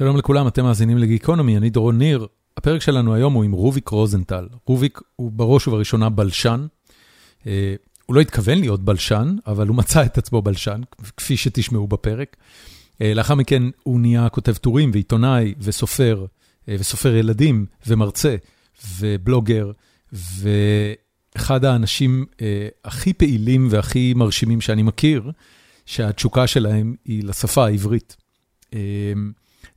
שלום 0.00 0.16
לכולם, 0.16 0.48
אתם 0.48 0.64
מאזינים 0.64 0.98
לגיקונומי, 0.98 1.56
אני 1.56 1.70
דורון 1.70 1.98
ניר. 1.98 2.26
הפרק 2.56 2.82
שלנו 2.82 3.14
היום 3.14 3.32
הוא 3.32 3.44
עם 3.44 3.52
רוביק 3.52 3.88
רוזנטל. 3.88 4.48
רוביק 4.66 5.00
הוא 5.16 5.32
בראש 5.32 5.68
ובראשונה 5.68 6.08
בלשן. 6.08 6.66
אה, 7.46 7.74
הוא 8.06 8.16
לא 8.16 8.20
התכוון 8.20 8.58
להיות 8.58 8.84
בלשן, 8.84 9.36
אבל 9.46 9.68
הוא 9.68 9.76
מצא 9.76 10.04
את 10.04 10.18
עצמו 10.18 10.42
בלשן, 10.42 10.80
כפי 11.16 11.36
שתשמעו 11.36 11.86
בפרק. 11.86 12.36
אה, 13.02 13.14
לאחר 13.14 13.34
מכן 13.34 13.62
הוא 13.82 14.00
נהיה 14.00 14.28
כותב 14.28 14.54
טורים 14.54 14.90
ועיתונאי 14.92 15.54
וסופר, 15.58 16.26
אה, 16.68 16.76
וסופר 16.78 17.14
ילדים 17.14 17.66
ומרצה 17.86 18.36
ובלוגר, 18.98 19.72
ואחד 20.12 21.64
האנשים 21.64 22.26
הכי 22.84 23.12
פעילים 23.12 23.68
והכי 23.70 24.14
מרשימים 24.16 24.60
שאני 24.60 24.82
מכיר, 24.82 25.30
שהתשוקה 25.86 26.46
שלהם 26.46 26.94
היא 27.04 27.24
לשפה 27.24 27.66
העברית. 27.66 28.16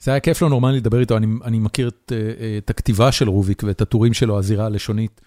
זה 0.03 0.11
היה 0.11 0.19
כיף 0.19 0.41
לא 0.41 0.49
נורמלי 0.49 0.77
לדבר 0.77 0.99
איתו, 0.99 1.17
אני, 1.17 1.27
אני 1.43 1.59
מכיר 1.59 1.87
את, 1.87 2.11
אה, 2.15 2.57
את 2.57 2.69
הכתיבה 2.69 3.11
של 3.11 3.29
רוביק 3.29 3.63
ואת 3.65 3.81
הטורים 3.81 4.13
שלו, 4.13 4.39
הזירה 4.39 4.65
הלשונית, 4.65 5.21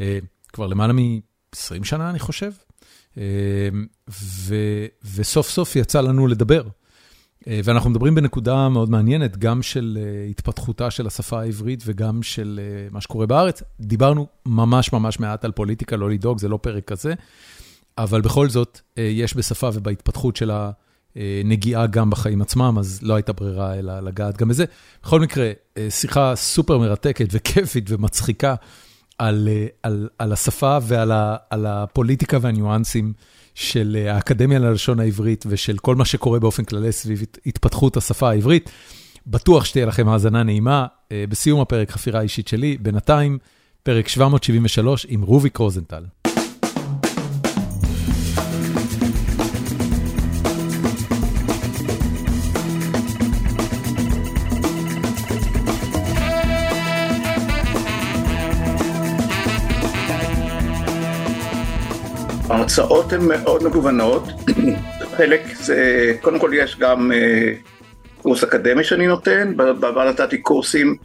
אה, 0.00 0.18
כבר 0.52 0.66
למעלה 0.66 0.92
מ-20 0.92 1.84
שנה, 1.84 2.10
אני 2.10 2.18
חושב. 2.18 2.50
אה, 3.18 3.22
ו, 4.10 4.54
וסוף 5.14 5.48
סוף 5.48 5.76
יצא 5.76 6.00
לנו 6.00 6.26
לדבר. 6.26 6.62
ואנחנו 7.46 7.90
מדברים 7.90 8.14
בנקודה 8.14 8.68
מאוד 8.68 8.90
מעניינת, 8.90 9.36
גם 9.36 9.62
של 9.62 9.98
התפתחותה 10.30 10.90
של 10.90 11.06
השפה 11.06 11.40
העברית 11.40 11.82
וגם 11.86 12.22
של 12.22 12.60
מה 12.90 13.00
שקורה 13.00 13.26
בארץ. 13.26 13.62
דיברנו 13.80 14.26
ממש 14.46 14.92
ממש 14.92 15.20
מעט 15.20 15.44
על 15.44 15.52
פוליטיקה, 15.52 15.96
לא 15.96 16.10
לדאוג, 16.10 16.38
זה 16.38 16.48
לא 16.48 16.58
פרק 16.62 16.84
כזה, 16.84 17.14
אבל 17.98 18.20
בכל 18.20 18.48
זאת, 18.48 18.80
יש 18.96 19.36
בשפה 19.36 19.70
ובהתפתחות 19.74 20.36
שלה 20.36 20.64
אה, 20.66 20.70
נגיעה 21.44 21.86
גם 21.86 22.10
בחיים 22.10 22.42
עצמם, 22.42 22.76
אז 22.78 22.98
לא 23.02 23.14
הייתה 23.14 23.32
ברירה 23.32 23.78
אלא 23.78 24.00
לגעת 24.00 24.36
גם 24.36 24.48
בזה. 24.48 24.64
בכל 25.02 25.20
מקרה, 25.20 25.50
אה, 25.76 25.86
שיחה 25.90 26.36
סופר 26.36 26.78
מרתקת 26.78 27.26
וכיפית 27.30 27.84
ומצחיקה 27.88 28.54
על, 29.18 29.48
אה, 29.50 29.66
על, 29.82 30.08
על 30.18 30.32
השפה 30.32 30.78
ועל 30.82 31.12
ה, 31.12 31.36
על 31.50 31.66
הפוליטיקה 31.66 32.38
והניואנסים 32.40 33.12
של 33.54 34.06
האקדמיה 34.10 34.58
ללשון 34.58 35.00
העברית 35.00 35.44
ושל 35.48 35.78
כל 35.78 35.96
מה 35.96 36.04
שקורה 36.04 36.38
באופן 36.38 36.64
כללי 36.64 36.92
סביב 36.92 37.24
התפתחות 37.46 37.96
השפה 37.96 38.30
העברית. 38.30 38.70
בטוח 39.26 39.64
שתהיה 39.64 39.86
לכם 39.86 40.08
האזנה 40.08 40.42
נעימה. 40.42 40.86
בסיום 41.12 41.60
הפרק 41.60 41.90
חפירה 41.90 42.20
אישית 42.20 42.48
שלי, 42.48 42.78
בינתיים, 42.80 43.38
פרק 43.82 44.08
773 44.08 45.06
עם 45.08 45.22
רוביק 45.22 45.56
רוזנטל. 45.56 46.04
ההרצאות 62.60 63.12
הן 63.12 63.20
מאוד 63.20 63.64
מגוונות, 63.64 64.28
חלק 65.16 65.42
זה, 65.54 66.12
קודם 66.20 66.38
כל 66.38 66.50
יש 66.54 66.76
גם 66.78 67.12
אה, 67.12 67.52
קורס 68.22 68.44
אקדמי 68.44 68.84
שאני 68.84 69.06
נותן, 69.06 69.56
בעבר 69.56 70.10
נתתי 70.10 70.38
קורסים 70.38 70.96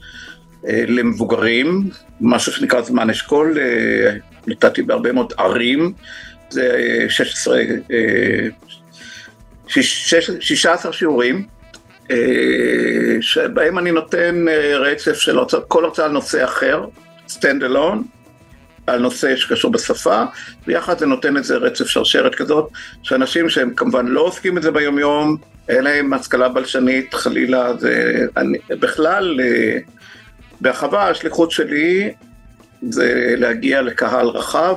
אה, 0.67 0.84
למבוגרים, 0.88 1.89
משהו 2.22 2.52
שנקרא 2.52 2.81
זמן 2.81 3.09
אשכול, 3.09 3.58
אה, 3.59 4.12
נתתי 4.47 4.81
בהרבה 4.81 5.12
מאוד 5.12 5.34
ערים, 5.38 5.94
זה 6.50 7.06
16, 7.09 7.62
16 10.40 10.94
שיעורים, 10.94 11.45
שבהם 13.22 13.78
אני 13.78 13.92
נותן 13.92 14.45
רצף 14.80 15.14
של 15.14 15.38
כל 15.67 15.86
הרצאה 15.86 16.06
על 16.06 16.12
נושא 16.12 16.44
אחר, 16.44 16.86
stand 17.28 17.62
alone, 17.62 18.14
על 18.88 19.00
נושא 19.00 19.36
שקשור 19.36 19.72
בשפה, 19.72 20.23
ויחד 20.67 21.00
זה 21.00 21.05
נותן 21.05 21.38
איזה 21.38 21.56
רצף 21.57 21.88
שרשרת 21.88 22.35
כזאת, 22.35 22.69
שאנשים 23.03 23.50
שהם 23.50 23.73
כמובן 23.75 24.07
לא 24.07 24.22
עוסקים 24.22 24.56
בזה 24.56 24.72
ביומיום, 24.72 25.38
אין 25.69 25.84
להם 25.84 26.13
השכלה 26.13 26.50
בלשנית, 26.50 27.13
חלילה, 27.13 27.78
זה... 27.78 28.25
אני, 28.38 28.57
בכלל, 28.69 29.40
אה, 29.41 29.78
בהרחבה 30.62 31.09
השליחות 31.09 31.51
שלי 31.51 32.13
זה 32.90 33.35
להגיע 33.38 33.81
לקהל 33.81 34.28
רחב, 34.28 34.75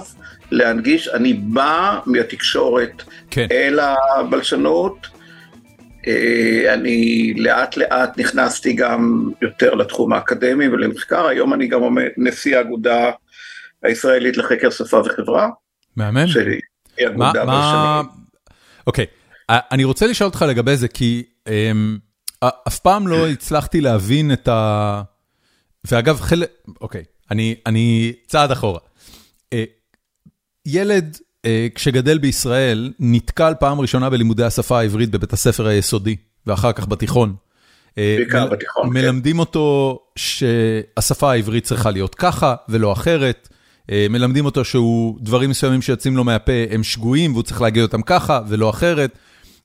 להנגיש, 0.51 1.09
אני 1.09 1.33
בא 1.33 1.99
מהתקשורת 2.07 3.03
כן. 3.31 3.47
אל 3.51 3.79
הבלשנות, 3.81 5.07
אה, 6.07 6.75
אני 6.75 7.33
לאט 7.37 7.77
לאט 7.77 8.19
נכנסתי 8.19 8.73
גם 8.73 9.31
יותר 9.43 9.75
לתחום 9.75 10.13
האקדמי 10.13 10.69
ולמחקר, 10.69 11.27
היום 11.27 11.55
אני 11.55 11.67
גם 11.67 11.81
עומד 11.81 12.09
נשיא 12.17 12.57
האגודה 12.57 13.11
הישראלית 13.83 14.37
לחקר 14.37 14.71
שפה 14.71 15.03
וחברה. 15.07 15.49
מהמם. 15.97 16.27
שהיא 16.27 17.09
אגודה 17.09 17.45
מה... 17.45 18.03
אוקיי, 18.87 19.07
אני 19.49 19.85
רוצה 19.85 20.07
לשאול 20.07 20.29
אותך 20.29 20.45
לגבי 20.49 20.77
זה, 20.77 20.89
כי 20.89 21.25
אמ, 21.49 21.99
אף 22.69 22.79
פעם 22.79 23.09
לא 23.09 23.29
הצלחתי 23.29 23.81
להבין 23.81 24.33
את 24.33 24.49
ה... 24.49 25.03
ואגב, 25.91 26.21
חלק... 26.21 26.49
אוקיי, 26.81 27.05
אני, 27.31 27.55
אני 27.67 28.13
צעד 28.27 28.51
אחורה. 28.51 28.81
אה, 29.53 29.65
ילד, 30.67 31.19
אה, 31.45 31.67
כשגדל 31.75 32.19
בישראל, 32.19 32.93
נתקל 32.99 33.53
פעם 33.61 33.81
ראשונה 33.81 34.11
בלימודי 34.11 34.45
השפה 34.45 34.79
העברית 34.79 35.11
בבית 35.11 35.33
הספר 35.33 35.67
היסודי, 35.67 36.17
ואחר 36.47 36.73
כך 36.73 36.89
בתיכון. 36.89 37.35
אה, 37.99 38.17
בעיקר 38.19 38.47
בתיכון, 38.47 38.85
כן. 38.87 38.93
מלמדים 38.93 39.39
אותו 39.39 39.99
שהשפה 40.17 41.31
העברית 41.33 41.65
צריכה 41.65 41.91
להיות 41.91 42.15
ככה 42.15 42.55
ולא 42.69 42.93
אחרת. 42.93 43.49
אה, 43.91 44.07
מלמדים 44.11 44.45
אותו 44.45 44.65
שהוא, 44.65 45.19
דברים 45.21 45.51
מסוימים 45.51 45.83
שיוצאים 45.83 46.17
לו 46.17 46.25
מהפה 46.25 46.53
הם 46.71 46.83
שגויים 46.83 47.33
והוא 47.33 47.43
צריך 47.43 47.61
להגיד 47.61 47.83
אותם 47.83 48.03
ככה 48.03 48.41
ולא 48.49 48.71
אחרת. 48.71 49.19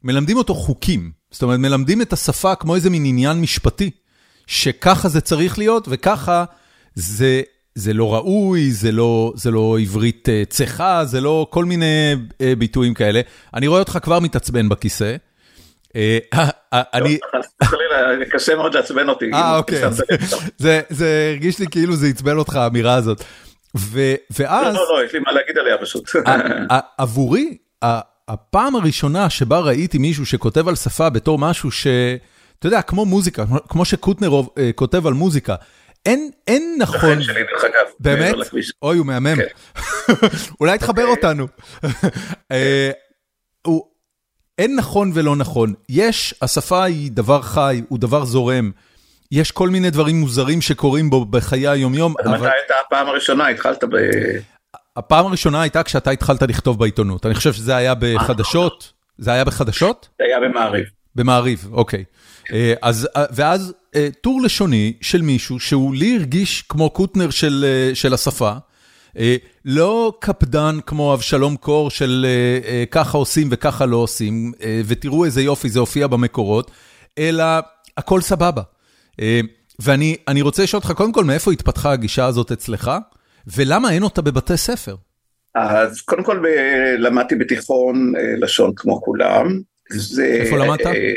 מלמדים 0.04 0.38
אותו 0.38 0.54
חוקים, 0.54 1.12
זאת 1.32 1.44
אומרת 1.44 1.60
מלמדים 1.60 2.02
את 2.02 2.14
השפה 2.14 2.56
כמו 2.56 2.76
איזה 2.76 2.90
מין 2.90 3.06
עניין 3.06 3.42
משפטי, 3.42 3.92
שככה 4.48 5.10
זה 5.10 5.22
צריך 5.22 5.58
להיות 5.58 5.88
וככה 5.92 6.46
זה, 6.96 7.42
זה 7.76 7.94
לא 7.94 8.14
ראוי, 8.14 8.72
זה 8.72 8.92
לא, 8.92 9.34
זה 9.36 9.52
לא 9.52 9.78
עברית 9.82 10.30
אה, 10.30 10.44
צחה, 10.50 11.06
זה 11.06 11.22
לא 11.22 11.48
כל 11.50 11.66
מיני 11.66 12.16
אה, 12.42 12.54
ביטויים 12.58 12.94
כאלה. 12.94 13.22
אני 13.54 13.68
רואה 13.68 13.80
אותך 13.80 13.98
כבר 14.02 14.20
מתעצבן 14.20 14.70
בכיסא. 14.70 15.16
אני... 16.74 17.18
קשה 18.32 18.56
מאוד 18.56 18.74
לעצבן 18.76 19.10
אותי. 19.10 19.26
אה 19.34 19.58
אוקיי, 19.58 19.82
זה 20.90 21.30
הרגיש 21.32 21.60
לי 21.60 21.68
כאילו 21.68 21.96
זה 21.96 22.08
עצבן 22.08 22.38
אותך 22.38 22.56
האמירה 22.56 22.96
הזאת. 22.96 23.24
ו, 23.78 24.14
ואז... 24.40 24.76
לא, 24.76 24.82
לא, 24.90 24.98
לא, 24.98 25.06
יש 25.06 25.14
לי 25.14 25.20
מה 25.20 25.32
להגיד 25.32 25.58
עליה 25.58 25.78
פשוט. 25.78 26.10
עבורי, 26.98 27.58
הפעם 28.28 28.76
הראשונה 28.76 29.30
שבה 29.30 29.60
ראיתי 29.60 29.98
מישהו 29.98 30.26
שכותב 30.26 30.68
על 30.68 30.76
שפה 30.76 31.10
בתור 31.10 31.40
משהו 31.40 31.72
ש... 31.72 31.88
אתה 32.60 32.68
יודע, 32.68 32.82
כמו 32.82 33.06
מוזיקה, 33.06 33.44
כמו 33.70 33.86
שקוטנר 33.86 34.42
אה, 34.58 34.72
כותב 34.76 35.08
על 35.08 35.14
מוזיקה, 35.14 35.56
אין, 36.06 36.32
אין 36.48 36.76
נכון... 36.80 37.24
שלי, 37.24 37.44
דרך 37.52 37.64
אגב. 37.64 37.86
באמת? 38.00 38.36
אוי, 38.82 38.98
הוא 38.98 39.06
מהמם. 39.06 39.36
כן. 39.36 40.14
אולי 40.60 40.78
תחבר 40.78 41.06
אוקיי. 41.08 41.30
אותנו. 41.30 41.48
אה, 42.52 42.92
אין 44.58 44.76
נכון 44.76 45.12
ולא 45.14 45.36
נכון. 45.36 45.74
יש, 45.90 46.36
השפה 46.42 46.84
היא 46.84 47.12
דבר 47.12 47.42
חי, 47.42 47.82
הוא 47.90 48.00
דבר 48.00 48.26
זורם. 48.26 48.72
יש 49.34 49.52
כל 49.52 49.70
מיני 49.70 49.90
דברים 49.90 50.20
מוזרים 50.20 50.62
שקורים 50.62 51.10
בו 51.10 51.26
בחיי 51.26 51.68
היומיום. 51.68 52.14
אבל... 52.26 52.38
מתי 52.38 52.46
הייתה 52.46 52.74
הפעם 52.86 53.08
הראשונה? 53.08 53.48
התחלת 53.48 53.84
ב... 53.84 53.96
הפעם 54.96 55.26
הראשונה 55.26 55.62
הייתה 55.62 55.84
כשאתה 55.84 56.12
התחלת 56.12 56.42
לכתוב 56.42 56.80
בעיתונות. 56.80 57.26
אני 57.26 57.36
חושב 57.36 57.54
שזה 57.54 57.76
היה 57.76 57.94
בחדשות. 58.00 58.94
זה 59.18 59.34
היה 59.34 59.46
בחדשות? 59.46 60.10
זה 60.20 60.26
היה 60.26 60.40
במעריב. 60.40 60.86
במעריב, 61.16 61.68
אוקיי. 61.72 62.04
אה, 62.54 62.74
אז, 62.82 63.10
אה, 63.16 63.26
ואז 63.32 63.74
אה, 63.96 64.08
טור 64.22 64.42
לשוני 64.42 64.94
של 65.02 65.22
מישהו 65.22 65.60
שהוא 65.60 65.96
לי 65.96 66.16
הרגיש 66.16 66.62
כמו 66.62 66.90
קוטנר 66.90 67.30
של, 67.30 67.66
של 67.94 68.14
השפה, 68.14 68.54
לא 69.66 70.14
קפדן 70.20 70.78
כמו 70.86 71.14
אבשלום 71.14 71.56
קור 71.56 71.90
של 71.90 72.26
ככה 72.92 73.18
עושים 73.18 73.48
וככה 73.52 73.86
לא 73.86 73.98
עושים, 73.98 74.52
ותראו 74.86 75.26
איזה 75.26 75.42
יופי 75.42 75.70
זה 75.70 75.80
הופיע 75.80 76.08
במקורות, 76.08 76.72
אלא 77.18 77.44
הכל 77.98 78.22
סבבה. 78.22 78.62
אה, 79.20 79.40
ואני 79.80 80.42
רוצה 80.42 80.64
לשאול 80.64 80.82
אותך, 80.86 80.98
קודם 80.98 81.12
כל, 81.12 81.24
מאיפה 81.24 81.52
התפתחה 81.52 81.92
הגישה 81.92 82.26
הזאת 82.26 82.52
אצלך, 82.52 82.92
ולמה 83.56 83.92
אין 83.92 84.04
אותה 84.04 84.22
בבתי 84.22 84.58
ספר? 84.58 84.96
אז 85.56 86.02
קודם 86.02 86.24
כל 86.24 86.44
למדתי 86.98 87.36
בתיכון 87.36 88.14
אה, 88.16 88.36
לשון 88.38 88.72
כמו 88.76 89.02
כולם. 89.02 89.60
זה, 89.92 90.26
איפה 90.26 90.58
למדת? 90.58 90.86
אה, 90.86 91.14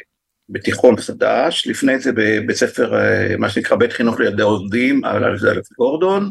בתיכון 0.49 0.97
חדש, 0.97 1.67
לפני 1.67 1.99
זה 1.99 2.13
בבית 2.13 2.57
ספר, 2.57 2.93
מה 3.39 3.51
שנקרא 3.51 3.77
בית 3.77 3.93
חינוך 3.93 4.21
לילדי 4.21 4.43
עובדים, 4.43 5.05
על 5.05 5.39
זה 5.39 5.51
אלף 5.51 5.73
גורדון, 5.79 6.31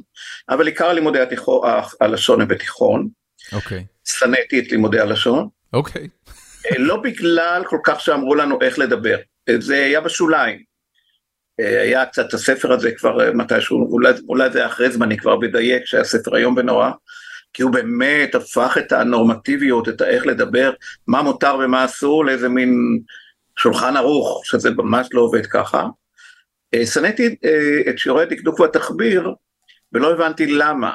אבל 0.50 0.68
עיקר 0.68 0.94
לימודי 0.94 1.19
התיכון, 1.19 1.61
הלשון 2.01 2.41
הם 2.41 2.47
בתיכון. 2.47 3.07
אוקיי. 3.53 3.79
Okay. 3.79 4.11
שנאתי 4.19 4.59
את 4.59 4.71
לימודי 4.71 5.00
הלשון. 5.00 5.47
אוקיי. 5.73 6.07
Okay. 6.27 6.35
לא 6.77 6.97
בגלל 6.97 7.63
כל 7.68 7.79
כך 7.83 8.01
שאמרו 8.01 8.35
לנו 8.35 8.61
איך 8.61 8.79
לדבר, 8.79 9.18
זה 9.59 9.75
היה 9.75 10.01
בשוליים. 10.01 10.75
היה 11.60 12.06
קצת 12.06 12.34
הספר 12.34 12.74
הזה 12.74 12.92
כבר 12.92 13.34
מתישהו, 13.34 13.92
אולי, 13.92 14.13
אולי 14.30 14.50
זה 14.50 14.66
אחרי 14.66 14.92
זמני 14.92 15.18
כבר 15.18 15.36
בדייק, 15.36 15.86
שהיה 15.86 16.04
ספר 16.04 16.38
איום 16.38 16.56
ונורא, 16.57 16.92
כי 17.54 17.63
הוא 17.63 17.72
באמת 17.72 18.36
הפך 18.36 18.78
את 18.80 18.92
הנורמטיביות, 18.92 19.90
את 19.90 20.02
האיך 20.02 20.25
לדבר, 20.25 20.74
מה 21.07 21.22
מותר 21.22 21.57
ומה 21.63 21.86
אסור, 21.86 22.25
לאיזה 22.25 22.50
מין 22.50 23.00
שולחן 23.60 23.98
ערוך, 23.98 24.42
שזה 24.46 24.69
ממש 24.72 25.07
לא 25.13 25.22
עובד 25.22 25.46
ככה. 25.46 25.86
שנאתי 26.86 27.36
את 27.90 27.98
שיעורי 28.00 28.24
הדקדוק 28.24 28.60
והתחביר, 28.60 29.34
ולא 29.94 30.12
הבנתי 30.12 30.46
למה. 30.46 30.92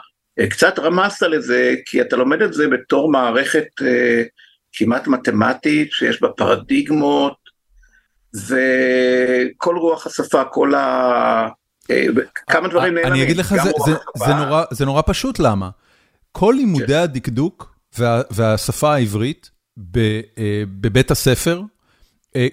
קצת 0.51 0.79
רמזת 0.79 1.23
לזה, 1.23 1.75
כי 1.87 2.01
אתה 2.01 2.17
לומד 2.17 2.43
את 2.43 2.53
זה 2.53 2.69
בתור 2.69 3.13
מערכת 3.13 3.67
כמעט 4.73 5.07
מתמטית, 5.07 5.93
שיש 5.93 6.23
בה 6.23 6.29
פרדיגמות, 6.29 7.37
וכל 8.35 9.77
רוח 9.77 10.07
השפה, 10.07 10.45
כל 10.45 10.75
ה... 10.75 11.49
כמה 12.51 12.69
דברים 12.69 12.95
נעלמים. 12.95 13.13
אני 13.13 13.23
אגיד 13.23 13.37
לך, 13.37 13.49
זה, 13.49 13.71
זה, 13.87 13.93
זה, 14.17 14.35
נורא, 14.35 14.65
זה 14.71 14.85
נורא 14.85 15.03
פשוט 15.07 15.39
למה. 15.39 15.71
כל 16.33 16.55
לימודי 16.57 16.87
כן. 16.87 16.95
הדקדוק 16.95 17.75
וה, 17.99 18.23
והשפה 18.31 18.95
העברית 18.95 19.51
בבית 20.81 21.11
הספר 21.11 21.63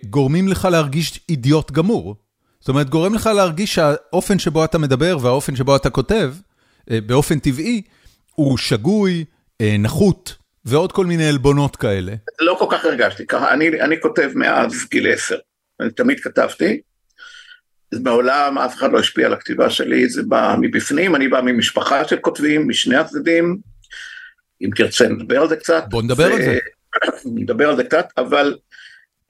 גורמים 0.04 0.48
לך 0.48 0.68
להרגיש 0.72 1.20
אידיוט 1.30 1.72
גמור. 1.72 2.16
זאת 2.60 2.70
אומרת, 2.70 2.90
גורם 2.90 3.14
לך 3.14 3.30
להרגיש 3.36 3.76
שהאופן 3.76 4.40
שבו 4.40 4.66
אתה 4.66 4.78
מדבר 4.78 5.18
והאופן 5.22 5.56
שבו 5.56 5.76
אתה 5.76 5.90
כותב, 5.90 6.34
באופן 6.90 7.40
טבעי, 7.40 7.82
הוא 8.36 8.58
שגוי, 8.58 9.26
נחות, 9.80 10.36
ועוד 10.66 10.92
כל 10.92 11.06
מיני 11.06 11.28
עלבונות 11.28 11.76
כאלה. 11.76 12.14
לא 12.40 12.56
כל 12.60 12.66
כך 12.72 12.86
הרגשתי 12.86 13.26
ככה, 13.28 13.54
אני, 13.54 13.82
אני 13.82 13.96
כותב 14.02 14.30
מאז 14.36 14.86
גיל 14.92 15.14
עשר, 15.14 15.38
אני 15.80 15.92
תמיד 15.92 16.20
כתבתי, 16.20 16.82
מעולם 17.94 18.58
אף 18.58 18.76
אחד 18.76 18.92
לא 18.92 19.00
השפיע 19.00 19.26
על 19.26 19.34
הכתיבה 19.34 19.70
שלי, 19.70 20.10
זה 20.10 20.24
בא 20.24 20.56
מבפנים, 20.62 21.16
אני 21.16 21.28
בא 21.28 21.42
ממשפחה 21.42 22.08
של 22.08 22.18
כותבים, 22.18 22.68
משני 22.68 22.96
הצדדים, 22.96 23.58
אם 24.62 24.70
תרצה 24.76 25.08
נדבר 25.08 25.42
על 25.42 25.50
זה 25.50 25.56
קצת. 25.56 25.84
בוא 25.90 26.04
נדבר 26.04 26.26
על 26.26 26.42
זה. 26.42 26.58
נדבר 27.36 27.70
על 27.70 27.76
זה 27.76 27.84
קצת, 27.84 28.08
אבל 28.18 28.58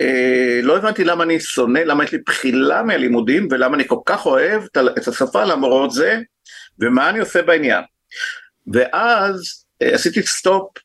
אה, 0.02 0.60
לא 0.64 0.78
הבנתי 0.78 1.04
למה 1.04 1.24
אני 1.24 1.40
שונא, 1.40 1.80
למה 1.80 2.04
יש 2.04 2.12
לי 2.12 2.18
בחילה 2.26 2.84
מהלימודים, 2.84 3.48
ולמה 3.52 3.76
אני 3.76 3.88
כל 3.88 4.00
כך 4.06 4.26
אוהב 4.26 4.64
את 4.98 5.08
השפה 5.08 5.46
למרות 5.46 5.92
זה, 5.92 6.20
ומה 6.80 7.10
אני 7.10 7.20
עושה 7.20 7.42
בעניין. 7.42 7.84
ואז 8.74 9.66
אה, 9.82 9.96
עשיתי 9.96 10.24
סטופ 10.24 10.78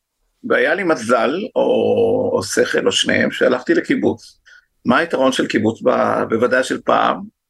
והיה 0.51 0.75
לי 0.75 0.83
מזל, 0.85 1.35
או, 1.57 2.31
או 2.33 2.43
שכל, 2.43 2.87
או 2.87 2.93
שניהם, 2.93 3.31
שהלכתי 3.31 3.75
לקיבוץ. 3.75 4.42
מה 4.85 4.99
היתרון 4.99 5.33
של 5.33 5.47
קיבוץ, 5.47 5.81
בוודאי 6.29 6.65
של 6.65 6.81
פעם? 6.81 7.43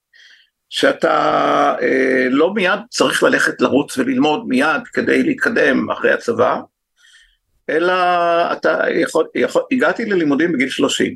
שאתה 0.69 1.75
אה, 1.82 2.26
לא 2.31 2.55
מיד 2.55 2.81
צריך 2.90 3.23
ללכת 3.23 3.61
לרוץ 3.61 3.99
וללמוד 3.99 4.49
מיד 4.49 4.82
כדי 4.93 5.23
להתקדם 5.23 5.90
אחרי 5.90 6.12
הצבא, 6.12 6.61
אלא 7.70 7.93
אתה 8.52 8.79
יכול, 8.90 9.26
יכול, 9.34 9.62
הגעתי 9.73 10.05
ללימודים 10.05 10.52
בגיל 10.52 10.69
30. 10.69 11.14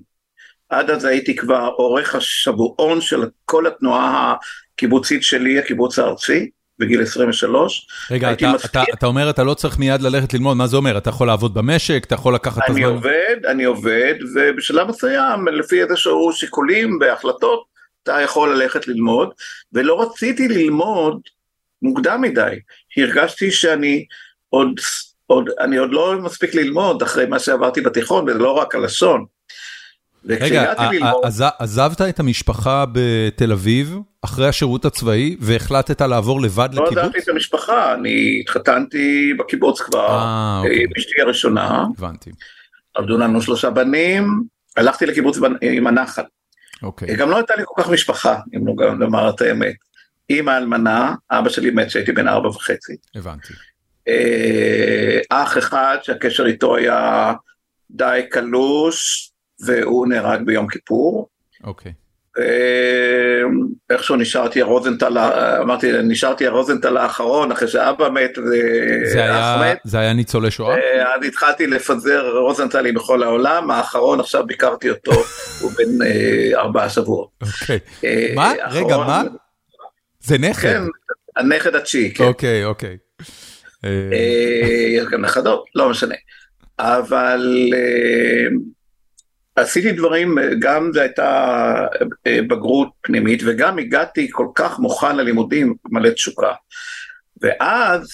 עד 0.69 0.91
אז 0.91 1.05
הייתי 1.05 1.37
כבר 1.37 1.71
עורך 1.77 2.15
השבועון 2.15 3.01
של 3.01 3.25
כל 3.45 3.67
התנועה 3.67 4.35
הקיבוצית 4.75 5.23
שלי, 5.23 5.59
הקיבוץ 5.59 5.99
הארצי. 5.99 6.51
בגיל 6.79 7.03
23. 7.03 7.87
רגע, 8.11 8.33
אתה, 8.33 8.53
אתה, 8.65 8.83
אתה 8.95 9.07
אומר 9.07 9.31
אתה 9.31 9.45
לא 9.45 9.55
צריך 9.55 9.79
מיד 9.79 10.03
ללכת 10.03 10.35
ללמוד, 10.35 10.57
מה 10.57 10.67
זה 10.67 10.77
אומר? 10.77 10.99
אתה 10.99 11.11
יכול 11.11 11.27
לעבוד 11.27 11.55
במשק, 11.55 12.05
אתה 12.07 12.15
יכול 12.15 12.35
לקחת 12.35 12.59
את 12.59 12.71
הזמן? 12.71 12.83
אני 12.83 12.93
עובד, 12.93 13.37
אני 13.47 13.65
עובד, 13.65 14.15
ובשלב 14.35 14.89
מסוים, 14.89 15.49
לפי 15.49 15.83
איזשהו 15.83 16.33
שיקולים 16.33 16.99
והחלטות, 17.01 17.65
אתה 18.03 18.21
יכול 18.21 18.55
ללכת 18.57 18.89
ללמוד, 18.89 19.31
ולא 19.73 20.03
רציתי 20.03 20.49
ללמוד 20.49 21.21
מוקדם 21.83 22.21
מדי, 22.21 22.59
הרגשתי 22.97 23.51
שאני 23.51 24.05
עוד, 24.49 24.81
עוד, 25.27 25.51
אני 25.61 25.77
עוד 25.77 25.93
לא 25.93 26.15
מספיק 26.23 26.55
ללמוד 26.55 27.03
אחרי 27.03 27.27
מה 27.27 27.39
שעברתי 27.39 27.81
בתיכון, 27.81 28.29
וזה 28.29 28.39
לא 28.39 28.53
רק 28.53 28.75
הלשון. 28.75 29.25
רגע, 30.27 30.73
עזבת 31.59 32.01
את 32.01 32.21
המשפחה 32.21 32.85
בתל 32.93 33.53
אביב 33.53 33.99
אחרי 34.23 34.49
השירות 34.49 34.85
הצבאי 34.85 35.37
והחלטת 35.41 36.01
לעבור 36.01 36.41
לבד 36.43 36.69
לקיבוץ? 36.73 36.95
לא 36.97 37.01
עזבתי 37.01 37.19
את 37.19 37.29
המשפחה, 37.29 37.95
אני 37.95 38.41
התחתנתי 38.41 39.35
בקיבוץ 39.39 39.81
כבר, 39.81 40.09
אה, 40.09 40.61
אוקיי. 40.63 40.83
עם 40.83 40.91
אשתי 40.99 41.23
הראשונה. 41.23 41.85
הבנתי. 41.99 42.31
עבדו 42.95 43.19
לנו 43.19 43.43
שלושה 43.43 43.71
בנים, 43.71 44.43
הלכתי 44.77 45.07
לקיבוץ 45.07 45.39
עם 45.61 45.87
הנחל. 45.87 46.23
אוקיי. 46.83 47.17
גם 47.17 47.31
לא 47.31 47.37
הייתה 47.37 47.55
לי 47.57 47.63
כל 47.67 47.83
כך 47.83 47.91
משפחה, 47.91 48.39
אם 48.55 48.65
נאמר 48.99 49.31
את 49.31 49.41
האמת. 49.41 49.75
אימא 50.31 50.51
אלמנה, 50.51 51.15
אבא 51.31 51.49
שלי 51.49 51.71
מת 51.71 51.87
כשהייתי 51.87 52.13
בן 52.13 52.29
ארבע 52.29 52.49
וחצי. 52.49 52.97
הבנתי. 53.15 53.53
אה, 54.09 55.19
אח 55.31 55.59
אחד 55.59 55.97
שהקשר 56.03 56.47
איתו 56.47 56.77
היה 56.77 57.33
די 57.91 58.21
קלוש, 58.31 59.31
והוא 59.61 60.07
נהרג 60.07 60.43
ביום 60.43 60.69
כיפור. 60.69 61.29
אוקיי. 61.65 61.93
איכשהו 63.91 64.17
נשארתי 64.17 64.63
הרוזנטל, 64.63 65.19
אמרתי, 65.63 65.93
נשארתי 66.03 66.47
הרוזנטל 66.47 66.97
האחרון 66.97 67.53
אחרי 67.53 67.69
שאבא 67.69 68.09
מת 68.09 68.39
ואח 68.39 69.63
מת. 69.63 69.79
זה 69.85 69.99
היה 69.99 70.13
ניצולי 70.13 70.51
שואה? 70.51 70.75
אז 71.15 71.25
התחלתי 71.27 71.67
לפזר 71.67 72.31
רוזנטלים 72.31 72.95
בכל 72.95 73.23
העולם, 73.23 73.71
האחרון 73.71 74.21
עכשיו 74.21 74.47
ביקרתי 74.47 74.91
אותו, 74.91 75.13
הוא 75.61 75.73
בן 75.77 76.07
אה, 76.07 76.61
ארבעה 76.61 76.89
שבועות. 76.89 77.29
אוקיי. 77.43 77.79
אה, 78.05 78.33
מה? 78.35 78.53
רגע, 78.71 78.97
מה? 78.97 79.23
זה 80.21 80.39
נכד? 80.39 80.63
כן, 80.63 80.83
הנכד 81.37 81.75
התשיעי, 81.75 82.15
כן. 82.15 82.25
אוקיי, 82.25 82.65
אוקיי. 82.65 82.97
אה, 83.85 83.91
יש 84.97 85.07
גם 85.11 85.25
נכדות, 85.25 85.65
לא 85.75 85.91
משנה. 85.91 86.15
אבל... 86.79 87.71
עשיתי 89.57 89.93
דברים, 89.93 90.39
גם 90.59 90.91
זו 90.95 91.01
הייתה 91.01 91.75
אה, 92.27 92.39
בגרות 92.43 92.89
פנימית 93.01 93.43
וגם 93.47 93.79
הגעתי 93.79 94.29
כל 94.31 94.47
כך 94.55 94.79
מוכן 94.79 95.17
ללימודים, 95.17 95.75
מלא 95.91 96.11
תשוקה. 96.11 96.53
ואז 97.43 98.09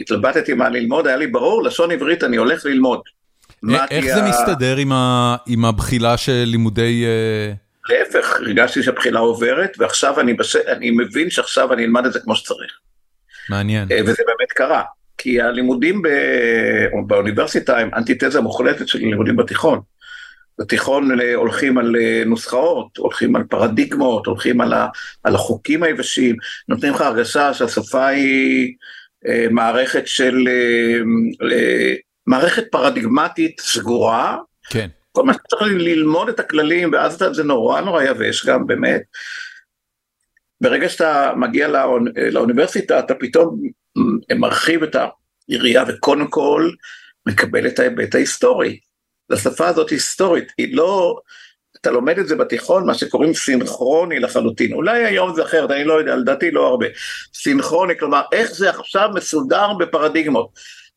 התלבטתי 0.00 0.54
מה 0.54 0.68
ללמוד, 0.68 1.06
היה 1.06 1.16
לי 1.16 1.26
ברור, 1.26 1.62
לשון 1.62 1.90
עברית 1.90 2.24
אני 2.24 2.36
הולך 2.36 2.64
ללמוד. 2.64 3.00
איך 3.90 4.04
זה 4.04 4.22
מסתדר 4.22 4.76
עם 5.46 5.64
הבחילה 5.64 6.16
של 6.16 6.44
לימודי... 6.46 7.04
אה, 7.04 7.52
להפך, 7.88 8.36
הרגשתי 8.40 8.82
שהבחילה 8.82 9.20
עוברת, 9.20 9.76
ועכשיו 9.78 10.20
אני, 10.20 10.34
בש... 10.34 10.56
אני 10.56 10.90
מבין 10.90 11.30
שעכשיו 11.30 11.72
אני 11.72 11.84
אלמד 11.84 12.06
את 12.06 12.12
זה 12.12 12.20
כמו 12.20 12.36
שצריך. 12.36 12.72
מעניין. 13.50 13.88
אה, 13.90 14.00
וזה 14.02 14.22
באמת 14.26 14.52
קרה, 14.54 14.82
כי 15.18 15.40
הלימודים 15.40 16.02
באוניברסיטה 17.06 17.78
הם 17.78 17.90
אנטיתזה 17.94 18.40
מוחלטת 18.40 18.88
של 18.88 18.98
לימודים 18.98 19.36
בתיכון. 19.36 19.80
בתיכון 20.58 21.20
הולכים 21.34 21.78
על 21.78 21.96
אה, 21.96 22.22
נוסחאות, 22.26 22.96
הולכים 22.96 23.36
על 23.36 23.42
פרדיגמות, 23.44 24.26
הולכים 24.26 24.60
על, 24.60 24.72
ה, 24.72 24.86
על 25.24 25.34
החוקים 25.34 25.82
היבשים, 25.82 26.36
נותנים 26.68 26.92
לך 26.92 27.00
הרגשה 27.00 27.54
שהשפה 27.54 28.06
היא 28.06 28.74
אה, 29.28 29.46
מערכת 29.50 30.06
של, 30.06 30.48
אה, 30.48 30.98
אה, 31.52 31.94
מערכת 32.26 32.64
פרדיגמטית 32.70 33.60
סגורה. 33.60 34.36
כן. 34.70 34.88
כל 35.12 35.22
מה 35.22 35.32
שצריך 35.34 35.62
ללמוד 35.62 36.28
את 36.28 36.40
הכללים, 36.40 36.92
ואז 36.92 37.24
זה 37.32 37.44
נורא 37.44 37.80
נורא 37.80 38.02
יבש 38.02 38.46
גם, 38.46 38.66
באמת. 38.66 39.02
ברגע 40.60 40.88
שאתה 40.88 41.32
מגיע 41.36 41.68
לאוני, 41.68 42.10
לאוניברסיטה, 42.30 42.98
אתה 42.98 43.14
פתאום 43.14 43.60
מרחיב 44.38 44.82
את 44.82 44.96
היריעה, 45.48 45.84
וקודם 45.88 46.26
כל 46.30 46.70
מקבל 47.26 47.66
את 47.66 47.78
ההיבט 47.78 48.14
ההיסטורי. 48.14 48.78
לשפה 49.30 49.68
הזאת 49.68 49.90
היסטורית, 49.90 50.52
היא 50.58 50.76
לא, 50.76 51.18
אתה 51.80 51.90
לומד 51.90 52.18
את 52.18 52.28
זה 52.28 52.36
בתיכון, 52.36 52.86
מה 52.86 52.94
שקוראים 52.94 53.34
סינכרוני 53.34 54.20
לחלוטין, 54.20 54.72
אולי 54.72 55.04
היום 55.04 55.34
זה 55.34 55.42
אחרת, 55.42 55.70
אני 55.70 55.84
לא 55.84 55.92
יודע, 55.92 56.16
לדעתי 56.16 56.50
לא 56.50 56.66
הרבה, 56.66 56.86
סינכרוני, 57.34 57.98
כלומר 57.98 58.22
איך 58.32 58.50
זה 58.50 58.70
עכשיו 58.70 59.10
מסודר 59.14 59.72
בפרדיגמות, 59.78 60.48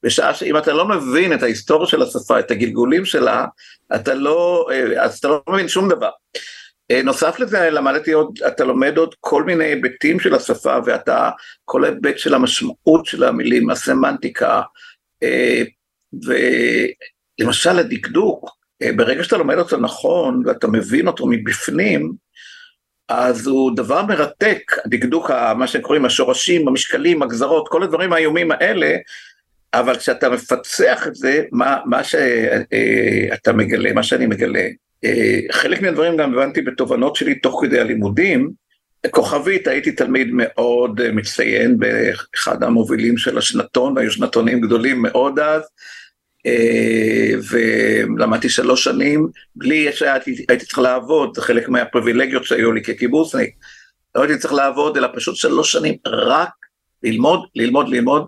בשעה 0.03 0.33
שאם 0.33 0.57
אתה 0.57 0.73
לא 0.73 0.85
מבין 0.87 1.33
את 1.33 1.43
ההיסטוריה 1.43 1.87
של 1.87 2.01
השפה, 2.01 2.39
את 2.39 2.51
הגלגולים 2.51 3.05
שלה, 3.05 3.45
אתה 3.95 4.13
לא, 4.13 4.69
אז 4.99 5.17
אתה 5.17 5.27
לא 5.27 5.41
מבין 5.49 5.67
שום 5.67 5.89
דבר. 5.89 6.09
נוסף 7.03 7.39
לזה 7.39 7.69
למדתי 7.69 8.11
עוד, 8.11 8.39
אתה 8.47 8.63
לומד 8.63 8.97
עוד 8.97 9.15
כל 9.19 9.43
מיני 9.43 9.65
היבטים 9.65 10.19
של 10.19 10.35
השפה 10.35 10.77
ואתה, 10.85 11.29
כל 11.65 11.85
היבט 11.85 12.17
של 12.17 12.33
המשמעות 12.33 13.05
של 13.05 13.23
המילים, 13.23 13.69
הסמנטיקה, 13.69 14.61
ו... 16.25 16.33
למשל 17.39 17.79
הדקדוק, 17.79 18.49
אה, 18.81 18.91
ברגע 18.93 19.23
שאתה 19.23 19.37
לומד 19.37 19.57
אותו 19.57 19.77
נכון 19.77 20.43
ואתה 20.45 20.67
מבין 20.67 21.07
אותו 21.07 21.27
מבפנים, 21.27 22.13
אז 23.09 23.47
הוא 23.47 23.75
דבר 23.75 24.05
מרתק, 24.05 24.71
הדקדוק, 24.85 25.31
מה 25.31 25.67
שקוראים 25.67 26.05
השורשים, 26.05 26.67
המשקלים, 26.67 27.21
הגזרות, 27.21 27.67
כל 27.69 27.83
הדברים 27.83 28.13
האיומים 28.13 28.51
האלה, 28.51 28.95
אבל 29.73 29.95
כשאתה 29.97 30.29
מפצח 30.29 31.07
את 31.07 31.15
זה, 31.15 31.43
מה, 31.51 31.77
מה 31.85 32.03
שאתה 32.03 33.53
מגלה, 33.53 33.93
מה 33.93 34.03
שאני 34.03 34.25
מגלה, 34.25 34.67
אה, 35.05 35.39
חלק 35.51 35.81
מהדברים 35.81 36.17
גם 36.17 36.33
הבנתי 36.33 36.61
בתובנות 36.61 37.15
שלי 37.15 37.35
תוך 37.35 37.61
כדי 37.63 37.79
הלימודים, 37.79 38.51
כוכבית 39.11 39.67
הייתי 39.67 39.91
תלמיד 39.91 40.27
מאוד 40.31 41.01
אה, 41.01 41.11
מצטיין 41.11 41.77
באחד 41.79 42.63
המובילים 42.63 43.17
של 43.17 43.37
השנתון, 43.37 43.97
היו 43.97 44.11
שנתונים 44.11 44.61
גדולים 44.61 45.01
מאוד 45.01 45.39
אז, 45.39 45.61
אה, 45.61 45.67
ולמדתי 47.51 48.49
שלוש 48.49 48.83
שנים, 48.83 49.27
בלי 49.55 49.91
שהייתי 49.93 50.65
צריך 50.65 50.79
לעבוד, 50.79 51.35
זה 51.35 51.41
חלק 51.41 51.69
מהפריבילגיות 51.69 52.45
שהיו 52.45 52.71
לי 52.71 52.83
כקיבוצניק. 52.83 53.49
לא 54.15 54.21
הייתי 54.21 54.37
צריך 54.37 54.53
לעבוד, 54.53 54.97
אלא 54.97 55.07
פשוט 55.15 55.35
שלוש 55.35 55.71
שנים 55.71 55.95
רק 56.05 56.49
ללמוד, 57.03 57.39
ללמוד, 57.55 57.89
ללמוד. 57.89 58.25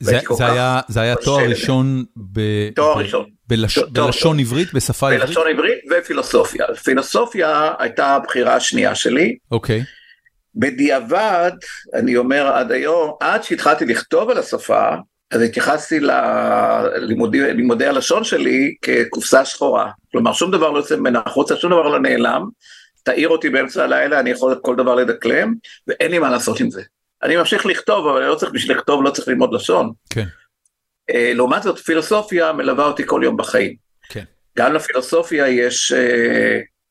זה, 0.00 0.18
זה, 0.36 0.46
היה, 0.46 0.80
זה 0.88 1.00
היה 1.00 1.16
תואר 1.16 1.48
ראשון, 1.48 2.04
ב, 2.32 2.40
תואר 2.74 2.94
ב, 2.94 2.98
ראשון. 2.98 3.26
בלש, 3.48 3.78
תואר 3.94 4.06
בלשון 4.06 4.40
עברית, 4.40 4.74
בשפה 4.74 5.10
עברית? 5.10 5.28
בלשון 5.28 5.46
עברית 5.48 5.78
ופילוסופיה. 5.90 6.66
פילוסופיה 6.84 7.72
הייתה 7.78 8.06
הבחירה 8.06 8.54
השנייה 8.54 8.94
שלי. 8.94 9.36
אוקיי. 9.50 9.80
Okay. 9.80 9.84
בדיעבד, 10.54 11.52
אני 11.94 12.16
אומר 12.16 12.46
עד 12.46 12.72
היום, 12.72 13.12
עד 13.20 13.44
שהתחלתי 13.44 13.84
לכתוב 13.84 14.30
על 14.30 14.38
השפה, 14.38 14.88
אז 15.32 15.40
התייחסתי 15.40 16.00
ללימודי 16.00 17.86
הלשון 17.86 18.24
שלי 18.24 18.74
כקופסה 18.82 19.44
שחורה. 19.44 19.90
כלומר, 20.12 20.32
שום 20.32 20.50
דבר 20.50 20.70
לא 20.70 20.78
יוצא 20.78 20.96
ממנה 20.96 21.20
החוצה, 21.26 21.56
שום 21.56 21.70
דבר 21.70 21.88
לא 21.88 21.98
נעלם. 21.98 22.48
תעיר 23.02 23.28
אותי 23.28 23.50
באמצע 23.50 23.84
הלילה, 23.84 24.20
אני 24.20 24.30
יכול 24.30 24.54
כל 24.62 24.76
דבר 24.76 24.94
לדקלם, 24.94 25.54
ואין 25.86 26.10
לי 26.10 26.18
מה 26.18 26.30
לעשות 26.30 26.60
עם 26.60 26.70
זה. 26.70 26.82
אני 27.22 27.36
ממשיך 27.36 27.66
לכתוב, 27.66 28.06
אבל 28.06 28.26
לא 28.26 28.34
צריך 28.34 28.52
בשביל 28.52 28.76
לכתוב, 28.76 29.02
לא 29.02 29.10
צריך 29.10 29.28
ללמוד 29.28 29.54
לשון. 29.54 29.92
כן. 30.10 30.26
Uh, 31.10 31.14
לעומת 31.34 31.62
זאת, 31.62 31.78
פילוסופיה 31.78 32.52
מלווה 32.52 32.86
אותי 32.86 33.02
כל 33.06 33.20
יום 33.24 33.36
בחיים. 33.36 33.74
כן. 34.08 34.24
גם 34.58 34.72
לפילוסופיה 34.72 35.48
יש, 35.48 35.92
uh, 35.92 35.96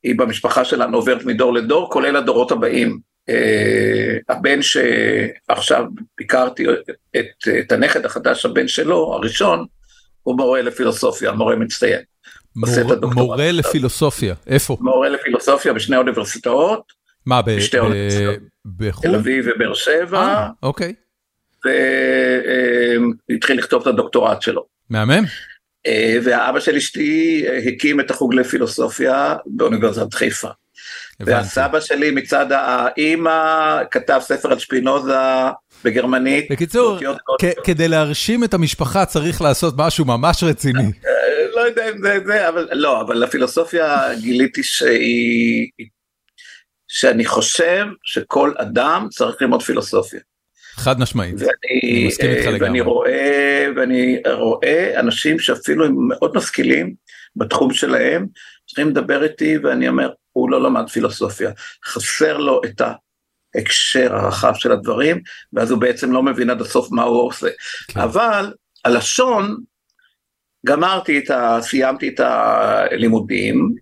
היא 0.03 0.15
במשפחה 0.17 0.65
שלנו 0.65 0.97
עוברת 0.97 1.25
מדור 1.25 1.53
לדור, 1.53 1.91
כולל 1.91 2.15
הדורות 2.15 2.51
הבאים. 2.51 3.10
Uh, 3.31 4.33
הבן 4.35 4.59
שעכשיו 4.61 5.85
ביקרתי 6.17 6.65
את, 7.17 7.47
את 7.59 7.71
הנכד 7.71 8.05
החדש, 8.05 8.45
הבן 8.45 8.67
שלו, 8.67 9.13
הראשון, 9.13 9.65
הוא 10.23 10.37
מורה 10.37 10.61
לפילוסופיה, 10.61 11.31
מורה 11.31 11.55
מצטיין. 11.55 12.01
מור, 12.55 13.13
מורה 13.13 13.51
לפילוסופיה, 13.51 14.35
איפה? 14.47 14.77
מורה 14.79 15.09
לפילוסופיה 15.09 15.73
בשני 15.73 15.97
אוניברסיטאות. 15.97 16.91
מה, 17.25 17.41
בשתי 17.41 17.79
אוניברסיטאות? 17.79 18.35
בחו"ל? 18.77 19.09
תל 19.09 19.15
אביב 19.15 19.45
ובאר 19.47 19.73
שבע. 19.73 20.19
אה, 20.19 20.49
אוקיי. 20.63 20.93
והתחיל 23.29 23.57
לכתוב 23.57 23.81
את 23.81 23.87
הדוקטורט 23.87 24.41
שלו. 24.41 24.65
מהמם. 24.89 25.23
אה, 25.87 26.17
והאבא 26.23 26.59
של 26.59 26.75
אשתי 26.75 27.45
הקים 27.67 27.99
את 27.99 28.11
החוג 28.11 28.33
לפילוסופיה 28.33 29.35
באוניברסיטת 29.45 30.13
חיפה. 30.13 30.49
והסבא 31.25 31.79
שלי 31.79 32.11
מצד 32.11 32.45
האימא 32.51 33.79
כתב 33.91 34.19
ספר 34.21 34.51
על 34.51 34.59
שפינוזה 34.59 35.13
בגרמנית. 35.83 36.51
בקיצור, 36.51 36.99
כדי 37.63 37.87
להרשים 37.87 38.43
את 38.43 38.53
המשפחה 38.53 39.05
צריך 39.05 39.41
לעשות 39.41 39.73
משהו 39.77 40.05
ממש 40.05 40.43
רציני. 40.43 40.83
אה, 40.83 41.21
לא 41.55 41.61
יודע 41.61 41.89
אם 41.89 42.01
זה 42.01 42.19
זה, 42.25 42.49
אבל 42.49 42.67
לא, 42.71 43.01
אבל 43.01 43.23
לפילוסופיה 43.23 44.15
גיליתי 44.21 44.63
שהיא, 44.63 45.67
שאני 46.87 47.25
חושב 47.25 47.85
שכל 48.03 48.53
אדם 48.57 49.07
צריך 49.11 49.41
ללמוד 49.41 49.61
פילוסופיה. 49.61 50.19
חד 50.75 50.99
משמעית, 50.99 51.35
אני 51.41 52.07
מסכים 52.07 52.29
איתך 52.29 52.45
לגמרי. 52.45 52.59
ואני 52.59 52.81
רואה, 52.81 53.67
ואני 53.75 54.21
רואה 54.33 54.99
אנשים 54.99 55.39
שאפילו 55.39 55.85
הם 55.85 55.95
מאוד 56.09 56.37
משכילים 56.37 56.93
בתחום 57.35 57.73
שלהם, 57.73 58.25
צריכים 58.71 58.89
לדבר 58.89 59.23
איתי 59.23 59.57
ואני 59.57 59.87
אומר, 59.87 60.09
הוא 60.31 60.49
לא 60.49 60.63
למד 60.63 60.89
פילוסופיה, 60.89 61.51
חסר 61.85 62.37
לו 62.37 62.61
את 62.65 62.81
ההקשר 63.55 64.15
הרחב 64.15 64.53
של 64.55 64.71
הדברים, 64.71 65.21
ואז 65.53 65.71
הוא 65.71 65.79
בעצם 65.79 66.11
לא 66.11 66.23
מבין 66.23 66.49
עד 66.49 66.61
הסוף 66.61 66.91
מה 66.91 67.03
הוא 67.03 67.27
עושה. 67.27 67.47
כן. 67.87 67.99
אבל 67.99 68.53
הלשון, 68.85 69.57
גמרתי 70.65 71.19
את 71.19 71.29
ה... 71.29 71.57
סיימתי 71.61 72.09
את 72.09 72.19
הלימודים, 72.19 73.75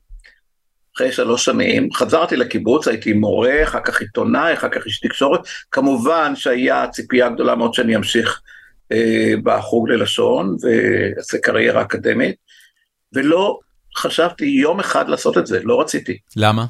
אחרי 0.96 1.12
שלוש 1.12 1.46
שנים, 1.46 1.94
חזרתי 1.94 2.36
לקיבוץ, 2.36 2.88
הייתי 2.88 3.14
מורה, 3.14 3.64
אחר 3.64 3.80
כך 3.86 4.02
עיתונאי, 4.02 4.54
אחר 4.54 4.70
כך 4.70 4.86
איש 4.86 5.00
תקשורת, 5.00 5.40
כמובן 5.72 6.36
שהיה 6.36 6.88
ציפייה 6.88 7.30
גדולה 7.30 7.56
מאוד 7.56 7.74
שאני 7.74 7.96
אמשיך 7.96 8.42
אה, 8.92 9.34
בחוג 9.44 9.90
ללשון 9.90 10.56
ואעשה 10.62 11.38
קריירה 11.38 11.82
אקדמית, 11.82 12.36
ולא 13.14 13.60
חשבתי 14.00 14.46
יום 14.46 14.80
אחד 14.80 15.10
לעשות 15.10 15.38
את 15.38 15.48
זה, 15.48 15.60
לא 15.64 15.82
רציתי. 15.82 16.18
למה? 16.36 16.66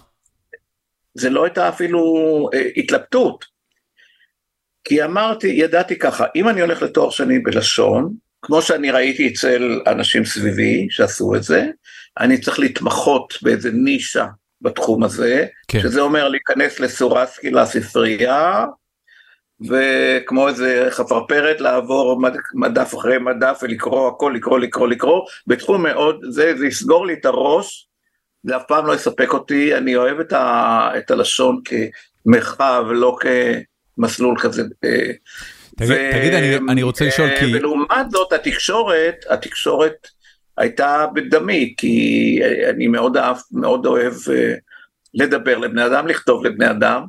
זה 1.14 1.30
לא 1.30 1.44
הייתה 1.44 1.70
אפילו 1.70 2.02
אה, 2.54 2.70
התלבטות, 2.78 3.46
כי 4.84 5.04
אמרתי, 5.04 5.48
ידעתי 5.48 6.00
ככה, 6.00 6.26
אם 6.36 6.50
אני 6.50 6.62
הולך 6.62 6.82
לתואר 6.82 7.10
שני 7.10 7.40
בלשון, 7.40 8.14
כמו 8.42 8.62
שאני 8.62 8.92
ראיתי 8.92 9.28
אצל 9.28 9.82
אנשים 9.88 10.26
סביבי 10.26 10.88
שעשו 10.90 11.36
את 11.36 11.44
זה, 11.44 11.68
אני 12.20 12.42
צריך 12.42 12.60
להתמחות 12.60 13.34
באיזה 13.42 13.72
נישה 13.72 14.26
בתחום 14.62 15.04
הזה, 15.04 15.46
כן. 15.68 15.80
שזה 15.80 16.02
אומר 16.02 16.30
להיכנס 16.30 16.80
לסורסקי 16.80 17.52
לספרייה, 17.52 18.66
וכמו 19.68 20.48
איזה 20.48 20.88
חפרפרת 20.90 21.62
לעבור 21.62 22.22
מדף 22.54 22.96
אחרי 22.96 23.18
מדף 23.18 23.60
ולקרוא 23.64 24.08
הכל, 24.08 24.34
לקרוא, 24.36 24.60
לקרוא, 24.60 24.88
לקרוא, 24.88 25.26
בתחום 25.48 25.84
מאוד, 25.84 26.22
זה, 26.30 26.54
זה 26.58 26.68
יסגור 26.68 27.06
לי 27.06 27.14
את 27.14 27.26
הראש, 27.26 27.88
זה 28.44 28.58
אף 28.58 28.64
פעם 28.68 28.86
לא 28.86 28.94
יספק 28.94 29.34
אותי, 29.34 29.76
אני 29.76 29.96
אוהב 29.96 30.20
את, 30.20 30.34
ה, 30.34 30.90
את 30.98 31.12
הלשון 31.12 31.62
כמרחב, 32.26 32.86
לא 32.90 33.18
כמסלול 33.98 34.40
כזה. 34.40 34.62
אה, 34.84 35.12
תגיד, 35.76 35.92
ו, 35.92 36.12
תגיד 36.20 36.34
אני, 36.34 36.56
אני 36.72 36.84
רוצה 36.84 37.06
לשאול 37.06 37.30
כי... 37.40 37.56
ולעומת 37.56 38.12
זאת 38.12 38.34
התקשורת, 38.34 39.16
התקשורת 39.30 40.08
הייתה 40.58 41.06
בדמי, 41.14 41.74
כי 41.78 42.40
אני 42.70 42.88
מאוד 42.88 43.18
אהב, 43.18 43.38
מאוד 43.52 43.86
אוהב 43.86 44.14
אה, 44.32 44.54
לדבר 45.14 45.58
לבני 45.58 45.86
אדם, 45.86 46.08
לכתוב 46.08 46.46
לבני 46.46 46.70
אדם, 46.70 47.02
אה, 47.02 47.08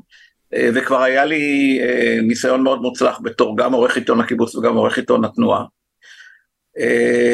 וכבר 0.55 1.03
היה 1.03 1.25
לי 1.25 1.79
אה, 1.83 2.19
ניסיון 2.23 2.63
מאוד 2.63 2.83
מוצלח 2.83 3.21
בתור 3.23 3.57
גם 3.57 3.73
עורך 3.73 3.97
עיתון 3.97 4.21
הקיבוץ 4.21 4.55
וגם 4.55 4.77
עורך 4.77 4.99
עיתון 4.99 5.25
התנועה. 5.25 5.65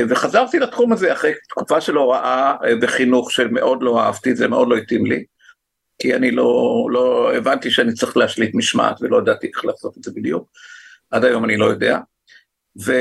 וחזרתי 0.09 0.59
לתחום 0.59 0.93
הזה 0.93 1.13
אחרי 1.13 1.33
תקופה 1.49 1.81
של 1.81 1.97
הוראה 1.97 2.55
בחינוך 2.81 3.33
שמאוד 3.33 3.83
לא 3.83 4.01
אהבתי, 4.01 4.35
זה 4.35 4.49
מאוד 4.49 4.69
לא 4.69 4.77
התאים 4.77 5.07
לי, 5.07 5.25
כי 5.99 6.15
אני 6.15 6.31
לא, 6.31 6.87
לא 6.91 7.35
הבנתי 7.37 7.71
שאני 7.71 7.93
צריך 7.93 8.17
להשליט 8.17 8.55
משמעת 8.55 8.97
ולא 9.01 9.19
ידעתי 9.19 9.47
איך 9.47 9.65
לעשות 9.65 9.99
את 9.99 10.03
זה 10.03 10.11
בדיוק. 10.15 10.49
עד 11.11 11.25
היום 11.25 11.45
אני 11.45 11.57
לא 11.57 11.65
יודע. 11.65 11.99
ו... 12.85 12.93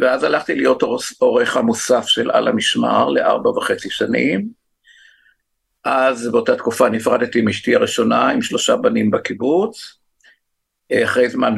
ואז 0.00 0.24
הלכתי 0.24 0.54
להיות 0.54 0.82
עורך 1.18 1.56
המוסף 1.56 2.06
של 2.06 2.30
על 2.30 2.48
המשמר 2.48 3.08
לארבע 3.08 3.50
וחצי 3.50 3.90
שנים. 3.90 4.57
אז 5.88 6.28
באותה 6.32 6.56
תקופה 6.56 6.88
נפרדתי 6.88 7.38
עם 7.38 7.48
אשתי 7.48 7.74
הראשונה 7.74 8.28
עם 8.28 8.42
שלושה 8.42 8.76
בנים 8.76 9.10
בקיבוץ. 9.10 9.98
אחרי 11.04 11.30
זמן, 11.30 11.54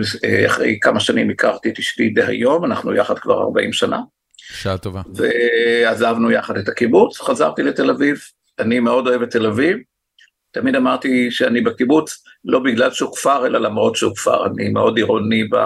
אחרי 0.46 0.78
כמה 0.82 1.00
שנים 1.00 1.30
הכרתי 1.30 1.68
את 1.70 1.78
אשתי 1.78 2.10
דהיום, 2.10 2.64
אנחנו 2.64 2.94
יחד 2.94 3.18
כבר 3.18 3.42
40 3.42 3.72
שנה. 3.72 4.00
שעה 4.36 4.78
טובה. 4.78 5.02
ועזבנו 5.14 6.30
יחד 6.30 6.56
את 6.56 6.68
הקיבוץ, 6.68 7.20
חזרתי 7.20 7.62
לתל 7.62 7.90
אביב, 7.90 8.18
אני 8.58 8.80
מאוד 8.80 9.06
אוהב 9.06 9.22
את 9.22 9.30
תל 9.30 9.46
אביב, 9.46 9.78
תמיד 10.50 10.76
אמרתי 10.76 11.30
שאני 11.30 11.60
בקיבוץ 11.60 12.24
לא 12.44 12.58
בגלל 12.58 12.90
שהוא 12.90 13.16
כפר, 13.16 13.46
אלא 13.46 13.58
למרות 13.58 13.96
שהוא 13.96 14.16
כפר, 14.16 14.46
אני 14.46 14.68
מאוד 14.68 14.96
עירוני 14.96 15.44
ב... 15.44 15.56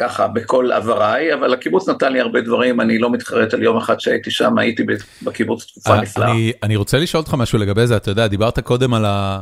ככה 0.00 0.28
בכל 0.28 0.72
עבריי, 0.72 1.34
אבל 1.34 1.54
הקיבוץ 1.54 1.88
נתן 1.88 2.12
לי 2.12 2.20
הרבה 2.20 2.40
דברים, 2.40 2.80
אני 2.80 2.98
לא 2.98 3.10
מתחרט 3.10 3.54
על 3.54 3.62
יום 3.62 3.76
אחד 3.76 4.00
שהייתי 4.00 4.30
שם, 4.30 4.58
הייתי 4.58 4.82
בקיבוץ 5.22 5.64
תקופה 5.64 5.94
אה, 5.94 6.00
נפלאה. 6.00 6.30
אני, 6.30 6.52
אני 6.62 6.76
רוצה 6.76 6.98
לשאול 6.98 7.20
אותך 7.20 7.34
משהו 7.34 7.58
לגבי 7.58 7.86
זה, 7.86 7.96
אתה 7.96 8.10
יודע, 8.10 8.26
דיברת 8.26 8.58
קודם 8.58 8.94
על, 8.94 9.04
ה... 9.04 9.40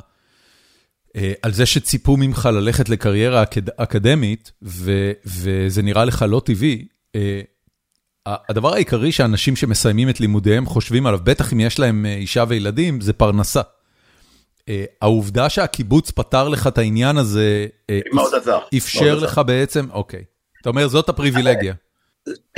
אה, 1.17 1.33
על 1.43 1.53
זה 1.53 1.67
שציפו 1.67 2.17
ממך 2.17 2.49
ללכת 2.53 2.89
לקריירה 2.89 3.43
אקד... 3.43 3.71
אקדמית, 3.77 4.53
ו... 4.63 5.13
וזה 5.27 5.83
נראה 5.83 6.05
לך 6.05 6.25
לא 6.29 6.43
טבעי. 6.45 6.87
אה, 7.17 7.41
הדבר 8.27 8.75
העיקרי 8.75 9.13
שאנשים 9.13 9.57
שמסיימים 9.57 10.09
את 10.09 10.21
לימודיהם 10.21 10.67
חושבים 10.67 11.07
עליו, 11.07 11.21
בטח 11.25 11.53
אם 11.53 11.61
יש 11.61 11.79
להם 11.79 12.07
אישה 12.07 12.45
וילדים, 12.49 13.01
זה 13.01 13.13
פרנסה. 13.13 13.61
העובדה 15.03 15.49
שהקיבוץ 15.49 16.11
פתר 16.11 16.49
לך 16.49 16.67
את 16.67 16.79
העניין 16.79 17.17
הזה, 17.17 17.67
מאוד 18.13 18.35
עזר. 18.35 18.59
אפשר 18.77 19.15
לך 19.15 19.41
בעצם, 19.47 19.87
אוקיי. 19.91 20.25
אתה 20.61 20.69
אומר, 20.69 20.89
זאת 20.89 21.09
הפריבילגיה. 21.09 21.75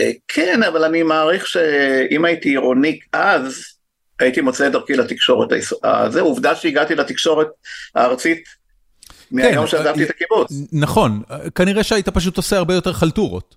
אה, 0.00 0.11
כן, 0.28 0.62
אבל 0.62 0.85
אני 0.85 1.02
מעריך 1.02 1.47
שאם 1.47 2.25
הייתי 2.25 2.49
עירוני 2.49 2.99
אז, 3.12 3.64
הייתי 4.19 4.40
מוצא 4.40 4.66
את 4.66 4.73
דרכי 4.73 4.92
לתקשורת. 4.92 5.49
זה 6.09 6.21
עובדה 6.21 6.54
שהגעתי 6.54 6.95
לתקשורת 6.95 7.49
הארצית 7.95 8.45
מהיום 9.30 9.64
כן, 9.64 9.71
שעזבתי 9.71 10.04
את 10.04 10.11
הקיבוץ. 10.11 10.52
נכון, 10.73 11.23
כנראה 11.54 11.83
שהיית 11.83 12.09
פשוט 12.09 12.37
עושה 12.37 12.57
הרבה 12.57 12.75
יותר 12.75 12.92
חלטורות. 12.92 13.57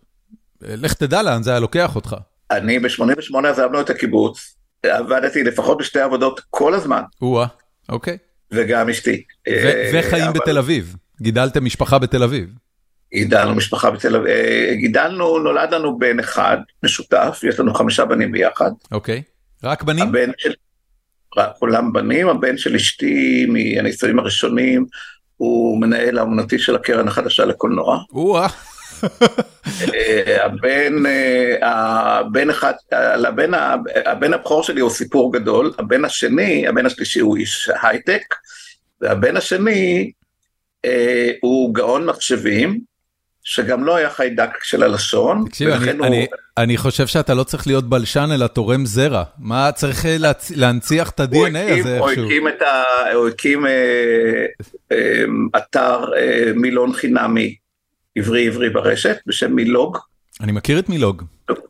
לך 0.61 0.93
תדע 0.93 1.21
לאן 1.21 1.43
זה 1.43 1.51
היה 1.51 1.59
לוקח 1.59 1.95
אותך. 1.95 2.15
אני 2.51 2.79
ב-88 2.79 3.47
עזבנו 3.47 3.81
את 3.81 3.89
הקיבוץ, 3.89 4.55
עבדתי 4.83 5.43
לפחות 5.43 5.77
בשתי 5.77 5.99
עבודות 5.99 6.41
כל 6.49 6.73
הזמן. 6.73 7.01
או-אה, 7.21 7.45
אוקיי. 7.89 8.17
וגם 8.51 8.89
אשתי. 8.89 9.23
וחיים 9.93 10.33
בתל 10.33 10.57
אביב, 10.57 10.95
גידלתם 11.21 11.65
משפחה 11.65 11.99
בתל 11.99 12.23
אביב. 12.23 12.49
גידלנו 13.13 13.55
משפחה 13.55 13.91
בתל 13.91 14.15
אביב, 14.15 14.33
גידלנו, 14.73 15.39
נולד 15.39 15.73
לנו 15.73 15.99
בן 15.99 16.19
אחד 16.19 16.57
משותף, 16.83 17.41
יש 17.43 17.59
לנו 17.59 17.73
חמישה 17.73 18.05
בנים 18.05 18.31
ביחד. 18.31 18.71
אוקיי, 18.91 19.21
רק 19.63 19.83
בנים? 19.83 20.07
הבן 20.07 20.31
של, 20.37 20.53
כולם 21.59 21.93
בנים, 21.93 22.29
הבן 22.29 22.57
של 22.57 22.75
אשתי 22.75 23.45
מהנישואים 23.45 24.19
הראשונים, 24.19 24.85
הוא 25.37 25.81
מנהל 25.81 26.17
האמנותי 26.17 26.59
של 26.59 26.75
הקרן 26.75 27.07
החדשה 27.07 27.45
לקולנוע. 27.45 27.99
הבן, 30.43 31.03
הבן 31.61 32.49
אחד, 32.49 32.73
הבן, 33.27 33.51
הבן 34.05 34.33
הבכור 34.33 34.63
שלי 34.63 34.81
הוא 34.81 34.89
סיפור 34.89 35.33
גדול, 35.33 35.73
הבן 35.79 36.05
השני, 36.05 36.67
הבן 36.67 36.85
השלישי 36.85 37.19
הוא 37.19 37.37
איש 37.37 37.69
הייטק, 37.81 38.21
והבן 39.01 39.37
השני 39.37 40.11
הוא 41.41 41.75
גאון 41.75 42.05
מחשבים, 42.05 42.92
שגם 43.43 43.83
לא 43.83 43.95
היה 43.95 44.09
חיידק 44.09 44.63
של 44.63 44.83
הלשון. 44.83 45.43
תקשיב, 45.47 45.69
אני, 45.69 45.91
הוא... 45.91 46.07
אני, 46.07 46.27
אני 46.57 46.77
חושב 46.77 47.07
שאתה 47.07 47.33
לא 47.33 47.43
צריך 47.43 47.67
להיות 47.67 47.89
בלשן 47.89 48.29
אלא 48.33 48.47
תורם 48.47 48.85
זרע. 48.85 49.23
מה 49.39 49.71
צריך 49.71 50.05
להצ... 50.09 50.51
להנציח 50.55 51.09
את 51.09 51.19
ה-DNA 51.19 51.79
הזה 51.79 51.95
איכשהו? 51.95 52.23
הוא 52.23 52.31
הקים, 52.31 52.47
ה... 52.47 53.13
הוא 53.13 53.27
הקים 53.27 53.65
אה, 53.65 54.45
אה, 54.91 55.23
אתר 55.57 56.05
אה, 56.17 56.51
מילון 56.55 56.93
חינמי 56.93 57.55
עברי 58.15 58.47
עברי 58.47 58.69
ברשת 58.69 59.17
בשם 59.27 59.51
מילוג. 59.55 59.97
אני 60.41 60.51
מכיר 60.51 60.79
את 60.79 60.89
מילוג, 60.89 61.23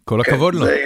כל 0.06 0.22
כן, 0.24 0.32
הכבוד 0.32 0.56
לו. 0.56 0.66
זה 0.66 0.84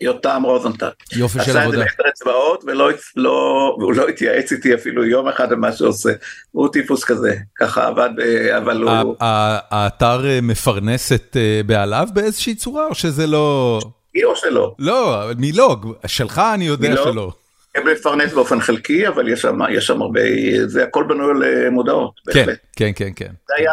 יותם 0.00 0.42
רוזנטל. 0.44 0.88
יופי 1.16 1.38
של 1.44 1.56
עבודה. 1.56 1.60
עשה 1.60 1.66
את 1.66 1.72
זה 1.72 1.78
בעשר 1.78 2.08
אצבעות 2.08 2.64
ולא 2.66 2.90
לא, 3.16 3.74
הוא 3.80 3.94
לא 3.94 4.08
התייעץ 4.08 4.52
איתי 4.52 4.74
אפילו 4.74 5.04
יום 5.04 5.28
אחד 5.28 5.52
על 5.52 5.58
מה 5.58 5.72
שעושה. 5.72 6.12
הוא 6.50 6.68
טיפוס 6.72 7.04
כזה, 7.04 7.34
ככה 7.60 7.86
עבד, 7.86 8.10
אבל 8.56 8.82
הוא... 8.82 9.16
האתר 9.20 10.20
מפרנס 10.42 11.12
את 11.12 11.36
בעליו 11.66 12.08
באיזושהי 12.14 12.54
צורה 12.54 12.86
או 12.86 12.94
שזה 12.94 13.26
לא... 13.26 13.78
היא 14.14 14.24
או 14.24 14.36
שלא? 14.36 14.74
לא, 14.78 15.24
מילוג, 15.38 15.94
שלך 16.06 16.42
אני 16.54 16.64
יודע 16.64 16.88
מילוג? 16.88 17.08
שלא. 17.08 17.32
הם 17.74 17.88
מפרנס 17.88 18.32
באופן 18.32 18.60
חלקי, 18.60 19.08
אבל 19.08 19.28
יש 19.28 19.40
שם, 19.40 19.58
יש 19.70 19.86
שם 19.86 20.02
הרבה, 20.02 20.20
זה 20.66 20.84
הכל 20.84 21.04
בנוי 21.08 21.30
על 21.30 21.70
מודעות, 21.70 22.12
כן, 22.26 22.32
בהחלט. 22.38 22.58
כן, 22.76 22.90
כן, 22.96 23.10
כן. 23.16 23.30
זה 23.48 23.54
היה 23.56 23.72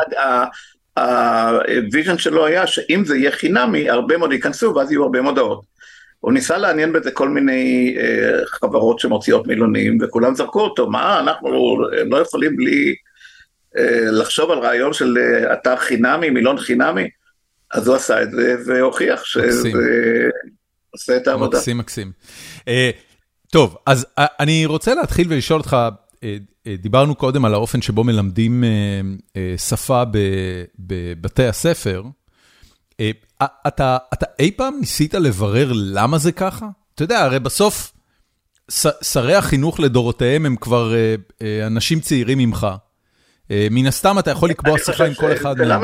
ה 0.97 1.15
vision 1.15 2.17
שלו 2.17 2.46
היה 2.46 2.67
שאם 2.67 3.03
זה 3.05 3.17
יהיה 3.17 3.31
חינמי, 3.31 3.89
הרבה 3.89 4.17
מאוד 4.17 4.31
ייכנסו 4.31 4.75
ואז 4.75 4.91
יהיו 4.91 5.03
הרבה 5.03 5.22
מודעות. 5.22 5.76
הוא 6.19 6.33
ניסה 6.33 6.57
לעניין 6.57 6.93
בזה 6.93 7.12
כל 7.12 7.29
מיני 7.29 7.95
אה, 8.00 8.45
חברות 8.45 9.00
שמוציאות 9.00 9.47
מילונים, 9.47 9.97
וכולם 10.01 10.36
זרקו 10.36 10.62
אותו, 10.62 10.89
מה, 10.89 11.19
אנחנו 11.19 11.77
לא 12.05 12.17
יכולים 12.17 12.55
בלי 12.55 12.95
אה, 13.77 14.12
לחשוב 14.12 14.51
על 14.51 14.59
רעיון 14.59 14.93
של 14.93 15.17
אה, 15.17 15.53
אתר 15.53 15.75
חינמי, 15.75 16.29
מילון 16.29 16.57
חינמי, 16.57 17.09
אז 17.74 17.88
הוא 17.88 17.95
עשה 17.95 18.24
את 18.24 18.31
זה 18.31 18.55
והוכיח 18.65 19.24
שזה 19.24 19.69
עושה 20.89 21.17
את 21.17 21.27
העבודה. 21.27 21.57
מקסים, 21.57 21.77
מקסים. 21.77 22.12
אה, 22.67 22.91
טוב, 23.51 23.77
אז 23.86 24.05
אה, 24.17 24.25
אני 24.39 24.65
רוצה 24.65 24.95
להתחיל 24.95 25.27
ולשאול 25.29 25.59
אותך, 25.59 25.77
אה, 26.24 26.38
אה, 26.67 26.75
דיברנו 26.77 27.15
קודם 27.15 27.45
על 27.45 27.53
האופן 27.53 27.81
שבו 27.81 28.03
מלמדים 28.03 28.63
שפה 29.57 30.03
בבתי 30.79 31.45
הספר. 31.45 32.03
אתה 33.67 33.97
אתה 34.13 34.25
אי 34.39 34.51
פעם 34.51 34.77
ניסית 34.79 35.13
לברר 35.13 35.71
למה 35.73 36.17
זה 36.17 36.31
ככה? 36.31 36.67
אתה 36.95 37.03
יודע, 37.03 37.19
הרי 37.19 37.39
בסוף 37.39 37.93
שרי 39.01 39.35
החינוך 39.35 39.79
לדורותיהם 39.79 40.45
הם 40.45 40.55
כבר 40.55 40.93
אנשים 41.67 41.99
צעירים 41.99 42.37
ממך. 42.37 42.67
מן 43.49 43.87
הסתם 43.87 44.19
אתה 44.19 44.31
יכול 44.31 44.49
לקבוע 44.49 44.77
שיחה 44.79 45.05
עם 45.05 45.13
כל 45.13 45.33
אחד 45.33 45.57
מהם. 45.57 45.81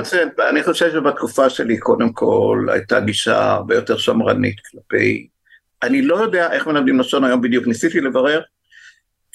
אני 0.49 0.63
חושב 0.63 0.91
שבתקופה 0.91 1.49
שלי 1.49 1.77
קודם 1.77 2.13
כל 2.13 2.67
הייתה 2.71 2.99
גישה 2.99 3.51
הרבה 3.51 3.75
יותר 3.75 3.97
שמרנית 3.97 4.55
כלפי... 4.71 5.27
אני 5.83 6.01
לא 6.01 6.15
יודע 6.15 6.51
איך 6.51 6.67
מלמדים 6.67 6.99
לשון 6.99 7.23
היום 7.23 7.41
בדיוק, 7.41 7.67
ניסיתי 7.67 8.01
לברר. 8.01 8.41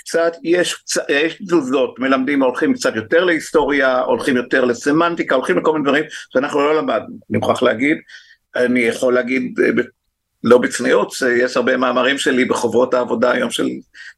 קצת, 0.09 0.33
יש, 0.43 0.77
יש 1.09 1.35
תזוזות, 1.35 1.99
מלמדים 1.99 2.43
הולכים 2.43 2.75
קצת 2.75 2.97
יותר 2.97 3.25
להיסטוריה, 3.25 4.01
הולכים 4.01 4.37
יותר 4.37 4.65
לסמנטיקה, 4.65 5.35
הולכים 5.35 5.59
לכל 5.59 5.73
מיני 5.73 5.85
דברים 5.85 6.05
שאנחנו 6.33 6.61
לא 6.61 6.77
למדנו, 6.79 7.19
אני 7.31 7.39
מוכרח 7.39 7.63
להגיד, 7.63 7.97
אני 8.57 8.81
יכול 8.81 9.15
להגיד 9.15 9.61
אה, 9.61 9.83
לא 10.45 10.59
בצניעות, 10.59 11.11
שיש 11.11 11.57
הרבה 11.57 11.77
מאמרים 11.77 12.19
שלי 12.19 12.45
בחוברות 12.45 12.95
העבודה 12.95 13.31
היום 13.31 13.51
של 13.51 13.69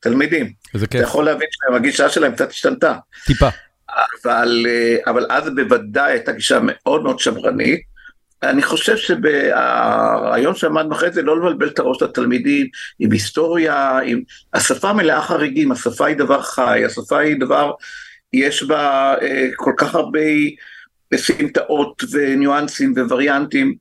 תלמידים. 0.00 0.52
איזה 0.74 0.86
כיף. 0.86 1.00
אתה 1.00 1.08
יכול 1.08 1.24
להבין 1.24 1.48
שהגישה 1.50 2.08
שלהם 2.08 2.32
קצת 2.32 2.50
השתנתה. 2.50 2.94
טיפה. 3.26 3.48
אבל, 4.24 4.66
אה, 4.68 4.96
אבל 5.06 5.26
אז 5.30 5.50
בוודאי 5.54 6.12
הייתה 6.12 6.32
גישה 6.32 6.58
מאוד 6.62 7.02
מאוד 7.02 7.18
שמרנית, 7.18 7.80
אני 8.42 8.62
חושב 8.62 8.96
שהרעיון 8.96 10.54
שעמד 10.54 10.86
מאחורי 10.86 11.12
זה 11.12 11.22
לא 11.22 11.36
לבלבל 11.36 11.68
את 11.68 11.78
הראש 11.78 12.02
לתלמידים 12.02 12.66
עם 12.98 13.12
היסטוריה, 13.12 13.98
עם... 13.98 14.22
השפה 14.54 14.92
מלאה 14.92 15.22
חריגים, 15.22 15.72
השפה 15.72 16.06
היא 16.06 16.16
דבר 16.16 16.42
חי, 16.42 16.84
השפה 16.84 17.18
היא 17.18 17.40
דבר, 17.40 17.72
יש 18.32 18.62
בה 18.62 19.14
אה, 19.22 19.48
כל 19.56 19.72
כך 19.76 19.94
הרבה 19.94 20.20
סמטאות 21.14 22.02
וניואנסים 22.12 22.94
ווריאנטים, 22.96 23.74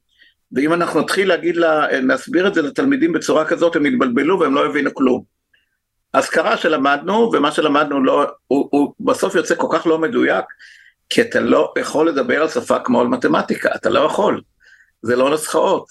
ואם 0.51 0.73
אנחנו 0.73 1.01
נתחיל 1.01 1.27
להגיד 1.27 1.57
לה, 1.57 2.01
להסביר 2.01 2.47
את 2.47 2.53
זה 2.53 2.61
לתלמידים 2.61 3.13
בצורה 3.13 3.45
כזאת, 3.45 3.75
הם 3.75 3.85
יתבלבלו 3.85 4.39
והם 4.39 4.55
לא 4.55 4.65
יבינו 4.65 4.93
כלום. 4.93 5.23
אז 6.13 6.29
קרה 6.29 6.57
שלמדנו, 6.57 7.31
ומה 7.33 7.51
שלמדנו 7.51 8.03
לא, 8.03 8.25
הוא, 8.47 8.69
הוא 8.71 8.93
בסוף 8.99 9.35
יוצא 9.35 9.55
כל 9.55 9.67
כך 9.71 9.87
לא 9.87 9.99
מדויק, 9.99 10.45
כי 11.09 11.21
אתה 11.21 11.39
לא 11.39 11.73
יכול 11.79 12.09
לדבר 12.09 12.41
על 12.41 12.49
שפה 12.49 12.79
כמו 12.79 13.01
על 13.01 13.07
מתמטיקה, 13.07 13.69
אתה 13.75 13.89
לא 13.89 13.99
יכול. 13.99 14.41
זה 15.01 15.15
לא 15.15 15.29
נוסחאות. 15.29 15.85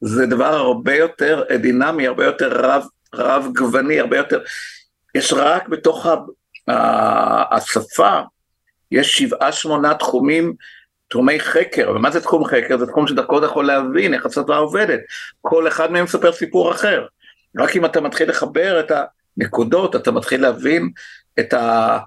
זה 0.00 0.26
דבר 0.26 0.54
הרבה 0.54 0.94
יותר 0.94 1.44
דינמי, 1.56 2.06
הרבה 2.06 2.24
יותר 2.24 2.60
רב, 2.60 2.86
רב 3.14 3.48
גווני, 3.56 4.00
הרבה 4.00 4.16
יותר... 4.16 4.40
יש 5.14 5.32
רק 5.32 5.68
בתוך 5.68 6.06
ה, 6.06 6.14
ה, 6.72 7.56
השפה, 7.56 8.20
יש 8.90 9.18
שבעה 9.18 9.52
שמונה 9.52 9.94
תחומים, 9.94 10.54
תחומי 11.08 11.40
חקר, 11.40 11.92
ומה 11.96 12.10
זה 12.10 12.20
תחום 12.20 12.44
חקר? 12.44 12.78
זה 12.78 12.86
תחום 12.86 13.06
שדרכו 13.06 13.38
אתה 13.38 13.46
יכול 13.46 13.66
להבין 13.66 14.14
איך 14.14 14.26
השפה 14.26 14.56
עובדת. 14.56 15.00
כל 15.40 15.68
אחד 15.68 15.92
מהם 15.92 16.04
מספר 16.04 16.32
סיפור 16.32 16.72
אחר. 16.72 17.06
רק 17.58 17.76
אם 17.76 17.84
אתה 17.84 18.00
מתחיל 18.00 18.30
לחבר 18.30 18.80
את 18.80 18.92
הנקודות, 19.36 19.96
אתה 19.96 20.10
מתחיל 20.10 20.42
להבין 20.42 20.90
את 21.38 21.52
ה... 21.52 21.98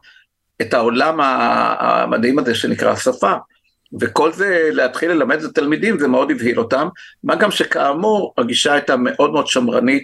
את 0.61 0.73
העולם 0.73 1.19
המדהים 1.21 2.39
הזה 2.39 2.55
שנקרא 2.55 2.95
שפה. 2.95 3.33
וכל 3.99 4.31
זה, 4.33 4.69
להתחיל 4.71 5.11
ללמד 5.11 5.43
את 5.43 5.49
התלמידים, 5.49 5.99
זה 5.99 6.07
מאוד 6.07 6.31
הבהיל 6.31 6.59
אותם, 6.59 6.87
מה 7.23 7.35
גם 7.35 7.51
שכאמור, 7.51 8.33
הגישה 8.37 8.73
הייתה 8.73 8.95
מאוד 8.97 9.31
מאוד 9.31 9.47
שמרנית. 9.47 10.03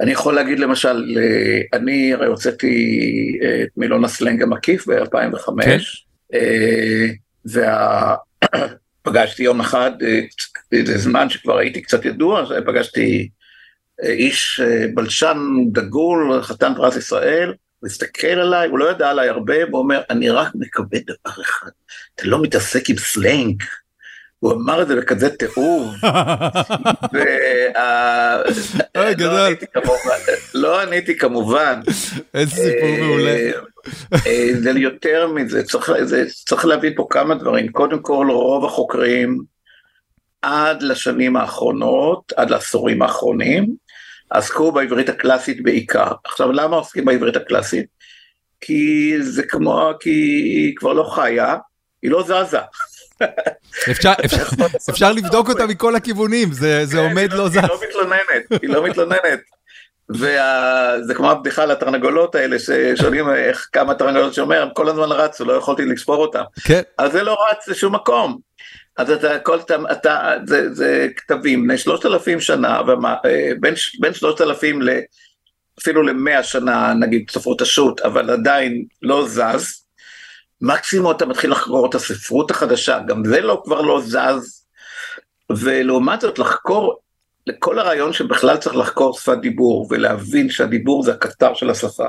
אני 0.00 0.10
יכול 0.10 0.34
להגיד 0.34 0.58
למשל, 0.58 1.16
אני 1.72 2.14
הרי 2.14 2.26
הוצאתי 2.26 2.98
את 3.62 3.68
מילון 3.76 4.04
הסלנג 4.04 4.42
המקיף 4.42 4.88
ב-2005, 4.88 5.64
כן. 5.64 5.78
ופגשתי 9.04 9.42
יום 9.48 9.60
אחד, 9.60 9.90
זה 10.84 10.98
זמן 10.98 11.30
שכבר 11.30 11.58
הייתי 11.58 11.82
קצת 11.82 12.04
ידוע, 12.04 12.44
פגשתי 12.66 13.28
איש 14.02 14.60
בלשן 14.94 15.38
דגול, 15.72 16.42
חתן 16.42 16.72
פרס 16.76 16.96
ישראל, 16.96 17.54
הוא 17.80 17.88
הסתכל 17.88 18.26
עליי, 18.26 18.68
הוא 18.68 18.78
לא 18.78 18.90
ידע 18.90 19.10
עליי 19.10 19.28
הרבה, 19.28 19.54
והוא 19.68 19.78
אומר, 19.78 20.00
אני 20.10 20.30
רק 20.30 20.48
מקווה 20.54 20.98
דבר 21.06 21.42
אחד, 21.42 21.70
אתה 22.14 22.28
לא 22.28 22.42
מתעסק 22.42 22.90
עם 22.90 22.96
סלנג. 22.96 23.62
הוא 24.38 24.52
אמר 24.52 24.82
את 24.82 24.88
זה 24.88 24.96
בכזה 24.96 25.30
תיאור. 25.30 25.92
לא 30.54 30.80
עניתי 30.80 31.18
כמובן. 31.18 31.80
איזה 32.34 32.54
סיפור 32.54 32.88
מעולה. 33.00 33.50
אה, 34.26 34.50
זה 34.62 34.70
יותר 34.70 35.28
מזה, 35.28 35.62
צריך 36.46 36.64
להבין 36.64 36.92
פה 36.96 37.06
כמה 37.10 37.34
דברים. 37.34 37.68
קודם 37.68 38.02
כל, 38.02 38.26
רוב 38.30 38.64
החוקרים, 38.64 39.38
עד 40.42 40.82
לשנים 40.82 41.36
האחרונות, 41.36 42.32
עד 42.36 42.50
לעשורים 42.50 43.02
האחרונים, 43.02 43.74
עסקו 44.30 44.72
בעברית 44.72 45.08
הקלאסית 45.08 45.62
בעיקר. 45.62 46.12
עכשיו 46.24 46.52
למה 46.52 46.76
עוסקים 46.76 47.04
בעברית 47.04 47.36
הקלאסית? 47.36 47.86
כי 48.60 49.14
זה 49.20 49.42
כמו, 49.42 49.90
כי 50.00 50.10
היא 50.44 50.76
כבר 50.76 50.92
לא 50.92 51.04
חיה, 51.14 51.56
היא 52.02 52.10
לא 52.10 52.22
זזה. 52.22 52.58
אפשר, 53.90 54.12
אפשר, 54.24 54.42
אפשר 54.90 55.12
לבדוק 55.12 55.48
אותה 55.48 55.66
מכל 55.66 55.96
הכיוונים, 55.96 56.52
זה, 56.52 56.86
זה 56.86 56.96
כן, 56.96 57.02
עומד 57.02 57.32
לא, 57.32 57.48
זז. 57.48 57.56
היא 57.56 57.62
לא 57.68 57.80
מתלוננת, 57.88 58.62
היא 58.62 58.70
לא 58.70 58.84
מתלוננת. 58.84 59.40
וזה 60.10 61.14
כמו 61.14 61.30
הבדיחה 61.30 61.62
על 61.62 61.70
התרנגולות 61.70 62.34
האלה 62.34 62.56
ששואלים 62.58 63.30
איך 63.30 63.68
כמה 63.72 63.94
תרנגולות 63.94 64.34
שאומר, 64.34 64.62
הם 64.62 64.68
כל 64.74 64.88
הזמן 64.88 65.12
רצו, 65.12 65.44
לא 65.44 65.52
יכולתי 65.52 65.84
לספור 65.84 66.16
אותם. 66.16 66.42
כן. 66.64 66.82
אז 66.98 67.12
זה 67.12 67.22
לא 67.22 67.36
רץ 67.50 67.68
לשום 67.68 67.94
מקום. 67.94 68.47
אז 68.98 69.10
אתה, 69.10 69.38
כל, 69.38 69.58
אתה, 69.60 69.76
אתה, 69.92 70.32
זה, 70.46 70.74
זה 70.74 71.08
כתבים 71.16 71.64
בני 71.64 71.78
שלושת 71.78 72.06
אלפים 72.06 72.40
שנה, 72.40 72.80
ומה, 72.88 73.16
אה, 73.24 73.50
בין, 73.60 73.74
בין 74.00 74.14
שלושת 74.14 74.40
אלפים 74.40 74.80
אפילו 75.80 76.02
למאה 76.02 76.42
שנה, 76.42 76.94
נגיד 76.94 77.30
ספרות 77.30 77.60
השו"ת, 77.60 78.00
אבל 78.00 78.30
עדיין 78.30 78.84
לא 79.02 79.28
זז. 79.28 79.84
מקסימום 80.60 81.10
אתה 81.10 81.26
מתחיל 81.26 81.50
לחקור 81.50 81.88
את 81.90 81.94
הספרות 81.94 82.50
החדשה, 82.50 82.98
גם 83.08 83.24
זה 83.24 83.40
לא, 83.40 83.62
כבר 83.64 83.80
לא 83.80 84.00
זז. 84.00 84.64
ולעומת 85.56 86.20
זאת 86.20 86.38
לחקור, 86.38 87.00
לכל 87.46 87.78
הרעיון 87.78 88.12
שבכלל 88.12 88.56
צריך 88.56 88.76
לחקור 88.76 89.18
שפת 89.18 89.38
דיבור 89.38 89.86
ולהבין 89.90 90.50
שהדיבור 90.50 91.02
זה 91.02 91.12
הקטר 91.12 91.54
של 91.54 91.70
השפה. 91.70 92.06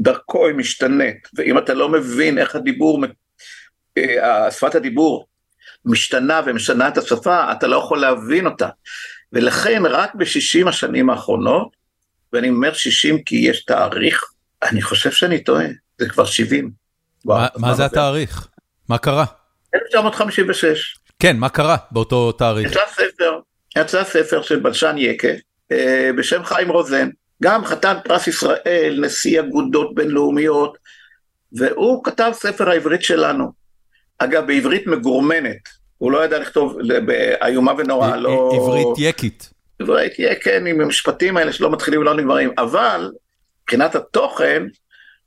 דרכו 0.00 0.46
היא 0.46 0.54
משתנית, 0.54 1.28
ואם 1.34 1.58
אתה 1.58 1.74
לא 1.74 1.88
מבין 1.88 2.38
איך 2.38 2.56
הדיבור, 2.56 3.04
אה, 3.98 4.50
שפת 4.50 4.74
הדיבור 4.74 5.26
משתנה 5.84 6.40
ומשנה 6.46 6.88
את 6.88 6.98
השפה, 6.98 7.52
אתה 7.52 7.66
לא 7.66 7.76
יכול 7.76 8.00
להבין 8.00 8.46
אותה. 8.46 8.68
ולכן 9.32 9.82
רק 9.86 10.14
בשישים 10.14 10.68
השנים 10.68 11.10
האחרונות, 11.10 11.68
ואני 12.32 12.48
אומר 12.48 12.72
שישים 12.72 13.22
כי 13.22 13.36
יש 13.36 13.64
תאריך, 13.64 14.24
אני 14.62 14.82
חושב 14.82 15.10
שאני 15.10 15.44
טועה, 15.44 15.66
זה 15.98 16.08
כבר 16.08 16.24
שבעים. 16.24 16.70
מה, 17.24 17.46
מה 17.56 17.74
זה 17.74 17.84
התאריך? 17.84 18.48
מה 18.88 18.98
קרה? 18.98 19.24
1956. 19.74 20.96
כן, 21.18 21.36
מה 21.36 21.48
קרה 21.48 21.76
באותו 21.90 22.32
תאריך? 22.32 22.70
יצא 22.70 22.80
ספר, 22.92 23.38
יצא 23.78 24.04
ספר 24.04 24.42
של 24.42 24.60
בלשן 24.60 24.94
יקה, 24.98 25.28
אה, 25.72 26.10
בשם 26.16 26.44
חיים 26.44 26.68
רוזן, 26.68 27.08
גם 27.42 27.64
חתן 27.64 27.96
פרס 28.04 28.26
ישראל, 28.26 28.98
נשיא 29.00 29.40
אגודות 29.40 29.94
בינלאומיות, 29.94 30.78
והוא 31.52 32.04
כתב 32.04 32.30
ספר 32.34 32.70
העברית 32.70 33.02
שלנו. 33.02 33.52
אגב, 34.24 34.46
בעברית 34.46 34.86
מגורמנת, 34.86 35.68
הוא 35.98 36.12
לא 36.12 36.24
ידע 36.24 36.38
לכתוב 36.38 36.78
באיומה 37.06 37.72
ונורא, 37.78 38.16
לא... 38.16 38.52
עברית 38.54 38.98
יקית. 38.98 39.50
עברית 39.78 40.12
יקית, 40.18 40.42
כן, 40.42 40.66
עם 40.66 40.80
המשפטים 40.80 41.36
האלה 41.36 41.52
שלא 41.52 41.70
מתחילים 41.70 42.00
ולא 42.00 42.14
נגמרים, 42.14 42.50
אבל 42.58 43.10
מבחינת 43.62 43.94
התוכן, 43.94 44.62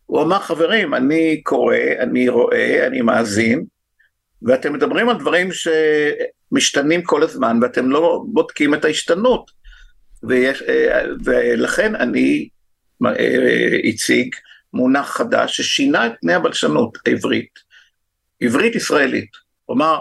הוא 0.05 0.21
אמר, 0.21 0.39
חברים, 0.39 0.93
אני 0.93 1.41
קורא, 1.43 1.75
אני 1.99 2.29
רואה, 2.29 2.88
אני 2.88 3.01
מאזין, 3.01 3.63
ואתם 4.41 4.73
מדברים 4.73 5.10
על 5.10 5.17
דברים 5.17 5.49
שמשתנים 5.51 7.03
כל 7.03 7.23
הזמן, 7.23 7.60
ואתם 7.62 7.89
לא 7.89 8.23
בודקים 8.27 8.73
את 8.73 8.86
ההשתנות. 8.86 9.51
ויש, 10.23 10.62
אה, 10.62 11.01
ולכן 11.23 11.95
אני 11.95 12.49
אה, 13.05 13.77
הציג 13.84 14.36
מונח 14.73 15.10
חדש 15.10 15.58
ששינה 15.58 16.08
את 16.08 16.12
פני 16.21 16.34
הבלשנות 16.34 16.97
העברית, 17.05 17.60
עברית 18.41 18.76
ישראלית. 18.76 19.30
כלומר, 19.65 20.00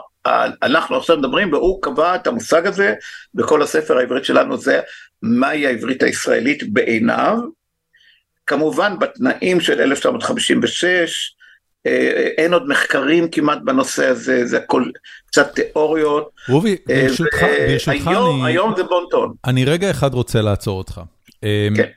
אנחנו 0.62 0.96
עכשיו 0.96 1.16
מדברים 1.16 1.52
והוא 1.52 1.82
קבע 1.82 2.14
את 2.14 2.26
המושג 2.26 2.66
הזה 2.66 2.94
בכל 3.34 3.62
הספר 3.62 3.98
העברית 3.98 4.24
שלנו 4.24 4.58
זה 4.58 4.80
מהי 5.22 5.66
העברית 5.66 6.02
הישראלית 6.02 6.72
בעיניו, 6.72 7.38
כמובן 8.46 8.98
בתנאים 8.98 9.60
של 9.60 9.80
1956, 9.80 11.34
אה, 11.86 12.28
אין 12.38 12.52
עוד 12.52 12.68
מחקרים 12.68 13.28
כמעט 13.28 13.58
בנושא 13.64 14.06
הזה, 14.06 14.46
זה 14.46 14.58
הכל 14.58 14.84
קצת 15.26 15.54
תיאוריות. 15.54 16.30
רובי, 16.48 16.76
ברשותך, 16.86 17.42
ברשותך 17.68 18.06
היום, 18.06 18.44
אני... 18.44 18.52
היום 18.52 18.74
זה 18.76 18.82
בונטון. 18.82 19.34
אני 19.44 19.64
רגע 19.64 19.90
אחד 19.90 20.14
רוצה 20.14 20.42
לעצור 20.42 20.78
אותך. 20.78 21.00
אמ, 21.42 21.48
כן. 21.76 21.88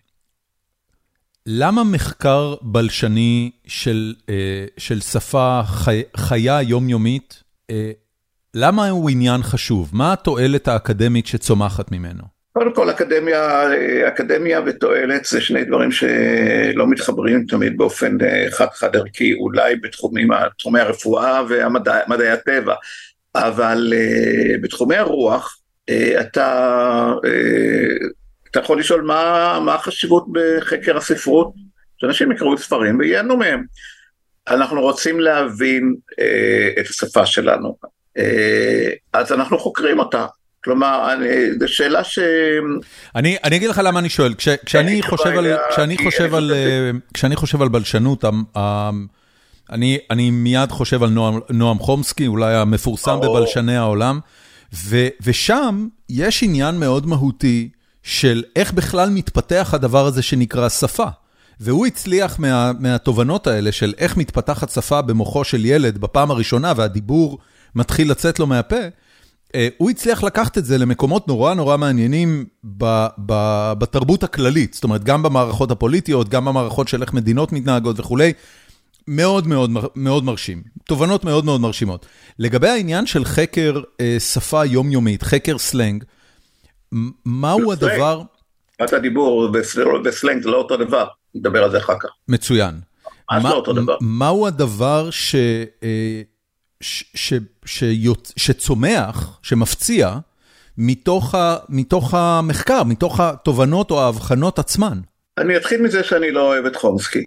למה 1.50 1.84
מחקר 1.84 2.56
בלשני 2.62 3.52
של, 3.68 4.14
אה, 4.30 4.66
של 4.78 5.00
שפה 5.00 5.62
חי, 5.66 6.04
חיה 6.18 6.62
יומיומית, 6.62 7.44
אה, 7.70 7.92
למה 8.56 8.90
הוא 8.90 9.10
עניין 9.10 9.44
חשוב? 9.44 9.90
מה 9.94 10.14
התועלת 10.14 10.68
האקדמית 10.68 11.28
שצומחת 11.28 11.92
ממנו? 11.92 12.24
קודם 12.54 12.74
כל 12.74 12.90
אקדמיה, 12.90 13.68
אקדמיה 14.08 14.62
ותועלת 14.66 15.26
זה 15.26 15.42
שני 15.42 15.64
דברים 15.64 15.92
שלא 15.92 16.88
מתחברים 16.88 17.46
תמיד 17.46 17.78
באופן 17.78 18.18
אה, 18.22 18.48
חד 18.52 18.68
חד 18.74 18.96
ערכי, 18.96 19.34
אולי 19.34 19.76
בתחומים, 19.76 20.28
בתחומי 20.46 20.80
הרפואה 20.80 21.42
ומדעי 21.50 22.30
הטבע, 22.30 22.76
אבל 23.36 23.94
uh, 23.94 24.62
בתחומי 24.62 24.96
הרוח 24.96 25.58
uh, 25.92 26.22
אתה, 26.22 27.14
uh, 27.24 28.27
אתה 28.58 28.66
יכול 28.66 28.80
לשאול 28.80 29.02
מה, 29.02 29.60
מה 29.66 29.76
החשיבות 29.76 30.26
בחקר 30.32 30.98
הספרות, 30.98 31.54
שאנשים 31.98 32.32
יקראו 32.32 32.58
ספרים 32.58 33.00
וייהנו 33.00 33.38
מהם. 33.38 33.64
אנחנו 34.48 34.82
רוצים 34.82 35.20
להבין 35.20 35.96
uh, 36.12 36.80
את 36.80 36.86
השפה 36.90 37.26
שלנו, 37.26 37.78
uh, 38.18 38.22
אז 39.14 39.32
אנחנו 39.32 39.60
חוקרים 39.60 40.00
אותה. 40.00 40.26
כלומר, 40.64 41.10
זו 41.60 41.68
שאלה 41.68 42.04
ש... 42.04 42.20
אני, 43.16 43.38
אני 43.44 43.56
אגיד 43.56 43.70
לך 43.70 43.82
למה 43.84 44.00
אני 44.00 44.10
שואל, 44.10 44.34
כש, 44.34 44.50
כשאני, 44.50 45.02
חושב 45.02 45.30
על, 45.30 45.48
כשאני, 45.72 45.98
חושב 45.98 46.34
על, 46.36 46.52
אה, 46.54 46.92
כשאני 47.14 47.36
חושב 47.36 47.62
על 47.62 47.70
בלשנות, 47.70 48.26
אני, 49.70 49.98
אני 50.12 50.32
מיד 50.32 50.72
חושב 50.72 51.04
על 51.04 51.10
נועם, 51.10 51.40
נועם 51.50 51.80
חומסקי, 51.80 52.28
אולי 52.28 52.56
המפורסם 52.56 53.20
בבלשני 53.20 53.78
העולם, 53.78 54.20
ו, 54.74 55.08
ושם 55.22 55.88
יש 56.10 56.44
עניין 56.44 56.80
מאוד 56.80 57.06
מהותי 57.06 57.70
של 58.08 58.44
איך 58.56 58.74
בכלל 58.74 59.10
מתפתח 59.10 59.70
הדבר 59.74 60.06
הזה 60.06 60.22
שנקרא 60.22 60.70
שפה. 60.70 61.08
והוא 61.60 61.86
הצליח 61.86 62.40
מה, 62.40 62.72
מהתובנות 62.80 63.48
האלה 63.48 63.72
של 63.72 63.94
איך 63.98 64.18
מתפתחת 64.18 64.70
שפה 64.70 65.02
במוחו 65.02 65.44
של 65.44 65.66
ילד 65.66 65.98
בפעם 65.98 66.32
הראשונה 66.32 66.74
והדיבור 66.76 67.38
מתחיל 67.76 68.12
לצאת 68.12 68.40
לו 68.40 68.48
מהפה. 68.48 68.76
אה, 69.56 69.68
הוא 69.78 69.90
הצליח 69.90 70.24
לקחת 70.24 70.58
את 70.58 70.66
זה 70.66 70.78
למקומות 70.78 71.28
נורא 71.28 71.54
נורא 71.54 71.78
מעניינים 71.78 72.46
ב, 72.78 73.08
ב, 73.26 73.34
בתרבות 73.78 74.24
הכללית, 74.24 74.74
זאת 74.74 74.84
אומרת, 74.84 75.04
גם 75.04 75.24
במערכות 75.24 75.72
הפוליטיות, 75.72 76.30
גם 76.30 76.46
במערכות 76.46 76.88
של 76.88 77.02
איך 77.02 77.14
מדינות 77.14 77.52
מתנהגות 77.52 78.00
וכולי. 78.00 78.34
מאוד 79.08 79.48
מאוד 79.48 79.72
מאוד 79.96 80.24
מרשים, 80.24 80.64
תובנות 80.84 81.24
מאוד 81.24 81.46
מאוד 81.46 81.62
מרשימות. 81.62 82.06
לגבי 82.40 82.70
העניין 82.70 83.06
של 83.06 83.26
חקר 83.26 83.82
אה, 84.02 84.18
שפה 84.20 84.66
יומיומית, 84.66 85.24
חקר 85.24 85.58
סלנג, 85.58 86.04
מהו 87.26 87.72
הדבר... 87.72 88.22
שפת 88.82 88.94
הדיבור 88.94 89.50
וסלנג 90.04 90.44
זה 90.44 90.50
לא 90.50 90.58
אותו 90.58 90.78
דבר, 90.78 91.08
נדבר 91.36 91.64
על 91.64 91.72
זה 91.72 91.78
אחר 91.78 92.00
כך. 92.00 92.10
מצוין. 92.28 92.80
ממש 93.32 93.44
לא 93.44 93.56
אותו 93.56 93.74
דבר. 93.74 93.98
מהו 94.02 94.48
הדבר 94.48 95.10
ש... 95.12 95.36
אה, 95.84 96.22
ש, 96.82 97.04
ש, 97.16 97.34
שיוצ, 97.66 98.34
שצומח, 98.36 99.40
שמפציע, 99.44 100.18
מתוך, 100.78 101.36
ה, 101.36 101.58
מתוך 101.70 102.14
המחקר, 102.14 102.84
מתוך 102.84 103.20
התובנות 103.20 103.92
או 103.92 104.02
ההבחנות 104.02 104.60
עצמן. 104.60 105.00
אני 105.38 105.58
אתחיל 105.58 105.82
מזה 105.82 106.04
שאני 106.04 106.32
לא 106.32 106.42
אוהב 106.42 106.66
את 106.66 106.76
חומסקי. 106.76 107.24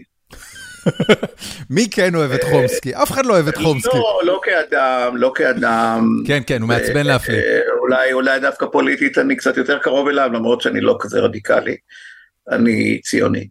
מי 1.70 1.88
כן 1.90 2.14
אוהב 2.14 2.32
את 2.32 2.44
חומסקי? 2.44 2.94
אף 2.94 3.10
אחד 3.10 3.26
לא 3.26 3.32
אוהב 3.32 3.48
את 3.48 3.56
חומסקי. 3.56 3.98
לא, 3.98 4.20
לא 4.24 4.40
כאדם, 4.42 5.16
לא 5.16 5.32
כאדם. 5.34 6.22
כן, 6.26 6.42
כן, 6.46 6.60
הוא 6.60 6.68
מעצבן 6.68 7.06
להפליא. 7.06 7.38
אה, 7.38 7.60
אולי, 7.80 8.12
אולי 8.12 8.40
דווקא 8.40 8.66
פוליטית 8.72 9.18
אני 9.18 9.36
קצת 9.36 9.56
יותר 9.56 9.78
קרוב 9.78 10.08
אליו, 10.08 10.30
למרות 10.32 10.60
שאני 10.60 10.80
לא 10.80 10.96
כזה 11.00 11.20
רדיקלי. 11.20 11.76
אני 12.50 13.00
ציוני. 13.00 13.48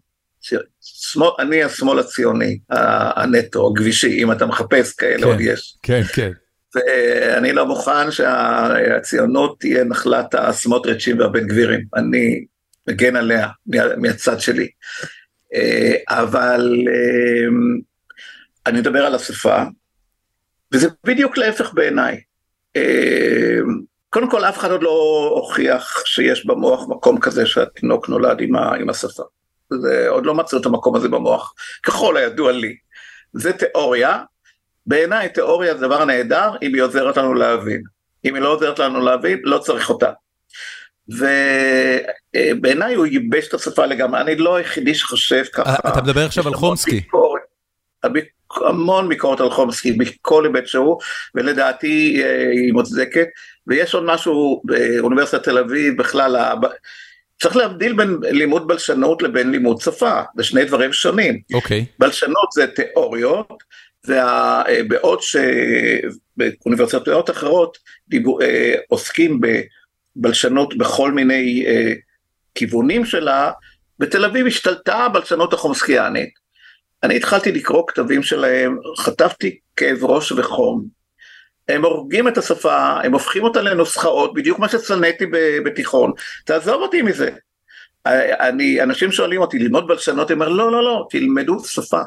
שמאל, 0.81 1.29
אני 1.39 1.63
השמאל 1.63 1.99
הציוני, 1.99 2.59
הנטו, 2.69 3.71
הכבישי, 3.73 4.23
אם 4.23 4.31
אתה 4.31 4.45
מחפש 4.45 4.93
כאלה 4.93 5.17
כן, 5.17 5.23
עוד 5.23 5.41
יש. 5.41 5.77
כן, 5.83 6.01
כן. 6.13 6.31
ואני 6.75 7.53
לא 7.53 7.65
מוכן 7.65 8.11
שהציונות 8.11 9.59
תהיה 9.59 9.83
נחלת 9.83 10.35
הסמוטריצ'ים 10.35 11.19
והבן 11.19 11.47
גבירים, 11.47 11.81
אני 11.95 12.45
מגן 12.87 13.15
עליה 13.15 13.47
מהצד 13.97 14.39
שלי. 14.39 14.67
אה, 15.53 15.95
אבל 16.09 16.73
אה, 16.87 17.47
אני 18.65 18.79
מדבר 18.79 19.05
על 19.05 19.15
השפה, 19.15 19.63
וזה 20.73 20.87
בדיוק 21.03 21.37
להפך 21.37 21.73
בעיניי. 21.73 22.21
אה, 22.75 23.59
קודם 24.09 24.29
כל, 24.29 24.45
אף 24.45 24.57
אחד 24.57 24.71
עוד 24.71 24.83
לא 24.83 25.29
הוכיח 25.35 26.03
שיש 26.05 26.45
במוח 26.45 26.85
מקום 26.89 27.19
כזה 27.19 27.45
שהתינוק 27.45 28.09
נולד 28.09 28.41
עם 28.79 28.89
השפה. 28.89 29.23
זה, 29.73 30.05
עוד 30.09 30.25
לא 30.25 30.35
מצאו 30.35 30.57
את 30.61 30.65
המקום 30.65 30.95
הזה 30.95 31.09
במוח, 31.09 31.53
ככל 31.83 32.17
הידוע 32.17 32.51
לי. 32.51 32.75
זה 33.33 33.53
תיאוריה, 33.53 34.23
בעיניי 34.85 35.29
תיאוריה 35.29 35.75
זה 35.75 35.81
דבר 35.81 36.05
נהדר 36.05 36.51
אם 36.61 36.73
היא 36.73 36.83
עוזרת 36.83 37.17
לנו 37.17 37.33
להבין. 37.33 37.81
אם 38.25 38.35
היא 38.35 38.43
לא 38.43 38.53
עוזרת 38.53 38.79
לנו 38.79 38.99
להבין, 38.99 39.39
לא 39.43 39.57
צריך 39.57 39.89
אותה. 39.89 40.11
ובעיניי 41.09 42.95
הוא 42.95 43.05
ייבש 43.05 43.47
את 43.47 43.53
השפה 43.53 43.85
לגמרי, 43.85 44.21
אני 44.21 44.35
לא 44.35 44.55
היחידי 44.55 44.95
שחושב 44.95 45.43
ככה. 45.53 45.75
אתה 45.87 46.01
מדבר 46.01 46.25
עכשיו 46.25 46.47
על 46.47 46.53
חומסקי. 46.53 46.99
ביקורת, 46.99 47.41
המון 48.67 49.09
ביקורת 49.09 49.39
על 49.39 49.49
חומסקי 49.49 49.91
בכל 49.91 50.45
היבט 50.45 50.67
שהוא, 50.67 50.97
ולדעתי 51.35 52.23
אה, 52.23 52.49
היא 52.51 52.73
מוצדקת. 52.73 53.27
ויש 53.67 53.93
עוד 53.93 54.03
משהו 54.03 54.61
באוניברסיטת 54.63 55.43
תל 55.43 55.57
אביב, 55.57 55.97
בכלל, 55.97 56.35
צריך 57.41 57.55
להבדיל 57.55 57.93
בין 57.93 58.17
לימוד 58.21 58.67
בלשנות 58.67 59.21
לבין 59.21 59.51
לימוד 59.51 59.81
שפה, 59.81 60.21
זה 60.37 60.43
שני 60.43 60.65
דברים 60.65 60.93
שונים. 60.93 61.39
אוקיי. 61.53 61.81
Okay. 61.81 61.95
בלשנות 61.99 62.51
זה 62.53 62.67
תיאוריות, 62.67 63.63
ובעוד 64.07 65.19
שבאוניברסיטאות 65.21 67.29
אחרות 67.29 67.77
דיבור, 68.07 68.41
אה, 68.41 68.75
עוסקים 68.87 69.41
בבלשנות 70.19 70.77
בכל 70.77 71.11
מיני 71.11 71.65
אה, 71.67 71.93
כיוונים 72.55 73.05
שלה, 73.05 73.51
בתל 73.99 74.25
אביב 74.25 74.47
השתלטה 74.47 74.97
הבלשנות 74.97 75.53
החומסקיאנית. 75.53 76.29
אני 77.03 77.15
התחלתי 77.15 77.51
לקרוא 77.51 77.83
כתבים 77.87 78.23
שלהם, 78.23 78.77
חטפתי 78.97 79.57
כאב 79.75 80.03
ראש 80.03 80.31
וחום. 80.31 80.85
הם 81.69 81.85
הורגים 81.85 82.27
את 82.27 82.37
השפה, 82.37 83.01
הם 83.03 83.13
הופכים 83.13 83.43
אותה 83.43 83.61
לנוסחאות, 83.61 84.33
בדיוק 84.33 84.59
מה 84.59 84.69
ששנאתי 84.69 85.25
בתיכון. 85.65 86.11
תעזוב 86.45 86.81
אותי 86.81 87.01
מזה. 87.01 87.29
אני, 88.05 88.83
אנשים 88.83 89.11
שואלים 89.11 89.41
אותי 89.41 89.59
ללמוד 89.59 89.87
בלשנות, 89.87 90.31
אני 90.31 90.33
אומר 90.35 90.49
לא, 90.49 90.71
לא, 90.71 90.83
לא, 90.83 91.07
תלמדו 91.09 91.59
שפה. 91.59 92.01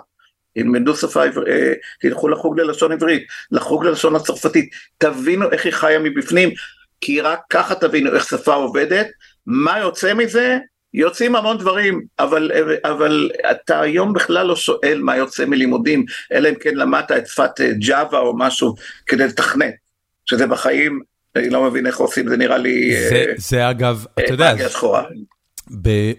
תלמדו 0.55 0.97
שפה, 0.97 1.23
אה, 1.25 1.73
תלכו 2.01 2.29
לחוג 2.29 2.61
ללשון 2.61 2.93
עברית, 2.93 3.23
לחוג 3.51 3.85
ללשון 3.85 4.17
הצרפתית, 4.17 4.71
תבינו 4.99 5.51
איך 5.51 5.65
היא 5.65 5.73
חיה 5.73 5.99
מבפנים, 5.99 6.51
כי 7.03 7.21
רק 7.21 7.41
ככה 7.51 7.75
תבינו 7.75 8.15
איך 8.15 8.29
שפה 8.29 8.55
עובדת, 8.55 9.07
מה 9.47 9.79
יוצא 9.79 10.15
מזה? 10.15 10.59
יוצאים 10.95 11.37
המון 11.37 11.59
דברים, 11.59 12.03
אבל, 12.19 12.51
אבל 12.85 13.31
אתה 13.51 13.81
היום 13.81 14.13
בכלל 14.13 14.47
לא 14.47 14.57
שואל 14.57 15.01
מה 15.03 15.17
יוצא 15.17 15.45
מלימודים, 15.45 16.05
אלא 16.33 16.49
אם 16.49 16.55
כן 16.55 16.75
למדת 16.75 17.13
את 17.13 17.27
שפת 17.27 17.61
ג'אווה 17.87 18.19
או 18.19 18.39
משהו 18.39 18.75
כדי 19.07 19.27
לתכנת, 19.27 19.75
שזה 20.27 20.47
בחיים, 20.47 21.01
אני 21.37 21.51
לא 21.51 21.71
מבין 21.71 21.87
איך 21.87 21.99
עושים, 21.99 22.29
זה 22.29 22.37
נראה 22.37 22.59
לי... 22.59 22.97
זה, 23.09 23.25
אה, 23.29 23.33
זה 23.37 23.71
אגב, 23.71 24.07
אה, 24.19 24.25
אתה 24.25 24.35
יודע, 24.35 24.55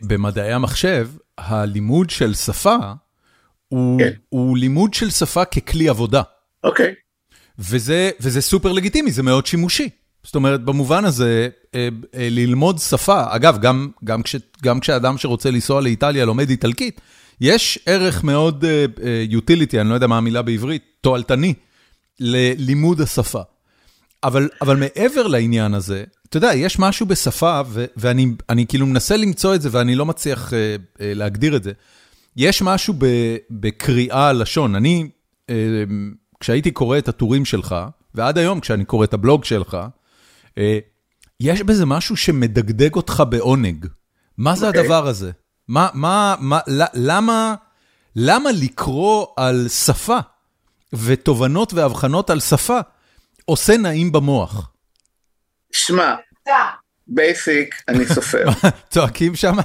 במדעי 0.02 0.54
המחשב, 0.54 1.08
הלימוד 1.38 2.10
של 2.10 2.34
שפה, 2.34 2.78
הוא, 3.67 4.00
כן. 4.00 4.12
הוא 4.30 4.58
לימוד 4.58 4.93
של 4.93 5.10
שפה 5.10 5.46
ככלי 5.46 5.89
עבודה. 5.89 6.22
אוקיי. 6.63 6.93
וזה, 7.60 8.10
וזה 8.19 8.41
סופר 8.41 8.72
לגיטימי, 8.72 9.12
זה 9.12 9.24
מאוד 9.24 9.46
שימושי. 9.46 9.89
זאת 10.23 10.36
אומרת, 10.36 10.63
במובן 10.63 11.05
הזה, 11.05 11.49
אה, 11.75 11.89
אה, 12.15 12.27
ללמוד 12.31 12.79
שפה, 12.79 13.23
אגב, 13.29 13.57
גם, 13.62 13.89
גם, 14.03 14.23
כש, 14.23 14.36
גם 14.63 14.79
כשאדם 14.79 15.17
שרוצה 15.17 15.51
לנסוע 15.51 15.81
לאיטליה 15.81 16.25
לומד 16.25 16.49
איטלקית, 16.49 17.01
יש 17.41 17.79
ערך 17.86 18.23
מאוד 18.23 18.63
uh, 18.63 18.99
uh, 18.99 19.79
אני 19.79 19.89
לא 19.89 19.93
יודע 19.93 20.07
מה 20.07 20.17
המילה 20.17 20.41
בעברית, 20.41 20.83
תועלתני, 21.01 21.53
ללימוד 22.19 23.01
השפה. 23.01 23.41
אבל, 24.23 24.49
אבל 24.62 24.77
מעבר 24.77 25.27
לעניין 25.27 25.73
הזה, 25.73 26.03
אתה 26.29 26.38
יודע, 26.38 26.53
יש 26.53 26.79
משהו 26.79 27.05
בשפה, 27.05 27.62
ו, 27.67 27.86
ואני 27.97 28.65
כאילו 28.67 28.86
מנסה 28.86 29.17
למצוא 29.17 29.55
את 29.55 29.62
זה 29.62 29.69
ואני 29.71 29.95
לא 29.95 30.05
מצליח 30.05 30.53
להגדיר 30.99 31.55
את 31.55 31.63
זה. 31.63 31.71
יש 32.38 32.62
משהו 32.62 32.93
ב, 32.97 33.05
בקריאה 33.51 34.33
לשון. 34.33 34.75
אני, 34.75 35.09
כשהייתי 36.39 36.71
קורא 36.71 36.97
את 36.97 37.07
הטורים 37.07 37.45
שלך, 37.45 37.75
ועד 38.15 38.38
היום 38.38 38.59
כשאני 38.59 38.86
קורא 38.86 39.03
את 39.03 39.13
הבלוג 39.13 39.43
שלך, 39.43 39.77
יש 41.39 41.62
בזה 41.62 41.86
משהו 41.86 42.18
שמדגדג 42.18 42.96
אותך 42.96 43.24
בעונג. 43.30 43.86
מה 44.38 44.56
זה 44.56 44.66
אוקיי. 44.65 44.82
הדבר 44.82 45.08
הזה? 45.08 45.32
מה, 45.68 45.89
מה, 45.94 46.36
מה, 46.39 46.60
למה, 46.94 47.56
למה 48.16 48.50
לקרוא 48.52 49.28
על 49.38 49.68
שפה 49.70 50.18
ותובנות 50.94 51.74
והבחנות 51.74 52.30
על 52.30 52.39
שפה 52.39 52.80
עושה 53.46 53.78
נעים 53.78 54.12
במוח? 54.12 54.72
שמע, 55.72 56.16
basic, 57.08 57.76
אני 57.88 58.06
סופר. 58.06 58.46
צועקים 58.92 59.36
שם? 59.36 59.56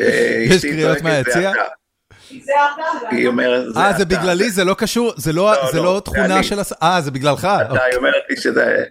אה, 0.00 0.44
יש 0.50 0.62
קריאות 0.62 1.00
מהיציע? 1.00 1.52
היא 3.10 3.26
אומרת, 3.26 3.74
זה 3.74 3.80
אה, 3.80 3.98
זה 3.98 4.04
בגללי? 4.04 4.50
זה 4.50 4.64
לא 4.64 4.74
קשור? 4.74 5.12
זה 5.16 5.32
לא, 5.32 5.54
לא, 5.74 5.84
לא 5.84 6.02
תכונה 6.04 6.42
של... 6.42 6.58
אה, 6.82 7.00
זה 7.00 7.10
בגללך? 7.10 7.44
אתה, 7.44 7.84
היא 7.84 7.96
אומרת 7.96 8.22
לי 8.30 8.36
שזה... 8.36 8.84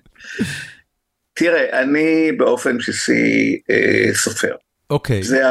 תראה, 1.39 1.82
אני 1.82 2.32
באופן 2.32 2.78
בסיסי 2.78 3.62
אה, 3.69 4.13
סופר. 4.13 4.56
אוקיי. 4.89 5.23
זה, 5.23 5.43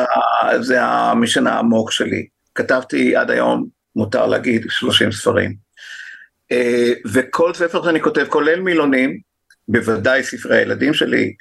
זה 0.61 0.83
המשן 0.83 1.47
העמוק 1.47 1.93
שלי. 1.93 2.27
כתבתי 2.55 3.17
עד 3.17 3.31
היום, 3.31 3.67
מותר 3.97 4.27
להגיד, 4.27 4.67
30 4.69 5.13
ספרים. 5.13 5.55
אה, 6.53 6.93
וכל 7.13 7.55
ספר 7.55 7.85
שאני 7.85 8.01
כותב, 8.01 8.27
כולל 8.29 8.61
מילונים, 8.61 9.19
בוודאי 9.69 10.23
ספרי 10.23 10.57
הילדים 10.57 10.95
שלי, 10.95 11.33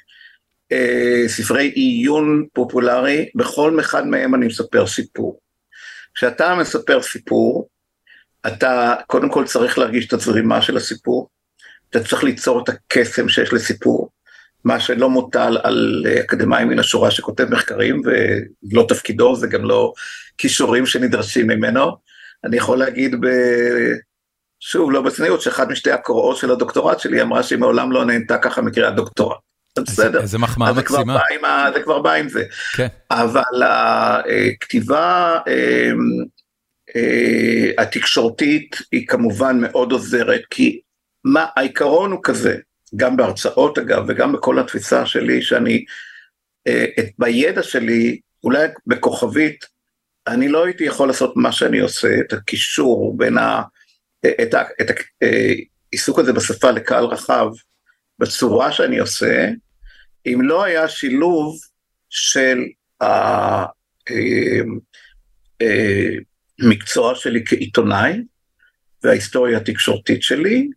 אה, 0.72 1.24
ספרי 1.26 1.66
עיון 1.66 2.46
פופולרי, 2.52 3.28
בכל 3.34 3.80
אחד 3.80 4.06
מהם 4.06 4.34
אני 4.34 4.46
מספר 4.46 4.86
סיפור. 4.86 5.40
כשאתה 6.14 6.54
מספר 6.54 7.02
סיפור, 7.02 7.68
אתה 8.46 8.94
קודם 9.06 9.28
כל 9.28 9.44
צריך 9.44 9.78
להרגיש 9.78 10.06
את 10.06 10.12
הזרימה 10.12 10.62
של 10.62 10.76
הסיפור, 10.76 11.28
אתה 11.90 12.04
צריך 12.04 12.24
ליצור 12.24 12.62
את 12.62 12.68
הקסם 12.68 13.28
שיש 13.28 13.52
לסיפור, 13.52 14.10
מה 14.64 14.80
שלא 14.80 15.10
מוטל 15.10 15.58
על 15.62 16.06
אקדמאי 16.20 16.64
מן 16.64 16.78
השורה 16.78 17.10
שכותב 17.10 17.46
מחקרים, 17.50 18.02
ולא 18.04 18.86
תפקידו, 18.88 19.36
זה 19.36 19.46
גם 19.46 19.64
לא 19.64 19.92
כישורים 20.38 20.86
שנדרשים 20.86 21.46
ממנו. 21.46 21.96
אני 22.44 22.56
יכול 22.56 22.78
להגיד 22.78 23.14
ב... 23.20 23.26
שוב, 24.60 24.92
לא 24.92 25.02
בצניעות, 25.02 25.40
שאחת 25.40 25.68
משתי 25.68 25.90
הקורות 25.90 26.36
של 26.36 26.50
הדוקטורט 26.50 27.00
שלי 27.00 27.22
אמרה 27.22 27.42
שהיא 27.42 27.58
מעולם 27.58 27.92
לא 27.92 28.04
נהנתה 28.04 28.38
ככה 28.38 28.62
מקריאת 28.62 28.94
דוקטורט. 28.94 29.38
בסדר. 29.78 30.20
איזה 30.20 30.38
מחמאה 30.38 30.72
מקסימה. 30.72 31.18
זה 31.74 31.82
כבר 31.82 31.98
בא 31.98 32.12
עם 32.12 32.28
זה. 32.28 32.44
כן. 32.76 32.86
אבל 33.10 33.62
הכתיבה 33.62 35.38
אה, 35.48 35.90
אה, 36.96 37.70
התקשורתית 37.82 38.76
היא 38.92 39.06
כמובן 39.06 39.58
מאוד 39.60 39.92
עוזרת, 39.92 40.40
כי 40.50 40.80
מה, 41.24 41.46
העיקרון 41.56 42.12
הוא 42.12 42.20
כזה, 42.22 42.56
גם 42.96 43.16
בהרצאות 43.16 43.78
אגב, 43.78 44.04
וגם 44.08 44.32
בכל 44.32 44.58
התפיסה 44.58 45.06
שלי, 45.06 45.42
שאני, 45.42 45.84
אה, 46.66 46.84
את, 46.98 47.04
בידע 47.18 47.62
שלי, 47.62 48.20
אולי 48.44 48.68
בכוכבית, 48.86 49.64
אני 50.26 50.48
לא 50.48 50.64
הייתי 50.64 50.84
יכול 50.84 51.08
לעשות 51.08 51.32
מה 51.36 51.52
שאני 51.52 51.78
עושה, 51.78 52.08
את 52.20 52.32
הקישור 52.32 53.16
בין 53.16 53.38
ה... 53.38 53.62
את, 54.42 54.54
ה, 54.54 54.62
את 54.80 54.86
העיסוק 55.92 56.18
הזה 56.18 56.32
בשפה 56.32 56.70
לקהל 56.70 57.04
רחב, 57.04 57.48
בצורה 58.18 58.72
שאני 58.72 58.98
עושה, 58.98 59.48
אם 60.26 60.40
לא 60.42 60.64
היה 60.64 60.88
שילוב 60.88 61.58
של 62.10 62.58
המקצוע 66.60 67.14
שלי 67.14 67.44
כעיתונאי 67.46 68.22
וההיסטוריה 69.02 69.58
התקשורתית 69.58 70.22
שלי, 70.22 70.68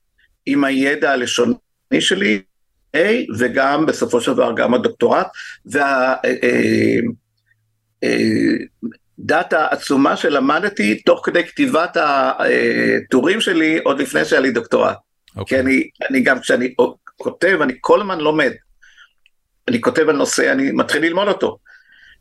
עם 0.46 0.64
הידע 0.64 1.12
הלשוני 1.12 1.54
שלי, 2.00 2.42
A, 2.96 3.00
וגם 3.40 3.86
בסופו 3.86 4.22
של 4.22 4.34
דבר 4.34 4.54
גם 4.56 4.74
הדוקטורט, 4.74 5.28
והדאטה 8.06 9.68
עצומה 9.68 10.18
שלמדתי 10.18 11.02
תוך 11.02 11.22
כדי 11.26 11.44
כתיבת 11.48 11.98
הטורים 11.98 13.42
שלי 13.42 13.80
עוד 13.84 14.00
לפני 14.00 14.26
שהיה 14.26 14.42
לי 14.42 14.52
דוקטורט. 14.52 14.98
Okay. 15.38 15.46
כי 15.46 15.60
אני, 15.60 15.90
אני 16.10 16.22
גם 16.22 16.40
כשאני 16.40 16.74
כותב, 17.18 17.60
אני 17.62 17.74
כל 17.82 18.02
הזמן 18.02 18.20
לומד. 18.20 18.52
אני 19.68 19.82
כותב 19.82 20.10
על 20.10 20.16
נושא, 20.16 20.52
אני 20.52 20.72
מתחיל 20.72 21.02
ללמוד 21.02 21.28
אותו. 21.28 21.58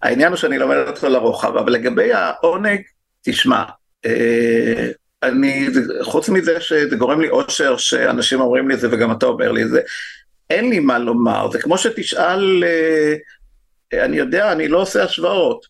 העניין 0.02 0.28
הוא 0.28 0.36
שאני 0.36 0.58
לומד 0.58 0.76
אותו 0.76 1.08
לרוחב, 1.08 1.56
אבל 1.56 1.72
לגבי 1.72 2.12
העונג, 2.12 2.80
תשמע, 3.22 3.64
אה, 4.06 4.90
אני, 5.22 5.66
חוץ 6.02 6.28
מזה 6.28 6.60
שזה 6.60 6.96
גורם 6.96 7.20
לי 7.20 7.28
אושר 7.28 7.76
שאנשים 7.76 8.40
אומרים 8.40 8.68
לי 8.68 8.74
את 8.74 8.80
זה 8.80 8.88
וגם 8.90 9.12
אתה 9.12 9.26
אומר 9.26 9.52
לי 9.52 9.62
את 9.62 9.68
זה, 9.68 9.80
אין 10.50 10.70
לי 10.70 10.78
מה 10.78 10.98
לומר, 10.98 11.50
זה 11.50 11.62
כמו 11.62 11.78
שתשאל, 11.78 12.64
אה, 12.64 14.04
אני 14.04 14.16
יודע, 14.16 14.52
אני 14.52 14.68
לא 14.68 14.80
עושה 14.80 15.04
השוואות. 15.04 15.66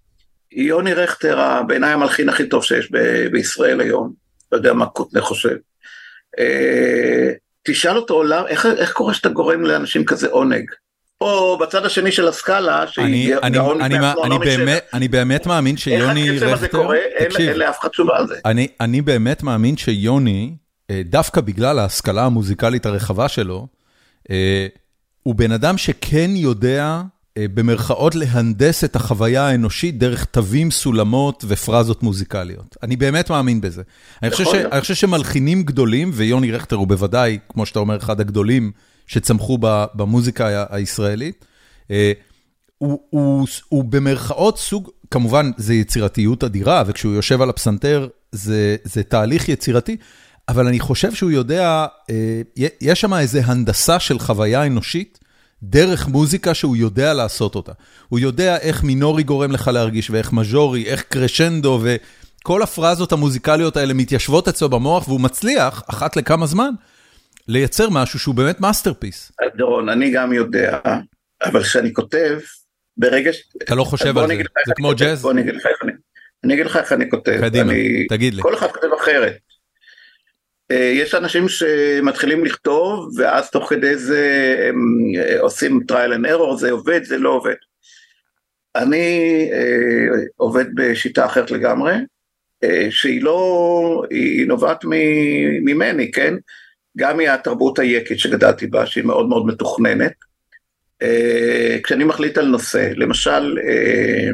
יוני 0.53 0.95
רכטר, 0.95 1.63
בעיניי 1.67 1.93
המלחין 1.93 2.29
הכי 2.29 2.49
טוב 2.49 2.65
שיש 2.65 2.93
ב- 2.93 3.27
בישראל 3.33 3.81
היום, 3.81 4.13
לא 4.53 4.57
יודע 4.57 4.73
מה 4.73 4.87
קוטנה 4.87 5.21
חושב. 5.21 5.57
אה, 6.39 7.33
תשאל 7.63 7.97
אותו, 7.97 8.23
איך, 8.47 8.67
איך 8.67 8.93
קורה 8.93 9.15
שאתה 9.15 9.29
גורם 9.29 9.63
לאנשים 9.63 10.05
כזה 10.05 10.29
עונג? 10.29 10.71
או 11.21 11.59
בצד 11.59 11.85
השני 11.85 12.13
של 12.13 12.29
הסקאלה, 12.29 12.87
שהיא 12.87 13.35
גאון 13.53 13.81
אני, 13.81 13.99
אני, 13.99 14.07
אני, 14.25 14.39
באמת, 14.39 14.89
אני 14.95 15.09
באמת 15.09 15.47
מאמין 15.47 15.77
שיוני 15.77 16.31
רכטר, 16.31 16.35
איך 16.35 16.43
הקצב 16.43 16.55
הזה 16.55 16.69
קורה, 16.69 16.97
אין 16.97 17.59
לאף 17.59 17.81
אחד 17.81 17.89
תשובה 17.89 18.19
על 18.19 18.27
זה. 18.27 18.35
אני, 18.81 19.03
באמת 19.03 19.43
מאמין 19.43 19.77
שיוני, 19.77 20.55
אה, 20.91 21.03
דווקא 21.05 21.41
בגלל 21.41 21.79
ההשכלה 21.79 22.25
המוזיקלית 22.25 22.87
הרחבה 22.87 23.29
שלו, 23.29 23.67
אה, 24.31 24.67
הוא 25.23 25.35
בן 25.35 25.53
אדם 25.53 25.79
שכן 25.79 26.31
יודע, 26.35 27.01
אה, 27.37 27.47
במרכאות, 27.55 28.15
להנדס 28.15 28.85
את 28.85 28.97
החוויה 28.97 29.43
האנושית 29.43 29.99
דרך 29.99 30.25
תווים, 30.25 30.71
סולמות 30.71 31.45
ופרזות 31.49 32.03
מוזיקליות. 32.03 32.77
אני 32.83 32.97
באמת 32.97 33.31
מאמין 33.31 33.61
בזה. 33.61 33.83
אני 34.23 34.31
חושב, 34.31 34.45
ש, 34.45 34.55
אני 34.55 34.81
חושב 34.81 34.95
שמלחינים 34.95 35.63
גדולים, 35.63 36.11
ויוני 36.15 36.53
רכטר 36.53 36.77
הוא 36.77 36.87
בוודאי, 36.87 37.39
כמו 37.49 37.67
שאתה 37.67 37.79
אומר, 37.79 37.97
אחד 37.97 38.21
הגדולים, 38.21 38.73
שצמחו 39.11 39.59
במוזיקה 39.95 40.65
הישראלית. 40.71 41.45
אה, 41.91 42.13
הוא, 42.79 43.01
הוא, 43.11 43.47
הוא 43.69 43.85
במרכאות 43.85 44.59
סוג, 44.59 44.91
כמובן 45.11 45.51
זה 45.57 45.75
יצירתיות 45.75 46.45
אדירה, 46.45 46.83
וכשהוא 46.87 47.15
יושב 47.15 47.43
על 47.43 47.51
הפסנתר 47.51 48.09
זה, 48.33 48.77
זה 48.85 49.03
תהליך 49.03 49.49
יצירתי, 49.49 49.97
אבל 50.49 50.67
אני 50.67 50.81
חושב 50.81 51.15
שהוא 51.15 51.31
יודע, 51.31 51.87
אה, 52.11 52.43
יש 52.81 53.01
שם 53.01 53.15
איזו 53.15 53.39
הנדסה 53.39 54.01
של 54.01 54.19
חוויה 54.19 54.67
אנושית, 54.67 55.19
דרך 55.63 56.09
מוזיקה 56.09 56.55
שהוא 56.55 56.77
יודע 56.77 57.15
לעשות 57.15 57.55
אותה. 57.55 57.73
הוא 58.09 58.19
יודע 58.19 58.57
איך 58.57 58.83
מינורי 58.83 59.23
גורם 59.23 59.53
לך 59.53 59.69
להרגיש, 59.69 60.11
ואיך 60.11 60.33
מז'ורי, 60.33 60.85
איך 60.87 61.03
קרשנדו, 61.03 61.81
וכל 61.83 62.63
הפרזות 62.63 63.13
המוזיקליות 63.13 63.77
האלה 63.77 63.95
מתיישבות 63.95 64.49
אצלו 64.49 64.69
במוח, 64.69 65.09
והוא 65.09 65.21
מצליח, 65.21 65.83
אחת 65.87 66.17
לכמה 66.17 66.47
זמן, 66.47 66.71
לייצר 67.49 67.89
משהו 67.91 68.19
שהוא 68.19 68.35
באמת 68.35 68.61
masterpiece. 68.61 69.33
דורון, 69.57 69.89
אני 69.89 70.11
גם 70.11 70.33
יודע, 70.33 70.79
אבל 71.45 71.63
כשאני 71.63 71.93
כותב, 71.93 72.39
ברגע 72.97 73.33
ש... 73.33 73.43
אתה 73.63 73.75
לא 73.75 73.85
חושב 73.85 74.19
על 74.19 74.27
זה, 74.27 74.35
זה 74.67 74.73
כמו 74.77 74.93
ג'אז? 74.95 75.23
בוא 75.23 75.33
אני 75.33 75.41
אגיד 75.41 75.55
לך 75.55 75.67
איך 75.67 75.79
אני... 75.83 75.93
אני 76.45 76.55
אגיד 76.55 76.67
לך 76.67 76.77
איך 76.77 76.93
אני 76.93 77.11
כותב. 77.11 77.39
קדימה, 77.41 77.73
תגיד 78.09 78.35
לי. 78.35 78.43
כל 78.43 78.55
אחד 78.55 78.67
כותב 78.71 78.89
אחרת. 79.01 79.39
אה, 80.71 80.93
יש 80.95 81.15
אנשים 81.15 81.49
שמתחילים 81.49 82.45
לכתוב 82.45 83.11
ואז 83.17 83.51
תוך 83.51 83.69
כדי 83.69 83.97
זה 83.97 84.57
הם 84.69 84.77
אה, 85.19 85.41
עושים 85.41 85.81
trial 85.93 86.15
and 86.17 86.27
error, 86.27 86.57
זה 86.57 86.71
עובד, 86.71 87.05
זה 87.05 87.19
לא 87.19 87.31
עובד. 87.31 87.55
אני 88.77 89.49
אה, 89.53 90.07
עובד 90.37 90.65
בשיטה 90.75 91.27
אחרת 91.27 91.51
לגמרי, 91.51 91.95
אה, 92.65 92.87
שהיא 92.91 93.23
לא, 93.23 94.03
היא 94.11 94.47
נובעת 94.47 94.85
ממני, 95.65 96.13
כן? 96.13 96.35
גם 96.97 97.17
מהתרבות 97.17 97.79
היקית 97.79 98.19
שגדלתי 98.19 98.67
בה, 98.67 98.87
שהיא 98.87 99.05
מאוד 99.05 99.29
מאוד 99.29 99.47
מתוכננת. 99.47 100.13
אה, 101.03 101.79
כשאני 101.85 102.05
מחליט 102.05 102.39
על 102.39 102.47
נושא, 102.47 102.93
למשל, 102.97 103.59
אה, 103.69 104.31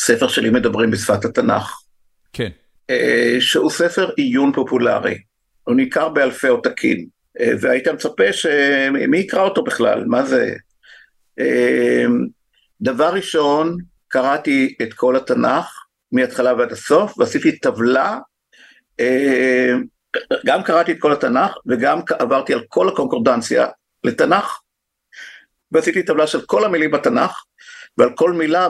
ספר 0.00 0.28
שלי 0.28 0.50
מדברים 0.50 0.90
בשפת 0.90 1.24
התנ"ך. 1.24 1.82
כן. 2.32 2.48
אה, 2.90 3.36
שהוא 3.40 3.70
ספר 3.70 4.10
עיון 4.16 4.52
פופולרי. 4.52 5.18
הוא 5.64 5.76
ניכר 5.76 6.08
באלפי 6.08 6.48
עותקים, 6.48 7.06
והיית 7.60 7.88
מצפה 7.88 8.32
שמי 8.32 9.18
יקרא 9.18 9.42
אותו 9.42 9.64
בכלל, 9.64 10.04
מה 10.04 10.22
זה? 10.26 10.54
דבר 12.80 13.14
ראשון, 13.14 13.76
קראתי 14.08 14.74
את 14.82 14.92
כל 14.92 15.16
התנ"ך 15.16 15.84
מההתחלה 16.12 16.54
ועד 16.54 16.72
הסוף, 16.72 17.18
ועשיתי 17.18 17.58
טבלה, 17.58 18.18
גם 20.46 20.62
קראתי 20.62 20.92
את 20.92 20.96
כל 20.98 21.12
התנ"ך 21.12 21.50
וגם 21.66 22.00
עברתי 22.18 22.52
על 22.52 22.60
כל 22.68 22.88
הקונקורדנציה 22.88 23.66
לתנ"ך, 24.04 24.60
ועשיתי 25.72 26.02
טבלה 26.02 26.26
של 26.26 26.40
כל 26.40 26.64
המילים 26.64 26.90
בתנ"ך, 26.90 27.42
ועל 27.98 28.10
כל 28.14 28.32
מילה 28.32 28.68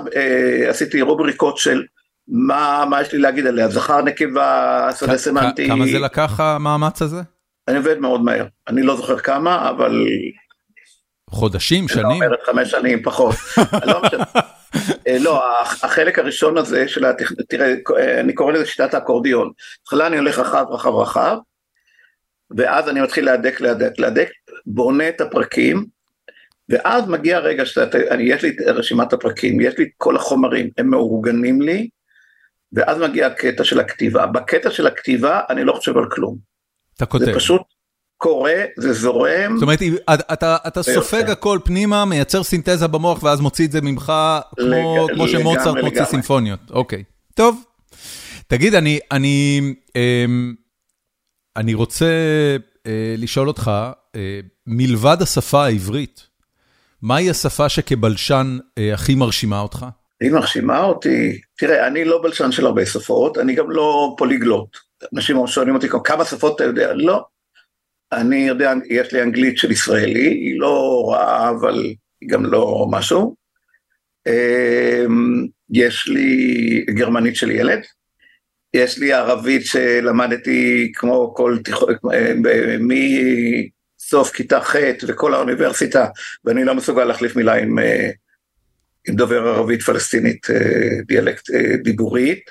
עשיתי 0.68 1.00
רובריקות 1.00 1.59
של 1.59 1.83
מה, 2.28 2.85
מה 2.90 3.02
יש 3.02 3.12
לי 3.12 3.18
להגיד 3.18 3.46
עליה, 3.46 3.68
זכר, 3.68 4.02
נקבה, 4.02 4.88
שדה 4.98 5.18
סמנטי. 5.18 5.68
כמה 5.68 5.87
זה 5.87 5.98
לקח 5.98 6.40
המאמץ 6.40 7.02
הזה? 7.02 7.22
אני 7.68 7.76
עובד 7.76 7.98
מאוד 7.98 8.22
מהר, 8.22 8.46
אני 8.68 8.83
לא 8.83 8.96
זוכר 8.96 9.18
כמה, 9.18 9.70
אבל... 9.70 10.07
חודשים, 11.31 11.88
שנים? 11.88 12.07
אני 12.07 12.20
לא 12.20 12.24
אומרת 12.24 12.42
חמש 12.46 12.70
שנים, 12.70 13.02
פחות. 13.02 13.37
לא 13.87 14.02
משנה. 14.02 14.24
אה, 15.08 15.18
לא, 15.20 15.62
החלק 15.62 16.18
הראשון 16.18 16.58
הזה 16.58 16.88
של 16.88 17.04
התכנון, 17.04 17.44
תראה, 17.48 17.74
אני 18.20 18.32
קורא 18.32 18.52
לזה 18.52 18.66
שיטת 18.66 18.94
האקורדיון. 18.94 19.50
בהתחלה 19.78 20.06
אני 20.06 20.18
הולך 20.18 20.38
רחב, 20.38 20.64
רחב, 20.70 20.94
רחב, 20.94 21.37
ואז 22.56 22.88
אני 22.88 23.00
מתחיל 23.00 23.24
להדק, 23.24 23.61
להדק, 23.61 23.98
להדק, 23.98 24.28
בונה 24.66 25.08
את 25.08 25.20
הפרקים, 25.20 25.87
ואז 26.68 27.08
מגיע 27.08 27.37
הרגע 27.37 27.66
שיש 27.66 28.42
לי 28.42 28.50
את 28.50 28.56
רשימת 28.66 29.12
הפרקים, 29.12 29.61
יש 29.61 29.78
לי 29.78 29.85
את 29.85 29.90
כל 29.96 30.16
החומרים, 30.16 30.70
הם 30.78 30.90
מאורגנים 30.90 31.62
לי, 31.62 31.88
ואז 32.72 32.98
מגיע 32.98 33.26
הקטע 33.26 33.64
של 33.64 33.80
הכתיבה. 33.80 34.26
בקטע 34.26 34.70
של 34.70 34.87
הכתיבה 34.87 35.40
אני 35.50 35.64
לא 35.64 35.72
חושב 35.72 35.96
על 35.96 36.11
כלום. 36.11 36.37
אתה 36.96 37.06
כותב. 37.06 37.24
זה 37.24 37.35
פשוט 37.35 37.62
קורה, 38.22 38.54
זה 38.76 38.92
זורם. 38.92 39.54
זאת 39.54 39.62
אומרת, 39.62 39.78
אתה, 40.32 40.56
אתה 40.66 40.82
סופג 40.82 41.30
הכל 41.30 41.58
פנימה, 41.64 42.04
מייצר 42.04 42.42
סינתזה 42.42 42.88
במוח 42.88 43.22
ואז 43.22 43.40
מוציא 43.40 43.66
את 43.66 43.72
זה 43.72 43.80
ממך, 43.80 44.12
כמו. 44.56 45.06
כמו 45.14 45.28
שמוצרט 45.28 45.76
מוציא. 45.85 46.04
סימפוניות. 46.04 46.61
אוקיי, 46.70 47.04
טוב. 47.35 47.64
תגיד, 48.46 48.74
אני, 48.74 48.98
אני, 49.12 49.61
אמ, 49.96 50.54
אני 51.56 51.74
רוצה 51.74 52.06
אה, 52.87 53.14
לשאול 53.18 53.48
אותך, 53.48 53.70
אה, 54.16 54.40
מלבד 54.66 55.16
השפה 55.20 55.64
העברית, 55.64 56.26
מהי 57.02 57.30
השפה 57.30 57.68
שכבלשן 57.68 58.58
אה, 58.78 58.94
הכי 58.94 59.14
מרשימה 59.14 59.61
אותך? 59.61 59.87
היא 60.20 60.30
מרשימה 60.30 60.85
אותי, 60.85 61.40
תראה, 61.58 61.87
אני 61.87 62.04
לא 62.04 62.22
בלשן 62.22 62.52
של 62.52 62.66
הרבה 62.66 62.87
שפות, 62.87 63.38
אני 63.38 63.54
גם 63.54 63.70
לא 63.70 64.14
פוליגלוט. 64.18 64.76
אנשים 65.14 65.46
שואלים 65.46 65.74
אותי 65.74 65.88
כמה 66.04 66.24
שפות 66.24 66.56
אתה 66.56 66.64
יודע? 66.64 66.92
לא. 66.94 67.32
אני 68.12 68.37
יודע, 68.37 68.72
יש 68.88 69.12
לי 69.12 69.22
אנגלית 69.22 69.59
של 69.59 69.72
ישראלי, 69.72 70.29
היא 70.29 70.61
לא 70.61 71.05
רעה, 71.09 71.51
אבל 71.51 71.75
היא 72.20 72.29
גם 72.29 72.46
לא 72.46 72.87
משהו. 72.90 73.37
אמ, 74.27 75.46
יש 75.70 76.09
לי 76.09 76.85
גרמנית 76.90 77.37
של 77.37 77.51
ילד, 77.51 77.81
יש 78.75 78.98
לי 78.98 79.12
ערבית 79.12 79.66
שלמדתי 79.66 80.92
כמו 80.94 81.35
כל 81.35 81.59
תיכון, 81.64 81.94
מסוף 82.81 84.31
כיתה 84.31 84.61
ח' 84.61 84.77
וכל 85.09 85.35
האוניברסיטה, 85.35 86.07
ואני 86.44 86.64
לא 86.64 86.75
מסוגל 86.75 87.05
להחליף 87.05 87.37
מילה 87.37 87.55
עם 87.55 87.79
אה, 87.79 88.11
עם 89.09 89.16
דובר 89.16 89.48
ערבית 89.48 89.83
פלסטינית 89.83 90.51
אה, 90.51 91.03
דיאלקט 91.07 91.51
אה, 91.51 91.77
דיבורית. 91.77 92.51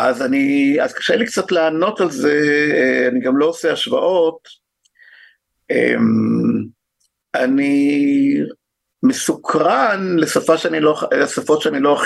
אה, 0.00 0.08
אז 0.08 0.22
אני, 0.22 0.76
אז 0.82 0.92
קשה 0.92 1.16
לי 1.16 1.26
קצת 1.26 1.52
לענות 1.52 2.00
על 2.00 2.10
זה, 2.10 2.34
אני 3.12 3.20
גם 3.20 3.36
לא 3.36 3.46
עושה 3.46 3.72
השוואות. 3.72 4.48
אני 7.34 8.36
מסוקרן 9.02 10.16
לשפה 10.18 10.58
שאני 10.58 10.80
לא, 10.80 11.00
לשפות 11.12 11.62
שאני 11.62 11.80
לא 11.80 12.02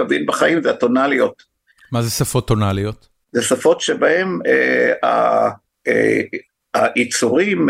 אבין 0.00 0.26
בחיים, 0.26 0.62
זה 0.62 0.70
הטונאליות. 0.70 1.42
מה 1.92 2.02
זה 2.02 2.10
שפות 2.10 2.48
טונאליות? 2.48 3.08
זה 3.32 3.42
שפות 3.42 3.80
שבהן 3.80 4.38
היצורים, 6.74 7.68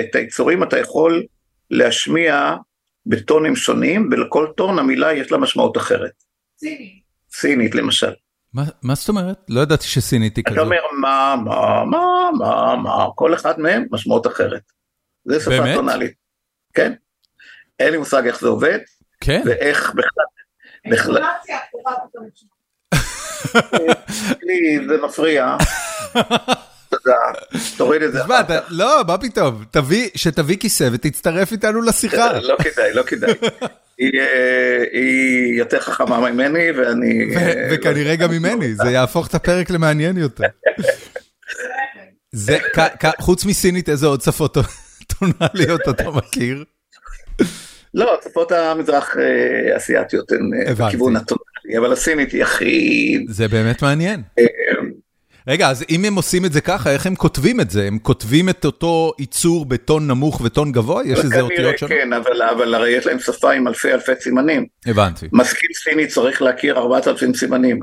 את 0.00 0.14
היצורים 0.14 0.62
אתה 0.62 0.78
יכול 0.78 1.22
להשמיע 1.70 2.54
בטונים 3.06 3.56
שונים, 3.56 4.08
ולכל 4.12 4.46
טון 4.56 4.78
המילה 4.78 5.12
יש 5.12 5.32
לה 5.32 5.38
משמעות 5.38 5.76
אחרת. 5.76 6.12
סינית. 6.58 7.02
סינית 7.32 7.74
למשל. 7.74 8.12
מה, 8.54 8.62
מה 8.82 8.94
זאת 8.94 9.08
אומרת? 9.08 9.36
לא 9.48 9.60
ידעתי 9.60 9.86
שסינית 9.86 10.36
היא 10.36 10.44
כזאת. 10.44 10.56
אתה 10.56 10.62
אומר 10.62 10.80
מה, 11.00 11.34
מה, 11.44 11.84
מה, 11.84 12.30
מה, 12.38 12.76
מה, 12.76 13.06
כל 13.14 13.34
אחד 13.34 13.60
מהם 13.60 13.86
משמעות 13.90 14.26
אחרת. 14.26 14.62
זה 15.24 15.40
שפה 15.40 15.50
באמת? 15.50 15.74
טונאלית. 15.74 16.12
כן. 16.74 16.92
אין 17.78 17.92
לי 17.92 17.98
מושג 17.98 18.26
איך 18.26 18.40
זה 18.40 18.48
עובד. 18.48 18.78
כן. 19.20 19.42
ואיך 19.44 19.92
בכלל. 19.94 20.24
בכלל. 20.90 21.22
זה 24.88 24.96
מפריע. 25.02 25.56
תוריד 27.76 28.02
את 28.02 28.12
זה. 28.12 28.18
לא, 28.68 29.02
מה 29.06 29.18
פתאום, 29.18 29.64
שתביא 30.14 30.56
כיסא 30.56 30.88
ותצטרף 30.92 31.52
איתנו 31.52 31.82
לשיחה. 31.82 32.40
לא 32.40 32.56
כדאי, 32.62 32.94
לא 32.94 33.02
כדאי. 33.02 33.32
היא 33.98 35.58
יותר 35.58 35.80
חכמה 35.80 36.30
ממני 36.30 36.70
ואני... 36.70 37.36
אה, 37.36 37.68
וכנראה 37.70 38.16
גם 38.16 38.30
ממני, 38.30 38.74
זה 38.74 38.90
יהפוך 38.90 39.26
את 39.26 39.34
הפרק 39.34 39.70
למעניין 39.70 40.16
יותר. 40.16 40.44
חוץ 43.20 43.44
מסינית, 43.44 43.88
איזה 43.88 44.06
עוד 44.06 44.20
שפות 44.20 44.56
טונאליות 45.18 45.80
אתה 45.88 46.10
מכיר? 46.10 46.64
לא, 47.94 48.20
שפות 48.24 48.52
המזרח 48.52 49.16
אה, 49.16 49.76
אסיאתיות 49.76 50.32
הן 50.32 50.50
אה, 50.66 50.74
בכיוון 50.74 51.16
הטונאלי, 51.16 51.78
אבל 51.78 51.92
הסינית 51.92 52.32
היא 52.32 52.42
הכי... 52.42 53.24
זה 53.28 53.48
באמת 53.48 53.82
מעניין. 53.82 54.22
רגע, 55.48 55.70
אז 55.70 55.84
אם 55.90 56.04
הם 56.04 56.14
עושים 56.14 56.44
את 56.44 56.52
זה 56.52 56.60
ככה, 56.60 56.90
איך 56.90 57.06
הם 57.06 57.14
כותבים 57.14 57.60
את 57.60 57.70
זה? 57.70 57.86
הם 57.86 57.98
כותבים 57.98 58.48
את 58.48 58.64
אותו 58.64 59.12
ייצור 59.18 59.66
בטון 59.66 60.08
נמוך 60.08 60.40
וטון 60.44 60.72
גבוה? 60.72 61.02
יש 61.06 61.18
איזה 61.18 61.40
אותיות 61.40 61.78
שונות? 61.78 61.92
כן, 61.92 62.12
אבל, 62.12 62.42
אבל 62.42 62.74
הרי 62.74 62.90
יש 62.90 63.06
להם 63.06 63.18
שפה 63.18 63.52
עם 63.52 63.68
אלפי 63.68 63.92
אלפי 63.92 64.12
סימנים. 64.20 64.66
הבנתי. 64.86 65.28
משכיל 65.32 65.70
סיני 65.74 66.06
צריך 66.06 66.42
להכיר 66.42 66.78
4,000 66.78 67.34
סימנים. 67.34 67.80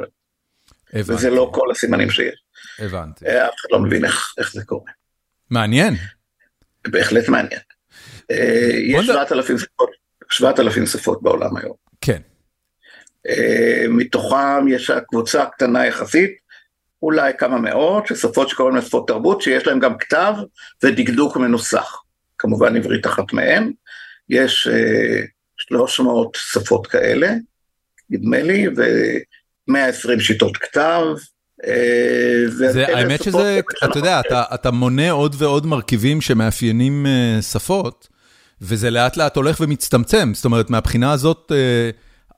הבנתי. 0.94 1.14
וזה 1.14 1.30
לא 1.30 1.52
כל 1.54 1.72
הסימנים 1.72 2.10
שיש. 2.10 2.36
הבנתי. 2.80 3.26
אה, 3.26 3.46
אף 3.46 3.54
אחד 3.60 3.68
לא 3.72 3.80
מבין 3.80 4.06
איך, 4.06 4.34
איך 4.38 4.54
זה 4.54 4.64
קורה. 4.66 4.92
מעניין. 5.50 5.94
בהחלט 6.88 7.30
מעניין. 7.30 7.62
אה, 8.32 8.70
יש 8.74 9.06
7,000 9.06 9.58
שפות, 9.58 9.90
7,000 10.30 10.86
שפות 10.86 11.22
בעולם 11.22 11.58
היום. 11.58 11.76
כן. 12.02 12.22
אה, 13.30 13.86
מתוכם 13.90 14.68
יש 14.68 14.92
קבוצה 15.08 15.46
קטנה 15.46 15.86
יחסית 15.86 16.41
אולי 17.02 17.32
כמה 17.38 17.58
מאות, 17.58 18.08
שפות 18.08 18.50
שקוראים 18.50 18.76
להן 18.76 18.86
שפות 18.86 19.08
תרבות, 19.08 19.42
שיש 19.42 19.68
להן 19.68 19.80
גם 19.80 19.98
כתב 19.98 20.34
ודקדוק 20.84 21.38
מנוסח. 21.38 22.02
כמובן 22.38 22.78
עברית 22.78 23.08
אחת 23.08 23.34
מהן. 23.34 23.72
יש 24.30 24.68
אה, 24.68 25.22
300 25.58 26.38
שפות 26.52 26.88
כאלה, 26.88 27.34
נדמה 28.10 28.42
לי, 28.42 28.68
ו-120 28.68 30.20
שיטות 30.20 30.58
כתב, 30.58 31.02
האמת 32.88 33.24
שזה, 33.24 33.60
אתה 33.86 34.00
יודע, 34.00 34.22
אתה 34.54 34.72
מונה 34.72 35.12
עוד 35.12 35.36
ועוד 35.38 35.66
מרכיבים 35.66 36.22
שמאפיינים 36.22 37.06
שפות, 37.42 38.08
וזה 38.62 38.90
לאט 38.90 39.18
לאט 39.18 39.36
הולך 39.36 39.58
ומצטמצם, 39.62 40.32
זאת 40.36 40.46
אומרת, 40.46 40.70
מהבחינה 40.70 41.12
הזאת, 41.12 41.52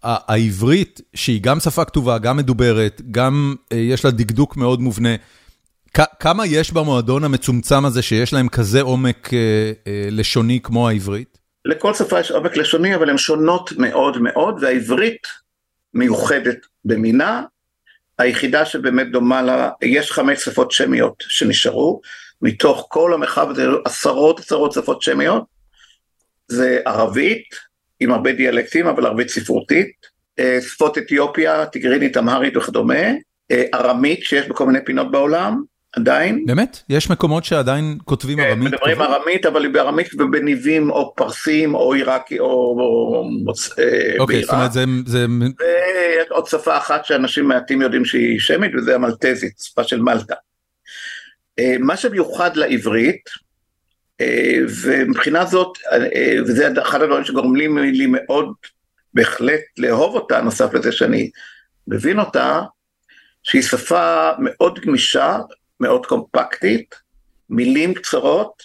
העברית, 0.03 1.01
שהיא 1.15 1.41
גם 1.41 1.59
שפה 1.59 1.85
כתובה, 1.85 2.17
גם 2.17 2.37
מדוברת, 2.37 3.01
גם 3.11 3.55
יש 3.73 4.05
לה 4.05 4.11
דקדוק 4.11 4.57
מאוד 4.57 4.81
מובנה, 4.81 5.15
כמה 6.19 6.45
יש 6.45 6.71
במועדון 6.71 7.23
המצומצם 7.23 7.85
הזה 7.85 8.01
שיש 8.01 8.33
להם 8.33 8.49
כזה 8.49 8.81
עומק 8.81 9.29
לשוני 10.11 10.59
כמו 10.63 10.89
העברית? 10.89 11.37
לכל 11.65 11.93
שפה 11.93 12.19
יש 12.19 12.31
עומק 12.31 12.57
לשוני, 12.57 12.95
אבל 12.95 13.09
הן 13.09 13.17
שונות 13.17 13.71
מאוד 13.77 14.17
מאוד, 14.21 14.63
והעברית 14.63 15.27
מיוחדת 15.93 16.57
במינה, 16.85 17.43
היחידה 18.19 18.65
שבאמת 18.65 19.11
דומה 19.11 19.41
לה, 19.41 19.69
יש 19.81 20.11
חמש 20.11 20.39
שפות 20.39 20.71
שמיות 20.71 21.23
שנשארו, 21.27 22.01
מתוך 22.41 22.87
כל 22.89 23.13
המרחב 23.13 23.49
הזה 23.49 23.67
עשרות 23.85 24.39
עשרות 24.39 24.71
שפות 24.71 25.01
שמיות, 25.01 25.43
זה 26.47 26.79
ערבית, 26.85 27.55
עם 28.03 28.11
הרבה 28.11 28.31
דיאלקטים, 28.31 28.87
אבל 28.87 29.05
ערבית 29.05 29.29
ספרותית, 29.29 29.91
אה, 30.39 30.59
שפות 30.61 30.97
אתיופיה, 30.97 31.65
טיגרינית, 31.65 32.17
אמהרית 32.17 32.57
וכדומה, 32.57 33.03
אה, 33.51 33.63
ארמית 33.73 34.23
שיש 34.23 34.47
בכל 34.47 34.65
מיני 34.65 34.79
פינות 34.85 35.11
בעולם, 35.11 35.61
עדיין. 35.95 36.45
באמת? 36.45 36.79
יש 36.89 37.09
מקומות 37.09 37.45
שעדיין 37.45 37.97
כותבים 38.05 38.37
כן, 38.37 38.43
ארמית? 38.43 38.69
כן, 38.69 38.75
מדברים 38.75 39.01
ארמית, 39.01 39.45
אבל 39.45 39.67
בארמית 39.67 40.07
ובניבים 40.13 40.89
או 40.89 41.13
פרסים 41.15 41.75
או 41.75 41.93
עיראקי 41.93 42.39
או 42.39 42.75
בעיראק. 43.75 44.19
אוקיי, 44.19 44.43
זאת 44.43 44.53
אומרת 44.53 44.71
זה... 44.71 44.85
ויש 45.59 46.27
עוד 46.29 46.47
שפה 46.47 46.77
אחת 46.77 47.05
שאנשים 47.05 47.47
מעטים 47.47 47.81
יודעים 47.81 48.05
שהיא 48.05 48.39
שמית, 48.39 48.71
וזה 48.77 48.95
המלטזית, 48.95 49.59
שפה 49.59 49.83
של 49.83 50.01
מלטה. 50.01 50.35
אה, 51.59 51.75
מה 51.79 51.97
שמיוחד 51.97 52.55
לעברית, 52.55 53.29
אה, 53.29 53.43
ומבחינה 54.83 55.45
זאת, 55.45 55.77
וזה 56.45 56.67
אחד 56.81 57.01
הדברים 57.01 57.23
שגורמים 57.23 57.77
לי 57.77 58.05
מאוד 58.09 58.53
בהחלט 59.13 59.61
לאהוב 59.77 60.15
אותה, 60.15 60.41
נוסף 60.41 60.73
לזה 60.73 60.91
שאני 60.91 61.29
מבין 61.87 62.19
אותה, 62.19 62.61
שהיא 63.43 63.61
שפה 63.61 64.31
מאוד 64.39 64.79
גמישה, 64.79 65.37
מאוד 65.79 66.05
קומפקטית, 66.05 66.95
מילים 67.49 67.93
קצרות, 67.93 68.63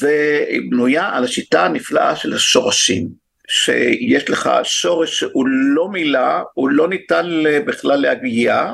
והיא 0.00 0.70
בנויה 0.70 1.16
על 1.16 1.24
השיטה 1.24 1.64
הנפלאה 1.64 2.16
של 2.16 2.34
השורשים, 2.34 3.08
שיש 3.48 4.30
לך 4.30 4.50
שורש 4.62 5.18
שהוא 5.18 5.46
לא 5.48 5.88
מילה, 5.88 6.42
הוא 6.54 6.70
לא 6.70 6.88
ניתן 6.88 7.26
בכלל 7.66 8.00
להגיע, 8.00 8.72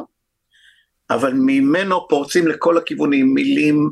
אבל 1.10 1.32
ממנו 1.32 2.08
פורצים 2.08 2.48
לכל 2.48 2.78
הכיוונים 2.78 3.34
מילים 3.34 3.90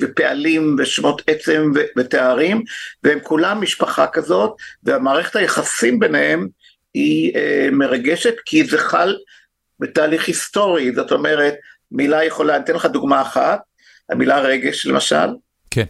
ופעלים 0.00 0.76
ושמות 0.78 1.22
עצם 1.26 1.72
ותארים, 1.96 2.62
והם 3.02 3.18
כולם 3.22 3.60
משפחה 3.60 4.06
כזאת, 4.06 4.56
והמערכת 4.82 5.36
היחסים 5.36 5.98
ביניהם 5.98 6.48
היא 6.94 7.36
אה, 7.36 7.68
מרגשת, 7.72 8.34
כי 8.46 8.64
זה 8.64 8.78
חל 8.78 9.16
בתהליך 9.80 10.28
היסטורי, 10.28 10.92
זאת 10.94 11.12
אומרת, 11.12 11.54
מילה 11.92 12.24
יכולה, 12.24 12.56
אני 12.56 12.64
אתן 12.64 12.74
לך 12.74 12.86
דוגמה 12.86 13.22
אחת, 13.22 13.60
המילה 14.10 14.40
רגש 14.40 14.86
למשל, 14.86 15.26
כן. 15.70 15.84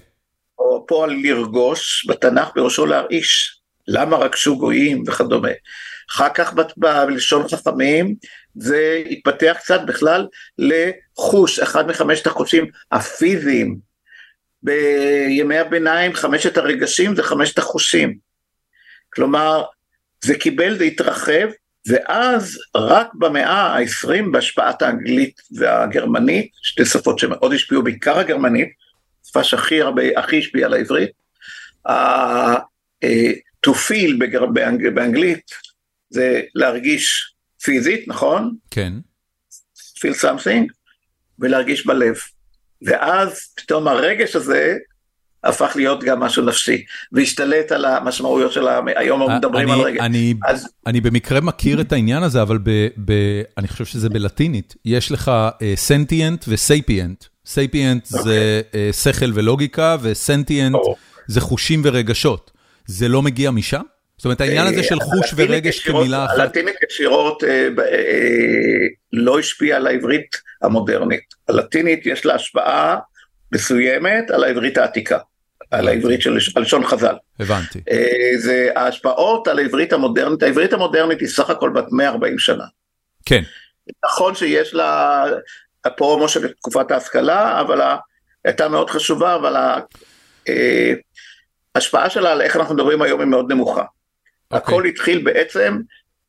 או 0.59 0.85
פועל 0.89 1.17
לרגוש, 1.23 2.07
בתנ"ך 2.09 2.49
בראשו 2.55 2.87
להרעיש, 2.87 3.61
למה 3.89 4.17
רגשו 4.17 4.59
גויים 4.59 5.05
וכדומה. 5.07 5.49
אחר 6.15 6.29
כך 6.35 6.55
בלשון 6.77 7.49
חכמים 7.49 8.15
זה 8.55 9.03
התפתח 9.11 9.57
קצת 9.59 9.81
בכלל 9.87 10.27
לחוש, 10.59 11.59
אחד 11.59 11.87
מחמשת 11.87 12.27
החושים 12.27 12.67
הפיזיים. 12.93 13.79
בימי 14.63 15.59
הביניים 15.59 16.15
חמשת 16.15 16.57
הרגשים 16.57 17.17
זה 17.17 17.23
חמשת 17.23 17.59
החושים. 17.59 18.19
כלומר, 19.15 19.65
זה 20.25 20.35
קיבל, 20.35 20.79
זה 20.79 20.85
התרחב, 20.85 21.49
ואז 21.89 22.59
רק 22.77 23.15
במאה 23.15 23.77
ה-20 23.77 24.31
בהשפעת 24.33 24.83
האנגלית 24.83 25.41
והגרמנית, 25.57 26.51
שתי 26.63 26.85
שפות 26.85 27.19
שמאוד 27.19 27.53
השפיעו, 27.53 27.83
בעיקר 27.83 28.19
הגרמנית, 28.19 28.69
שפה 29.27 29.45
שהכי 29.45 29.81
הרבה, 29.81 30.03
הכי 30.17 30.39
השפיעה 30.39 30.67
על 30.67 30.75
העברית, 30.75 31.11
אה, 31.89 32.55
to 33.67 33.71
feel 33.71 34.13
באנגלית 34.95 35.51
זה 36.15 36.41
להרגיש 36.55 37.35
פיזית, 37.63 38.09
נכון? 38.09 38.55
כן. 38.71 38.93
feel 39.99 40.23
something, 40.23 40.67
ולהרגיש 41.39 41.87
בלב. 41.87 42.15
ואז 42.83 43.53
פתאום 43.57 43.89
הרגש 43.89 44.37
הזה 44.37 44.77
הפך 45.45 45.73
להיות 45.77 46.05
גם 46.05 46.21
משהו 46.21 46.45
נפשי, 46.45 46.85
והשתלט 47.13 47.73
על 47.73 47.85
המשמעויות 47.85 48.53
של 48.53 48.69
היום 48.97 49.23
אה, 49.23 49.39
מדברים 49.39 49.71
על 49.71 49.81
רגע. 49.81 50.05
אני, 50.05 50.35
אז... 50.47 50.69
אני 50.87 51.01
במקרה 51.01 51.41
מכיר 51.41 51.81
את 51.81 51.93
העניין 51.93 52.23
הזה, 52.23 52.43
אבל 52.43 52.59
ב, 52.59 52.71
ב, 53.05 53.13
אני 53.59 53.69
חושב 53.69 53.85
שזה 53.85 54.09
בלטינית, 54.09 54.75
יש 54.85 55.13
לך 55.13 55.31
sentient 55.75 56.45
ו 56.49 56.57
sapient. 56.57 57.25
sapient 57.47 58.05
זה 58.05 58.63
אה, 58.73 58.93
שכל 58.93 59.31
ולוגיקה, 59.35 59.97
ו 60.01 60.09
sentient 60.09 60.75
אה. 60.75 60.95
זה 61.29 61.41
חושים 61.41 61.83
ורגשות. 61.85 62.51
זה 62.87 63.09
לא 63.09 63.23
מגיע 63.23 63.51
משם? 63.51 63.83
זאת 64.17 64.25
אומרת, 64.25 64.41
העניין 64.41 64.67
הזה 64.67 64.83
של 64.83 65.01
חוש 65.01 65.35
ורגש 65.37 65.81
כמילה 65.81 66.25
אחת... 66.25 66.39
הלטינית 66.39 66.77
ישירות 66.91 67.43
לא 69.13 69.39
השפיעה 69.39 69.77
על 69.77 69.87
העברית 69.87 70.37
המודרנית. 70.63 71.25
הלטינית 71.49 72.07
יש 72.07 72.27
לה 72.27 72.35
השפעה 72.35 72.99
מסוימת 73.53 74.31
על 74.31 74.45
העברית 74.45 74.79
העתיקה. 74.79 75.19
על 75.71 75.89
העברית 75.89 76.23
של 76.23 76.39
לשון 76.57 76.87
חז"ל. 76.87 77.15
הבנתי. 77.41 77.81
זה 78.39 78.71
ההשפעות 78.77 79.49
על 79.49 79.59
העברית 79.59 79.93
המודרנית, 79.93 80.43
העברית 80.43 80.73
המודרנית 80.73 81.21
היא 81.21 81.29
סך 81.29 81.51
הכל 81.51 81.71
בת 81.71 81.85
140 81.93 82.39
שנה. 82.39 82.65
כן. 83.27 83.43
נכון 84.05 84.35
שיש 84.35 84.75
לה 84.75 85.25
הפרומו 85.85 86.29
של 86.29 86.49
תקופת 86.49 86.91
ההשכלה, 86.91 87.61
אבל 87.61 87.81
הייתה 88.45 88.69
מאוד 88.69 88.91
חשובה, 88.91 89.35
אבל 89.35 89.57
ההשפעה 91.75 92.11
שלה 92.11 92.33
על 92.33 92.41
איך 92.41 92.57
אנחנו 92.57 92.75
מדברים 92.75 93.03
היום 93.03 93.21
היא 93.21 93.29
מאוד 93.29 93.53
נמוכה. 93.53 93.85
Okay. 94.55 94.57
הכל 94.57 94.85
התחיל 94.85 95.25
בעצם 95.25 95.81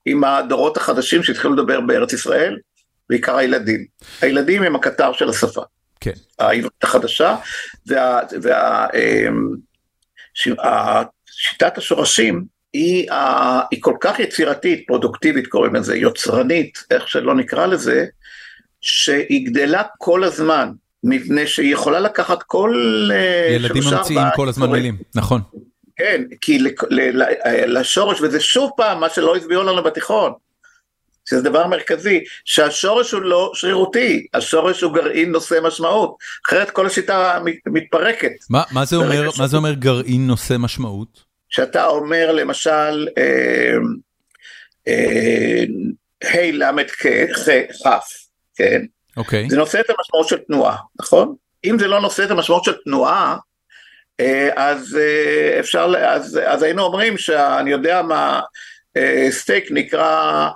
עם 0.05 0.23
הדורות 0.23 0.77
החדשים 0.77 1.23
שהתחילו 1.23 1.53
לדבר 1.53 1.81
בארץ 1.81 2.13
ישראל, 2.13 2.57
בעיקר 3.09 3.37
הילדים. 3.37 3.85
הילדים 4.21 4.63
הם 4.63 4.75
הקטר 4.75 5.13
של 5.13 5.29
השפה. 5.29 5.61
כן. 5.99 6.11
העברית 6.39 6.83
החדשה, 6.83 7.35
וה, 7.87 8.19
וה, 8.41 8.87
אמ, 8.93 9.55
השורשים 11.77 12.45
היא, 12.73 13.07
היא 13.71 13.81
כל 13.81 13.95
כך 14.01 14.19
יצירתית, 14.19 14.83
פרודוקטיבית 14.87 15.47
קוראים 15.47 15.75
לזה, 15.75 15.97
יוצרנית, 15.97 16.83
איך 16.91 17.07
שלא 17.07 17.35
נקרא 17.35 17.65
לזה, 17.65 18.05
שהיא 18.81 19.47
גדלה 19.47 19.83
כל 19.97 20.23
הזמן, 20.23 20.71
מפני 21.03 21.47
שהיא 21.47 21.73
יכולה 21.73 21.99
לקחת 21.99 22.43
כל... 22.43 23.09
אה, 23.13 23.55
ילדים 23.55 23.83
ממציאים 23.91 24.27
כל 24.35 24.49
הזמן 24.49 24.71
מילים, 24.71 24.97
נכון. 25.15 25.41
כן, 25.95 26.23
כי 26.41 26.59
לשורש, 27.67 28.21
וזה 28.21 28.39
שוב 28.39 28.71
פעם 28.77 28.99
מה 28.99 29.09
שלא 29.09 29.35
הסבירו 29.35 29.63
לנו 29.63 29.83
בתיכון, 29.83 30.33
שזה 31.29 31.41
דבר 31.41 31.67
מרכזי, 31.67 32.23
שהשורש 32.45 33.11
הוא 33.11 33.21
לא 33.21 33.51
שרירותי, 33.53 34.27
השורש 34.33 34.81
הוא 34.81 34.93
גרעין 34.93 35.31
נושא 35.31 35.59
משמעות, 35.63 36.15
אחרת 36.47 36.69
כל 36.69 36.85
השיטה 36.85 37.39
מתפרקת. 37.65 38.31
מה, 38.49 38.63
מה, 38.71 38.85
זה, 38.85 38.95
אומר, 38.95 39.29
מה 39.37 39.47
זה 39.47 39.57
אומר 39.57 39.73
גרעין 39.73 40.27
נושא 40.27 40.55
משמעות? 40.59 41.23
שאתה 41.49 41.85
אומר 41.85 42.31
למשל, 42.31 43.07
ה' 46.23 46.51
ל' 46.51 46.83
כ', 46.87 47.05
כן? 48.55 48.85
אוקיי. 49.17 49.49
זה 49.49 49.57
נושא 49.57 49.79
את 49.79 49.89
המשמעות 49.89 50.27
של 50.27 50.37
תנועה, 50.37 50.77
נכון? 50.99 51.35
אם 51.65 51.79
זה 51.79 51.87
לא 51.87 52.01
נושא 52.01 52.23
את 52.23 52.31
המשמעות 52.31 52.63
של 52.63 52.73
תנועה, 52.83 53.37
אז 54.55 54.97
אה, 55.01 55.59
אפשר, 55.59 55.93
אז, 56.07 56.39
אז 56.45 56.63
היינו 56.63 56.83
אומרים 56.83 57.17
שאני 57.17 57.71
יודע 57.71 58.01
מה, 58.01 58.41
אה, 58.97 59.27
סטייק 59.29 59.67
נקרא 59.71 60.49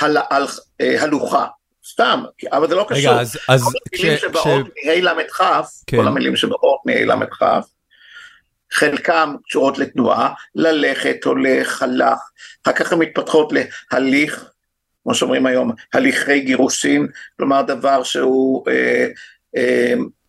הל, 0.00 0.16
הל, 0.30 0.46
הלוכה, 0.80 1.46
סתם, 1.90 2.24
אבל 2.52 2.68
זה 2.68 2.74
לא 2.74 2.86
קשור. 2.88 3.12
רגע, 3.12 3.20
אז... 3.20 3.38
אז 3.48 3.62
כל 3.62 3.70
המילים 3.92 4.18
שבאות 4.18 4.66
מ-ה' 4.66 5.00
ל"כ, 5.00 5.42
כן. 5.86 5.96
כל 5.96 6.06
המילים 6.06 6.36
שבאות 6.36 6.80
מ-ה' 6.86 7.04
ל"כ, 7.04 7.42
חלקם 8.72 9.34
קשורות 9.48 9.78
לתנועה, 9.78 10.32
ללכת, 10.54 11.24
הולך, 11.24 11.82
הלך, 11.82 12.18
אחר 12.64 12.72
כך 12.72 12.92
הן 12.92 12.98
מתפתחות 12.98 13.52
להליך, 13.92 14.44
כמו 15.02 15.14
שאומרים 15.14 15.46
היום, 15.46 15.72
הליכי 15.94 16.40
גירושין, 16.40 17.06
כלומר 17.36 17.62
דבר 17.62 18.02
שהוא... 18.02 18.64
אה, 18.68 19.06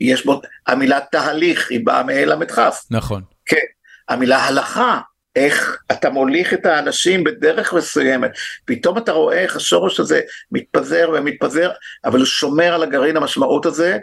יש 0.02 0.26
בו, 0.26 0.42
המילה 0.68 1.00
תהליך 1.12 1.72
היא 1.72 1.86
באה 1.86 2.04
מל"כ. 2.04 2.62
נכון. 2.92 3.22
כן, 3.46 3.66
המילה 4.10 4.38
הלכה 4.44 5.00
איך 5.36 5.78
אתה 5.92 6.10
מוליך 6.10 6.54
את 6.54 6.66
האנשים 6.66 7.24
בדרך 7.24 7.74
מסוימת, 7.74 8.32
פתאום 8.66 8.98
אתה 8.98 9.12
רואה 9.12 9.40
איך 9.40 9.56
השורש 9.56 10.00
הזה 10.00 10.22
מתפזר 10.52 11.10
ומתפזר, 11.14 11.72
אבל 12.06 12.18
הוא 12.18 12.26
שומר 12.26 12.74
על 12.74 12.84
הגרעין 12.84 13.18
המשמעות 13.18 13.66
הזה, 13.66 13.98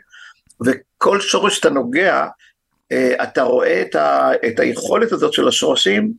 וכל 0.64 1.20
שורש 1.20 1.56
שאתה 1.56 1.70
נוגע, 1.70 2.26
אה, 2.92 3.14
אתה 3.22 3.42
רואה 3.42 3.82
את, 3.82 3.94
ה, 3.94 4.30
את 4.46 4.60
היכולת 4.60 5.12
הזאת 5.12 5.32
של 5.32 5.48
השורשים 5.48 6.12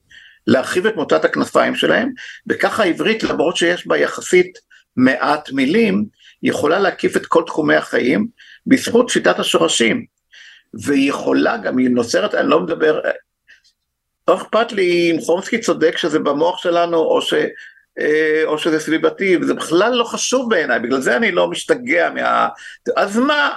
להרחיב 0.48 0.88
את 0.88 0.96
מוטת 0.96 1.26
הכנפיים 1.26 1.76
שלהם, 1.76 2.12
וככה 2.50 2.84
העברית, 2.84 3.24
למרות 3.24 3.58
שיש 3.58 3.88
בה 3.88 3.98
יחסית 3.98 4.58
מעט 4.98 5.52
מילים, 5.52 6.06
יכולה 6.44 6.80
להקיף 6.80 7.18
את 7.18 7.26
כל 7.26 7.44
תחומי 7.46 7.76
החיים 7.76 8.28
בזכות 8.68 9.10
שיטת 9.10 9.40
השורשים. 9.40 10.06
והיא 10.74 11.10
יכולה 11.10 11.58
גם, 11.58 11.78
היא 11.78 11.90
נוצרת, 11.90 12.36
אני 12.36 12.50
לא 12.50 12.60
מדבר, 12.60 13.00
לא 14.28 14.36
אכפת 14.36 14.72
לי 14.72 15.12
אם 15.12 15.22
חומסקי 15.22 15.60
צודק 15.60 15.98
שזה 15.98 16.20
במוח 16.20 16.58
שלנו 16.58 16.98
או, 16.98 17.22
ש, 17.22 17.34
אה, 18.00 18.42
או 18.46 18.58
שזה 18.58 18.80
סביבתי, 18.80 19.38
וזה 19.38 19.54
בכלל 19.54 19.94
לא 19.94 20.04
חשוב 20.04 20.50
בעיניי, 20.50 20.80
בגלל 20.80 21.02
זה 21.02 21.18
אני 21.18 21.32
לא 21.32 21.48
משתגע 21.48 22.10
מה... 22.10 22.48
אז 22.96 23.18
מה? 23.18 23.56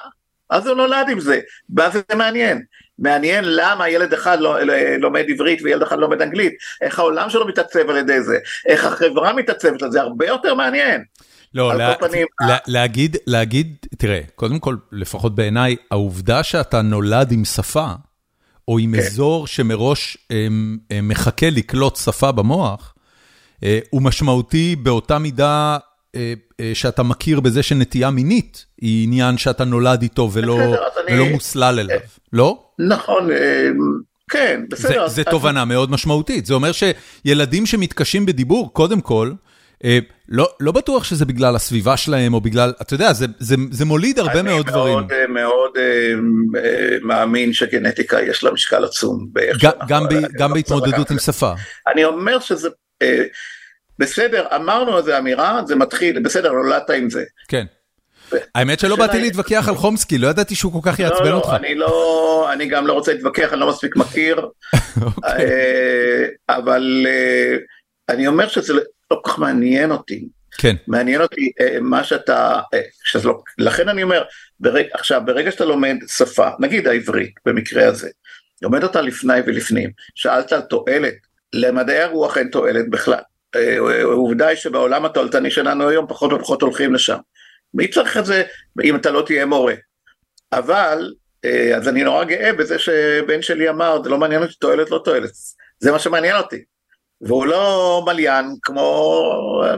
אז 0.50 0.66
הוא 0.66 0.76
נולד 0.76 1.08
עם 1.08 1.20
זה, 1.20 1.40
ואז 1.76 1.92
זה 1.92 2.16
מעניין. 2.16 2.62
מעניין 2.98 3.44
למה 3.46 3.88
ילד 3.88 4.12
אחד 4.12 4.40
לא, 4.40 4.60
לא, 4.60 4.74
לומד 4.98 5.24
עברית 5.28 5.62
וילד 5.62 5.82
אחד 5.82 5.98
לומד 5.98 6.22
אנגלית, 6.22 6.54
איך 6.80 6.98
העולם 6.98 7.30
שלו 7.30 7.46
מתעצב 7.46 7.90
על 7.90 7.96
ידי 7.96 8.22
זה, 8.22 8.38
איך 8.66 8.84
החברה 8.84 9.32
מתעצבת 9.32 9.82
על 9.82 9.90
זה, 9.90 10.00
הרבה 10.00 10.26
יותר 10.26 10.54
מעניין. 10.54 11.04
לא, 11.54 11.74
לה, 11.74 11.94
פנים, 11.94 12.26
לה, 12.48 12.56
להגיד, 12.66 13.16
להגיד, 13.26 13.76
תראה, 13.98 14.20
קודם 14.34 14.58
כל, 14.58 14.76
לפחות 14.92 15.34
בעיניי, 15.34 15.76
העובדה 15.90 16.42
שאתה 16.42 16.82
נולד 16.82 17.32
עם 17.32 17.44
שפה, 17.44 17.92
או 18.68 18.78
עם 18.78 18.92
כן. 18.92 18.98
אזור 18.98 19.46
שמראש 19.46 20.16
הם, 20.30 20.78
הם 20.90 21.08
מחכה 21.08 21.50
לקלוט 21.50 21.96
שפה 21.96 22.32
במוח, 22.32 22.94
אה, 23.64 23.78
הוא 23.90 24.02
משמעותי 24.02 24.76
באותה 24.76 25.18
מידה 25.18 25.76
אה, 26.14 26.34
אה, 26.60 26.70
שאתה 26.74 27.02
מכיר 27.02 27.40
בזה 27.40 27.62
שנטייה 27.62 28.10
מינית 28.10 28.66
היא 28.80 29.04
עניין 29.04 29.38
שאתה 29.38 29.64
נולד 29.64 30.02
איתו 30.02 30.30
ולא, 30.32 30.56
בסדר, 30.56 30.82
ולא 31.08 31.24
אני... 31.24 31.32
מוסלל 31.32 31.78
אליו, 31.80 32.00
לא? 32.32 32.64
נכון, 32.78 33.28
כן, 34.30 34.60
בסדר. 34.70 35.08
זה, 35.08 35.14
זה 35.14 35.24
תובנה 35.24 35.64
מאוד 35.64 35.90
משמעותית, 35.90 36.46
זה 36.46 36.54
אומר 36.54 36.70
שילדים 36.72 37.66
שמתקשים 37.66 38.26
בדיבור, 38.26 38.72
קודם 38.72 39.00
כל, 39.00 39.32
אה, 39.32 39.47
לא, 40.28 40.48
לא 40.60 40.72
בטוח 40.72 41.04
שזה 41.04 41.24
בגלל 41.24 41.56
הסביבה 41.56 41.96
שלהם 41.96 42.34
או 42.34 42.40
בגלל, 42.40 42.72
אתה 42.82 42.94
יודע, 42.94 43.12
זה, 43.12 43.26
זה, 43.38 43.56
זה 43.70 43.84
מוליד 43.84 44.18
הרבה 44.18 44.42
מאוד 44.42 44.66
דברים. 44.66 44.98
אני 44.98 45.06
מאוד 45.28 45.76
אה, 45.76 46.14
מאוד 46.16 46.56
אה, 46.56 46.98
מאמין 47.02 47.52
שגנטיקה 47.52 48.22
יש 48.22 48.44
לה 48.44 48.52
משקל 48.52 48.84
עצום. 48.84 49.26
גם, 49.62 49.72
גם, 49.88 50.08
ב, 50.08 50.14
גם 50.38 50.52
בהתמודדות 50.52 51.10
עם 51.10 51.18
שפה. 51.18 51.52
אני 51.86 52.04
אומר 52.04 52.40
שזה, 52.40 52.68
בסדר, 53.98 54.46
אמרנו 54.56 54.98
איזה 54.98 55.18
אמירה, 55.18 55.60
זה 55.66 55.76
מתחיל, 55.76 56.18
בסדר, 56.18 56.52
נולדת 56.52 56.90
עם 56.90 57.10
זה. 57.10 57.24
כן. 57.48 57.64
האמת 58.54 58.80
שלא 58.80 58.96
באתי 58.96 59.20
להתווכח 59.20 59.68
על 59.68 59.74
חומסקי, 59.74 60.18
לא 60.18 60.28
ידעתי 60.28 60.54
שהוא 60.54 60.72
כל 60.72 60.90
כך 60.90 60.98
יעצבן 60.98 61.28
לא, 61.28 61.36
אותך. 61.36 61.48
לא, 61.48 61.56
אני 61.56 61.74
לא, 61.74 62.48
אני 62.52 62.66
גם 62.66 62.86
לא 62.86 62.92
רוצה 62.92 63.12
להתווכח, 63.12 63.52
אני 63.52 63.60
לא 63.60 63.68
מספיק 63.68 63.96
מכיר, 63.96 64.36
אוקיי. 65.02 65.46
אבל 66.48 67.06
אני 68.08 68.26
אומר 68.26 68.48
שזה 68.48 68.72
לא 69.10 69.20
כל 69.22 69.30
כך 69.30 69.38
מעניין 69.38 69.90
אותי. 69.90 70.28
כן. 70.58 70.76
מעניין 70.86 71.20
אותי 71.20 71.52
אה, 71.60 71.80
מה 71.80 72.04
שאתה, 72.04 72.60
אה, 72.74 72.80
לא, 73.24 73.42
לכן 73.58 73.88
אני 73.88 74.02
אומר, 74.02 74.22
ברג, 74.60 74.84
עכשיו 74.92 75.22
ברגע 75.24 75.50
שאתה 75.50 75.64
לומד 75.64 75.96
שפה, 76.06 76.48
נגיד 76.58 76.86
העברית 76.86 77.34
במקרה 77.46 77.86
הזה, 77.86 78.08
לומד 78.62 78.82
אותה 78.82 79.00
לפני 79.00 79.40
ולפנים, 79.46 79.90
שאלת 80.14 80.52
על 80.52 80.60
תועלת, 80.60 81.14
למדעי 81.52 82.00
הרוח 82.00 82.38
אין 82.38 82.48
תועלת 82.48 82.90
בכלל. 82.90 83.20
אה, 83.56 83.76
העובדה 84.00 84.46
היא 84.46 84.56
שבעולם 84.56 85.04
התועלתני 85.04 85.50
שלנו 85.50 85.88
היום 85.88 86.06
פחות 86.08 86.32
ופחות 86.32 86.62
הולכים 86.62 86.94
לשם. 86.94 87.18
מי 87.74 87.88
צריך 87.88 88.16
את 88.16 88.26
זה 88.26 88.42
אם 88.84 88.96
אתה 88.96 89.10
לא 89.10 89.22
תהיה 89.26 89.46
מורה? 89.46 89.74
אבל, 90.52 91.12
אז 91.76 91.88
אני 91.88 92.04
נורא 92.04 92.24
גאה 92.24 92.52
בזה 92.52 92.78
שבן 92.78 93.42
שלי 93.42 93.68
אמר, 93.68 94.02
זה 94.04 94.10
לא 94.10 94.18
מעניין 94.18 94.42
אותי 94.42 94.54
תועלת 94.54 94.90
לא 94.90 95.00
תועלת, 95.04 95.30
זה 95.78 95.92
מה 95.92 95.98
שמעניין 95.98 96.36
אותי. 96.36 96.64
והוא 97.20 97.46
לא 97.46 98.02
מליין 98.06 98.46
כמו 98.62 99.22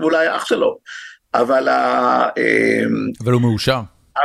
אולי 0.03 0.37
אח 0.37 0.45
שלו, 0.45 0.79
אבל... 1.35 1.69
אמ, 1.69 3.11
אבל 3.25 3.33
הוא 3.33 3.43
מאושר. 3.43 3.81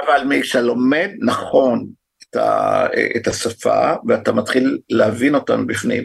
אבל 0.06 0.42
כשאתה 0.42 0.62
לומד 0.62 1.10
נכון 1.22 1.86
את, 2.30 2.36
ה, 2.36 2.86
את 3.16 3.28
השפה 3.28 3.94
ואתה 4.08 4.32
מתחיל 4.32 4.78
להבין 4.90 5.36
אותה 5.36 5.58
מבפנים 5.58 6.04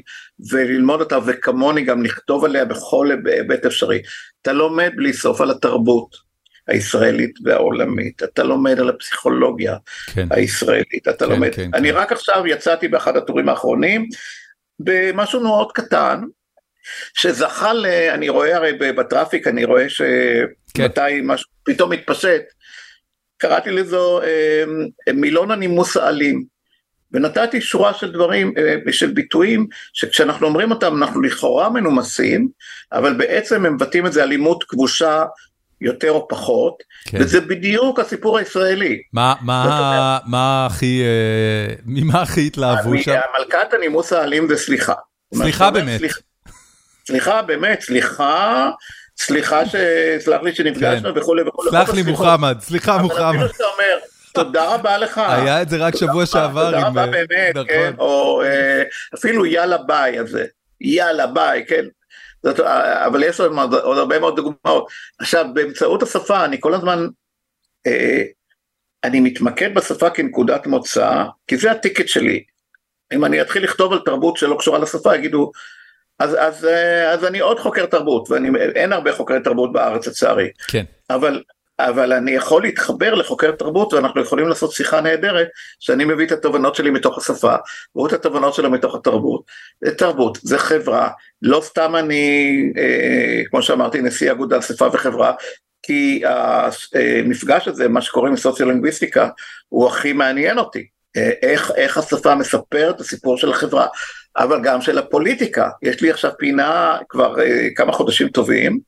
וללמוד 0.50 1.00
אותה 1.00 1.18
וכמוני 1.26 1.84
גם 1.84 2.02
לכתוב 2.02 2.44
עליה 2.44 2.64
בכל 2.64 3.10
היבט 3.24 3.66
אפשרי, 3.66 4.02
אתה 4.42 4.52
לומד 4.52 4.90
בלי 4.96 5.12
סוף 5.12 5.40
על 5.40 5.50
התרבות. 5.50 6.30
הישראלית 6.68 7.34
והעולמית, 7.44 8.22
אתה 8.22 8.42
לומד 8.42 8.80
על 8.80 8.88
הפסיכולוגיה 8.88 9.76
כן. 10.06 10.26
הישראלית, 10.30 11.08
אתה 11.08 11.26
כן, 11.26 11.32
לומד, 11.32 11.54
כן, 11.54 11.70
אני 11.74 11.92
כן. 11.92 11.96
רק 11.96 12.12
עכשיו 12.12 12.46
יצאתי 12.46 12.88
באחד 12.88 13.16
הטורים 13.16 13.48
האחרונים 13.48 14.08
במשהו 14.80 15.40
מאוד 15.42 15.72
קטן, 15.72 16.20
שזכה 17.14 17.72
ל... 17.72 17.86
אני 17.86 18.28
רואה 18.28 18.56
הרי 18.56 18.72
בטראפיק, 18.72 19.46
אני 19.46 19.64
רואה 19.64 19.88
שמתי 19.88 20.94
כן. 20.94 21.20
משהו 21.22 21.48
פתאום 21.64 21.92
מתפשט. 21.92 22.42
קראתי 23.38 23.70
לזו 23.70 24.20
אה, 24.22 24.64
מילון 25.14 25.50
הנימוס 25.50 25.96
האלים. 25.96 26.44
ונתתי 27.12 27.60
שורה 27.60 27.94
של 27.94 28.12
דברים, 28.12 28.52
אה, 28.58 28.92
של 28.92 29.10
ביטויים, 29.10 29.66
שכשאנחנו 29.92 30.46
אומרים 30.46 30.70
אותם 30.70 31.02
אנחנו 31.02 31.22
לכאורה 31.22 31.70
מנומסים, 31.70 32.48
אבל 32.92 33.14
בעצם 33.14 33.66
הם 33.66 33.74
מבטאים 33.74 34.06
את 34.06 34.12
זה 34.12 34.22
אלימות 34.22 34.64
כבושה 34.64 35.24
יותר 35.80 36.10
או 36.10 36.28
פחות, 36.28 36.82
כן. 37.04 37.18
וזה 37.20 37.40
בדיוק 37.40 38.00
הסיפור 38.00 38.38
הישראלי. 38.38 39.02
מה, 39.12 39.34
מה, 39.40 40.18
מה 40.26 40.66
הכי, 40.66 41.02
אה, 41.02 41.74
ממה 41.86 42.22
הכי 42.22 42.46
התלהבו 42.46 42.98
שם? 42.98 43.20
מלכת 43.38 43.72
הנימוס 43.72 44.12
האלים 44.12 44.48
זה 44.48 44.56
סליחה. 44.56 44.94
סליחה 45.34 45.70
באמת. 45.70 45.98
סליחה, 45.98 46.20
סליחה, 47.06 47.42
באמת, 47.42 47.80
סליחה, 47.80 48.70
סליחה 49.18 49.62
סלח 50.18 50.42
לי 50.42 50.54
שנפגשנו 50.54 51.14
כן. 51.14 51.20
וכולי 51.20 51.42
וכולי. 51.42 51.70
סלח 51.70 51.94
לי 51.94 52.02
מוחמד, 52.02 52.56
סליחה 52.60 52.98
מוחמד. 52.98 53.20
אבל 53.20 53.46
אפילו 53.46 53.68
אומר, 53.68 53.98
תודה 54.32 54.74
רבה 54.74 54.98
לך. 54.98 55.18
היה 55.18 55.62
את 55.62 55.68
זה 55.68 55.76
רק 55.76 55.96
שבוע 55.96 56.26
שעבר. 56.26 56.70
תודה 56.70 56.86
רבה 56.86 57.06
באמת, 57.06 57.50
נכון. 57.54 57.66
כן, 57.68 57.92
או 57.98 58.42
אה, 58.42 58.82
אפילו 59.14 59.46
יאללה 59.46 59.78
ביי 59.78 60.18
הזה, 60.18 60.44
יאללה 60.80 61.26
ביי, 61.26 61.64
כן. 61.68 61.84
זאת, 62.42 62.60
אבל 63.06 63.22
יש 63.22 63.40
עוד, 63.40 63.74
עוד 63.74 63.98
הרבה 63.98 64.18
מאוד 64.18 64.36
דוגמאות. 64.36 64.90
עכשיו, 65.18 65.46
באמצעות 65.54 66.02
השפה 66.02 66.44
אני 66.44 66.56
כל 66.60 66.74
הזמן, 66.74 67.06
אה, 67.86 68.22
אני 69.04 69.20
מתמקד 69.20 69.74
בשפה 69.74 70.10
כנקודת 70.10 70.66
מוצא, 70.66 71.24
כי 71.46 71.56
זה 71.56 71.70
הטיקט 71.70 72.08
שלי. 72.08 72.44
אם 73.12 73.24
אני 73.24 73.40
אתחיל 73.40 73.64
לכתוב 73.64 73.92
על 73.92 73.98
תרבות 74.04 74.36
שלא 74.36 74.56
קשורה 74.58 74.78
לשפה, 74.78 75.16
יגידו, 75.16 75.52
אז, 76.20 76.36
אז, 76.38 76.64
אה, 76.64 77.12
אז 77.12 77.24
אני 77.24 77.38
עוד 77.38 77.58
חוקר 77.58 77.86
תרבות, 77.86 78.30
ואין 78.30 78.92
הרבה 78.92 79.12
חוקרי 79.12 79.40
תרבות 79.40 79.72
בארץ 79.72 80.06
לצערי. 80.06 80.50
כן. 80.68 80.84
אבל, 81.10 81.42
אבל 81.78 82.12
אני 82.12 82.30
יכול 82.30 82.62
להתחבר 82.62 83.14
לחוקר 83.14 83.50
תרבות, 83.50 83.92
ואנחנו 83.92 84.20
יכולים 84.20 84.48
לעשות 84.48 84.72
שיחה 84.72 85.00
נהדרת, 85.00 85.48
שאני 85.80 86.04
מביא 86.04 86.26
את 86.26 86.32
התובנות 86.32 86.74
שלי 86.74 86.90
מתוך 86.90 87.18
השפה, 87.18 87.54
והוא 87.94 88.08
את 88.08 88.12
התובנות 88.12 88.54
שלו 88.54 88.70
מתוך 88.70 88.94
התרבות. 88.94 89.42
זה 89.84 89.94
תרבות, 89.94 90.38
זה 90.42 90.58
חברה, 90.58 91.08
לא 91.42 91.60
סתם 91.64 91.96
אני, 91.96 92.72
אה, 92.78 93.42
כמו 93.50 93.62
שאמרתי, 93.62 94.02
נשיא 94.02 94.32
אגודת 94.32 94.62
שפה 94.62 94.88
וחברה, 94.92 95.32
כי 95.82 96.22
המפגש 97.24 97.68
הזה, 97.68 97.88
מה 97.88 98.02
שקוראים 98.02 98.36
סוציולינגוויסטיקה, 98.36 99.28
הוא 99.68 99.86
הכי 99.86 100.12
מעניין 100.12 100.58
אותי. 100.58 100.86
אה, 101.16 101.30
איך, 101.42 101.72
איך 101.76 101.98
השפה 101.98 102.34
מספרת 102.34 102.94
את 102.94 103.00
הסיפור 103.00 103.36
של 103.36 103.50
החברה. 103.50 103.86
אבל 104.36 104.60
גם 104.62 104.80
של 104.80 104.98
הפוליטיקה. 104.98 105.68
יש 105.82 106.00
לי 106.00 106.10
עכשיו 106.10 106.30
פינה 106.38 106.98
כבר 107.08 107.34
uh, 107.34 107.40
כמה 107.76 107.92
חודשים 107.92 108.28
טובים 108.28 108.80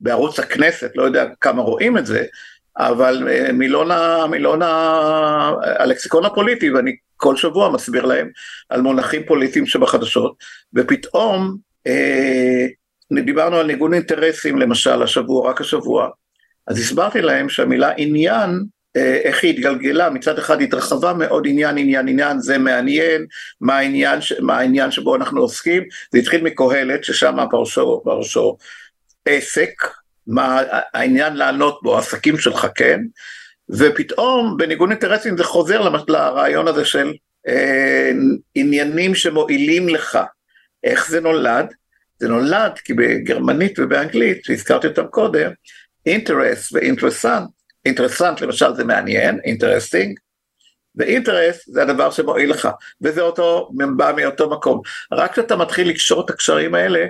בערוץ 0.00 0.38
הכנסת, 0.38 0.90
לא 0.94 1.02
יודע 1.02 1.24
כמה 1.40 1.62
רואים 1.62 1.98
את 1.98 2.06
זה, 2.06 2.24
אבל 2.76 3.28
uh, 3.28 3.52
מילון, 3.52 3.90
ה, 3.90 4.26
מילון 4.30 4.62
ה, 4.62 5.52
הלקסיקון 5.62 6.24
הפוליטי, 6.24 6.70
ואני 6.70 6.96
כל 7.16 7.36
שבוע 7.36 7.70
מסביר 7.70 8.04
להם 8.04 8.30
על 8.68 8.80
מונחים 8.80 9.22
פוליטיים 9.26 9.66
שבחדשות, 9.66 10.34
ופתאום 10.74 11.56
uh, 11.88 13.22
דיברנו 13.24 13.56
על 13.56 13.66
ניגון 13.66 13.94
אינטרסים 13.94 14.58
למשל 14.58 15.02
השבוע, 15.02 15.50
רק 15.50 15.60
השבוע, 15.60 16.08
אז 16.66 16.78
הסברתי 16.78 17.20
להם 17.20 17.48
שהמילה 17.48 17.92
עניין 17.96 18.50
אה, 18.50 18.56
איך 18.94 19.42
היא 19.42 19.50
התגלגלה, 19.50 20.10
מצד 20.10 20.38
אחד 20.38 20.62
התרחבה 20.62 21.12
מאוד 21.12 21.46
עניין 21.46 21.78
עניין 21.78 22.08
עניין, 22.08 22.38
זה 22.40 22.58
מעניין, 22.58 23.26
מה 23.60 23.78
העניין, 23.78 24.18
מה 24.40 24.58
העניין 24.58 24.90
שבו 24.90 25.16
אנחנו 25.16 25.40
עוסקים, 25.40 25.82
זה 26.12 26.18
התחיל 26.18 26.42
מקהלת 26.44 27.04
ששם 27.04 27.36
פירשו, 27.50 28.00
פירשו 28.04 28.56
עסק, 29.26 29.72
מה 30.26 30.62
העניין 30.94 31.36
לענות 31.36 31.80
בו, 31.82 31.98
עסקים 31.98 32.38
שלך 32.38 32.66
כן, 32.74 33.00
ופתאום 33.70 34.56
בניגוד 34.56 34.90
אינטרסים 34.90 35.36
זה 35.36 35.44
חוזר 35.44 35.88
לרעיון 36.08 36.68
הזה 36.68 36.84
של 36.84 37.12
אה, 37.48 38.10
עניינים 38.54 39.14
שמועילים 39.14 39.88
לך, 39.88 40.18
איך 40.84 41.10
זה 41.10 41.20
נולד? 41.20 41.66
זה 42.18 42.28
נולד 42.28 42.78
כי 42.84 42.94
בגרמנית 42.94 43.78
ובאנגלית, 43.78 44.44
שהזכרתי 44.44 44.86
אותם 44.86 45.06
קודם, 45.06 45.50
אינטרס 46.06 46.72
ואינטרסנט, 46.72 47.48
אינטרסנט 47.84 48.40
למשל 48.40 48.74
זה 48.74 48.84
מעניין, 48.84 49.38
interesting, 49.44 50.18
ואינטרס 50.96 51.68
זה 51.68 51.82
הדבר 51.82 52.10
שמועיל 52.10 52.50
לך, 52.50 52.68
וזה 53.02 53.20
אותו, 53.20 53.70
בא 53.96 54.12
מאותו 54.16 54.50
מקום. 54.50 54.80
רק 55.12 55.32
כשאתה 55.32 55.56
מתחיל 55.56 55.88
לקשור 55.88 56.24
את 56.24 56.30
הקשרים 56.30 56.74
האלה, 56.74 57.06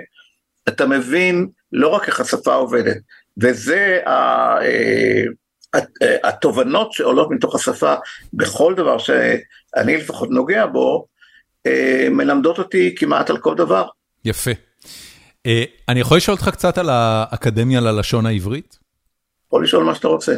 אתה 0.67 0.85
מבין 0.85 1.47
לא 1.71 1.87
רק 1.87 2.07
איך 2.07 2.19
השפה 2.19 2.53
עובדת, 2.53 2.97
וזה 3.37 3.99
ה, 4.05 4.11
אה, 4.61 5.23
התובנות 6.23 6.93
שעולות 6.93 7.31
מתוך 7.31 7.55
השפה 7.55 7.95
בכל 8.33 8.75
דבר 8.75 8.97
שאני 8.97 9.97
לפחות 9.97 10.29
נוגע 10.29 10.65
בו, 10.65 11.05
אה, 11.65 12.07
מלמדות 12.11 12.59
אותי 12.59 12.95
כמעט 12.97 13.29
על 13.29 13.37
כל 13.37 13.55
דבר. 13.55 13.87
יפה. 14.25 14.51
אה, 15.45 15.63
אני 15.89 15.99
יכול 15.99 16.17
לשאול 16.17 16.37
אותך 16.37 16.49
קצת 16.49 16.77
על 16.77 16.89
האקדמיה 16.91 17.79
ללשון 17.79 18.25
העברית? 18.25 18.77
יכול 19.51 19.63
לשאול 19.63 19.83
מה 19.83 19.95
שאתה 19.95 20.07
רוצה. 20.07 20.35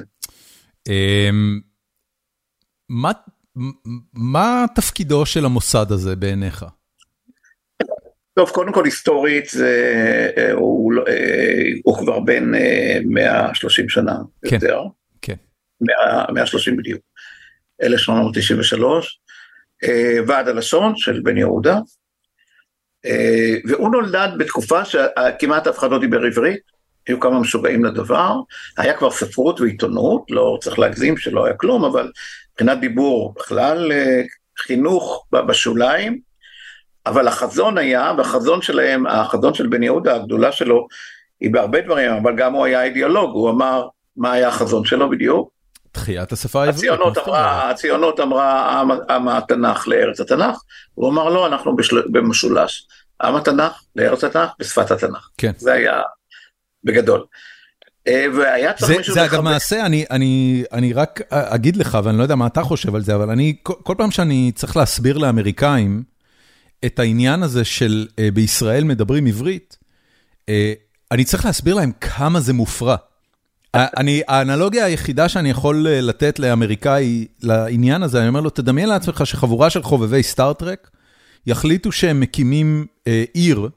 מה, 2.89 3.11
מה 4.13 4.65
תפקידו 4.75 5.25
של 5.25 5.45
המוסד 5.45 5.91
הזה 5.91 6.15
בעיניך? 6.15 6.65
טוב, 8.33 8.49
קודם 8.49 8.73
כל 8.73 8.85
היסטורית 8.85 9.49
זה, 9.49 10.31
אה, 10.37 10.51
הוא, 10.51 10.93
לא, 10.93 11.03
אה, 11.07 11.63
הוא 11.83 11.97
כבר 11.97 12.19
בין 12.19 12.53
130 13.05 13.85
אה, 13.85 13.89
שנה 13.89 14.15
כן, 14.49 14.55
יותר. 14.55 14.81
כן. 15.21 15.35
100, 15.81 16.25
130 16.33 16.77
בדיוק. 16.77 17.01
1893, 17.83 19.19
ועד 20.27 20.47
הלשון 20.47 20.95
של 20.95 21.21
בן 21.23 21.37
יהודה, 21.37 21.79
והוא 23.67 23.91
נולד 23.91 24.33
בתקופה 24.37 24.85
שכמעט 24.85 25.67
אף 25.67 25.79
אחד 25.79 25.91
לא 25.91 25.99
דיבר 25.99 26.21
עברית, 26.23 26.72
היו 27.07 27.19
כמה 27.19 27.39
משוגעים 27.39 27.85
לדבר, 27.85 28.35
היה 28.77 28.93
כבר 28.97 29.11
ספרות 29.11 29.61
ועיתונות, 29.61 30.23
לא 30.29 30.57
צריך 30.61 30.79
להגזים 30.79 31.17
שלא 31.17 31.45
היה 31.45 31.53
כלום, 31.53 31.85
אבל 31.85 32.11
מבחינת 32.51 32.79
דיבור 32.79 33.33
בכלל, 33.37 33.91
חינוך 34.57 35.25
בשוליים, 35.31 36.19
אבל 37.05 37.27
החזון 37.27 37.77
היה, 37.77 38.11
והחזון 38.17 38.61
שלהם, 38.61 39.07
החזון 39.07 39.53
של 39.53 39.67
בן 39.67 39.83
יהודה, 39.83 40.15
הגדולה 40.15 40.51
שלו, 40.51 40.87
היא 41.39 41.53
בהרבה 41.53 41.81
דברים, 41.81 42.11
אבל 42.11 42.35
גם 42.35 42.53
הוא 42.53 42.65
היה 42.65 42.83
אידיאולוג, 42.83 43.33
הוא 43.33 43.49
אמר, 43.49 43.87
מה 44.17 44.31
היה 44.31 44.47
החזון 44.47 44.85
שלו 44.85 45.09
בדיוק? 45.09 45.49
תחיית 45.91 46.31
השפה 46.31 46.59
העברית. 46.63 46.77
הציונות 46.77 47.17
אמרה, 47.17 47.69
הציונות 47.69 48.19
אמרה 48.19 48.79
עם, 48.79 48.91
עם 48.91 49.27
התנ"ך 49.27 49.87
לארץ 49.87 50.19
התנ"ך, 50.19 50.57
הוא 50.93 51.09
אמר 51.09 51.29
לא, 51.29 51.47
אנחנו 51.47 51.75
בשל, 51.75 52.01
במשולש, 52.11 52.87
עם 53.21 53.35
התנ"ך 53.35 53.81
לארץ 53.95 54.23
התנ"ך 54.23 54.49
בשפת 54.59 54.91
התנ"ך. 54.91 55.29
כן. 55.37 55.51
זה 55.57 55.73
היה 55.73 56.01
בגדול. 56.83 57.25
אה, 58.07 58.25
מישהו... 58.97 59.13
זה 59.13 59.25
אגב 59.25 59.41
מעשה, 59.41 59.85
אני, 59.85 60.05
אני, 60.11 60.63
אני 60.71 60.93
רק 60.93 61.21
אגיד 61.31 61.75
לך, 61.75 61.97
ואני 62.03 62.17
לא 62.17 62.23
יודע 62.23 62.35
מה 62.35 62.47
אתה 62.47 62.63
חושב 62.63 62.95
על 62.95 63.03
זה, 63.03 63.15
אבל 63.15 63.29
אני, 63.29 63.55
כל, 63.63 63.73
כל 63.83 63.95
פעם 63.97 64.11
שאני 64.11 64.51
צריך 64.55 64.77
להסביר 64.77 65.17
לאמריקאים, 65.17 66.03
את 66.85 66.99
העניין 66.99 67.43
הזה 67.43 67.63
של 67.63 68.07
uh, 68.09 68.15
בישראל 68.33 68.83
מדברים 68.83 69.25
עברית, 69.25 69.77
uh, 70.41 70.49
אני 71.11 71.23
צריך 71.23 71.45
להסביר 71.45 71.75
להם 71.75 71.91
כמה 72.01 72.39
זה 72.39 72.53
מופרע. 72.53 72.95
אני, 73.75 74.21
האנלוגיה 74.27 74.85
היחידה 74.85 75.29
שאני 75.29 75.49
יכול 75.49 75.87
לתת 75.89 76.39
לאמריקאי 76.39 77.27
לעניין 77.41 78.03
הזה, 78.03 78.19
אני 78.19 78.27
אומר 78.27 78.41
לו, 78.41 78.49
תדמיין 78.49 78.89
לעצמך 78.89 79.25
שחבורה 79.25 79.69
של 79.69 79.83
חובבי 79.83 80.23
סטארט-טרק 80.23 80.89
יחליטו 81.47 81.91
שהם 81.91 82.19
מקימים 82.19 82.85
אה, 82.99 83.11
עיר 83.33 83.69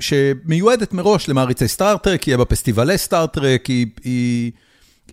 שמיועדת 0.00 0.92
מראש 0.92 1.28
למעריצי 1.28 1.68
סטאר 1.68 1.98
טרק, 1.98 2.28
יהיה 2.28 2.38
בה 2.38 2.44
פסטיבלי 2.44 2.98
סטאר 2.98 3.32
טרק, 3.32 3.66
היא, 3.66 3.86
היא, 4.04 4.52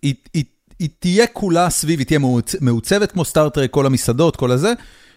היא, 0.02 0.16
היא, 0.34 0.44
היא 0.80 0.90
תהיה 1.00 1.28
כולה 1.28 1.70
סביב, 1.70 2.00
היא 2.00 2.08
תהיה 2.08 2.20
מעוצבת 2.62 3.12
כמו 3.12 3.26
סטאר 3.26 3.48
טרק, 3.48 3.70
כל 3.70 3.86
המסעדות, 3.86 4.36
כל 4.36 4.52
הזה, 4.52 4.74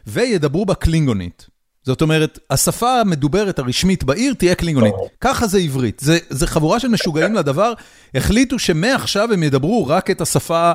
וידברו 0.07 0.67
בה 0.67 0.75
קלינגונית. 0.75 1.47
זאת 1.83 2.03
אומרת, 2.03 2.39
השפה 2.51 3.01
המדוברת 3.01 3.59
הרשמית 3.59 4.05
בעיר 4.05 4.35
תהיה 4.35 4.55
קלינגונית. 4.55 4.95
ככה 5.21 5.47
זה 5.47 5.59
עברית. 5.59 6.01
זה, 6.05 6.19
זה 6.31 6.47
חבורה 6.47 6.81
של 6.81 6.89
משוגעים 6.89 7.35
לדבר, 7.35 7.73
החליטו 8.15 8.59
שמעכשיו 8.59 9.33
הם 9.33 9.43
ידברו 9.43 9.87
רק 9.87 10.11
את 10.11 10.21
השפה 10.21 10.73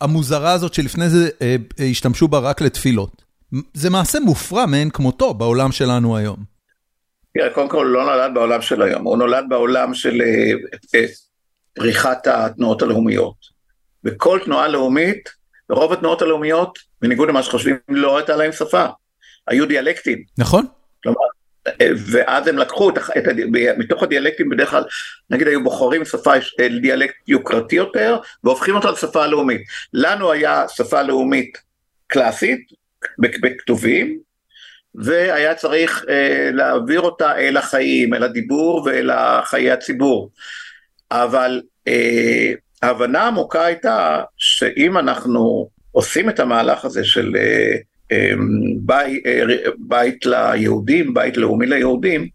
המוזרה 0.00 0.52
הזאת 0.52 0.74
שלפני 0.74 1.10
זה 1.10 1.28
אה, 1.42 1.56
אה, 1.80 1.84
השתמשו 1.84 2.28
בה 2.28 2.38
רק 2.38 2.60
לתפילות. 2.60 3.22
זה 3.74 3.90
מעשה 3.90 4.20
מופרע 4.20 4.66
מאין 4.66 4.90
כמותו 4.90 5.34
בעולם 5.34 5.72
שלנו 5.72 6.16
היום. 6.16 6.59
תראה, 7.34 7.50
קודם 7.50 7.68
כל 7.68 7.76
הוא 7.76 7.84
לא 7.84 8.04
נולד 8.04 8.34
בעולם 8.34 8.62
של 8.62 8.82
היום, 8.82 9.04
הוא 9.04 9.18
נולד 9.18 9.44
בעולם 9.48 9.94
של 9.94 10.22
אה, 10.22 10.52
אה, 10.94 11.06
פריחת 11.74 12.26
התנועות 12.26 12.82
הלאומיות. 12.82 13.34
וכל 14.04 14.38
תנועה 14.44 14.68
לאומית, 14.68 15.28
רוב 15.70 15.92
התנועות 15.92 16.22
הלאומיות, 16.22 16.78
בניגוד 17.02 17.28
למה 17.28 17.42
שחושבים, 17.42 17.76
לא 17.88 18.16
הייתה 18.16 18.36
להם 18.36 18.52
שפה. 18.52 18.86
היו 19.48 19.66
דיאלקטים. 19.66 20.22
נכון. 20.38 20.66
כלומר, 21.02 21.18
ואז 22.12 22.46
הם 22.46 22.58
לקחו 22.58 22.90
את, 22.90 22.98
את, 22.98 23.24
מתוך 23.78 24.02
הדיאלקטים 24.02 24.48
בדרך 24.48 24.70
כלל, 24.70 24.84
נגיד 25.30 25.48
היו 25.48 25.64
בוחרים 25.64 26.04
שפה, 26.04 26.32
אה, 26.60 26.68
דיאלקט 26.80 27.14
יוקרתי 27.28 27.76
יותר, 27.76 28.18
והופכים 28.44 28.74
אותה 28.74 28.90
לשפה 28.90 29.26
לאומית. 29.26 29.62
לנו 29.94 30.32
היה 30.32 30.64
שפה 30.68 31.02
לאומית 31.02 31.58
קלאסית, 32.06 32.60
בכתובים, 33.18 34.18
והיה 34.94 35.54
צריך 35.54 36.04
אה, 36.08 36.50
להעביר 36.52 37.00
אותה 37.00 37.36
אל 37.36 37.56
החיים, 37.56 38.14
אל 38.14 38.22
הדיבור 38.22 38.82
ואל 38.86 39.10
חיי 39.44 39.70
הציבור. 39.70 40.30
אבל 41.10 41.62
אה, 41.88 42.52
ההבנה 42.82 43.22
העמוקה 43.22 43.64
הייתה 43.64 44.22
שאם 44.36 44.98
אנחנו 44.98 45.68
עושים 45.92 46.28
את 46.28 46.40
המהלך 46.40 46.84
הזה 46.84 47.04
של 47.04 47.36
אה, 47.36 47.76
אמ, 48.12 48.48
בית, 48.80 49.26
אה, 49.26 49.42
בית 49.78 50.26
ליהודים, 50.26 51.14
בית 51.14 51.36
לאומי 51.36 51.66
ליהודים, 51.66 52.28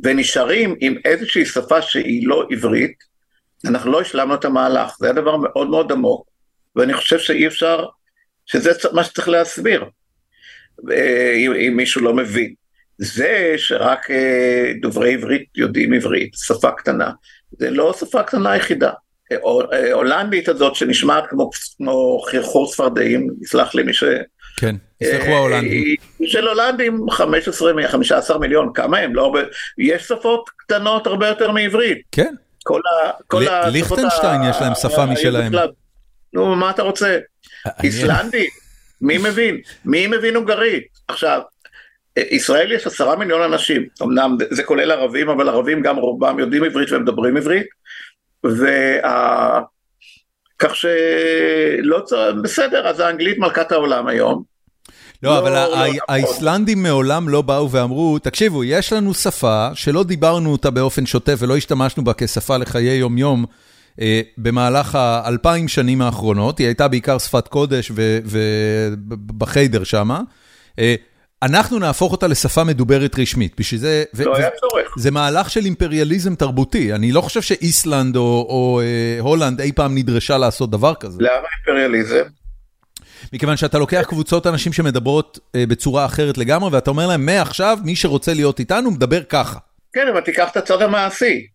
ונשארים 0.00 0.74
עם 0.80 0.94
איזושהי 1.04 1.44
שפה 1.44 1.82
שהיא 1.82 2.28
לא 2.28 2.46
עברית, 2.50 2.92
אנחנו 3.66 3.92
לא 3.92 4.00
השלמנו 4.00 4.34
את 4.34 4.44
המהלך, 4.44 4.96
זה 4.98 5.06
היה 5.06 5.12
דבר 5.12 5.36
מאוד 5.36 5.68
מאוד 5.68 5.92
עמוק, 5.92 6.26
ואני 6.76 6.94
חושב 6.94 7.18
שאי 7.18 7.46
אפשר, 7.46 7.86
שזה 8.46 8.70
מה 8.92 9.04
שצריך 9.04 9.28
להסביר, 9.28 9.82
אה, 9.82 9.88
אם, 11.36 11.52
אם 11.52 11.76
מישהו 11.76 12.00
לא 12.00 12.14
מבין. 12.14 12.54
זה 12.98 13.54
שרק 13.56 14.10
אה, 14.10 14.72
דוברי 14.80 15.14
עברית 15.14 15.44
יודעים 15.56 15.92
עברית, 15.92 16.30
שפה 16.34 16.70
קטנה, 16.70 17.10
זה 17.58 17.70
לא 17.70 17.92
שפה 18.00 18.22
קטנה 18.22 18.52
היחידה. 18.52 18.90
הולנדית 19.92 20.48
הזאת 20.48 20.74
שנשמעת 20.74 21.24
כמו, 21.28 21.50
כמו 21.76 22.20
חרחור 22.30 22.70
צפרדעים, 22.70 23.30
יסלח 23.42 23.74
לי 23.74 23.82
מי 23.82 23.94
ש... 23.94 24.04
כן, 24.56 24.76
יסלחו 25.00 25.30
ההולנדים. 25.30 25.94
של 26.24 26.48
הולנדים 26.48 27.10
15 27.10 28.38
מיליון, 28.38 28.72
כמה 28.74 28.98
הם? 28.98 29.14
לא 29.14 29.24
הרבה, 29.24 29.40
יש 29.78 30.02
שפות 30.02 30.50
קטנות 30.56 31.06
הרבה 31.06 31.28
יותר 31.28 31.50
מעברית. 31.50 31.98
כן. 32.12 32.34
כל 32.64 32.80
ה... 32.80 33.10
כל 33.26 33.48
ה... 33.48 33.68
ליכטנשטיין 33.68 34.40
יש 34.50 34.56
להם 34.60 34.74
שפה 34.74 35.06
משלהם. 35.06 35.52
נו, 36.32 36.56
מה 36.56 36.70
אתה 36.70 36.82
רוצה? 36.82 37.18
איסלנדי, 37.82 38.46
מי 39.00 39.18
מבין? 39.18 39.58
מי 39.84 40.06
מבין 40.06 40.36
הונגרית? 40.36 40.84
עכשיו, 41.08 41.40
ישראל 42.18 42.72
יש 42.72 42.86
עשרה 42.86 43.16
מיליון 43.16 43.42
אנשים, 43.42 43.86
אמנם 44.02 44.36
זה 44.50 44.62
כולל 44.62 44.90
ערבים, 44.90 45.28
אבל 45.28 45.48
ערבים 45.48 45.82
גם 45.82 45.96
רובם 45.96 46.38
יודעים 46.38 46.64
עברית 46.64 46.92
ומדברים 46.92 47.36
עברית, 47.36 47.66
וה... 48.44 49.60
כך 50.58 50.76
שלא 50.76 52.00
צריך, 52.04 52.36
בסדר, 52.42 52.88
אז 52.88 53.00
האנגלית 53.00 53.38
מלכת 53.38 53.72
העולם 53.72 54.06
היום. 54.06 54.42
לא, 55.22 55.30
לא 55.30 55.38
אבל 55.38 55.52
לא 55.52 55.66
נכון. 55.66 55.96
האיסלנדים 56.08 56.82
מעולם 56.82 57.28
לא 57.28 57.42
באו 57.42 57.70
ואמרו, 57.70 58.18
תקשיבו, 58.18 58.64
יש 58.64 58.92
לנו 58.92 59.14
שפה 59.14 59.68
שלא 59.74 60.04
דיברנו 60.04 60.52
אותה 60.52 60.70
באופן 60.70 61.06
שוטף 61.06 61.36
ולא 61.38 61.56
השתמשנו 61.56 62.04
בה 62.04 62.12
כשפה 62.16 62.56
לחיי 62.56 62.96
יום-יום 62.96 63.44
אה, 63.44 63.52
במהלך 64.38 64.94
האלפיים 64.94 65.68
שנים 65.68 66.02
האחרונות, 66.02 66.58
היא 66.58 66.66
הייתה 66.66 66.88
בעיקר 66.88 67.18
שפת 67.18 67.48
קודש 67.48 67.92
ובחיידר 67.94 69.84
שמה. 69.84 70.20
אה, 70.78 70.94
אנחנו 71.42 71.78
נהפוך 71.78 72.12
אותה 72.12 72.26
לשפה 72.26 72.64
מדוברת 72.64 73.18
רשמית, 73.18 73.54
בשביל 73.58 73.80
זה... 73.80 74.04
לא 74.18 74.36
היה 74.36 74.48
צורך. 74.60 74.94
זה 74.96 75.10
מהלך 75.10 75.50
של 75.50 75.64
אימפריאליזם 75.64 76.34
תרבותי, 76.34 76.92
אני 76.92 77.12
לא 77.12 77.20
חושב 77.20 77.42
שאיסלנד 77.42 78.16
או, 78.16 78.46
או 78.48 78.80
אה, 78.80 79.20
הולנד 79.20 79.60
אי 79.60 79.72
פעם 79.72 79.98
נדרשה 79.98 80.38
לעשות 80.38 80.70
דבר 80.70 80.94
כזה. 80.94 81.18
למה 81.20 81.46
אימפריאליזם? 81.56 82.22
מכיוון 83.32 83.56
שאתה 83.56 83.78
לוקח 83.78 84.04
קבוצות 84.08 84.46
אנשים 84.46 84.72
שמדברות 84.72 85.38
אה, 85.54 85.64
בצורה 85.68 86.04
אחרת 86.04 86.38
לגמרי, 86.38 86.70
ואתה 86.72 86.90
אומר 86.90 87.06
להם, 87.06 87.26
מעכשיו 87.26 87.78
מי 87.84 87.96
שרוצה 87.96 88.34
להיות 88.34 88.58
איתנו 88.58 88.90
מדבר 88.90 89.22
ככה. 89.22 89.58
כן, 89.92 90.08
אבל 90.12 90.20
תיקח 90.20 90.48
את 90.50 90.56
הצד 90.56 90.82
המעשי. 90.82 91.46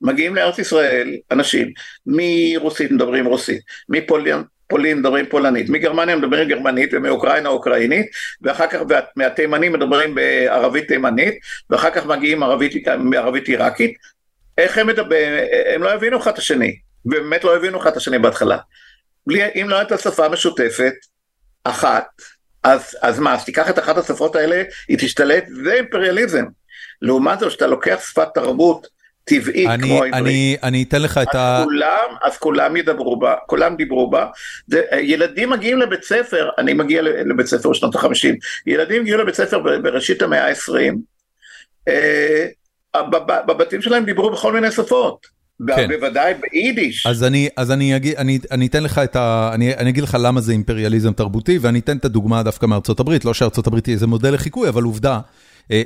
מגיעים 0.00 0.34
לארץ 0.34 0.58
ישראל 0.58 1.16
אנשים 1.30 1.72
מרוסית 2.06 2.90
מדברים 2.90 3.26
רוסית, 3.26 3.62
מפולין 3.88 4.42
פולין 4.70 4.98
מדברים 4.98 5.26
פולנית, 5.26 5.68
מגרמניה 5.68 6.16
מדברים 6.16 6.48
גרמנית 6.48 6.90
ומאוקראינה 6.92 7.48
אוקראינית, 7.48 8.06
ואחר 8.42 8.66
כך 8.66 8.80
מהתימנים 9.16 9.72
מדברים 9.72 10.14
בערבית 10.14 10.88
תימנית, 10.88 11.34
ואחר 11.70 11.90
כך 11.90 12.06
מגיעים 12.06 12.42
ערבית, 12.42 12.88
ערבית 13.16 13.48
עיראקית. 13.48 13.94
איך 14.58 14.78
הם 14.78 14.86
מדברים, 14.86 15.32
הם 15.74 15.82
לא 15.82 15.94
הבינו 15.94 16.18
אחד 16.18 16.32
את 16.32 16.38
השני, 16.38 16.76
באמת 17.04 17.44
לא 17.44 17.56
הבינו 17.56 17.80
אחד 17.80 17.90
את 17.90 17.96
השני 17.96 18.18
בהתחלה. 18.18 18.58
בלי, 19.26 19.42
אם 19.54 19.66
לא 19.68 19.76
הייתה 19.78 19.98
שפה 19.98 20.28
משותפת 20.28 20.94
אחת, 21.64 22.06
אז, 22.62 22.96
אז 23.02 23.18
מה, 23.18 23.34
אז 23.34 23.44
תיקח 23.44 23.70
את 23.70 23.78
אחת 23.78 23.98
השפות 23.98 24.36
האלה, 24.36 24.62
היא 24.88 24.98
תשתלט, 24.98 25.44
זה 25.64 25.72
אימפריאליזם. 25.72 26.44
לעומת 27.02 27.38
זאת, 27.38 27.50
שאתה 27.50 27.66
לוקח 27.66 28.00
שפת 28.10 28.28
תרבות 28.34 28.86
טבעית 29.24 29.68
אני, 29.68 29.82
כמו 29.82 30.02
העברית, 30.04 30.14
אני, 30.14 30.56
אני 30.62 30.82
אתן 30.82 31.02
לך 31.02 31.18
את 31.18 31.34
ה... 31.34 31.60
כולם, 31.64 32.08
אז 32.22 32.36
כולם 32.36 32.76
ידברו 32.76 33.18
בה, 33.18 33.34
כולם 33.46 33.76
דיברו 33.76 34.10
בה. 34.10 34.26
זה, 34.66 34.82
ילדים 35.00 35.50
מגיעים 35.50 35.78
לבית 35.78 36.02
ספר, 36.04 36.48
אני 36.58 36.74
מגיע 36.74 37.02
לבית 37.02 37.46
ספר 37.46 37.70
בשנות 37.70 37.94
החמישים, 37.94 38.34
ילדים 38.66 39.02
הגיעו 39.02 39.20
לבית 39.20 39.34
ספר 39.34 39.58
בראשית 39.58 40.22
המאה 40.22 40.44
העשרים, 40.44 40.98
אה, 41.88 42.46
בבתים 43.46 43.82
שלהם 43.82 44.04
דיברו 44.04 44.30
בכל 44.30 44.52
מיני 44.52 44.70
שפות. 44.70 45.40
כן. 45.66 45.88
בוודאי 45.88 46.34
ביידיש. 46.34 47.06
אז 47.06 47.24
אני, 47.24 47.48
אז 47.56 47.70
אני, 47.70 47.96
אגיד, 47.96 48.16
אני, 48.16 48.38
אני 48.50 48.66
אתן 48.66 48.82
לך 48.82 48.98
את 48.98 49.16
ה... 49.16 49.50
אני, 49.54 49.74
אני 49.74 49.90
אגיד 49.90 50.04
לך 50.04 50.16
למה 50.20 50.40
זה 50.40 50.52
אימפריאליזם 50.52 51.12
תרבותי, 51.12 51.58
ואני 51.58 51.78
אתן 51.78 51.96
את 51.96 52.04
הדוגמה 52.04 52.42
דווקא 52.42 52.66
מארצות 52.66 53.00
הברית, 53.00 53.24
לא 53.24 53.34
שארצות 53.34 53.66
הברית 53.66 53.86
היא 53.86 53.94
איזה 53.94 54.06
מודל 54.06 54.34
לחיקוי, 54.34 54.68
אבל 54.68 54.82
עובדה. 54.82 55.20
אה, 55.70 55.82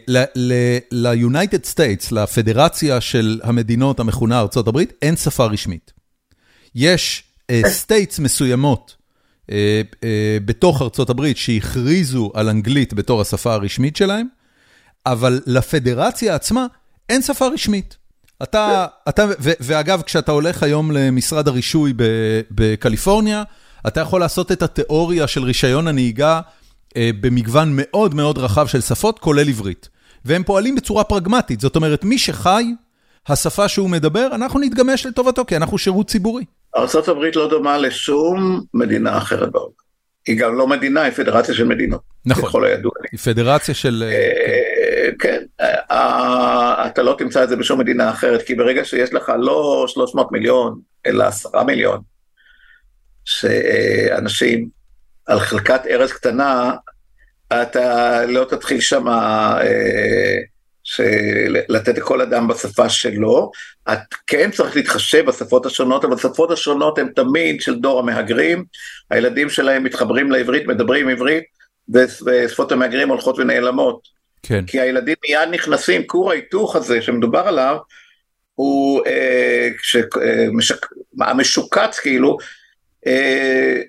ל-United 0.93 1.75
States, 1.75 2.09
לפדרציה 2.11 3.01
של 3.01 3.41
המדינות 3.43 4.01
המכונה 4.01 4.39
הברית, 4.67 4.93
אין 5.03 5.17
שפה 5.17 5.47
רשמית. 5.47 5.93
יש 6.75 7.25
states 7.67 8.19
אה, 8.19 8.25
מסוימות 8.25 8.97
אה, 9.51 9.83
בתוך 10.45 10.83
ארצות 10.83 11.11
הברית 11.11 11.37
שהכריזו 11.37 12.33
על 12.35 12.49
אנגלית 12.49 12.95
בתור 12.95 13.21
השפה 13.21 13.55
הרשמית 13.55 13.97
שלהם, 13.97 14.27
אבל 15.07 15.41
לפדרציה 15.47 16.35
עצמה 16.35 16.67
אין 17.09 17.23
שפה 17.23 17.47
רשמית. 17.49 17.97
אתה, 18.43 18.87
אתה, 19.09 19.27
ואגב, 19.39 20.03
כשאתה 20.03 20.33
הולך 20.33 20.63
היום 20.63 20.91
למשרד 20.91 21.49
הרישוי 21.49 21.93
בקליפורניה, 22.51 23.43
אתה 23.87 24.01
יכול 24.01 24.21
לעשות 24.21 24.53
את 24.53 24.63
התיאוריה 24.63 25.27
של 25.27 25.45
רישיון 25.45 25.89
הנהיגה 25.89 26.41
במגוון 26.97 27.69
מאוד 27.73 28.15
מאוד 28.15 28.39
רחב 28.39 28.67
של 28.67 28.81
שפות, 28.81 29.19
כולל 29.19 29.49
עברית. 29.49 29.89
והם 30.25 30.43
פועלים 30.43 30.75
בצורה 30.75 31.05
פרגמטית, 31.05 31.61
זאת 31.61 31.77
אומרת, 31.77 32.05
מי 32.05 32.19
שחי, 32.19 32.65
השפה 33.29 33.69
שהוא 33.69 33.91
מדבר, 33.91 34.29
אנחנו 34.35 34.61
נתגמש 34.61 35.07
לטובתו, 35.07 35.45
כי 35.45 35.57
אנחנו 35.57 35.79
שירות 35.79 36.09
ציבורי. 36.09 36.45
ארה"ב 36.77 37.25
לא 37.35 37.49
דומה 37.49 37.79
לשום 37.79 38.61
מדינה 38.75 39.19
אחרת 39.19 39.53
בעולם. 39.53 39.85
היא 40.27 40.39
גם 40.39 40.57
לא 40.59 40.67
מדינה, 40.67 41.03
היא 41.03 41.13
פדרציה 41.13 41.55
של 41.55 41.65
מדינות. 41.65 42.01
נכון. 42.27 42.45
ככל 42.45 42.65
הידוע 42.65 42.93
לי. 43.03 43.09
היא 43.13 43.21
פדרציה 43.21 43.75
של... 43.75 44.05
אה, 44.07 45.11
כן, 45.19 45.43
אה, 45.91 46.87
אתה 46.87 47.03
לא 47.03 47.15
תמצא 47.19 47.45
את 47.45 47.49
זה 47.49 47.57
בשום 47.57 47.81
מדינה 47.81 48.11
אחרת, 48.11 48.43
כי 48.43 48.55
ברגע 48.55 48.85
שיש 48.85 49.15
לך 49.15 49.33
לא 49.39 49.85
300 49.89 50.33
מיליון, 50.33 50.81
אלא 51.07 51.25
10 51.25 51.63
מיליון, 51.63 52.01
שאנשים 53.25 54.69
על 55.27 55.41
חלקת 55.41 55.87
ארץ 55.87 56.13
קטנה, 56.13 56.73
אתה 57.53 58.27
לא 58.27 58.45
תתחיל 58.45 58.81
שם 58.81 59.09
אה, 59.09 60.39
לתת 61.69 61.99
לכל 61.99 62.21
אדם 62.21 62.49
בשפה 62.49 62.89
שלו, 62.89 63.51
את 63.93 64.15
כן 64.27 64.51
צריך 64.51 64.77
להתחשב 64.77 65.27
בשפות 65.27 65.67
השונות, 65.67 66.05
אבל 66.05 66.15
השפות 66.15 66.51
השונות 66.51 66.99
הן 66.99 67.09
תמיד 67.09 67.61
של 67.61 67.75
דור 67.75 67.99
המהגרים, 67.99 68.65
הילדים 69.11 69.51
שלהם 69.51 69.85
מתחברים 69.85 70.31
לעברית, 70.31 70.67
מדברים 70.67 71.09
עברית, 71.09 71.45
ושפות 72.25 72.73
המהגרים 72.73 73.09
הולכות 73.09 73.39
ונעלמות. 73.39 74.09
כן. 74.43 74.65
כי 74.67 74.81
הילדים 74.81 75.17
מיד 75.29 75.49
נכנסים, 75.51 76.07
כור 76.07 76.31
ההיתוך 76.31 76.77
הזה 76.77 77.03
שמדובר 77.03 77.49
עליו, 77.49 77.77
הוא 78.55 79.03
אה, 79.07 79.69
אה, 80.23 80.47
משק, 80.53 80.87
המשוקץ 81.21 81.99
כאילו, 81.99 82.37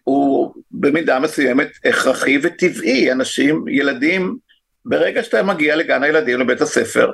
הוא 0.04 0.54
במידה 0.72 1.20
מסוימת 1.20 1.68
הכרחי 1.86 2.40
וטבעי, 2.44 3.12
אנשים, 3.12 3.66
ילדים, 3.68 4.38
ברגע 4.86 5.24
שאתה 5.24 5.44
מגיע 5.44 5.76
לגן 5.76 6.04
הילדים, 6.04 6.40
לבית 6.40 6.62
הספר, 6.62 7.12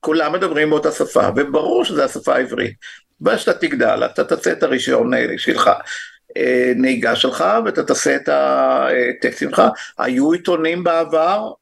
כולם 0.00 0.32
מדברים 0.32 0.70
באותה 0.70 0.92
שפה, 0.92 1.28
וברור 1.36 1.84
שזו 1.84 2.02
השפה 2.02 2.34
העברית. 2.34 2.74
וכשאתה 3.20 3.58
תגדל, 3.58 4.04
אתה 4.04 4.24
תעשה 4.24 4.52
את 4.52 4.62
הרישיון 4.62 5.10
שלך, 5.36 5.70
אה, 6.36 6.72
נהיגה 6.76 7.16
שלך, 7.16 7.44
ואתה 7.64 7.82
תעשה 7.82 8.16
את 8.16 8.28
הטקסטים 8.32 9.50
שלך. 9.50 9.62
היו 9.98 10.32
עיתונים 10.32 10.84
בעבר 10.84 11.52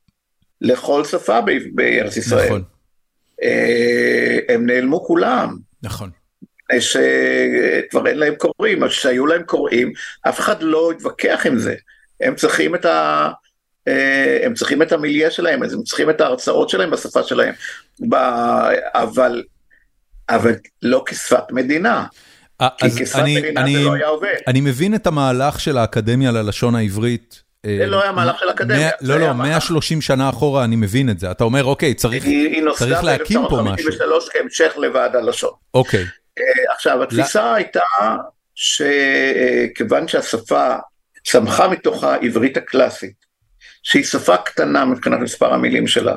לכל 0.61 1.05
שפה 1.05 1.41
בארץ 1.75 2.17
ישראל. 2.17 2.47
נכון. 2.47 2.63
אה, 3.43 4.39
הם 4.49 4.67
נעלמו 4.67 5.05
כולם. 5.05 5.57
נכון. 5.83 6.11
שכבר 6.81 8.07
אין 8.07 8.19
להם 8.19 8.35
קוראים, 8.35 8.85
אז 8.85 8.91
כשהיו 8.91 9.27
להם 9.27 9.43
קוראים, 9.43 9.93
אף 10.29 10.41
אחד 10.41 10.63
לא 10.63 10.91
התווכח 10.91 11.47
עם 11.47 11.59
זה. 11.59 11.75
הם 12.21 12.35
צריכים 12.35 12.75
את 12.75 12.85
ה... 12.85 13.29
אה, 13.89 14.39
הם 14.43 14.55
צריכים 14.55 14.83
את 14.83 14.93
המיליה 14.93 15.31
שלהם, 15.31 15.63
הם 15.63 15.83
צריכים 15.83 16.11
את 16.11 16.21
ההרצאות 16.21 16.69
שלהם 16.69 16.91
בשפה 16.91 17.23
שלהם, 17.23 17.55
ב... 18.09 18.15
אבל, 18.95 19.43
אבל 20.29 20.55
לא 20.83 21.03
כשפת 21.07 21.45
מדינה. 21.51 22.07
אה, 22.61 22.69
כי 22.79 22.91
כשפת 22.91 23.19
אני, 23.19 23.37
מדינה 23.41 23.61
אני, 23.61 23.75
זה 23.75 23.85
לא 23.85 23.95
היה 23.95 24.07
עובד. 24.07 24.35
אני 24.49 24.61
מבין 24.61 24.95
את 24.95 25.07
המהלך 25.07 25.61
של 25.61 25.79
האקדמיה 25.79 26.31
ללשון 26.31 26.75
העברית. 26.75 27.43
אה, 27.67 27.77
זה 27.79 27.87
לא 27.87 28.03
היה 28.03 28.13
מהלך 28.13 28.39
של 28.39 28.51
אקדמיה. 28.51 28.91
לא, 29.01 29.21
לא, 29.21 29.33
130 29.33 30.01
שנה 30.01 30.29
אחורה 30.29 30.65
אני 30.65 30.77
מבין 30.77 31.11
את 31.11 31.19
זה. 31.19 31.31
אתה 31.31 31.45
אומר, 31.45 31.65
אוקיי, 31.65 31.95
צריך 31.95 32.25
להקים 33.05 33.41
פה 33.49 33.63
משהו. 33.63 33.89
היא 33.89 33.93
נוסדה 33.93 33.97
ב-1953 33.97 34.33
כהמשך 34.33 34.73
לוועד 34.77 35.17
הלשון. 35.17 35.51
אוקיי. 35.75 36.05
אה, 36.39 36.75
עכשיו, 36.75 37.03
התפיסה 37.03 37.55
הייתה 37.55 37.81
שכיוון 38.55 40.09
שהשפה 40.09 40.77
צמחה 41.25 41.69
מתוך 41.69 42.05
העברית 42.05 42.57
הקלאסית, 42.57 43.17
שהיא 43.83 44.05
שפה 44.05 44.37
קטנה 44.37 44.85
מבחינת 44.85 45.21
מספר 45.21 45.55
המילים 45.55 45.87
שלה, 45.87 46.17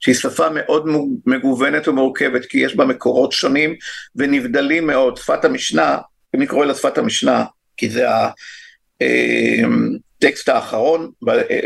שהיא 0.00 0.14
שפה 0.14 0.48
מאוד 0.50 0.86
מגוונת 1.26 1.88
ומורכבת, 1.88 2.46
כי 2.46 2.58
יש 2.58 2.76
בה 2.76 2.84
מקורות 2.84 3.32
שונים 3.32 3.74
ונבדלים 4.16 4.86
מאוד. 4.86 5.16
שפת 5.16 5.44
המשנה, 5.44 5.98
אם 6.34 6.42
נקרא 6.42 6.64
לה 6.64 6.74
שפת 6.74 6.98
המשנה, 6.98 7.44
כי 7.76 7.90
זה 7.90 8.06
הטקסט 9.00 10.48
אה, 10.48 10.54
האחרון 10.54 11.10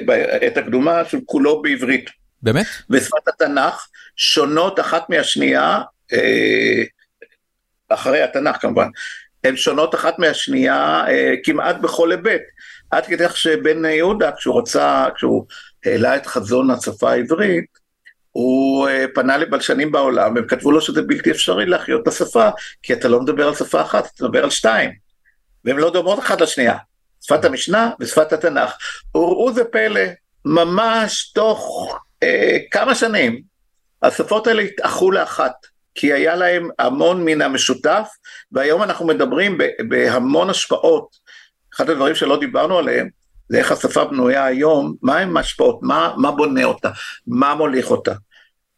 בעת 0.06 0.56
הקדומה, 0.56 1.04
שהוא 1.04 1.22
כולו 1.26 1.62
בעברית. 1.62 2.10
באמת? 2.42 2.66
ושפת 2.90 3.28
התנ"ך 3.28 3.86
שונות 4.16 4.80
אחת 4.80 5.10
מהשנייה, 5.10 5.80
אה, 6.12 6.82
אחרי 7.90 8.22
התנ"ך 8.22 8.56
כמובן, 8.60 8.88
הן 9.44 9.56
שונות 9.56 9.94
אחת 9.94 10.18
מהשנייה 10.18 11.04
אה, 11.08 11.34
כמעט 11.44 11.76
בכל 11.76 12.10
היבט. 12.10 12.42
עד 12.90 13.06
כדי 13.06 13.28
כך 13.28 13.36
שבן 13.36 13.84
יהודה, 13.84 14.32
כשהוא 14.32 14.60
רצה, 14.60 15.06
כשהוא 15.14 15.46
העלה 15.84 16.16
את 16.16 16.26
חזון 16.26 16.70
השפה 16.70 17.10
העברית, 17.10 17.80
הוא 18.32 18.88
אה, 18.88 19.04
פנה 19.14 19.36
לבלשנים 19.36 19.92
בעולם, 19.92 20.34
והם 20.34 20.46
כתבו 20.46 20.72
לו 20.72 20.80
שזה 20.80 21.02
בלתי 21.02 21.30
אפשרי 21.30 21.66
להחיות 21.66 22.02
את 22.02 22.08
השפה, 22.08 22.48
כי 22.82 22.92
אתה 22.92 23.08
לא 23.08 23.20
מדבר 23.20 23.48
על 23.48 23.54
שפה 23.54 23.82
אחת, 23.82 24.10
אתה 24.14 24.24
מדבר 24.24 24.44
על 24.44 24.50
שתיים, 24.50 24.90
והן 25.64 25.76
לא 25.76 25.90
דומות 25.90 26.18
אחת 26.18 26.40
לשנייה, 26.40 26.76
שפת 27.20 27.44
המשנה 27.44 27.90
ושפת 28.00 28.32
התנ"ך. 28.32 28.72
וראו 29.14 29.52
זה 29.52 29.64
פלא, 29.64 30.00
ממש 30.44 31.32
תוך 31.32 31.94
אה, 32.22 32.58
כמה 32.70 32.94
שנים, 32.94 33.42
השפות 34.02 34.46
האלה 34.46 34.62
התאחו 34.62 35.10
לאחת. 35.10 35.52
כי 35.94 36.12
היה 36.12 36.36
להם 36.36 36.68
המון 36.78 37.24
מן 37.24 37.42
המשותף, 37.42 38.08
והיום 38.52 38.82
אנחנו 38.82 39.06
מדברים 39.06 39.58
בהמון 39.88 40.50
השפעות. 40.50 41.16
אחד 41.74 41.90
הדברים 41.90 42.14
שלא 42.14 42.40
דיברנו 42.40 42.78
עליהם, 42.78 43.08
זה 43.48 43.58
איך 43.58 43.72
השפה 43.72 44.04
בנויה 44.04 44.44
היום, 44.44 44.94
מה 45.02 45.18
הם 45.18 45.36
ההשפעות, 45.36 45.78
מה, 45.82 46.14
מה 46.16 46.30
בונה 46.30 46.64
אותה, 46.64 46.90
מה 47.26 47.54
מוליך 47.54 47.90
אותה. 47.90 48.14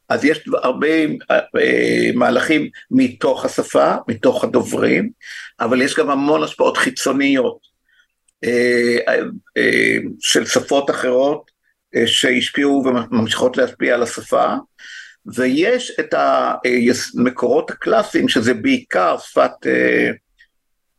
אז 0.08 0.24
יש 0.24 0.40
הרבה 0.62 0.88
אה, 1.30 2.10
מהלכים 2.14 2.68
מתוך 2.90 3.44
השפה, 3.44 3.94
מתוך 4.08 4.44
הדוברים, 4.44 5.10
אבל 5.60 5.82
יש 5.82 5.96
גם 5.96 6.10
המון 6.10 6.42
השפעות 6.42 6.76
חיצוניות 6.76 7.58
אה, 8.44 8.96
אה, 9.56 9.96
של 10.20 10.46
שפות 10.46 10.90
אחרות 10.90 11.50
שהשפיעו 12.06 12.82
וממשיכות 12.86 13.56
להשפיע 13.56 13.94
על 13.94 14.02
השפה, 14.02 14.54
ויש 15.26 15.92
את 16.00 16.14
המקורות 16.14 17.70
הקלאסיים, 17.70 18.28
שזה 18.28 18.54
בעיקר 18.54 19.18
שפת 19.18 19.66
אה, 19.66 20.10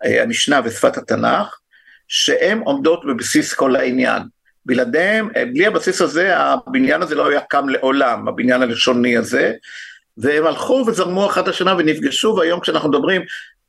אה, 0.05 0.23
המשנה 0.23 0.61
ושפת 0.63 0.97
התנ"ך, 0.97 1.59
שהן 2.07 2.59
עומדות 2.59 3.05
בבסיס 3.07 3.53
כל 3.53 3.75
העניין. 3.75 4.21
בלעדיהם, 4.65 5.29
אה, 5.35 5.45
בלי 5.45 5.65
הבסיס 5.65 6.01
הזה, 6.01 6.37
הבניין 6.37 7.01
הזה 7.01 7.15
לא 7.15 7.29
היה 7.29 7.41
קם 7.41 7.69
לעולם, 7.69 8.27
הבניין 8.27 8.61
הלשוני 8.61 9.17
הזה, 9.17 9.53
והם 10.17 10.45
הלכו 10.45 10.83
וזרמו 10.87 11.25
אחת 11.25 11.47
השנה 11.47 11.75
ונפגשו, 11.77 12.35
והיום 12.37 12.59
כשאנחנו 12.59 12.89
מדברים 12.89 13.21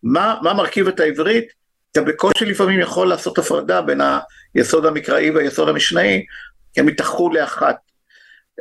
מה, 0.03 0.37
מה 0.43 0.55
מרכיב 0.55 0.89
את 0.89 1.01
העברית, 1.01 1.45
אתה 1.93 2.03
בקושי 2.03 2.45
לפעמים 2.45 2.81
יכול 2.81 3.09
לעשות 3.09 3.39
הפרדה 3.39 3.83
בין 3.83 4.01
היסוד 4.55 4.87
המקראי 4.87 5.31
והיסוד 5.31 5.69
המשנאי, 5.69 6.25
הם 6.77 6.89
יתאחו 6.89 7.33
לאחת, 7.33 7.77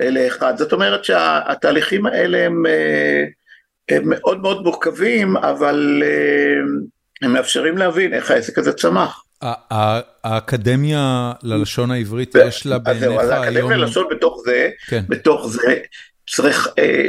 לאחד. 0.02 0.58
זאת 0.58 0.74
אומרת 0.74 1.06
שהתהליכים 1.06 2.06
האלה 2.06 2.46
הם, 2.46 2.64
הם 3.90 4.04
מאוד 4.06 4.42
מאוד 4.42 4.64
מורכבים, 4.64 5.38
אבל 5.38 6.04
הם 7.22 7.34
מאפשרים 7.34 7.78
להבין 7.78 8.14
איך 8.14 8.32
העסק 8.32 8.58
הזה 8.58 8.74
צמח. 8.74 9.24
האקדמיה 10.24 11.32
ללשון 11.44 11.92
העברית 11.92 12.36
יש 12.36 12.66
לה 12.66 12.80
בעיניך 12.80 13.04
היום... 13.04 13.20
אז 13.20 13.30
האקדמיה 13.30 13.78
ללשון 13.78 14.08
בתוך 14.12 14.42
זה, 14.46 14.70
כן. 14.88 15.04
בתוך 15.10 15.48
זה 15.48 15.80
צריך, 16.30 16.68
אה, 16.80 17.08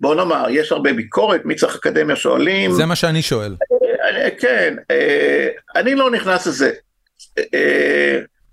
בוא 0.00 0.14
נאמר, 0.14 0.46
יש 0.50 0.72
הרבה 0.72 0.92
ביקורת, 0.92 1.44
מי 1.44 1.54
צריך 1.54 1.76
אקדמיה 1.76 2.16
שואלים. 2.16 2.72
זה 2.72 2.86
מה 2.86 2.96
שאני 2.96 3.22
שואל. 3.22 3.56
אה, 4.04 4.28
כן, 4.30 4.74
אה, 4.90 5.48
אני 5.76 5.94
לא 5.94 6.10
נכנס 6.10 6.46
לזה. 6.46 6.70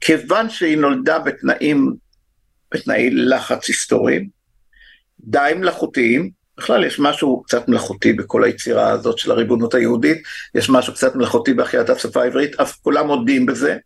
כיוון 0.02 0.50
שהיא 0.50 0.78
נולדה 0.78 1.20
בתנאים, 1.20 1.94
בתנאי 2.72 3.10
לחץ 3.12 3.68
היסטוריים, 3.68 4.30
די 5.20 5.52
מלאכותיים, 5.56 6.30
בכלל 6.58 6.84
יש 6.84 7.00
משהו 7.00 7.44
קצת 7.44 7.68
מלאכותי 7.68 8.14
בכל 8.14 8.44
היצירה 8.44 8.90
הזאת 8.90 9.18
של 9.18 9.32
הריבונות 9.32 9.74
היהודית, 9.74 10.18
יש 10.56 10.70
משהו 10.70 10.94
קצת 10.94 11.16
מלאכותי 11.16 11.54
בהחייאת 11.54 11.90
השפה 11.90 12.22
העברית, 12.22 12.60
אף 12.60 12.78
כולם 12.82 13.08
מודים 13.08 13.46
בזה, 13.46 13.78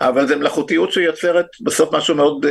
אבל 0.00 0.28
זו 0.28 0.36
מלאכותיות 0.36 0.92
שיוצרת 0.92 1.46
בסוף 1.60 1.94
משהו 1.94 2.14
מאוד 2.14 2.44
uh, 2.44 2.48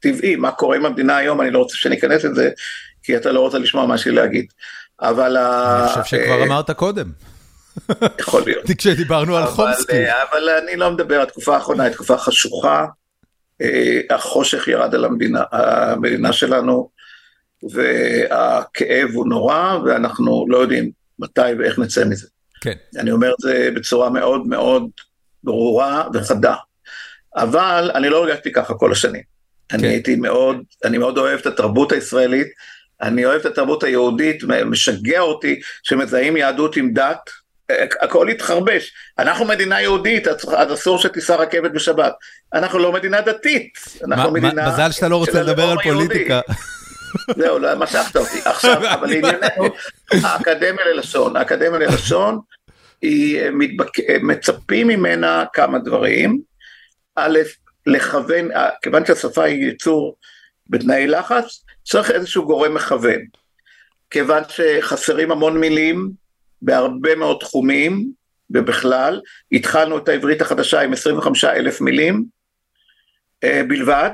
טבעי, 0.00 0.36
מה 0.36 0.50
קורה 0.50 0.76
עם 0.76 0.86
המדינה 0.86 1.16
היום, 1.16 1.40
אני 1.40 1.50
לא 1.50 1.58
רוצה 1.58 1.76
שניכנס 1.76 2.24
לזה, 2.24 2.50
כי 3.02 3.16
אתה 3.16 3.32
לא 3.32 3.40
רוצה 3.40 3.58
לשמוע 3.58 3.86
מה 3.86 3.98
שיש 3.98 4.14
להגיד. 4.14 4.46
אבל... 5.00 5.36
אני 5.36 5.88
חושב 5.88 6.04
שכבר 6.04 6.42
uh, 6.42 6.46
אמרת 6.46 6.70
קודם. 6.70 7.12
יכול 8.20 8.42
להיות. 8.46 8.64
כשדיברנו 8.78 9.36
על 9.36 9.46
חומסקי. 9.46 10.04
אבל 10.10 10.48
אני 10.48 10.76
לא 10.76 10.90
מדבר, 10.90 11.20
התקופה 11.20 11.54
האחרונה 11.54 11.84
היא 11.84 11.92
תקופה 11.92 12.18
חשוכה, 12.18 12.86
החושך 14.10 14.68
ירד 14.68 14.94
על 14.94 15.04
המדינה, 15.04 15.42
המדינה 15.52 16.32
שלנו, 16.32 16.90
והכאב 17.70 19.10
הוא 19.14 19.28
נורא, 19.28 19.78
ואנחנו 19.84 20.46
לא 20.48 20.58
יודעים 20.58 20.90
מתי 21.18 21.40
ואיך 21.58 21.78
נצא 21.78 22.04
מזה. 22.04 22.26
כן. 22.60 22.74
אני 22.98 23.10
אומר 23.10 23.30
את 23.30 23.40
זה 23.40 23.70
בצורה 23.74 24.10
מאוד 24.10 24.46
מאוד 24.46 24.88
ברורה 25.44 26.04
וחדה. 26.14 26.54
אבל 27.36 27.90
אני 27.94 28.08
לא 28.08 28.24
הרגשתי 28.24 28.52
ככה 28.52 28.74
כל 28.74 28.92
השנים. 28.92 29.22
כן. 29.68 29.78
אני 29.78 29.88
הייתי 29.88 30.16
מאוד, 30.16 30.56
אני 30.84 30.98
מאוד 30.98 31.18
אוהב 31.18 31.38
את 31.38 31.46
התרבות 31.46 31.92
הישראלית, 31.92 32.48
אני 33.00 33.24
אוהב 33.24 33.40
את 33.40 33.46
התרבות 33.46 33.82
היהודית, 33.82 34.42
משגע 34.66 35.20
אותי 35.20 35.60
שמזהים 35.82 36.36
יהדות 36.36 36.76
עם 36.76 36.92
דת, 36.92 37.30
הכל 38.00 38.28
התחרבש. 38.28 38.92
אנחנו 39.18 39.44
מדינה 39.44 39.80
יהודית, 39.80 40.28
אז 40.28 40.74
אסור 40.74 40.98
שתיסע 40.98 41.36
רכבת 41.36 41.70
בשבת. 41.70 42.12
אנחנו 42.54 42.78
לא 42.78 42.92
מדינה 42.92 43.20
דתית, 43.20 43.78
אנחנו 44.04 44.32
מדינה... 44.32 44.68
מזל 44.68 44.90
שאתה 44.90 45.08
לא 45.08 45.16
רוצה 45.16 45.42
לדבר 45.42 45.70
על 45.70 45.78
פוליטיקה. 45.82 46.40
זהו, 47.36 47.58
לא 47.58 47.76
משכת 47.76 48.16
אותי. 48.16 48.38
עכשיו, 48.44 48.82
אבל 48.94 49.10
לענייננו, 49.10 49.64
האקדמיה 50.10 50.84
ללשון, 50.94 51.36
האקדמיה 51.36 51.78
ללשון, 51.78 52.40
היא 53.02 53.50
מתבק... 53.52 53.90
מצפים 54.22 54.88
ממנה 54.88 55.44
כמה 55.52 55.78
דברים. 55.78 56.40
א', 57.16 57.38
לכוון, 57.86 58.48
כיוון 58.82 59.06
שהשפה 59.06 59.44
היא 59.44 59.70
יצור 59.70 60.16
בתנאי 60.66 61.06
לחץ, 61.06 61.64
צריך 61.84 62.10
איזשהו 62.10 62.46
גורם 62.46 62.74
מכוון. 62.74 63.20
כיוון 64.10 64.42
שחסרים 64.48 65.30
המון 65.30 65.60
מילים 65.60 66.10
בהרבה 66.62 67.14
מאוד 67.14 67.36
תחומים, 67.40 68.12
ובכלל, 68.50 69.20
התחלנו 69.52 69.98
את 69.98 70.08
העברית 70.08 70.40
החדשה 70.40 70.80
עם 70.80 70.92
25 70.92 71.44
אלף 71.44 71.80
מילים 71.80 72.24
אה, 73.44 73.62
בלבד, 73.68 74.10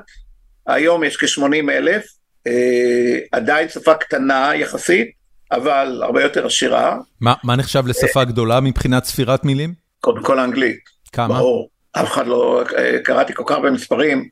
היום 0.67 1.05
יש 1.05 1.17
כ-80 1.17 1.71
אלף, 1.71 2.07
אה, 2.47 3.19
עדיין 3.33 3.69
שפה 3.69 3.95
קטנה 3.95 4.53
יחסית, 4.55 5.11
אבל 5.53 6.01
הרבה 6.03 6.23
יותר 6.23 6.47
עשירה. 6.47 6.99
מה, 7.21 7.35
מה 7.45 7.57
נחשב 7.57 7.87
לשפה 7.87 8.25
גדולה 8.25 8.61
מבחינת 8.61 9.05
ספירת 9.05 9.45
מילים? 9.45 9.75
קודם 10.01 10.23
כל 10.23 10.39
האנגלית. 10.39 10.81
כמה? 11.13 11.39
ברור, 11.39 11.69
אף 11.93 12.13
אחד 12.13 12.27
לא, 12.27 12.65
אה, 12.79 12.99
קראתי 13.05 13.35
כל 13.35 13.43
כך 13.47 13.55
הרבה 13.55 13.71
מספרים, 13.71 14.29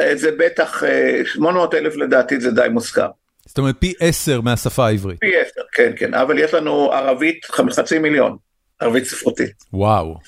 אה, 0.00 0.16
זה 0.16 0.30
בטח, 0.38 0.82
800 1.24 1.74
אלף 1.74 1.96
לדעתי 1.96 2.40
זה 2.40 2.50
די 2.50 2.68
מוסכם. 2.70 3.06
זאת 3.46 3.58
אומרת 3.58 3.74
פי 3.78 3.92
עשר 4.00 4.40
מהשפה 4.40 4.86
העברית. 4.86 5.20
פי 5.20 5.36
עשר, 5.36 5.60
כן, 5.72 5.92
כן, 5.96 6.14
אבל 6.14 6.38
יש 6.38 6.54
לנו 6.54 6.92
ערבית 6.92 7.44
חצי 7.44 7.98
מיליון, 7.98 8.36
ערבית 8.80 9.04
ספרותית. 9.04 9.64
וואו. 9.72 10.18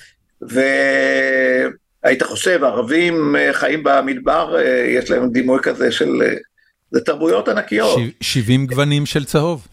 והיית 0.41 2.23
חושב, 2.23 2.63
ערבים 2.63 3.35
חיים 3.51 3.83
במדבר, 3.83 4.55
יש 4.87 5.11
להם 5.11 5.29
דימוי 5.29 5.59
כזה 5.63 5.91
של 5.91 6.21
זה 6.91 7.01
תרבויות 7.01 7.47
ענקיות. 7.47 7.99
70 8.21 8.65
גוונים 8.65 9.05
של 9.05 9.25
צהוב. 9.25 9.67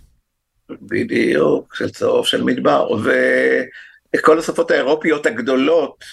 בדיוק, 0.82 1.74
של 1.74 1.90
צהוב, 1.90 2.26
של 2.26 2.42
מדבר. 2.42 2.88
וכל 4.14 4.38
השפות 4.38 4.70
האירופיות 4.70 5.26
הגדולות, 5.26 6.04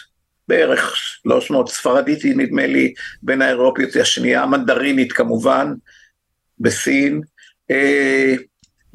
בערך 0.48 0.96
300, 0.96 1.70
ספרדית 1.70 2.22
היא 2.22 2.36
נדמה 2.38 2.68
לי 2.68 2.94
בין 3.22 3.42
האירופיות 3.42 3.96
השנייה, 3.96 4.46
מנדרינית 4.46 5.14
כמובן, 5.14 5.74
בסין. 6.64 7.22
אה, 7.72 8.34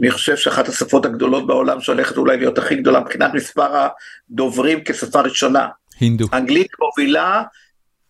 אני 0.01 0.11
חושב 0.11 0.37
שאחת 0.37 0.69
השפות 0.69 1.07
הגדולות 1.07 1.47
בעולם 1.47 1.81
שהולכת 1.81 2.17
אולי 2.17 2.37
להיות 2.37 2.59
הכי 2.59 2.77
גדולה 2.77 3.01
מבחינת 3.01 3.35
מספר 3.35 3.89
הדוברים 4.31 4.79
כשפה 4.85 5.21
ראשונה. 5.21 5.69
הינדו. 6.01 6.27
אנגלית 6.33 6.71
מובילה 6.81 7.43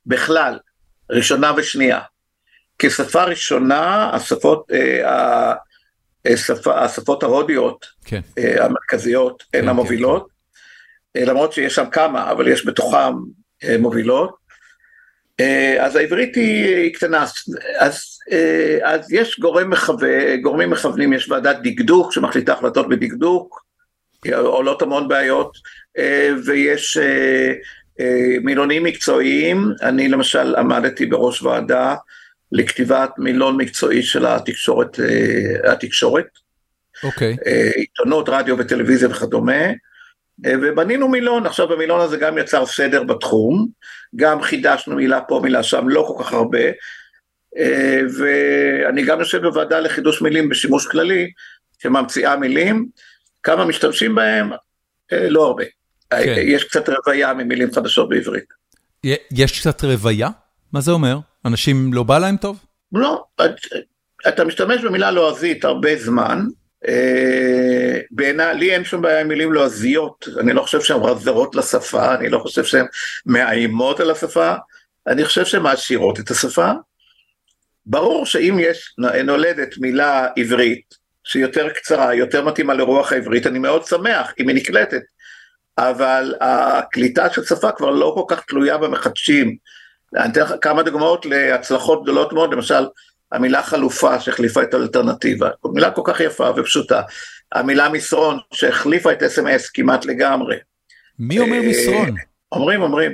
בכלל, 0.06 0.58
ראשונה 1.10 1.52
ושנייה. 1.56 2.00
כשפה 2.78 3.24
ראשונה, 3.24 4.10
השפות, 4.14 4.70
אה, 4.72 5.54
השפה, 6.24 6.84
השפות 6.84 7.22
ההודיות 7.22 7.86
כן. 8.04 8.20
אה, 8.38 8.64
המרכזיות 8.64 9.44
הן 9.54 9.62
כן, 9.62 9.68
המובילות, 9.68 10.28
כן, 11.14 11.20
כן. 11.20 11.30
למרות 11.30 11.52
שיש 11.52 11.74
שם 11.74 11.90
כמה, 11.92 12.30
אבל 12.30 12.48
יש 12.48 12.66
בתוכם 12.66 13.14
אה, 13.64 13.76
מובילות. 13.78 14.37
אה, 15.40 15.84
אז 15.86 15.96
העברית 15.96 16.36
היא, 16.36 16.94
קטנה, 16.94 17.24
אז, 17.78 18.18
אה, 18.32 18.78
אז 18.82 19.12
יש 19.12 19.40
גורם 19.40 19.70
מכווה, 19.70 20.36
גורמים 20.36 20.70
מכוונים, 20.70 21.12
יש 21.12 21.30
ועדת 21.30 21.56
דקדוק 21.62 22.12
שמחליטה 22.12 22.52
החלטות 22.52 22.88
בדקדוק, 22.88 23.64
עולות 24.32 24.82
המון 24.82 25.08
בעיות, 25.08 25.58
אה, 25.98 26.30
ויש 26.44 26.98
מילונים 28.42 28.84
מקצועיים, 28.84 29.68
אני 29.82 30.08
למשל 30.08 30.56
עמדתי 30.56 31.06
בראש 31.06 31.42
ועדה 31.42 31.94
לכתיבת 32.52 33.10
מילון 33.18 33.56
מקצועי 33.56 34.02
של 34.02 34.26
התקשורת, 34.26 35.00
התקשורת. 35.64 36.26
אוקיי. 37.04 37.36
Okay. 37.40 37.48
עיתונות, 37.76 38.28
רדיו 38.28 38.58
וטלוויזיה 38.58 39.08
וכדומה. 39.08 39.62
אה, 40.46 40.52
ובנינו 40.62 41.08
מילון, 41.08 41.46
עכשיו 41.46 41.68
במילון 41.68 42.00
הזה 42.00 42.16
גם 42.16 42.38
יצר 42.38 42.66
סדר 42.66 43.02
בתחום, 43.02 43.68
גם 44.16 44.42
חידשנו 44.42 44.96
מילה 44.96 45.20
פה, 45.20 45.40
מילה 45.42 45.62
שם, 45.62 45.88
לא 45.88 46.04
כל 46.08 46.24
כך 46.24 46.32
הרבה. 46.32 46.58
ואני 48.18 49.04
גם 49.04 49.18
יושב 49.18 49.42
בוועדה 49.42 49.80
לחידוש 49.80 50.22
מילים 50.22 50.48
בשימוש 50.48 50.86
כללי, 50.86 51.30
שממציאה 51.82 52.36
מילים, 52.36 52.86
כמה 53.42 53.64
משתמשים 53.64 54.14
בהם? 54.14 54.50
לא 55.12 55.46
הרבה. 55.46 55.64
כן. 56.10 56.34
יש 56.38 56.64
קצת 56.64 56.88
רוויה 56.88 57.34
ממילים 57.34 57.72
חדשות 57.72 58.08
בעברית. 58.08 58.44
יש 59.32 59.60
קצת 59.60 59.84
רוויה? 59.84 60.28
מה 60.72 60.80
זה 60.80 60.90
אומר? 60.90 61.18
אנשים 61.44 61.92
לא 61.92 62.02
בא 62.02 62.18
להם 62.18 62.36
טוב? 62.36 62.64
לא, 62.92 63.24
אתה 64.28 64.44
משתמש 64.44 64.84
במילה 64.84 65.10
לועזית 65.10 65.64
הרבה 65.64 65.96
זמן, 65.96 66.38
אה, 66.38 66.46
בעיניי, 68.10 68.54
לי 68.54 68.74
אין 68.74 68.84
שום 68.84 69.02
בעיה 69.02 69.20
עם 69.20 69.28
מילים 69.28 69.52
לועזיות, 69.52 70.28
אני 70.40 70.52
לא 70.52 70.62
חושב 70.62 70.80
שהן 70.80 71.00
רזרות 71.00 71.54
לשפה, 71.54 72.14
אני 72.14 72.28
לא 72.28 72.38
חושב 72.38 72.64
שהן 72.64 72.86
מאיימות 73.26 74.00
על 74.00 74.10
השפה, 74.10 74.54
אני 75.06 75.24
חושב 75.24 75.44
שהן 75.44 75.62
מעשירות 75.62 76.20
את 76.20 76.30
השפה. 76.30 76.72
ברור 77.86 78.26
שאם 78.26 78.56
יש, 78.60 78.94
נולדת 79.24 79.78
מילה 79.78 80.28
עברית 80.36 80.94
שהיא 81.24 81.42
יותר 81.42 81.68
קצרה, 81.68 82.14
יותר 82.14 82.44
מתאימה 82.44 82.74
לרוח 82.74 83.12
העברית, 83.12 83.46
אני 83.46 83.58
מאוד 83.58 83.86
שמח 83.86 84.32
אם 84.40 84.48
היא 84.48 84.56
נקלטת, 84.56 85.02
אבל 85.78 86.34
הקליטה 86.40 87.30
של 87.30 87.44
שפה 87.44 87.72
כבר 87.72 87.90
לא 87.90 88.12
כל 88.16 88.34
כך 88.34 88.44
תלויה 88.44 88.78
במחדשים. 88.78 89.56
אני 90.16 90.32
אתן 90.32 90.40
לך 90.40 90.54
כמה 90.60 90.82
דוגמאות 90.82 91.26
להצלחות 91.26 92.02
גדולות 92.02 92.32
מאוד, 92.32 92.52
למשל 92.52 92.86
המילה 93.32 93.62
חלופה 93.62 94.20
שהחליפה 94.20 94.62
את 94.62 94.74
האלטרנטיבה, 94.74 95.50
מילה 95.64 95.90
כל 95.90 96.02
כך 96.04 96.20
יפה 96.20 96.50
ופשוטה, 96.56 97.02
המילה 97.52 97.88
מסרון 97.88 98.38
שהחליפה 98.52 99.12
את 99.12 99.22
אס.אם.אס 99.22 99.68
כמעט 99.68 100.04
לגמרי. 100.04 100.56
מי 101.18 101.38
אומר 101.38 101.56
אה, 101.56 101.68
מסרון? 101.68 102.14
אומרים, 102.52 102.82
אומרים. 102.82 103.12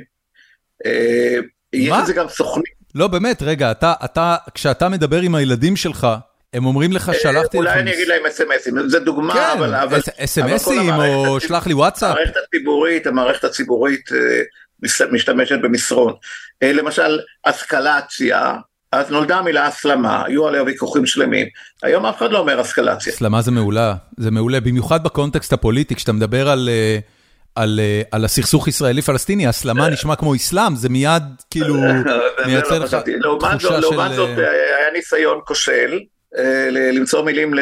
אה, 0.87 1.37
יש 1.73 1.93
לזה 2.03 2.13
גם 2.13 2.29
סוכנים. 2.29 2.75
לא, 2.95 3.09
באמת, 3.09 3.43
רגע, 3.43 3.71
אתה, 3.71 3.93
אתה, 4.05 4.37
כשאתה 4.55 4.89
מדבר 4.89 5.21
עם 5.21 5.35
הילדים 5.35 5.77
שלך, 5.77 6.07
הם 6.55 6.67
אומרים 6.67 6.93
לך, 6.93 7.13
שלחתי 7.23 7.59
לך... 7.59 7.65
אולי 7.67 7.81
אני 7.81 7.95
אגיד 7.95 8.09
להם 8.09 8.27
אס.אם.אסים, 8.27 8.89
זה 8.89 9.01
דוגמה, 9.01 9.53
אבל... 9.53 10.01
כן, 10.03 10.25
אס.אם.אסים 10.25 10.91
או 10.91 11.41
שלח 11.41 11.67
לי 11.67 11.75
וואטסאפ. 11.75 12.11
המערכת 12.11 12.35
הציבורית, 12.47 13.07
המערכת 13.07 13.45
הציבורית 13.45 14.11
משתמשת 15.13 15.59
במסרון. 15.63 16.15
למשל, 16.63 17.21
אסקלציה, 17.43 18.55
אז 18.95 19.11
נולדה 19.11 19.37
המילה 19.37 19.67
הסלמה, 19.67 20.25
היו 20.27 20.49
עליה 20.49 20.63
ויכוחים 20.63 21.07
שלמים. 21.07 21.47
היום 21.83 22.07
אף 22.07 22.19
אחד 22.19 22.31
לא 22.31 22.39
אומר 22.39 22.61
אסקלציה. 22.61 23.13
הסלמה 23.13 23.43
זה 23.43 23.51
מעולה, 23.51 23.95
זה 24.17 24.31
מעולה, 24.31 24.61
במיוחד 24.61 25.05
בקונטקסט 25.05 25.53
הפוליטי, 25.53 25.95
כשאתה 25.95 26.13
מדבר 26.13 26.49
על... 26.49 26.69
על, 27.55 27.81
על 28.11 28.25
הסכסוך 28.25 28.69
ישראלי-פלסטיני, 28.69 29.47
הסלמה 29.47 29.89
נשמע 29.89 30.17
כמו 30.17 30.35
אסלאם, 30.35 30.77
זה 30.77 30.89
מיד 30.89 31.23
כאילו 31.51 31.75
מייצר 32.47 32.79
לך 32.79 32.97
תחושה 33.41 33.59
של... 33.59 33.79
לעומת 33.81 34.13
זאת, 34.15 34.31
היה 34.39 34.93
ניסיון 34.93 35.41
כושל 35.45 36.01
למצוא 36.71 37.25
מילים 37.25 37.55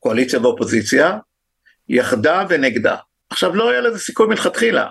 לקואליציה 0.00 0.40
ואופוזיציה, 0.40 1.18
יחדה 1.88 2.44
ונגדה. 2.48 2.96
עכשיו, 3.30 3.56
לא 3.56 3.70
היה 3.70 3.80
לזה 3.80 3.98
סיכוי 3.98 4.26
מלכתחילה, 4.26 4.86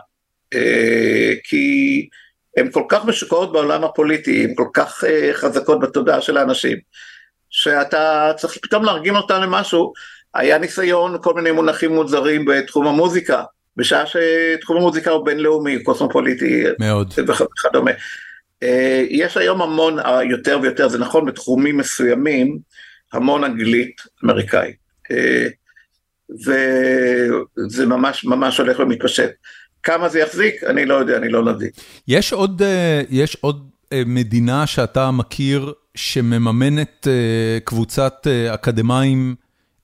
כי 1.43 2.07
הן 2.57 2.71
כל 2.71 2.83
כך 2.89 3.05
משוקעות 3.05 3.51
בעולם 3.51 3.83
הפוליטי, 3.83 4.43
הן 4.43 4.55
כל 4.55 4.67
כך 4.73 5.03
חזקות 5.33 5.79
בתודעה 5.79 6.21
של 6.21 6.37
האנשים, 6.37 6.77
שאתה 7.49 8.31
צריך 8.37 8.57
פתאום 8.61 8.85
להרגיל 8.85 9.17
אותם 9.17 9.41
למשהו. 9.41 9.93
היה 10.33 10.57
ניסיון 10.57 11.17
כל 11.21 11.33
מיני 11.33 11.51
מונחים 11.51 11.91
מוזרים 11.91 12.45
בתחום 12.45 12.87
המוזיקה, 12.87 13.43
בשעה 13.77 14.03
שתחום 14.05 14.77
המוזיקה 14.77 15.11
הוא 15.11 15.25
בינלאומי, 15.25 15.83
קוסמופוליטי 15.83 16.63
מאוד. 16.79 17.13
וכדומה. 17.17 17.91
יש 19.09 19.37
היום 19.37 19.61
המון, 19.61 19.97
יותר 20.29 20.59
ויותר, 20.61 20.87
זה 20.87 20.97
נכון 20.97 21.25
בתחומים 21.25 21.77
מסוימים, 21.77 22.57
המון 23.13 23.43
אנגלית 23.43 24.01
אמריקאית. 24.23 24.75
וזה 26.45 27.85
ממש 27.85 28.25
ממש 28.25 28.57
הולך 28.57 28.79
ומתפשט. 28.79 29.31
כמה 29.86 30.09
זה 30.09 30.19
יחזיק, 30.19 30.63
אני 30.63 30.86
לא 30.86 30.93
יודע, 30.93 31.17
אני 31.17 31.29
לא 31.29 31.43
נביא. 31.43 31.69
יש 32.07 32.33
עוד, 32.33 32.61
יש 33.09 33.38
עוד 33.41 33.69
מדינה 34.05 34.67
שאתה 34.67 35.11
מכיר 35.11 35.73
שמממנת 35.95 37.07
קבוצת 37.63 38.27
אקדמאים 38.53 39.36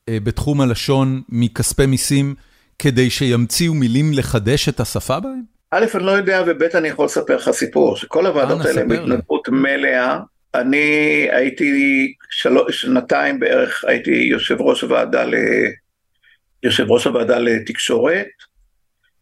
בתחום 0.09 0.61
הלשון 0.61 1.21
מכספי 1.29 1.85
מיסים, 1.85 2.35
כדי 2.79 3.09
שימציאו 3.09 3.73
מילים 3.73 4.13
לחדש 4.13 4.69
את 4.69 4.79
השפה 4.79 5.19
בהם? 5.19 5.41
א', 5.71 5.85
אני 5.95 6.03
לא 6.03 6.11
יודע, 6.11 6.43
וב', 6.47 6.63
אני 6.63 6.87
יכול 6.87 7.05
לספר 7.05 7.35
לך 7.35 7.51
סיפור, 7.51 7.97
שכל 7.97 8.25
הוועדות 8.25 8.65
האלה 8.65 8.81
הן 8.81 8.91
התנדבות 8.91 9.49
מלאה. 9.49 10.19
אני 10.55 11.27
הייתי 11.31 12.13
שלוש, 12.29 12.81
שנתיים 12.81 13.39
בערך, 13.39 13.83
הייתי 13.87 14.11
יושב 14.11 14.61
ראש 14.61 14.81
הוועדה, 14.81 15.25
ל... 15.25 15.35
יושב 16.63 16.91
ראש 16.91 17.05
הוועדה 17.05 17.39
לתקשורת, 17.39 18.27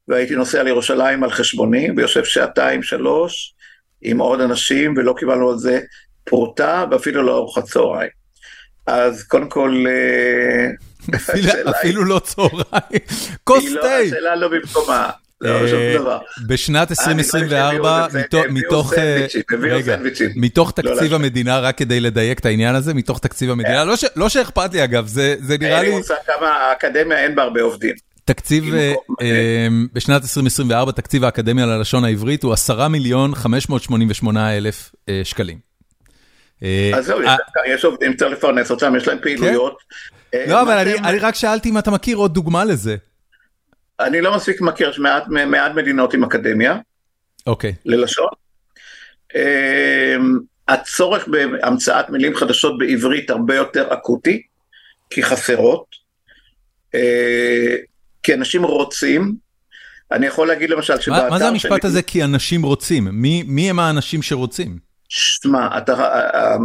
והייתי 0.10 0.36
נוסע 0.36 0.64
לירושלים 0.64 1.24
על 1.24 1.32
חשבוני, 1.32 1.88
ויושב 1.98 2.24
שעתיים, 2.24 2.84
שלוש, 2.84 3.54
עם 4.02 4.20
עוד 4.20 4.42
אנשים, 4.42 4.94
ולא 4.98 5.16
קיבלנו 5.18 5.50
על 5.50 5.58
זה 5.58 5.80
פרוטה, 6.24 6.86
ואפילו 6.92 7.24
לא 7.24 7.38
ארוחת 7.38 7.64
צהריים. 7.64 8.10
אז 8.88 9.24
קודם 9.24 9.50
כל... 9.50 9.86
אפילו 11.80 12.06
לא 12.06 12.20
צהריים, 12.20 13.02
כוס 13.44 13.66
תה. 13.82 13.96
השאלה 13.96 14.36
לא 14.36 14.48
במקומה. 14.48 15.10
בשנת 16.48 16.92
2024, 16.92 18.08
מתוך 20.36 20.72
תקציב 20.72 21.14
המדינה, 21.14 21.60
רק 21.60 21.78
כדי 21.78 22.00
לדייק 22.00 22.40
את 22.40 22.46
העניין 22.46 22.76
הזה, 22.76 22.94
מתוך 22.94 23.20
תקציב 23.20 23.50
המדינה, 23.50 23.84
לא 24.16 24.30
שאכפת 24.30 24.74
לי 24.74 24.84
אגב, 24.84 25.08
זה 25.08 25.36
נראה 25.60 25.82
לי... 25.82 25.86
אין 25.86 25.86
לי 25.86 25.98
מושג 25.98 26.16
כמה 26.26 26.48
האקדמיה 26.48 27.20
אין 27.20 27.36
בה 27.36 27.44
הרבה 27.44 27.62
עובדים. 27.62 27.96
תקציב, 28.30 28.64
בשנת 29.94 30.22
2024, 30.22 30.92
תקציב 30.92 31.24
האקדמיה 31.24 31.66
ללשון 31.66 32.06
העברית 32.06 32.44
הוא 32.44 32.54
10 32.54 32.88
מיליון 32.88 33.36
588 33.36 34.58
אלף 34.58 34.92
שקלים. 35.24 35.60
אז 36.96 37.06
זהו, 37.06 37.20
יש 37.68 37.86
עובדים, 37.86 38.16
צריך 38.16 38.32
לפרנס 38.32 38.72
אותם, 38.72 38.96
יש 38.96 39.08
להם 39.08 39.18
פעילויות. 39.22 39.78
לא, 40.48 40.62
אבל 40.62 40.88
אני 41.04 41.20
רק 41.20 41.36
שאלתי 41.36 41.70
אם 41.70 41.78
אתה 41.78 41.92
מכיר 41.92 42.18
עוד 42.18 42.34
דוגמה 42.34 42.66
לזה. 42.66 42.96
אני 44.00 44.22
לא 44.22 44.36
מספיק 44.36 44.62
מכיר, 44.62 44.90
יש 44.90 45.00
מעט 45.00 45.74
מדינות 45.76 46.14
עם 46.14 46.24
אקדמיה. 46.24 46.78
אוקיי. 47.48 47.74
ללשון. 47.86 48.30
הצורך 50.68 51.28
בהמצאת 51.28 52.10
מילים 52.10 52.36
חדשות 52.36 52.78
בעברית 52.78 53.30
הרבה 53.30 53.56
יותר 53.56 53.94
אקוטי, 53.94 54.42
כי 55.10 55.24
חסרות. 55.24 55.86
כי 58.24 58.34
אנשים 58.34 58.64
רוצים. 58.64 59.36
אני 60.12 60.26
יכול 60.26 60.48
להגיד 60.48 60.70
למשל 60.70 61.00
שבאתר... 61.00 61.30
מה 61.30 61.40
זה 61.40 61.48
המשפט 61.48 61.86
הזה 61.86 62.02
כי 62.02 62.24
אנשים 62.24 62.64
רוצים? 62.64 63.08
מי 63.48 63.70
הם 63.70 63.80
האנשים 63.80 64.22
שרוצים? 64.22 64.78
שמע, 65.10 65.68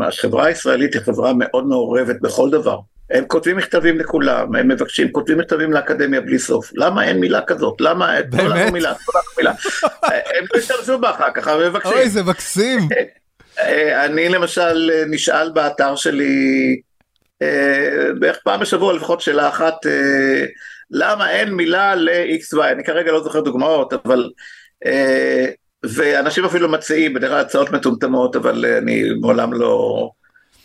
החברה 0.09 0.47
הישראלית 0.47 0.95
היא 0.95 1.03
חברה 1.03 1.33
מאוד 1.39 1.67
מעורבת 1.67 2.17
בכל 2.21 2.51
דבר. 2.51 2.79
הם 3.11 3.25
כותבים 3.27 3.57
מכתבים 3.57 3.99
לכולם, 3.99 4.55
הם 4.55 4.69
מבקשים, 4.69 5.13
כותבים 5.13 5.39
מכתבים 5.39 5.73
לאקדמיה 5.73 6.21
בלי 6.21 6.39
סוף. 6.39 6.71
למה 6.75 7.05
אין 7.05 7.21
מילה 7.21 7.41
כזאת? 7.41 7.81
למה? 7.81 8.15
באמת? 8.31 8.73
מילה, 8.73 8.93
מילה. 9.37 9.53
הם 10.39 10.45
לא 10.55 10.59
השתמשו 10.59 10.99
בה 10.99 11.11
אחר 11.11 11.31
כך, 11.35 11.49
הם 11.49 11.61
מבקשים. 11.61 11.93
אוי, 11.93 12.09
זה 12.09 12.23
מקסים. 12.23 12.89
אני 14.05 14.29
למשל 14.29 14.91
נשאל 15.11 15.51
באתר 15.51 15.97
שלי, 15.97 16.81
בערך 18.19 18.39
פעם 18.45 18.61
בשבוע 18.61 18.93
לפחות 18.93 19.21
שאלה 19.21 19.49
אחת, 19.49 19.75
למה 20.91 21.31
אין 21.31 21.51
מילה 21.51 21.95
ל-XY? 21.95 22.63
אני 22.73 22.85
כרגע 22.85 23.13
לא 23.13 23.23
זוכר 23.23 23.41
דוגמאות, 23.41 23.93
אבל... 23.93 24.31
ואנשים 25.85 26.45
אפילו 26.45 26.69
מציעים, 26.69 27.15
בדרך 27.15 27.31
כלל 27.31 27.41
הצעות 27.41 27.71
מטומטמות, 27.71 28.37
אבל 28.37 28.67
אני 28.79 29.03
מעולם 29.21 29.53
לא 29.53 30.11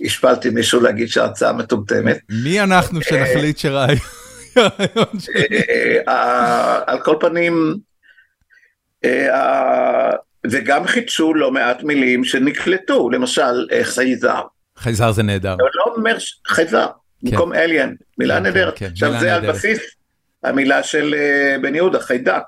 השפלתי 0.02 0.50
מישהו 0.50 0.82
להגיד 0.82 1.08
שההצעה 1.08 1.54
מטומטמת. 1.54 2.20
מי 2.44 2.62
אנחנו 2.62 3.02
שנחליט 3.02 3.58
שרעיון 3.58 3.98
על 6.86 7.00
כל 7.04 7.16
פנים, 7.20 7.76
וגם 10.52 10.88
חידשו 10.88 11.34
לא 11.34 11.52
מעט 11.52 11.84
מילים 11.84 12.24
שנקלטו, 12.24 13.10
למשל 13.10 13.68
חייזר. 13.84 14.42
חייזר 14.78 15.12
זה 15.12 15.24
נהדר. 15.24 15.56
לא 15.74 15.94
אומר 15.96 16.18
חייזר, 16.48 16.88
במקום 17.24 17.54
אליאן, 17.54 17.94
מילה 18.18 18.40
נהדרת. 18.40 18.82
עכשיו 18.82 19.14
זה 19.20 19.36
על 19.36 19.52
בסיס 19.52 19.80
המילה 20.44 20.84
של 20.84 21.16
בן 21.62 21.76
יהודה, 21.76 22.00
חיידק. 22.00 22.44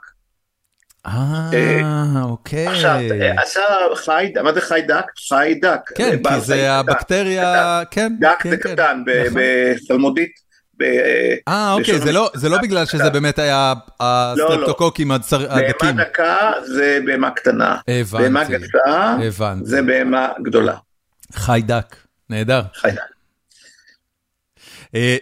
אה, 1.05 2.21
אוקיי. 2.23 2.67
עכשיו, 2.67 2.99
עשה 3.37 3.61
חיידק, 3.95 4.41
מה 4.41 4.53
זה 4.53 4.61
חיידק? 4.61 5.05
חיידק. 5.27 5.79
כן, 5.95 6.17
כי 6.23 6.39
זה 6.41 6.71
הבקטריה, 6.71 7.81
כן. 7.91 8.13
דק 8.19 8.43
זה 8.49 8.57
קטן, 8.57 9.03
בסלמודית. 9.33 10.51
אה, 11.47 11.73
אוקיי, 11.73 11.99
זה 12.33 12.49
לא 12.49 12.57
בגלל 12.61 12.85
שזה 12.85 13.09
באמת 13.09 13.39
היה 13.39 13.73
הסטרפטוקוקים 13.99 15.11
הדקים. 15.11 15.29
בהמה 15.81 16.03
דקה 16.03 16.51
זה 16.65 16.99
בהמה 17.05 17.31
קטנה. 17.31 17.77
הבנתי. 17.87 18.23
בהמה 18.23 18.43
גסה 18.43 19.15
זה 19.63 19.81
בהמה 19.81 20.29
גדולה. 20.43 20.75
חיידק, 21.33 21.95
נהדר. 22.29 22.61
חיידק. 22.73 23.01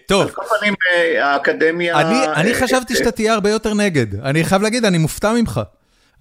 טוב, 0.06 0.22
על 0.22 0.30
כל 0.30 0.42
פנים 0.60 0.74
האקדמיה, 1.22 2.02
אני 2.36 2.54
חשבתי 2.54 2.96
שאתה 2.96 3.12
תהיה 3.12 3.34
הרבה 3.34 3.50
יותר 3.50 3.74
נגד, 3.74 4.20
אני 4.26 4.44
חייב 4.44 4.62
להגיד, 4.62 4.86
אני 4.86 4.98
מופתע 4.98 5.34
ממך. 5.34 5.62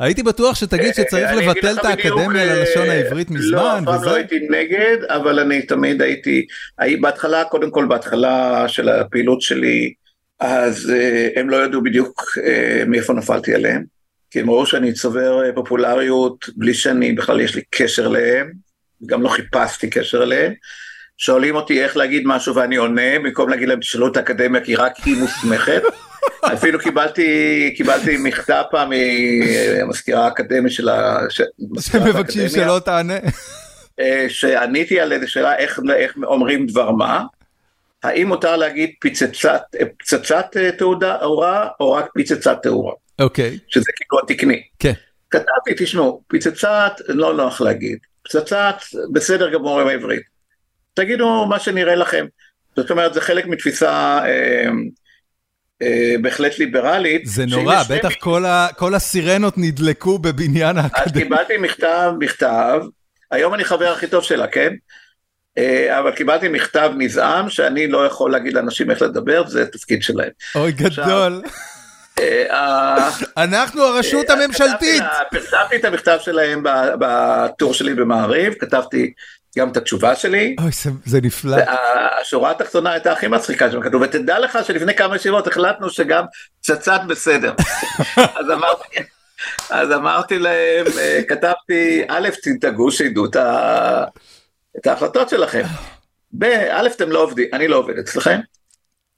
הייתי 0.01 0.23
בטוח 0.23 0.57
שתגיד 0.57 0.95
שצריך 0.95 1.31
לבטל 1.33 1.77
את 1.81 1.85
האקדמיה 1.85 2.45
ללשון 2.45 2.91
העברית 2.91 3.31
מזמן, 3.31 3.59
לא, 3.59 3.79
אף 3.79 3.85
פעם 3.85 4.05
לא 4.05 4.15
הייתי 4.15 4.39
נגד, 4.51 4.97
אבל 5.09 5.39
אני 5.41 5.63
תמיד 5.63 6.03
הייתי, 6.03 6.47
בהתחלה, 7.01 7.45
קודם 7.45 7.71
כל 7.71 7.87
בהתחלה 7.89 8.65
של 8.69 8.89
הפעילות 8.89 9.43
שלי, 9.43 9.93
אז 10.41 10.93
הם 11.37 11.51
לא 11.51 11.65
ידעו 11.65 11.83
בדיוק 11.83 12.25
מאיפה 12.87 13.13
נפלתי 13.13 13.55
עליהם, 13.55 13.85
כי 14.31 14.41
הם 14.41 14.51
ראו 14.51 14.67
שאני 14.67 14.93
צובר 14.93 15.41
פופולריות 15.55 16.45
בלי 16.57 16.75
שאני 16.75 17.13
בכלל 17.13 17.41
יש 17.41 17.55
לי 17.55 17.63
קשר 17.71 18.07
אליהם, 18.07 18.53
גם 19.07 19.23
לא 19.23 19.29
חיפשתי 19.29 19.91
קשר 19.91 20.23
אליהם. 20.23 20.53
שואלים 21.19 21.57
אותי 21.57 21.83
איך 21.85 21.97
להגיד 21.97 22.23
משהו 22.27 22.55
ואני 22.55 22.77
עונה, 22.77 23.19
במקום 23.19 23.49
להגיד 23.49 23.69
להם 23.69 23.81
תשאלו 23.81 24.09
את 24.09 24.17
האקדמיה 24.17 24.61
כי 24.61 24.75
רק 24.75 24.97
היא 25.05 25.17
מוסמכת. 25.17 25.83
אפילו 26.55 26.79
קיבלתי, 26.79 27.75
קיבלתי 27.77 28.17
מכתב 28.17 28.63
פעם 28.71 28.91
מהמזכירה 28.91 30.25
האקדמית 30.25 30.73
של 30.73 30.89
ה... 30.89 31.19
שמבקשים 31.81 32.49
שלא 32.49 32.81
תענה. 32.85 33.19
שעניתי 34.29 35.01
על 35.01 35.13
איזה 35.13 35.27
שאלה 35.27 35.57
איך, 35.57 35.81
איך 35.97 36.17
אומרים 36.25 36.67
דבר 36.67 36.91
מה. 36.91 37.25
האם 38.03 38.29
מותר 38.29 38.57
להגיד 38.57 38.91
פצצת, 39.01 39.63
פצצת 39.99 40.57
תאורה 40.79 41.69
או 41.81 41.93
רק 41.93 42.07
פצצת 42.19 42.59
תאורה? 42.63 42.93
אוקיי. 43.19 43.59
Okay. 43.61 43.65
שזה 43.69 43.91
כאילו 43.97 44.21
התקני. 44.23 44.63
כן. 44.79 44.93
Okay. 44.93 45.09
כתבתי, 45.31 45.85
תשמעו, 45.85 46.23
פצצת 46.29 46.93
לא 47.09 47.35
נוח 47.35 47.61
להגיד. 47.61 47.99
פצצת 48.25 48.77
בסדר 49.13 49.53
גמור 49.53 49.81
עם 49.81 49.89
העברית. 49.89 50.38
תגידו 50.99 51.47
מה 51.47 51.59
שנראה 51.59 51.95
לכם. 51.95 52.27
זאת 52.77 52.91
אומרת, 52.91 53.15
זה 53.15 53.21
חלק 53.21 53.47
מתפיסה 53.47 54.21
אה, 54.25 54.69
אה, 55.83 56.15
בהחלט 56.23 56.59
ליברלית. 56.59 57.27
זה 57.27 57.47
נורא, 57.47 57.83
בטח 57.91 58.15
כל, 58.19 58.45
ה, 58.45 58.69
כל 58.77 58.95
הסירנות 58.95 59.55
נדלקו 59.57 60.19
בבניין 60.19 60.79
האקדמיה. 60.79 61.05
אז 61.05 61.13
קיבלתי 61.13 61.57
מכתב, 61.57 62.13
מכתב, 62.19 62.81
היום 63.31 63.55
אני 63.55 63.65
חבר 63.65 63.93
הכי 63.93 64.07
טוב 64.07 64.25
שלה, 64.25 64.47
כן? 64.47 64.73
אה, 65.59 65.99
אבל 65.99 66.11
קיבלתי 66.11 66.49
מכתב 66.49 66.93
נזעם 66.99 67.51
שאני 67.51 67.87
לא 67.87 68.07
יכול 68.07 68.33
להגיד 68.33 68.53
לאנשים 68.53 68.91
איך 68.91 69.03
לדבר, 69.03 69.47
זה 69.47 69.67
תפקיד 69.67 70.03
שלהם. 70.03 70.31
אוי, 70.55 70.73
גדול. 70.73 71.43
אה, 72.19 73.11
אנחנו 73.37 73.83
הרשות 73.83 74.31
הממשלתית. 74.31 75.03
פרסמתי 75.31 75.77
את 75.77 75.85
המכתב 75.85 76.19
שלהם 76.21 76.63
בטור 76.99 77.75
שלי 77.75 77.95
במעריב, 77.95 78.55
כתבתי 78.61 79.13
גם 79.57 79.69
את 79.69 79.77
התשובה 79.77 80.15
שלי. 80.15 80.57
אוי, 80.61 80.71
זה, 80.83 80.91
זה 81.05 81.21
נפלא. 81.21 81.57
השורה 82.21 82.51
התחתונה 82.51 82.93
הייתה 82.93 83.13
הכי 83.13 83.29
מצחיקה 83.29 83.71
שם 83.71 83.81
כתוב, 83.81 84.03
ותדע 84.03 84.39
לך 84.39 84.59
שלפני 84.65 84.95
כמה 84.95 85.17
ישיבות 85.17 85.47
החלטנו 85.47 85.91
שגם 85.91 86.25
צצת 86.61 87.01
בסדר. 87.09 87.55
אז 88.39 88.51
אמרתי... 88.53 88.99
אז 89.71 89.93
אמרתי 89.93 90.39
להם, 90.39 90.87
אה, 90.99 91.21
כתבתי, 91.29 92.03
א', 92.09 92.29
תדאגו 92.43 92.91
שידעו 92.91 93.25
את 94.77 94.87
ההחלטות 94.87 95.29
שלכם. 95.29 95.63
ב', 96.39 96.45
אתם 96.87 97.11
לא 97.11 97.23
עובדים, 97.23 97.49
אני 97.53 97.69
לא 97.69 97.77
עובד 97.77 97.99
אצלכם. 97.99 98.41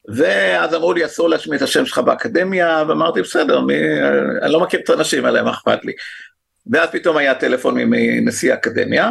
ואז 0.09 0.75
אמרו 0.75 0.93
לי, 0.93 1.05
אסור 1.05 1.29
להשמיע 1.29 1.57
את 1.57 1.63
השם 1.63 1.87
שלך 1.87 1.99
באקדמיה, 1.99 2.85
ואמרתי, 2.89 3.23
בסדר, 3.23 3.61
מי, 3.61 3.75
אני 4.43 4.53
לא 4.53 4.61
מכיר 4.61 4.81
את 4.81 4.91
האנשים 4.91 5.25
האלה, 5.25 5.43
מה 5.43 5.51
אכפת 5.51 5.85
לי. 5.85 5.93
ואז 6.67 6.89
פתאום 6.93 7.17
היה 7.17 7.35
טלפון 7.35 7.75
מנשיא 7.77 8.53
האקדמיה, 8.53 9.05
אה, 9.05 9.11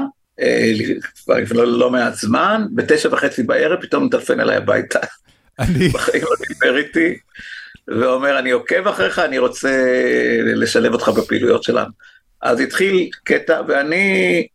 כבר 1.24 1.38
לפני 1.38 1.60
לא 1.66 1.92
מעט 1.92 2.14
זמן, 2.14 2.66
בתשע 2.76 3.10
וחצי 3.12 3.44
בערב 3.44 3.82
פתאום 3.82 4.06
מטלפן 4.06 4.40
אליי 4.40 4.56
הביתה. 4.56 5.00
אני... 5.60 5.88
בחיים 5.90 6.24
לא 6.24 6.36
דיבר 6.48 6.78
איתי, 6.78 7.18
ואומר, 7.88 8.40
אני 8.40 8.52
עוקב 8.52 8.88
אחריך, 8.88 9.20
אני 9.20 9.38
רוצה 9.38 9.86
לשלב 10.44 10.94
אותך 10.94 11.10
בפעילויות 11.10 11.64
שלנו. 11.64 11.92
אז 12.42 12.60
התחיל 12.60 13.10
קטע, 13.24 13.62
ואני, 13.68 14.48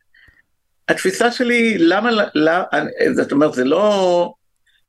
התפיסה 0.89 1.33
שלי, 1.33 1.79
למה, 1.79 2.11
למה, 2.35 2.63
זאת 3.15 3.33
אומרת, 3.33 3.55
זה 3.55 3.65
לא, 3.65 4.35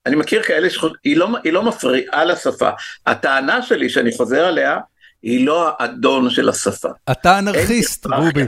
אני 0.05 0.15
מכיר 0.15 0.43
כאלה 0.43 0.69
שהיא 0.69 1.17
לא, 1.17 1.29
לא 1.51 1.63
מפריעה 1.63 2.25
לשפה. 2.25 2.69
הטענה 3.05 3.61
שלי, 3.61 3.89
שאני 3.89 4.11
חוזר 4.17 4.45
עליה, 4.45 4.77
היא 5.21 5.45
לא 5.45 5.69
האדון 5.79 6.29
של 6.29 6.49
השפה. 6.49 6.89
אתה 7.11 7.39
אנרכיסט, 7.39 8.05
רובי. 8.05 8.43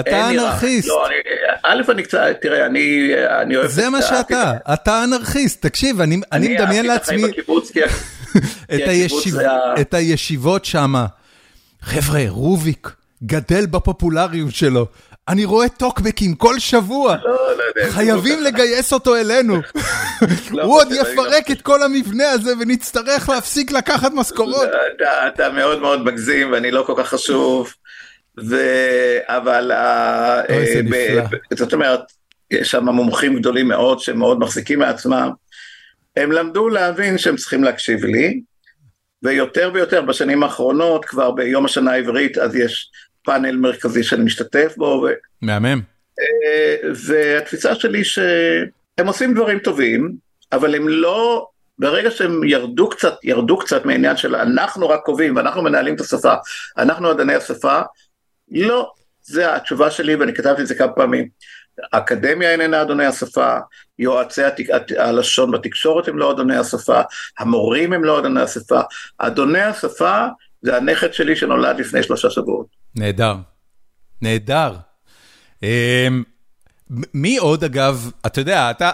אתה 0.00 0.30
אנרכיסט. 0.30 0.88
לא, 0.88 1.06
א', 1.62 1.82
אני 1.88 2.02
קצת, 2.02 2.26
תראה, 2.40 2.66
אני, 2.66 3.12
אני 3.40 3.56
אוהב... 3.56 3.70
זה 3.70 3.88
מה 3.88 4.02
שאתה, 4.02 4.52
אתה 4.72 5.04
אנרכיסט. 5.04 5.66
תקשיב, 5.66 6.00
אני, 6.00 6.20
אני 6.32 6.54
מדמיין 6.54 6.86
לעצמי... 6.86 7.22
את 9.80 9.94
הישיבות 9.94 10.64
שמה. 10.64 11.06
חבר'ה, 11.82 12.24
רוביק 12.28 12.90
גדל 13.24 13.66
בפופולריות 13.66 14.54
שלו. 14.54 14.86
אני 15.28 15.44
רואה 15.44 15.68
טוקבקים 15.68 16.34
כל 16.34 16.58
שבוע, 16.58 17.16
לא, 17.24 17.30
לא 17.58 17.62
יודע, 17.62 17.92
חייבים 17.92 18.40
לא 18.40 18.44
לגייס 18.44 18.92
אותו 18.92 19.16
אלינו. 19.16 19.54
לא 20.50 20.62
הוא 20.62 20.74
עוד 20.74 20.88
יפרק 20.92 21.50
את 21.50 21.62
כל 21.62 21.82
המבנה 21.82 22.30
הזה 22.30 22.52
ונצטרך 22.60 23.28
להפסיק 23.28 23.70
לקחת 23.70 24.12
משכורות. 24.14 24.68
אתה 25.26 25.48
מאוד 25.48 25.80
מאוד 25.80 26.04
מגזים 26.04 26.52
ואני 26.52 26.70
לא 26.70 26.82
כל 26.86 26.94
כך 26.96 27.08
חשוב. 27.08 27.74
אבל 29.28 29.72
אה, 29.72 30.42
זאת 31.54 31.72
אומרת, 31.72 32.00
יש 32.50 32.70
שם 32.70 32.88
מומחים 32.88 33.38
גדולים 33.38 33.68
מאוד 33.68 34.00
שמאוד 34.00 34.38
מחזיקים 34.38 34.78
מעצמם. 34.78 35.30
הם 36.16 36.32
למדו 36.32 36.68
להבין 36.68 37.18
שהם 37.18 37.36
צריכים 37.36 37.64
להקשיב 37.64 38.04
לי, 38.04 38.40
ויותר 39.22 39.70
ויותר 39.74 40.00
בשנים 40.00 40.42
האחרונות, 40.42 41.04
כבר 41.04 41.30
ביום 41.30 41.64
השנה 41.64 41.92
העברית, 41.92 42.38
אז 42.38 42.56
יש 42.56 42.90
פאנל 43.24 43.56
מרכזי 43.56 44.02
שאני 44.02 44.24
משתתף 44.24 44.74
בו. 44.76 44.84
ו... 44.84 45.12
מהמם. 45.42 45.80
אה, 46.20 46.76
והתפיסה 46.94 47.74
שלי 47.74 48.04
שהם 48.04 49.06
עושים 49.06 49.34
דברים 49.34 49.58
טובים, 49.58 50.12
אבל 50.52 50.74
הם 50.74 50.88
לא, 50.88 51.46
ברגע 51.78 52.10
שהם 52.10 52.44
ירדו 52.44 52.88
קצת, 52.88 53.14
ירדו 53.22 53.58
קצת 53.58 53.84
מעניין 53.84 54.16
של 54.16 54.36
אנחנו 54.36 54.88
רק 54.88 55.00
קובעים 55.04 55.36
ואנחנו 55.36 55.62
מנהלים 55.62 55.94
את 55.94 56.00
השפה, 56.00 56.34
אנחנו 56.78 57.08
עדני 57.08 57.34
השפה, 57.34 57.80
לא, 58.52 58.92
זה 59.22 59.54
התשובה 59.54 59.90
שלי 59.90 60.14
ואני 60.14 60.34
כתבתי 60.34 60.62
את 60.62 60.66
זה 60.66 60.74
כמה 60.74 60.92
פעמים. 60.92 61.28
האקדמיה 61.92 62.52
איננה 62.52 62.82
אדוני 62.82 63.06
השפה, 63.06 63.56
יועצי 63.98 64.44
התק... 64.44 64.64
הלשון 64.98 65.50
בתקשורת 65.50 66.08
הם 66.08 66.18
לא 66.18 66.32
אדוני 66.32 66.56
השפה, 66.56 67.00
המורים 67.38 67.92
הם 67.92 68.04
לא 68.04 68.18
אדוני 68.18 68.40
השפה, 68.40 68.80
אדוני 69.18 69.60
השפה 69.60 70.26
זה 70.62 70.76
הנכד 70.76 71.14
שלי 71.14 71.36
שנולד 71.36 71.80
לפני 71.80 72.02
שלושה 72.02 72.30
שבועות. 72.30 72.66
נהדר, 72.96 73.36
נהדר. 74.22 74.72
אמ, 75.62 76.22
מי 77.14 77.36
עוד 77.36 77.64
אגב, 77.64 78.10
אתה 78.26 78.40
יודע, 78.40 78.70
אתה, 78.70 78.90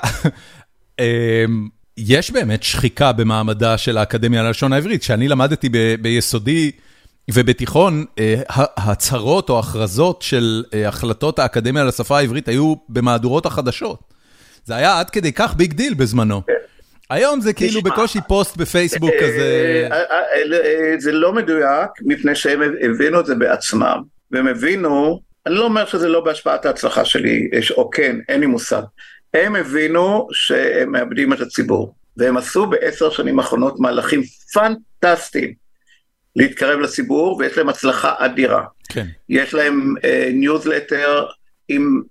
אמ, 1.01 1.69
יש 1.97 2.31
באמת 2.31 2.63
שחיקה 2.63 3.13
במעמדה 3.13 3.79
של 3.79 3.99
האקדמיה 3.99 4.43
ללשון 4.43 4.73
העברית, 4.73 5.03
שאני 5.03 5.29
למדתי 5.29 5.69
ביסודי 6.01 6.71
ובתיכון, 7.31 8.05
אה, 8.19 8.35
הצהרות 8.77 9.51
או 9.51 9.59
הכרזות 9.59 10.23
של 10.23 10.65
אה, 10.75 10.89
החלטות 10.89 11.39
האקדמיה 11.39 11.85
לשפה 11.85 12.19
העברית 12.19 12.49
היו 12.49 12.75
במהדורות 12.89 13.47
החדשות. 13.47 13.99
זה 14.65 14.77
היה 14.77 15.01
עד 15.01 15.11
כדי 15.11 15.33
כך 15.33 15.55
big 15.57 15.73
deal 15.73 15.95
בזמנו. 15.95 16.43
כן. 16.47 16.53
היום 17.11 17.41
זה 17.41 17.53
כאילו 17.53 17.83
בקושי 17.83 18.19
פוסט 18.29 18.57
בפייסבוק 18.57 19.11
אה, 19.11 19.21
כזה. 19.21 19.89
זה 20.99 21.13
לא 21.13 21.33
מדויק, 21.33 21.91
מפני 22.01 22.35
שהם 22.35 22.61
הבינו 22.83 23.21
את 23.21 23.27
זה 23.27 23.35
בעצמם, 23.35 24.03
והם 24.31 24.47
הבינו, 24.47 25.21
אני 25.47 25.55
לא 25.55 25.65
אומר 25.65 25.87
שזה 25.87 26.09
לא 26.09 26.21
בהשפעת 26.21 26.67
ההצלחה 26.67 27.05
שלי, 27.05 27.49
או 27.77 27.91
כן, 27.91 28.17
אין 28.29 28.41
לי 28.41 28.47
מושג. 28.47 28.83
הם 29.35 29.57
הבינו 29.57 30.29
שהם 30.33 30.93
מאבדים 30.93 31.33
את 31.33 31.41
הציבור, 31.41 31.95
והם 32.17 32.37
עשו 32.37 32.67
בעשר 32.67 33.11
שנים 33.11 33.39
האחרונות 33.39 33.81
מהלכים 33.81 34.23
פנטסטיים 34.53 35.68
להתקרב 36.39 36.81
לציבור, 36.81 37.37
ויש 37.37 37.59
להם 37.59 37.69
הצלחה 37.69 38.15
אדירה. 38.19 38.65
כן. 38.89 39.07
יש 39.29 39.55
להם 39.55 39.95
ניוזלטר 40.33 41.27
אה, 41.29 41.33
עם 41.69 42.03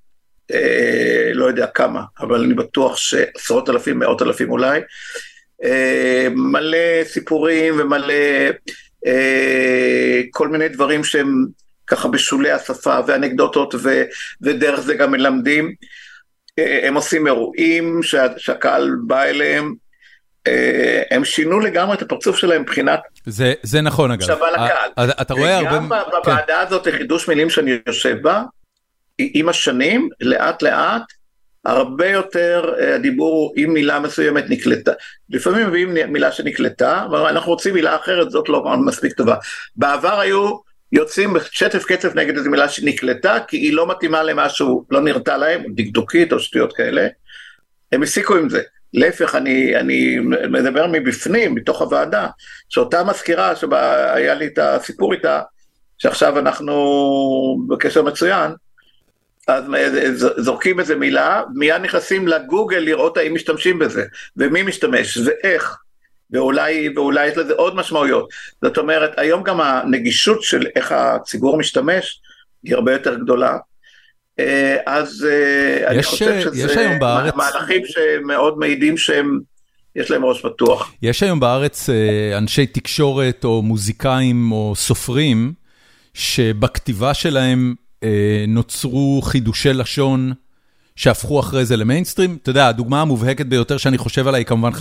אה, 0.54 1.32
לא 1.34 1.46
יודע 1.46 1.68
כמה, 1.68 2.02
אבל 2.20 2.44
אני 2.44 2.54
בטוח 2.54 2.98
שעשרות 2.98 3.70
אלפים, 3.70 4.00
מאות 4.00 4.22
אלפים 4.22 4.52
אולי, 4.52 4.82
אה, 5.64 6.28
מלא 6.36 7.04
סיפורים 7.04 7.80
ומלא 7.80 8.14
אה, 9.06 10.22
כל 10.32 10.48
מיני 10.48 10.70
דברים 10.70 11.04
שהם 11.04 11.46
ככה 11.88 12.08
בשולי 12.08 12.52
השפה 12.52 13.00
ואנקדוטות 13.08 13.76
ו, 13.76 14.04
ודרך 14.42 14.80
זה 14.80 14.94
גם 14.94 15.12
מלמדים. 15.12 15.74
אה, 16.60 16.88
הם 16.88 16.96
עושים 16.96 17.28
אירועים 17.28 18.04
שה, 18.04 18.28
שהקהל 18.38 18.96
בא 19.08 19.24
אליהם, 19.24 19.66
אה, 19.66 19.74
הם 21.12 21.26
שינו 21.26 21.60
לגמרי 21.60 21.96
את 21.96 22.02
הפרצוף 22.02 22.38
שלהם 22.38 22.62
מבחינת... 22.62 23.00
זה, 23.26 23.54
זה 23.64 23.82
נכון 23.82 24.12
אגב. 24.12 24.28
שווה 24.28 24.52
לקהל. 24.52 25.10
אתה 25.22 25.34
רואה 25.34 25.58
הרבה... 25.58 25.72
וגם 25.72 25.90
בוועדה 25.90 26.44
כן. 26.48 26.54
הזאת 26.68 26.88
לחידוש 26.88 27.28
מילים 27.28 27.50
שאני 27.50 27.80
יושב 27.88 28.18
בה, 28.22 28.44
עם 29.20 29.50
השנים, 29.50 30.10
לאט 30.22 30.62
לאט, 30.62 31.04
הרבה 31.66 32.10
יותר 32.10 32.74
אה, 32.80 32.96
הדיבור 32.96 33.34
הוא 33.34 33.54
אם 33.58 33.74
מילה 33.74 34.00
מסוימת 34.00 34.44
נקלטה. 34.50 34.92
לפעמים 35.30 35.68
מביאים 35.68 35.94
מילה 35.94 36.32
שנקלטה, 36.32 37.06
אנחנו 37.30 37.52
רוצים 37.52 37.74
מילה 37.74 37.96
אחרת, 37.96 38.32
זאת 38.32 38.50
לא 38.50 38.78
מספיק 38.86 39.14
טובה. 39.14 39.36
בעבר 39.76 40.20
היו 40.20 40.52
יוצאים 40.92 41.34
בשטף 41.34 41.86
קצף 41.86 42.16
נגד 42.16 42.38
איזו 42.38 42.50
מילה 42.50 42.70
שנקלטה, 42.70 43.38
כי 43.48 43.58
היא 43.58 43.74
לא 43.74 43.88
מתאימה 43.88 44.24
למשהו, 44.24 44.86
לא 44.90 45.02
נראתה 45.02 45.38
להם, 45.38 45.64
דקדוקית 45.76 46.34
או 46.34 46.40
שטויות 46.40 46.76
כאלה. 46.76 47.08
הם 47.92 48.04
הפסיקו 48.04 48.36
עם 48.36 48.50
זה. 48.50 48.62
להפך, 48.98 49.36
אני, 49.36 49.76
אני 49.76 50.18
מדבר 50.50 50.88
מבפנים, 50.92 51.56
מתוך 51.56 51.82
הוועדה, 51.82 52.28
שאותה 52.70 53.04
מזכירה 53.04 53.56
שהיה 53.56 54.34
לי 54.34 54.48
את 54.48 54.60
הסיפור 54.60 55.14
איתה, 55.14 55.42
שעכשיו 55.98 56.40
אנחנו 56.40 56.76
בקשר 57.68 58.04
מצוין, 58.04 58.52
אז 59.48 59.64
זורקים 60.38 60.80
איזה 60.80 60.96
מילה, 60.96 61.44
מיד 61.56 61.82
נכנסים 61.82 62.28
לגוגל 62.28 62.78
לראות 62.78 63.18
האם 63.18 63.34
משתמשים 63.34 63.80
בזה, 63.80 64.06
ומי 64.38 64.64
משתמש, 64.64 65.18
ואיך, 65.18 65.78
ואולי, 66.32 66.90
ואולי 66.96 67.28
יש 67.28 67.38
לזה 67.38 67.54
עוד 67.54 67.76
משמעויות. 67.76 68.30
זאת 68.62 68.78
אומרת, 68.78 69.12
היום 69.18 69.44
גם 69.44 69.62
הנגישות 69.62 70.44
של 70.44 70.68
איך 70.76 70.92
הציבור 70.92 71.58
משתמש, 71.58 72.22
היא 72.64 72.76
הרבה 72.76 72.94
יותר 72.94 73.16
גדולה. 73.16 73.58
אה, 74.40 74.78
אז 74.86 75.28
אה, 75.30 75.88
אני 75.88 76.04
חושב 76.04 76.42
שזה 76.42 76.98
בארץ... 77.00 77.34
מהלכים 77.36 77.82
שמאוד 77.86 78.58
מעידים 78.58 78.98
שהם, 78.98 79.40
יש 79.96 80.12
להם 80.12 80.26
ראש 80.26 80.42
פתוח. 80.42 80.92
יש 81.02 81.24
היום 81.24 81.40
בארץ 81.40 81.90
אה, 81.90 82.38
אנשי 82.38 82.66
תקשורת 82.66 83.46
או 83.46 83.62
מוזיקאים 83.62 84.52
או 84.52 84.74
סופרים, 84.76 85.54
שבכתיבה 86.14 87.14
שלהם 87.14 87.76
אה, 88.04 88.46
נוצרו 88.48 89.22
חידושי 89.24 89.74
לשון 89.74 90.34
שהפכו 90.96 91.40
אחרי 91.40 91.66
זה 91.66 91.78
למיינסטרים. 91.78 92.38
אתה 92.42 92.50
יודע, 92.50 92.68
הדוגמה 92.68 93.02
המובהקת 93.02 93.46
ביותר 93.46 93.78
שאני 93.78 93.98
חושב 93.98 94.28
עליה 94.28 94.38
היא 94.38 94.46
כמובן 94.46 94.72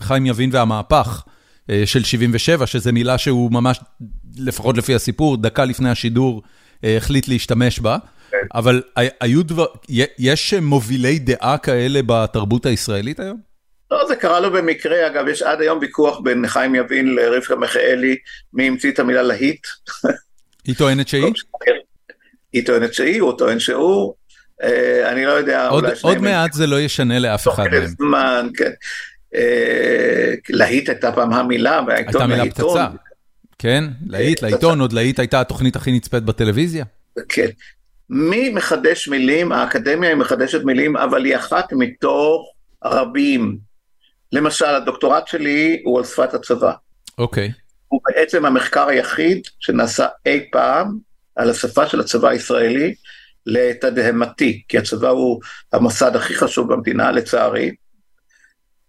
חיים 0.00 0.26
יבין 0.26 0.50
והמהפך 0.52 1.22
של 1.84 2.04
77, 2.04 2.66
שזו 2.66 2.92
מילה 2.92 3.18
שהוא 3.18 3.52
ממש, 3.52 3.80
לפחות 4.38 4.78
לפי 4.78 4.94
הסיפור, 4.94 5.36
דקה 5.36 5.64
לפני 5.64 5.90
השידור 5.90 6.42
החליט 6.82 7.28
להשתמש 7.28 7.80
בה. 7.80 7.96
אבל 8.54 8.82
היו 9.20 9.42
דבר, 9.42 9.66
יש 10.18 10.54
מובילי 10.54 11.18
דעה 11.18 11.58
כאלה 11.58 12.00
בתרבות 12.06 12.66
הישראלית 12.66 13.20
היום? 13.20 13.50
לא, 13.90 14.08
זה 14.08 14.16
קרה 14.16 14.40
לו 14.40 14.50
במקרה, 14.50 15.06
אגב, 15.06 15.28
יש 15.28 15.42
עד 15.42 15.60
היום 15.60 15.78
ויכוח 15.78 16.20
בין 16.20 16.46
חיים 16.46 16.74
יבין 16.74 17.14
לרבקה 17.14 17.56
מיכאלי, 17.56 18.16
מי 18.52 18.68
המציא 18.68 18.90
את 18.90 18.98
המילה 18.98 19.22
להיט. 19.22 19.66
היא 20.66 20.74
טוענת 20.76 21.08
שהיא? 21.08 21.32
היא 22.52 22.66
טוענת 22.66 22.94
שהיא, 22.94 23.20
הוא 23.20 23.38
טוען 23.38 23.58
שהוא, 23.58 24.14
אה, 24.62 25.12
אני 25.12 25.24
לא 25.24 25.30
יודע, 25.30 25.68
עוד, 25.68 25.84
עוד 26.02 26.18
מעט 26.18 26.52
זה 26.52 26.66
לא 26.66 26.80
ישנה 26.80 27.18
לאף 27.18 27.48
אחד 27.48 27.64
מהם. 27.70 27.86
תוך 27.86 27.90
זמן, 27.98 28.48
כן. 28.56 28.70
אה, 29.34 30.34
להיט 30.48 30.88
הייתה 30.88 31.12
פעם 31.12 31.32
המילה, 31.32 31.80
והעיתון 31.86 32.22
הייתה 32.22 32.26
מילה 32.26 32.54
פצצה. 32.54 32.86
כן, 33.58 33.84
להיט, 34.06 34.42
לעיתון, 34.42 34.80
עוד 34.80 34.92
להיט 34.92 35.18
הייתה 35.18 35.40
התוכנית 35.40 35.76
הכי 35.76 35.92
נצפית 35.92 36.22
בטלוויזיה. 36.22 36.84
כן. 37.28 37.46
מי 38.10 38.48
מחדש 38.48 39.08
מילים? 39.08 39.52
האקדמיה 39.52 40.08
היא 40.08 40.16
מחדשת 40.16 40.64
מילים, 40.64 40.96
אבל 40.96 41.24
היא 41.24 41.36
אחת 41.36 41.72
מתוך 41.72 42.54
רבים. 42.84 43.58
למשל, 44.32 44.64
הדוקטורט 44.64 45.26
שלי 45.28 45.82
הוא 45.84 45.98
על 45.98 46.04
שפת 46.04 46.34
הצבא. 46.34 46.72
אוקיי. 47.18 47.48
Okay. 47.48 47.60
הוא 47.88 48.00
בעצם 48.06 48.44
המחקר 48.44 48.88
היחיד 48.88 49.42
שנעשה 49.60 50.06
אי 50.26 50.48
פעם 50.52 50.98
על 51.36 51.50
השפה 51.50 51.86
של 51.86 52.00
הצבא 52.00 52.28
הישראלי 52.28 52.94
לתדהמתי, 53.46 54.62
כי 54.68 54.78
הצבא 54.78 55.08
הוא 55.08 55.40
המוסד 55.72 56.16
הכי 56.16 56.34
חשוב 56.34 56.72
במדינה, 56.72 57.10
לצערי. 57.10 57.74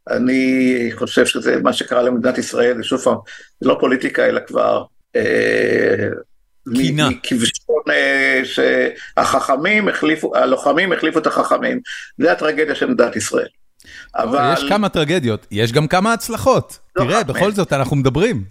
אני 0.09 0.89
חושב 0.95 1.25
שזה 1.25 1.61
מה 1.61 1.73
שקרה 1.73 2.01
למדינת 2.01 2.37
ישראל, 2.37 2.77
זה 2.77 2.83
שוב 2.83 3.01
פעם, 3.01 3.17
זה 3.59 3.69
לא 3.69 3.77
פוליטיקה, 3.79 4.25
אלא 4.25 4.39
כבר... 4.47 4.83
אה, 5.15 6.07
קינה. 6.75 7.09
מכבשון 7.09 7.83
אה, 7.89 8.41
שהחכמים 8.43 9.87
החליפו, 9.87 10.35
הלוחמים 10.35 10.93
החליפו 10.93 11.19
את 11.19 11.27
החכמים. 11.27 11.79
זה 12.17 12.31
הטרגדיה 12.31 12.75
של 12.75 12.85
מדינת 12.85 13.15
ישראל. 13.15 13.47
אבל... 14.15 14.53
יש 14.53 14.69
כמה 14.69 14.89
טרגדיות, 14.89 15.47
יש 15.51 15.71
גם 15.71 15.87
כמה 15.87 16.13
הצלחות. 16.13 16.79
לא 16.95 17.03
תראה, 17.03 17.23
בכל 17.23 17.51
זאת 17.51 17.73
אנחנו 17.73 17.95
מדברים. 17.95 18.43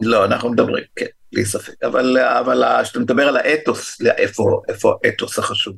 לא, 0.00 0.24
אנחנו 0.24 0.50
מדברים, 0.50 0.84
כן, 0.96 1.06
בלי 1.32 1.44
ספק. 1.44 1.72
אבל, 1.82 2.18
אבל 2.18 2.82
כשאתה 2.82 2.98
מדבר 2.98 3.28
על 3.28 3.36
האתוס, 3.36 3.98
איפה, 4.16 4.62
איפה 4.68 4.94
האתוס 5.04 5.38
החשוב. 5.38 5.74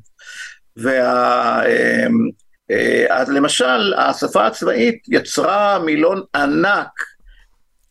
וה... 0.76 1.62
אמ, 1.66 2.30
אה, 2.70 3.06
אז 3.10 3.30
למשל, 3.30 3.94
השפה 3.98 4.46
הצבאית 4.46 5.02
יצרה 5.08 5.78
מילון 5.78 6.22
ענק 6.34 6.88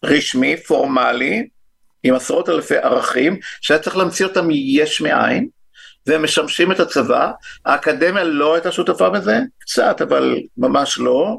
רשמי, 0.04 0.58
פורמלי, 0.58 1.48
עם 2.04 2.16
עשרות 2.16 2.50
אלפי 2.50 2.78
ערכים, 2.78 3.40
שהיה 3.62 3.80
צריך 3.80 3.98
להמציא 3.98 4.26
אותם 4.26 4.48
יש 4.52 5.02
מאין, 5.02 5.48
והם 6.08 6.24
משמשים 6.24 6.72
את 6.72 6.80
הצבא. 6.80 7.32
האקדמיה 7.66 8.24
לא 8.24 8.54
הייתה 8.54 8.72
שותפה 8.72 9.10
בזה, 9.10 9.40
קצת, 9.60 10.02
אבל 10.02 10.40
ממש 10.58 11.00
לא. 11.00 11.38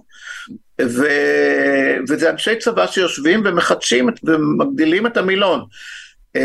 ו... 0.82 1.06
וזה 2.09 2.30
אנשי 2.30 2.56
צבא 2.56 2.86
שיושבים 2.86 3.43
ומחדשים 3.44 4.09
ומגדילים 4.24 5.06
את 5.06 5.16
המילון. 5.16 5.64
Uh, 6.36 6.40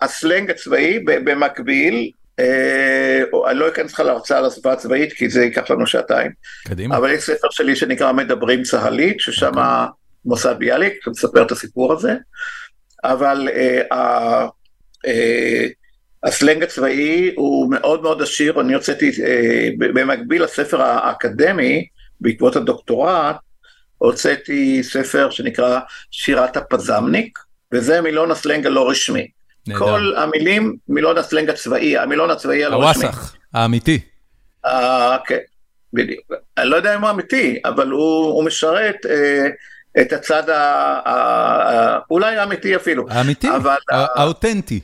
הסלנג 0.00 0.50
הצבאי 0.50 0.98
במקביל, 1.04 2.10
אני 3.50 3.58
לא 3.58 3.68
אכנס 3.68 3.92
לך 3.92 4.00
להרצאה 4.00 4.38
על 4.38 4.44
השפה 4.44 4.72
הצבאית 4.72 5.12
כי 5.12 5.28
זה 5.28 5.44
ייקח 5.44 5.70
לנו 5.70 5.86
שעתיים. 5.86 6.30
קדימה. 6.64 6.96
אבל 6.96 7.10
יש 7.10 7.24
ספר 7.24 7.48
שלי 7.50 7.76
שנקרא 7.76 8.12
מדברים 8.12 8.62
צה"לית, 8.62 9.20
ששם. 9.20 9.46
אוקיי. 9.46 9.62
מוסד 10.24 10.54
ביאליק, 10.58 10.92
שמספר 11.04 11.42
את 11.42 11.52
הסיפור 11.52 11.92
הזה. 11.92 12.14
אבל 13.04 13.48
uh, 13.48 13.94
uh, 13.94 15.08
הסלנג 16.24 16.62
הצבאי 16.62 17.32
הוא 17.36 17.70
מאוד 17.70 18.02
מאוד 18.02 18.22
עשיר, 18.22 18.60
אני 18.60 18.74
הוצאתי 18.74 19.10
uh, 19.10 19.14
במקביל 19.78 20.42
לספר 20.42 20.82
האקדמי, 20.82 21.86
בעקבות 22.20 22.56
הדוקטורט, 22.56 23.36
הוצאתי 23.98 24.82
ספר 24.82 25.30
שנקרא 25.30 25.80
שירת 26.10 26.56
הפזמניק, 26.56 27.38
וזה 27.72 28.00
מילון 28.00 28.30
הסלנג 28.30 28.66
הלא 28.66 28.90
רשמי. 28.90 29.28
נהדר. 29.66 29.78
כל 29.78 30.14
המילים, 30.16 30.76
מילון 30.88 31.18
הסלנג 31.18 31.50
הצבאי, 31.50 31.98
המילון 31.98 32.30
הצבאי 32.30 32.64
הלא 32.64 32.88
רשמי. 32.88 33.04
הוואסח, 33.04 33.36
האמיתי. 33.54 34.00
אה, 34.64 35.16
כן, 35.26 35.38
בדיוק. 35.92 36.32
אני 36.58 36.68
לא 36.68 36.76
יודע 36.76 36.94
אם 36.94 37.00
הוא 37.00 37.10
אמיתי, 37.10 37.60
אבל 37.64 37.90
הוא, 37.90 38.26
הוא 38.26 38.44
משרת 38.44 39.06
אה, 39.06 39.48
את 40.00 40.12
הצד 40.12 40.50
ה, 40.50 40.54
ה, 40.54 41.12
ה, 41.12 41.98
אולי 42.10 42.36
האמיתי 42.36 42.76
אפילו. 42.76 43.06
האמיתי, 43.10 43.48
האותנטי, 43.90 44.80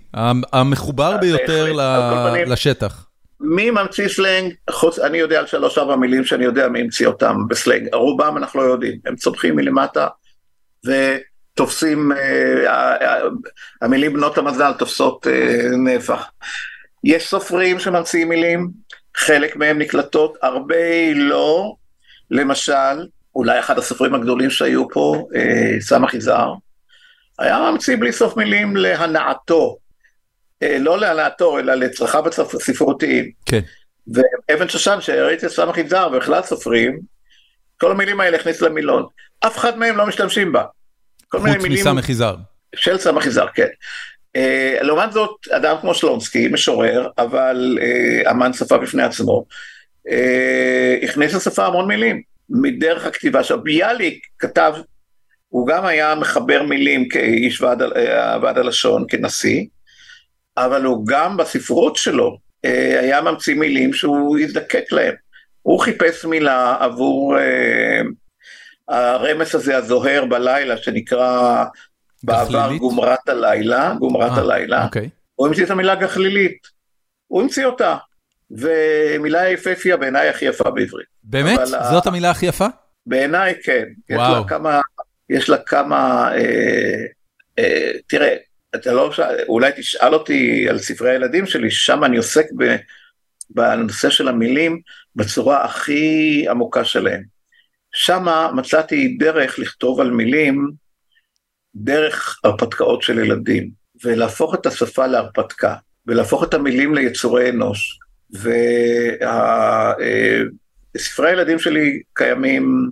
המחובר 0.53 1.13
אה, 1.13 1.19
ביותר 1.19 1.73
לשטח. 2.47 3.07
מי 3.41 3.71
ממציא 3.71 4.09
סלנג? 4.09 4.55
חוץ, 4.71 4.99
אני 4.99 5.19
יודע 5.19 5.39
על 5.39 5.47
שלוש 5.47 5.79
ארבע 5.79 5.97
מילים 5.97 6.25
שאני 6.25 6.45
יודע 6.45 6.69
מי 6.69 6.81
המציא 6.81 7.07
אותם 7.07 7.37
בסלנג, 7.49 7.95
רובם 7.95 8.37
אנחנו 8.37 8.61
לא 8.61 8.67
יודעים, 8.67 8.99
הם 9.07 9.17
צומחים 9.17 9.57
מלמטה 9.57 10.09
ותופסים, 10.85 12.13
אה, 12.13 13.19
המילים 13.83 14.13
בנות 14.13 14.39
המזל 14.39 14.73
תופסות 14.73 15.27
אה, 15.27 15.69
נפח. 15.77 16.31
יש 17.05 17.29
סופרים 17.29 17.79
שממציאים 17.79 18.29
מילים, 18.29 18.71
חלק 19.17 19.57
מהם 19.57 19.79
נקלטות, 19.79 20.37
הרבה 20.43 21.15
לא, 21.15 21.75
למשל, 22.31 23.07
אולי 23.37 23.59
אחד 23.59 23.79
הסופרים 23.79 24.15
הגדולים 24.15 24.51
שהיו 24.51 24.89
פה, 24.89 25.29
אה, 25.35 25.81
סמך 25.81 26.15
יזהר, 26.15 26.55
היה 27.39 27.71
ממציא 27.71 27.97
בלי 27.97 28.13
סוף 28.13 28.37
מילים 28.37 28.77
להנאתו. 28.77 29.77
אה, 30.63 30.79
לא 30.79 30.99
להעלאתו, 30.99 31.59
אלא 31.59 31.75
לצרכיו 31.75 32.25
הספרותיים. 32.29 33.31
כן. 33.47 33.61
ואבן 34.15 34.69
שושן, 34.69 34.97
שראיתי 35.01 35.47
את 35.47 35.51
סמך 35.51 35.79
יזהר 35.79 36.13
ובכלל 36.13 36.43
סופרים, 36.43 37.01
כל 37.81 37.91
המילים 37.91 38.21
האלה 38.21 38.37
הכניס 38.37 38.61
למילון. 38.61 39.07
אף 39.41 39.59
אחד 39.59 39.79
מהם 39.79 39.97
לא 39.97 40.07
משתמשים 40.07 40.53
בה. 40.53 40.65
חוץ 41.33 41.43
מסמך 41.71 42.09
יזהר. 42.09 42.37
של 42.77 42.99
סמך 42.99 43.27
יזהר, 43.27 43.49
כן. 43.55 43.67
Uh, 44.37 44.83
לעומת 44.83 45.13
זאת, 45.13 45.31
אדם 45.51 45.77
כמו 45.81 45.95
שלונסקי, 45.95 46.49
משורר, 46.49 47.09
אבל 47.19 47.79
uh, 47.81 48.31
אמן 48.31 48.53
שפה 48.53 48.79
בפני 48.79 49.03
עצמו, 49.03 49.45
uh, 50.09 51.05
הכניס 51.05 51.35
לשפה 51.35 51.67
המון 51.67 51.89
מילים, 51.89 52.23
מדרך 52.51 53.07
הכתיבה 53.07 53.45
שלו. 53.45 53.63
ביאליק 53.63 54.27
כתב, 54.39 54.75
הוא 55.49 55.67
גם 55.67 55.85
היה 55.85 56.15
מחבר 56.15 56.63
מילים 56.63 57.09
כאיש 57.09 57.61
ועד, 57.61 57.83
ועד 58.43 58.59
הלשון, 58.59 59.05
כנשיא, 59.09 59.65
אבל 60.57 60.85
הוא 60.85 61.07
גם 61.07 61.37
בספרות 61.37 61.97
שלו 61.97 62.39
אה, 62.65 63.01
היה 63.01 63.21
ממציא 63.21 63.55
מילים 63.55 63.93
שהוא 63.93 64.39
הזדקק 64.39 64.93
להם. 64.93 65.15
הוא 65.63 65.81
חיפש 65.81 66.25
מילה 66.25 66.77
עבור 66.81 67.39
אה, 67.39 68.01
הרמס 68.89 69.55
הזה 69.55 69.77
הזוהר 69.77 70.25
בלילה 70.25 70.77
שנקרא 70.77 71.65
בעבר 72.23 72.77
גומרת 72.77 73.29
הלילה, 73.29 73.95
גומרת 73.99 74.33
아, 74.33 74.35
אה, 74.35 74.41
הלילה. 74.41 74.85
אוקיי. 74.85 75.09
הוא 75.35 75.47
המציא 75.47 75.65
את 75.65 75.71
המילה 75.71 75.95
גחלילית. 75.95 76.59
הוא 77.27 77.43
המציא 77.43 77.67
אותה. 77.67 77.97
ומילה 78.51 79.49
יפהפייה 79.49 79.97
בעיניי 79.97 80.29
הכי 80.29 80.45
יפה 80.45 80.71
בעברית. 80.71 81.14
באמת? 81.25 81.61
זאת 81.67 82.07
המילה 82.07 82.31
הכי 82.31 82.47
יפה? 82.47 82.67
בעיניי 83.07 83.55
כן. 83.63 83.85
וואו. 84.11 84.33
יש 84.33 84.39
לה 84.39 84.49
כמה, 84.49 84.81
יש 85.31 85.49
לה 85.49 85.57
כמה, 85.59 86.31
אה, 86.37 87.05
אה, 87.59 87.91
תראה, 88.07 88.37
אתה 88.75 88.93
לא, 88.93 89.13
אולי 89.49 89.71
תשאל 89.77 90.15
אותי 90.15 90.69
על 90.69 90.79
ספרי 90.79 91.11
הילדים 91.11 91.47
שלי, 91.47 91.71
שם 91.71 92.05
אני 92.05 92.17
עוסק 92.17 92.47
ב, 92.59 92.77
בנושא 93.51 94.11
של 94.11 94.29
המילים 94.29 94.81
בצורה 95.17 95.65
הכי 95.65 96.47
עמוקה 96.51 96.85
שלהם. 96.85 97.23
שם 97.93 98.27
מצאתי 98.55 99.17
דרך 99.19 99.59
לכתוב 99.59 100.01
על 100.01 100.11
מילים 100.11 100.71
דרך 101.75 102.41
הרפתקאות 102.45 103.03
של 103.03 103.19
ילדים, 103.19 103.71
ולהפוך 104.05 104.55
את 104.55 104.67
השפה 104.67 105.07
להרפתקה, 105.07 105.75
ולהפוך 106.07 106.45
את 106.45 106.55
המילים 106.55 106.95
ליצורי 106.95 107.51
אנוש. 107.51 107.99
וספרי 108.31 108.55
אה, 110.97 111.29
הילדים 111.29 111.59
שלי 111.59 112.03
קיימים, 112.13 112.91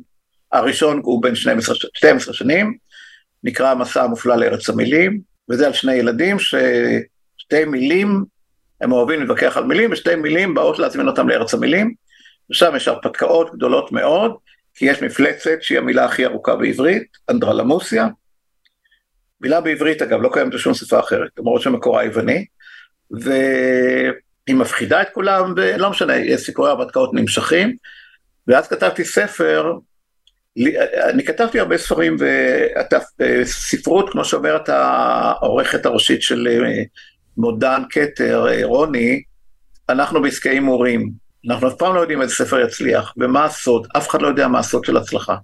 הראשון 0.52 1.00
הוא 1.02 1.22
בן 1.22 1.34
12, 1.34 1.74
12 1.94 2.34
שנים, 2.34 2.76
נקרא 3.44 3.70
המסע 3.70 4.02
המופלא 4.02 4.36
לארץ 4.36 4.68
המילים, 4.68 5.20
וזה 5.50 5.66
על 5.66 5.72
שני 5.72 5.94
ילדים 5.94 6.36
ששתי 6.38 7.64
מילים, 7.66 8.24
הם 8.80 8.92
אוהבים 8.92 9.20
להתווכח 9.20 9.56
על 9.56 9.64
מילים, 9.64 9.92
ושתי 9.92 10.16
מילים 10.16 10.54
באות 10.54 10.78
להזמין 10.78 11.08
אותם 11.08 11.28
לארץ 11.28 11.54
המילים, 11.54 11.94
ושם 12.50 12.72
יש 12.76 12.88
הרפתקאות 12.88 13.54
גדולות 13.54 13.92
מאוד, 13.92 14.36
כי 14.74 14.84
יש 14.84 15.02
מפלצת 15.02 15.58
שהיא 15.60 15.78
המילה 15.78 16.04
הכי 16.04 16.26
ארוכה 16.26 16.56
בעברית, 16.56 17.06
אנדרלמוסיה. 17.30 18.08
מילה 19.40 19.60
בעברית 19.60 20.02
אגב, 20.02 20.22
לא 20.22 20.30
קיימת 20.32 20.54
בשום 20.54 20.74
שפה 20.74 21.00
אחרת, 21.00 21.30
למרות 21.38 21.62
שמקורה 21.62 22.04
יווני, 22.04 22.44
היא 24.46 24.56
מפחידה 24.56 25.02
את 25.02 25.08
כולם, 25.14 25.54
ולא 25.56 25.90
משנה, 25.90 26.12
סיפורי 26.36 26.70
הרפתקאות 26.70 27.14
נמשכים, 27.14 27.76
ואז 28.46 28.68
כתבתי 28.68 29.04
ספר, 29.04 29.72
אני 31.10 31.24
כתבתי 31.24 31.60
הרבה 31.60 31.78
ספרים, 31.78 32.16
וספרות, 33.18 34.10
כמו 34.10 34.24
שאומרת 34.24 34.68
העורכת 34.68 35.86
הראשית 35.86 36.22
של 36.22 36.48
מודן 37.36 37.82
כתר, 37.90 38.46
רוני, 38.62 39.22
אנחנו 39.88 40.22
בעסקי 40.22 40.48
הימורים, 40.48 41.10
אנחנו 41.48 41.68
אף 41.68 41.74
פעם 41.74 41.94
לא 41.94 42.00
יודעים 42.00 42.22
איזה 42.22 42.34
ספר 42.34 42.60
יצליח, 42.60 43.12
ומה 43.16 43.44
הסוד, 43.44 43.86
אף 43.96 44.08
אחד 44.08 44.22
לא 44.22 44.28
יודע 44.28 44.48
מה 44.48 44.58
הסוד 44.58 44.84
של 44.84 44.96
הצלחה. 44.96 45.36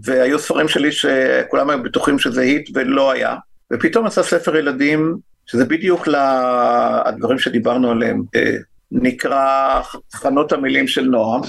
והיו 0.00 0.38
ספרים 0.38 0.68
שלי 0.68 0.92
שכולם 0.92 1.70
היו 1.70 1.82
בטוחים 1.82 2.18
שזה 2.18 2.40
היט 2.40 2.70
ולא 2.74 3.10
היה, 3.10 3.34
ופתאום 3.72 4.06
עשה 4.06 4.22
ספר 4.22 4.56
ילדים, 4.56 5.16
שזה 5.50 5.64
בדיוק 5.64 6.08
לדברים 6.08 7.38
שדיברנו 7.38 7.90
עליהם, 7.90 8.22
אה, 8.34 8.56
נקרא 8.90 9.80
חנות 10.12 10.52
המילים 10.52 10.88
של 10.88 11.04
נועם, 11.04 11.40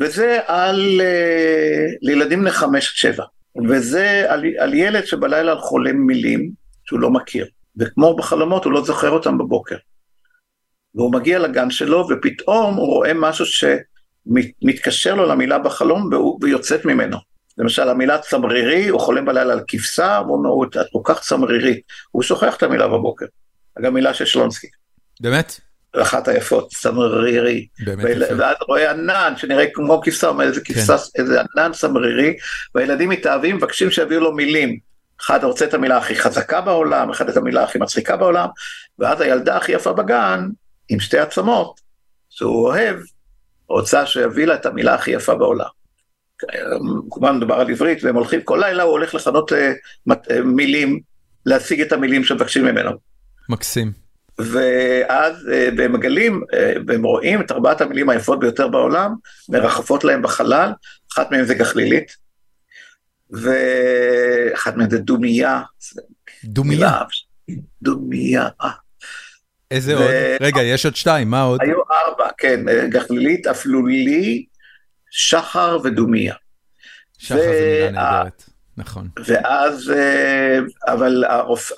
וזה 0.00 0.38
על 0.46 1.00
אה, 1.00 1.86
לילדים 2.02 2.40
בני 2.40 2.50
חמש 2.50 2.88
עד 2.88 2.94
שבע, 2.94 3.24
וזה 3.68 4.24
על, 4.28 4.44
על 4.58 4.74
ילד 4.74 5.06
שבלילה 5.06 5.56
חולם 5.56 5.96
מילים 5.96 6.50
שהוא 6.84 7.00
לא 7.00 7.10
מכיר, 7.10 7.46
וכמו 7.76 8.16
בחלומות 8.16 8.64
הוא 8.64 8.72
לא 8.72 8.84
זוכר 8.84 9.10
אותם 9.10 9.38
בבוקר. 9.38 9.76
והוא 10.94 11.12
מגיע 11.12 11.38
לגן 11.38 11.70
שלו 11.70 12.08
ופתאום 12.10 12.74
הוא 12.74 12.86
רואה 12.86 13.14
משהו 13.14 13.44
שמתקשר 13.46 15.14
לו 15.14 15.26
למילה 15.26 15.58
בחלום 15.58 16.10
ויוצאת 16.40 16.84
ממנו. 16.84 17.16
למשל 17.58 17.88
המילה 17.88 18.18
צמרירי, 18.18 18.88
הוא 18.88 19.00
חולם 19.00 19.24
בלילה 19.24 19.52
על 19.52 19.60
כבשה, 19.68 20.20
והוא 20.24 20.36
אומר, 20.36 20.66
את 20.66 20.86
כל 20.92 21.00
כך 21.04 21.20
צמרירית, 21.20 21.80
הוא 22.10 22.22
שוכח 22.22 22.56
את 22.56 22.62
המילה 22.62 22.88
בבוקר. 22.88 23.26
אגב 23.78 23.90
מילה 23.90 24.14
של 24.14 24.24
שלונסקי. 24.24 24.66
באמת? 25.20 25.60
אחת 25.96 26.28
היפות, 26.28 26.68
צמרירי. 26.68 27.66
באמת 27.84 28.16
יפה. 28.16 28.34
ואז 28.38 28.56
רואה 28.68 28.90
ענן 28.90 29.32
שנראה 29.36 29.64
כמו 29.74 30.00
כבשה, 30.04 30.30
איזה 30.42 30.60
כן. 30.60 30.74
כבשה, 30.74 30.96
כן. 30.98 31.22
איזה 31.22 31.40
ענן 31.40 31.72
צמרירי, 31.72 32.36
והילדים 32.74 33.08
מתאהבים, 33.08 33.56
מבקשים 33.56 33.90
שיביאו 33.90 34.20
לו 34.20 34.32
מילים. 34.32 34.78
אחד 35.20 35.44
רוצה 35.44 35.64
את 35.64 35.74
המילה 35.74 35.96
הכי 35.96 36.16
חזקה 36.16 36.60
בעולם, 36.60 37.10
אחד 37.10 37.28
את 37.28 37.36
המילה 37.36 37.64
הכי 37.64 37.78
מצחיקה 37.78 38.16
בעולם, 38.16 38.48
ואז 38.98 39.20
הילדה 39.20 39.56
הכי 39.56 39.72
יפה 39.72 39.92
בגן, 39.92 40.48
עם 40.88 41.00
שתי 41.00 41.18
עצמות, 41.18 41.80
שהוא 42.30 42.68
אוהב, 42.68 42.96
רוצה 43.68 44.06
שיביא 44.06 44.46
לה 44.46 44.54
את 44.54 44.66
המילה 44.66 44.94
הכי 44.94 45.10
יפה 45.10 45.34
בעולם. 45.34 45.66
כמובן 47.10 47.36
מדובר 47.36 47.54
על 47.54 47.70
עברית, 47.70 48.04
והם 48.04 48.14
הולכים, 48.14 48.42
כל 48.42 48.58
לילה 48.62 48.82
הוא 48.82 48.92
הולך 48.92 49.14
לכנות 49.14 49.52
uh, 49.52 50.32
מילים, 50.44 51.00
להשיג 51.46 51.80
את 51.80 51.92
המילים 51.92 52.24
שמבקשים 52.24 52.64
ממנו. 52.64 53.11
מקסים. 53.52 53.92
ואז 54.38 55.48
uh, 55.48 55.82
הם 55.82 55.92
מגלים, 55.92 56.42
uh, 56.42 56.80
והם 56.86 57.02
רואים 57.02 57.40
את 57.40 57.52
ארבעת 57.52 57.80
המילים 57.80 58.08
היפות 58.08 58.40
ביותר 58.40 58.68
בעולם, 58.68 59.14
מרחפות 59.48 60.04
להם 60.04 60.22
בחלל, 60.22 60.72
אחת 61.12 61.30
מהן 61.30 61.44
זה 61.44 61.54
גחלילית, 61.54 62.12
ואחת 63.30 64.76
מהן 64.76 64.90
זה 64.90 64.98
דומייה. 64.98 65.62
דומייה. 66.44 67.02
דומייה. 67.82 68.48
איזה 69.70 69.96
ו... 69.96 70.00
עוד? 70.00 70.10
רגע, 70.40 70.62
יש 70.62 70.84
עוד 70.84 70.96
שתיים, 70.96 71.30
מה 71.30 71.42
עוד? 71.42 71.60
היו 71.62 71.78
ארבע, 71.90 72.28
כן, 72.38 72.88
גחלילית, 72.88 73.46
אפלולי, 73.46 74.44
שחר 75.10 75.78
ודומיה. 75.84 76.34
שחר 77.18 77.38
ו... 77.38 77.42
זה 77.42 77.86
מילה 77.86 77.90
נהדרת, 77.90 78.44
נכון. 78.76 79.08
ואז, 79.26 79.90
אה, 79.90 80.58
אבל 80.86 81.24
הרופ... 81.24 81.70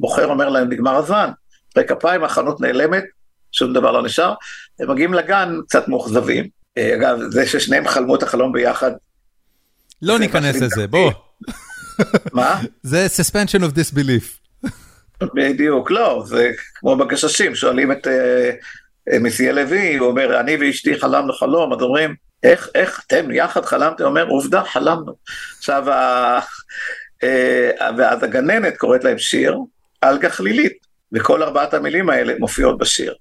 המוכר 0.00 0.26
אומר 0.26 0.48
להם, 0.48 0.72
נגמר 0.72 0.96
הזמן, 0.96 1.30
אחרי 1.72 1.84
כפיים 1.88 2.24
החנות 2.24 2.60
נעלמת, 2.60 3.04
שום 3.52 3.72
דבר 3.72 3.92
לא 3.92 4.02
נשאר, 4.02 4.34
הם 4.80 4.90
מגיעים 4.90 5.14
לגן 5.14 5.56
קצת 5.68 5.88
מאוכזבים. 5.88 6.48
אה, 6.78 6.94
אגב, 6.94 7.18
זה 7.30 7.46
ששניהם 7.46 7.88
חלמו 7.88 8.14
את 8.14 8.22
החלום 8.22 8.52
ביחד. 8.52 8.90
לא 10.02 10.18
ניכנס 10.18 10.56
לזה, 10.56 10.86
בוא. 10.86 11.12
מה? 12.32 12.60
זה 12.82 13.06
suspension 13.06 13.60
of 13.60 13.74
disbelief. 13.74 14.38
בדיוק, 15.34 15.90
לא, 15.90 16.22
זה 16.26 16.50
כמו 16.74 16.96
בגששים, 16.96 17.54
שואלים 17.54 17.92
את 17.92 18.06
uh, 18.06 19.18
מסיה 19.20 19.52
לוי, 19.52 19.96
הוא 19.96 20.08
אומר, 20.08 20.40
אני 20.40 20.56
ואשתי 20.60 21.00
חלמנו 21.00 21.32
חלום, 21.32 21.72
אז 21.72 21.82
אומרים, 21.82 22.14
איך, 22.42 22.68
איך 22.74 23.02
אתם 23.06 23.30
יחד 23.30 23.64
חלמתם? 23.64 24.04
הוא 24.04 24.10
אומר, 24.10 24.26
עובדה, 24.28 24.64
חלמנו. 24.64 25.12
עכשיו, 25.58 25.90
ה... 25.90 26.40
ואז 27.98 28.22
הגננת 28.22 28.76
קוראת 28.76 29.04
להם 29.04 29.18
שיר 29.18 29.58
על 30.00 30.18
גחלילית, 30.18 30.86
וכל 31.12 31.42
ארבעת 31.42 31.74
המילים 31.74 32.10
האלה 32.10 32.34
מופיעות 32.38 32.78
בשיר. 32.78 33.14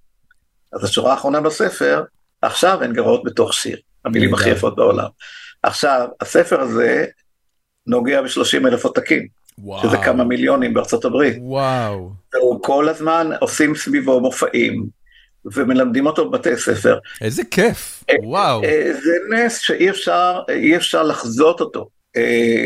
אז 0.73 0.83
השורה 0.83 1.11
האחרונה 1.11 1.41
בספר, 1.41 2.03
עכשיו 2.41 2.83
הן 2.83 2.93
גרות 2.93 3.23
בתוך 3.23 3.53
שיר, 3.53 3.77
המילים 4.05 4.33
הכי 4.33 4.49
יפות 4.49 4.75
בעולם. 4.75 5.07
עכשיו, 5.63 6.07
הספר 6.21 6.61
הזה 6.61 7.05
נוגע 7.87 8.21
ב-30 8.21 8.67
אלף 8.67 8.85
עותקים. 8.85 9.27
וואו. 9.59 9.87
שזה 9.87 9.97
כמה 9.97 10.23
מיליונים 10.23 10.73
בארצות 10.73 11.05
הברית. 11.05 11.37
וואו. 11.39 12.11
והוא 12.33 12.63
כל 12.63 12.89
הזמן 12.89 13.29
עושים 13.39 13.75
סביבו 13.75 14.21
מופעים, 14.21 14.85
ומלמדים 15.45 16.05
אותו 16.05 16.29
בבתי 16.29 16.57
ספר. 16.57 16.97
איזה 17.21 17.43
כיף, 17.51 18.03
אה, 18.09 18.15
וואו. 18.23 18.63
אה, 18.63 18.93
זה 18.93 19.35
נס 19.35 19.59
שאי 19.59 19.89
אפשר, 19.89 20.39
אפשר 20.75 21.03
לחזות 21.03 21.61
אותו. 21.61 21.89
אה, 22.15 22.65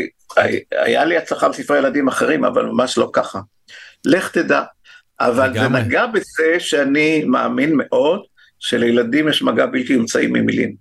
היה 0.70 1.04
לי 1.04 1.16
הצלחה 1.16 1.48
בספרי 1.48 1.78
ילדים 1.78 2.08
אחרים, 2.08 2.44
אבל 2.44 2.64
ממש 2.64 2.98
לא 2.98 3.10
ככה. 3.12 3.40
לך 4.04 4.30
תדע. 4.30 4.62
אבל 5.20 5.52
זה 5.52 5.68
נגע 5.68 6.06
בזה 6.06 6.56
שאני 6.58 7.24
מאמין 7.24 7.72
מאוד 7.74 8.22
שלילדים 8.58 9.28
יש 9.28 9.42
מגע 9.42 9.66
בלתי 9.66 9.94
אמצעי 9.94 10.26
ממילים. 10.26 10.74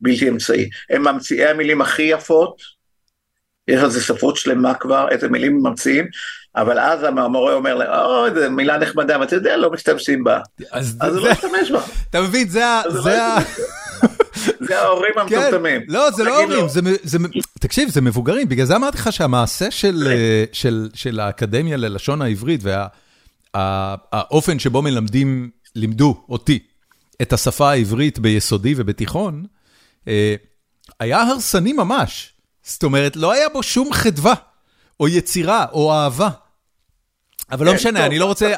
בלתי 0.00 0.28
אמצעי. 0.28 0.68
הם 0.90 1.02
ממציאי 1.02 1.46
המילים 1.46 1.80
הכי 1.80 2.02
יפות, 2.02 2.56
יש 3.68 3.82
על 3.82 3.90
זה 3.90 4.00
ספרות 4.00 4.36
שלמה 4.36 4.74
כבר, 4.74 5.08
איזה 5.10 5.28
מילים 5.28 5.58
ממציאים, 5.62 6.06
אבל 6.56 6.78
אז 6.78 7.02
המורה 7.02 7.54
אומר 7.54 7.74
להם, 7.74 7.90
או, 7.90 8.26
איזה 8.26 8.48
מילה 8.48 8.78
נחמדה, 8.78 9.20
ואתה 9.20 9.34
יודע, 9.34 9.56
לא 9.56 9.70
משתמשים 9.70 10.24
בה. 10.24 10.40
אז 10.70 10.98
הוא 11.00 11.26
לא 11.26 11.32
משתמש 11.32 11.70
בה. 11.70 11.82
אתה 12.10 12.20
מבין, 12.20 12.48
זה 12.48 12.66
ה... 12.66 12.82
זה 14.68 14.80
ההורים 14.80 15.12
כן. 15.14 15.20
המטומטמים. 15.20 15.80
לא, 15.88 16.10
זה 16.10 16.24
לא 16.24 16.42
הורים, 16.42 16.66
תקשיב, 17.60 17.88
זה 17.88 18.00
מבוגרים, 18.00 18.48
בגלל 18.48 18.66
זה 18.66 18.76
אמרתי 18.76 18.98
לך 18.98 19.12
שהמעשה 19.12 19.70
של 20.94 21.20
האקדמיה 21.20 21.76
ללשון 21.76 22.22
העברית 22.22 22.60
והאופן 23.54 24.58
שבו 24.58 24.82
מלמדים, 24.82 25.50
לימדו 25.74 26.24
אותי 26.28 26.58
את 27.22 27.32
השפה 27.32 27.70
העברית 27.70 28.18
ביסודי 28.18 28.74
ובתיכון, 28.76 29.44
אה, 30.08 30.34
היה 31.00 31.22
הרסני 31.22 31.72
ממש. 31.72 32.32
זאת 32.62 32.82
אומרת, 32.82 33.16
לא 33.16 33.32
היה 33.32 33.48
בו 33.48 33.62
שום 33.62 33.92
חדווה, 33.92 34.34
או 35.00 35.08
יצירה, 35.08 35.66
או 35.72 35.92
אהבה. 35.92 36.28
אבל 37.52 37.66
לא 37.66 37.70
כן, 37.70 37.76
משנה, 37.76 38.06
אני 38.06 38.18
לא 38.18 38.24
רוצה, 38.24 38.54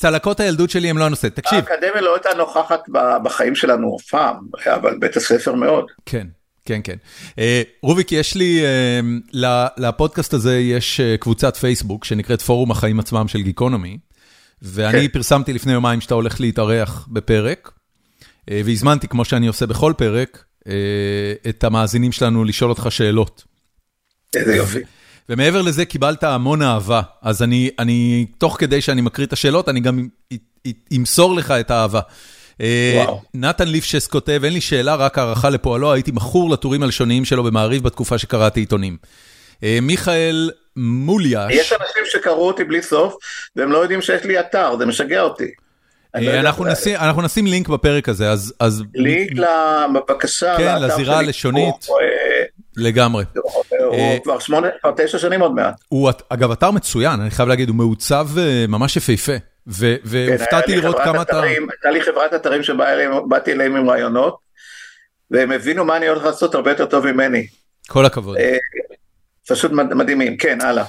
צלקות 0.00 0.40
הילדות 0.40 0.70
שלי 0.70 0.90
הם 0.90 0.98
לא 0.98 1.04
הנושא. 1.04 1.28
תקשיב. 1.28 1.58
האקדמיה 1.58 2.00
לא 2.00 2.14
הייתה 2.14 2.28
נוכחת 2.36 2.80
בחיים 3.22 3.54
שלנו 3.54 3.96
אף 3.96 4.06
פעם, 4.06 4.36
אבל 4.66 4.98
בית 4.98 5.16
הספר 5.16 5.54
מאוד. 5.54 5.86
כן. 6.06 6.26
כן, 6.64 6.80
כן. 6.84 6.96
אה, 7.38 7.62
רוביק, 7.82 8.12
יש 8.12 8.34
לי, 8.34 8.62
אה, 8.64 9.66
לפודקאסט 9.76 10.34
הזה 10.34 10.58
יש 10.58 11.00
אה, 11.00 11.16
קבוצת 11.16 11.56
פייסבוק 11.56 12.04
שנקראת 12.04 12.42
פורום 12.42 12.70
החיים 12.70 13.00
עצמם 13.00 13.28
של 13.28 13.42
גיקונומי, 13.42 13.98
ואני 14.62 15.08
כן. 15.08 15.08
פרסמתי 15.08 15.52
לפני 15.52 15.72
יומיים 15.72 16.00
שאתה 16.00 16.14
הולך 16.14 16.40
להתארח 16.40 17.08
בפרק, 17.10 17.70
והזמנתי, 18.50 19.08
כמו 19.08 19.24
שאני 19.24 19.46
עושה 19.46 19.66
בכל 19.66 19.92
פרק, 19.96 20.44
את 21.48 21.64
המאזינים 21.64 22.12
שלנו 22.12 22.44
לשאול 22.44 22.70
אותך 22.70 22.86
שאלות. 22.90 23.44
איזה 24.36 24.56
יופי. 24.56 24.78
ומעבר 25.30 25.62
לזה 25.62 25.84
קיבלת 25.84 26.24
המון 26.24 26.62
אהבה, 26.62 27.00
אז 27.22 27.42
אני, 27.42 27.70
אני, 27.78 28.26
תוך 28.38 28.56
כדי 28.60 28.80
שאני 28.80 29.00
מקריא 29.00 29.26
את 29.26 29.32
השאלות, 29.32 29.68
אני 29.68 29.80
גם 29.80 30.08
אמסור 30.96 31.34
לך 31.34 31.50
את 31.50 31.70
האהבה. 31.70 32.00
אה, 32.60 33.02
וואו. 33.04 33.22
נתן 33.34 33.68
ליפשס 33.68 34.06
כותב, 34.06 34.40
אין 34.44 34.52
לי 34.52 34.60
שאלה, 34.60 34.94
רק 34.94 35.18
הערכה 35.18 35.50
לפועלו, 35.50 35.92
הייתי 35.92 36.10
מכור 36.10 36.50
לטורים 36.50 36.82
הלשוניים 36.82 37.24
שלו 37.24 37.42
במעריב 37.42 37.82
בתקופה 37.82 38.18
שקראתי 38.18 38.60
עיתונים. 38.60 38.96
אה, 39.62 39.78
מיכאל 39.82 40.50
מוליאש. 40.76 41.54
יש 41.54 41.72
אנשים 41.72 42.02
שקראו 42.04 42.46
אותי 42.46 42.64
בלי 42.64 42.82
סוף, 42.82 43.14
והם 43.56 43.72
לא 43.72 43.78
יודעים 43.78 44.02
שיש 44.02 44.24
לי 44.24 44.40
אתר, 44.40 44.76
זה 44.78 44.86
משגע 44.86 45.20
אותי. 45.20 45.50
לא 46.14 46.50
אנחנו 46.96 47.22
נשים 47.22 47.46
לינק 47.46 47.68
בפרק 47.68 48.08
הזה, 48.08 48.30
אז... 48.60 48.84
לינק 48.94 49.30
בבקשה, 49.94 50.56
כן, 50.56 50.82
לזירה 50.82 51.18
הלשונית, 51.18 51.88
אה, 51.90 52.44
לגמרי. 52.76 53.24
הוא 53.34 53.94
אה, 53.94 54.18
כבר 54.24 54.38
שמונה, 54.38 54.68
כבר 54.80 54.92
תשע 54.96 55.18
שנים 55.18 55.40
עוד 55.40 55.54
מעט. 55.54 55.74
הוא 55.88 56.10
אגב 56.28 56.50
אתר 56.50 56.70
מצוין, 56.70 57.20
אני 57.20 57.30
חייב 57.30 57.48
להגיד, 57.48 57.68
הוא 57.68 57.76
מעוצב 57.76 58.28
אה, 58.38 58.64
ממש 58.68 58.96
יפהפה, 58.96 59.32
והופתעתי 59.66 60.72
כן, 60.72 60.78
לראות 60.78 60.96
כמה 61.04 61.22
אתה... 61.22 61.42
הייתה 61.42 61.90
לי 61.92 62.02
חברת 62.02 62.34
אתרים 62.34 62.62
שבאתי 62.62 63.52
אליהם 63.52 63.76
עם 63.76 63.90
רעיונות, 63.90 64.38
והם 65.30 65.52
הבינו 65.52 65.84
מה 65.84 65.96
אני 65.96 66.08
הולך 66.08 66.24
לעשות 66.24 66.54
הרבה 66.54 66.70
יותר 66.70 66.86
טוב 66.86 67.10
ממני. 67.12 67.46
כל 67.88 68.06
הכבוד. 68.06 68.36
פשוט 69.48 69.72
מדהימים, 69.72 70.36
כן, 70.36 70.58
הלאה. 70.60 70.84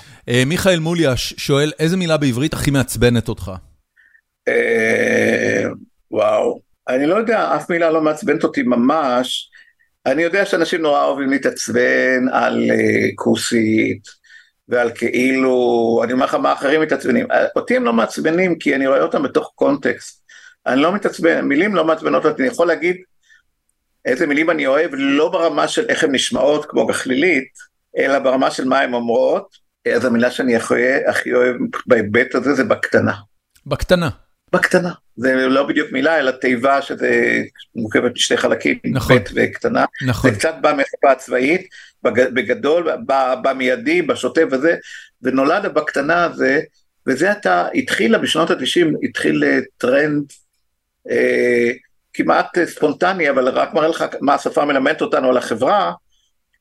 מיכאל 0.45 0.79
מוליאש 0.79 1.33
שואל, 1.37 1.71
איזה 1.79 1.97
מילה 1.97 2.17
בעברית 2.17 2.53
הכי 2.53 2.71
מעצבנת 2.71 3.29
אותך? 3.29 3.51
אה, 4.47 5.63
אני 6.89 7.07
לא 7.07 7.15
יודע, 7.15 7.55
אף 7.55 7.69
מילה 7.69 7.91
לא 7.91 8.01
מעצבנת 8.01 8.43
אותי 8.43 8.63
ממש. 8.63 9.50
אני 10.05 10.23
יודע 10.23 10.45
שאנשים 10.45 10.81
נורא 10.81 11.05
אוהבים 11.05 11.29
להתעצבן 11.29 12.25
על 12.31 12.63
uh, 12.69 13.11
כוסית 13.15 14.21
ועל 14.67 14.91
כאילו, 14.95 16.01
אני 16.03 16.13
אומר 16.13 16.25
לך 16.25 16.33
מה 16.33 16.53
אחרים 16.53 16.81
מתעצבנים. 16.81 17.27
אותי 17.55 17.75
הם 17.75 17.83
לא 17.83 17.93
מעצבנים 17.93 18.59
כי 18.59 18.75
אני 18.75 18.87
רואה 18.87 19.01
אותם 19.01 19.23
בתוך 19.23 19.51
קונטקסט. 19.55 20.21
אני 20.65 20.81
לא 20.81 20.93
מתעצבן, 20.93 21.41
מילים 21.41 21.75
לא 21.75 21.85
מעצבנות 21.85 22.25
אותי, 22.25 22.41
אני 22.41 22.51
יכול 22.51 22.67
להגיד 22.67 22.97
איזה 24.05 24.27
מילים 24.27 24.49
אני 24.49 24.67
אוהב, 24.67 24.91
לא 24.93 25.29
ברמה 25.29 25.67
של 25.67 25.85
איך 25.89 26.03
הן 26.03 26.15
נשמעות 26.15 26.65
כמו 26.65 26.87
גחלילית, 26.87 27.49
אלא 27.97 28.19
ברמה 28.19 28.51
של 28.51 28.65
מה 28.65 28.79
הן 28.79 28.93
אומרות, 28.93 29.55
אז 29.95 30.05
המילה 30.05 30.31
שאני 30.31 30.55
הכי, 30.55 31.05
הכי 31.07 31.33
אוהב 31.33 31.55
בהיבט 31.85 32.35
הזה 32.35 32.53
זה 32.53 32.63
בקטנה. 32.63 33.13
בקטנה. 33.65 34.09
בקטנה. 34.53 34.91
זה 35.15 35.35
לא 35.35 35.67
בדיוק 35.67 35.91
מילה, 35.91 36.19
אלא 36.19 36.31
תיבה 36.31 36.81
שזה 36.81 37.41
מורכבת 37.75 38.11
משתי 38.15 38.37
חלקים, 38.37 38.77
נכון. 38.85 39.17
ב' 39.17 39.21
וקטנה. 39.35 39.85
נכון. 40.07 40.31
זה 40.31 40.37
קצת 40.37 40.55
בא 40.61 40.73
מהשפה 40.73 41.11
הצבאית, 41.11 41.67
בג- 42.03 42.33
בגדול, 42.33 42.89
במיידי, 43.43 44.01
בשוטף 44.01 44.43
וזה, 44.51 44.75
ונולד 45.21 45.65
הבקטנה 45.65 46.23
הזה, 46.23 46.61
וזה 47.07 47.31
אתה, 47.31 47.67
התחילה 47.75 48.17
בשנות 48.17 48.49
ה-90, 48.51 48.87
התחיל 49.03 49.43
אה, 49.43 49.59
טרנד 49.77 50.23
אה, 51.09 51.71
כמעט 52.13 52.57
אה, 52.57 52.65
ספונטני, 52.65 53.29
אבל 53.29 53.47
רק 53.49 53.73
מראה 53.73 53.87
לך 53.87 54.05
מה 54.21 54.33
השפה 54.33 54.65
מלמדת 54.65 55.01
אותנו 55.01 55.29
על 55.29 55.37
החברה, 55.37 55.93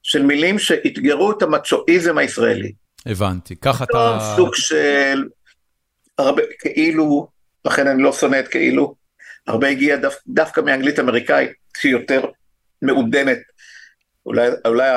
של 0.03 0.23
מילים 0.23 0.59
שאתגרו 0.59 1.33
את 1.33 1.43
המצ'ואיזם 1.43 2.19
הישראלי. 2.19 2.73
הבנתי. 3.07 3.57
ככה 3.57 3.85
אתה... 3.85 4.19
סוג 4.37 4.55
של 4.55 5.25
הרבה, 6.19 6.43
כאילו, 6.59 7.29
לכן 7.65 7.87
אני 7.87 8.03
לא 8.03 8.13
שונא 8.13 8.39
את 8.39 8.49
כאילו, 8.49 8.95
הרבה 9.47 9.69
הגיע 9.69 9.97
דו, 9.97 10.09
דווקא 10.29 10.61
מאנגלית 10.61 10.99
אמריקאית, 10.99 11.51
שהיא 11.77 11.93
יותר 11.93 12.25
מעודנת. 12.83 13.39
אולי, 14.27 14.49
אולי 14.65 14.89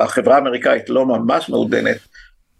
החברה 0.00 0.34
האמריקאית 0.34 0.88
לא 0.88 1.06
ממש 1.06 1.48
מעודנת, 1.48 1.96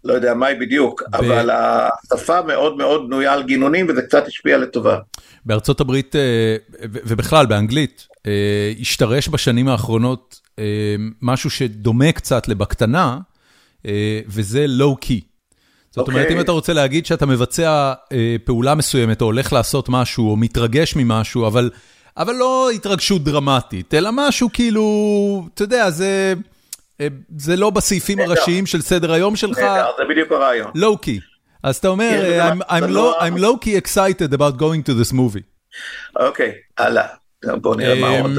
לא 0.03 0.13
יודע 0.13 0.33
מהי 0.33 0.55
בדיוק, 0.55 1.03
ב... 1.11 1.15
אבל 1.15 1.49
השפה 1.51 2.41
מאוד 2.41 2.77
מאוד 2.77 3.07
בנויה 3.07 3.33
על 3.33 3.43
גינונים 3.43 3.89
וזה 3.89 4.01
קצת 4.01 4.27
השפיע 4.27 4.57
לטובה. 4.57 4.97
בארצות 5.45 5.81
הברית, 5.81 6.15
אה, 6.15 6.55
ובכלל 6.81 7.45
באנגלית, 7.45 8.07
אה, 8.27 8.71
השתרש 8.79 9.29
בשנים 9.29 9.67
האחרונות 9.67 10.41
אה, 10.59 10.95
משהו 11.21 11.49
שדומה 11.49 12.11
קצת 12.11 12.47
לבקטנה, 12.47 13.17
וזה 14.27 14.67
לואו-קי. 14.67 15.21
זאת 15.91 16.07
אומרת, 16.07 16.23
אוקיי. 16.23 16.35
אם 16.35 16.41
אתה 16.41 16.51
רוצה 16.51 16.73
להגיד 16.73 17.05
שאתה 17.05 17.25
מבצע 17.25 17.93
פעולה 18.45 18.75
מסוימת, 18.75 19.21
או 19.21 19.25
הולך 19.25 19.53
לעשות 19.53 19.89
משהו, 19.89 20.29
או 20.29 20.35
מתרגש 20.35 20.95
ממשהו, 20.95 21.47
אבל, 21.47 21.69
אבל 22.17 22.33
לא 22.33 22.69
התרגשות 22.69 23.23
דרמטית, 23.23 23.93
אלא 23.93 24.09
משהו 24.13 24.49
כאילו, 24.53 24.83
אתה 25.53 25.63
יודע, 25.63 25.89
זה, 25.89 26.33
זה 27.37 27.55
לא 27.55 27.69
בסעיפים 27.69 28.19
הראשיים 28.19 28.65
של 28.65 28.81
סדר 28.81 29.11
היום 29.13 29.35
שלך. 29.35 29.57
נהדר, 29.57 29.89
זה 29.97 30.03
בדיוק 30.09 30.31
הרעיון. 30.31 30.71
לואו-קי. 30.75 31.19
אז 31.63 31.77
אתה 31.77 31.87
אומר, 31.87 32.39
I'm, 32.51 32.63
I'm, 32.63 32.89
low, 32.89 33.21
I'm 33.21 33.37
low-key 33.41 33.87
excited 33.87 34.33
about 34.33 34.59
going 34.59 34.89
to 34.89 34.91
this 34.91 35.13
movie. 35.13 35.43
אוקיי, 36.19 36.51
הלאה. 36.77 37.07
בוא 37.45 37.75
נראה 37.75 38.01
מה 38.01 38.19
עוד 38.19 38.31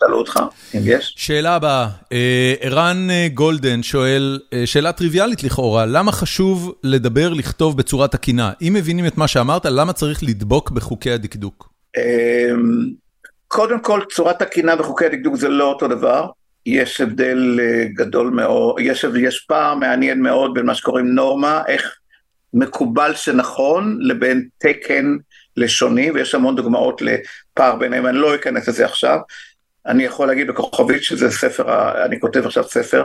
שאלו 0.00 0.18
אותך, 0.18 0.40
אם 0.74 0.80
יש. 0.84 1.14
שאלה 1.16 1.54
הבאה, 1.54 1.88
ערן 2.60 3.08
גולדן 3.34 3.82
שואל, 3.82 4.38
שאלה 4.64 4.92
טריוויאלית 4.92 5.44
לכאורה, 5.44 5.86
למה 5.86 6.12
חשוב 6.12 6.74
לדבר, 6.82 7.32
לכתוב 7.32 7.78
בצורה 7.78 8.08
תקינה? 8.08 8.52
אם 8.62 8.72
מבינים 8.76 9.06
את 9.06 9.18
מה 9.18 9.28
שאמרת, 9.28 9.66
למה 9.66 9.92
צריך 9.92 10.22
לדבוק 10.22 10.70
בחוקי 10.70 11.10
הדקדוק? 11.10 11.72
קודם 13.48 13.80
כל, 13.80 14.00
צורה 14.12 14.34
תקינה 14.34 14.74
וחוקי 14.78 15.04
הדקדוק 15.06 15.36
זה 15.36 15.48
לא 15.48 15.64
אותו 15.64 15.88
דבר. 15.88 16.26
יש 16.66 17.00
הבדל 17.00 17.60
גדול 17.94 18.30
מאוד, 18.30 18.76
יש, 18.80 19.04
יש 19.20 19.40
פער 19.48 19.74
מעניין 19.74 20.22
מאוד 20.22 20.54
בין 20.54 20.66
מה 20.66 20.74
שקוראים 20.74 21.06
נורמה, 21.06 21.62
איך 21.68 21.96
מקובל 22.54 23.14
שנכון, 23.14 23.98
לבין 24.00 24.48
תקן 24.58 25.16
לשוני, 25.56 26.10
ויש 26.10 26.34
המון 26.34 26.56
דוגמאות 26.56 27.02
לפער 27.56 27.76
ביניהם, 27.76 28.06
אני 28.06 28.18
לא 28.18 28.34
אכנס 28.34 28.68
לזה 28.68 28.84
עכשיו. 28.84 29.18
אני 29.86 30.04
יכול 30.04 30.26
להגיד 30.28 30.46
בכוכבית 30.46 31.02
שזה 31.02 31.30
ספר, 31.30 31.64
אני 32.04 32.20
כותב 32.20 32.46
עכשיו 32.46 32.64
ספר 32.64 33.04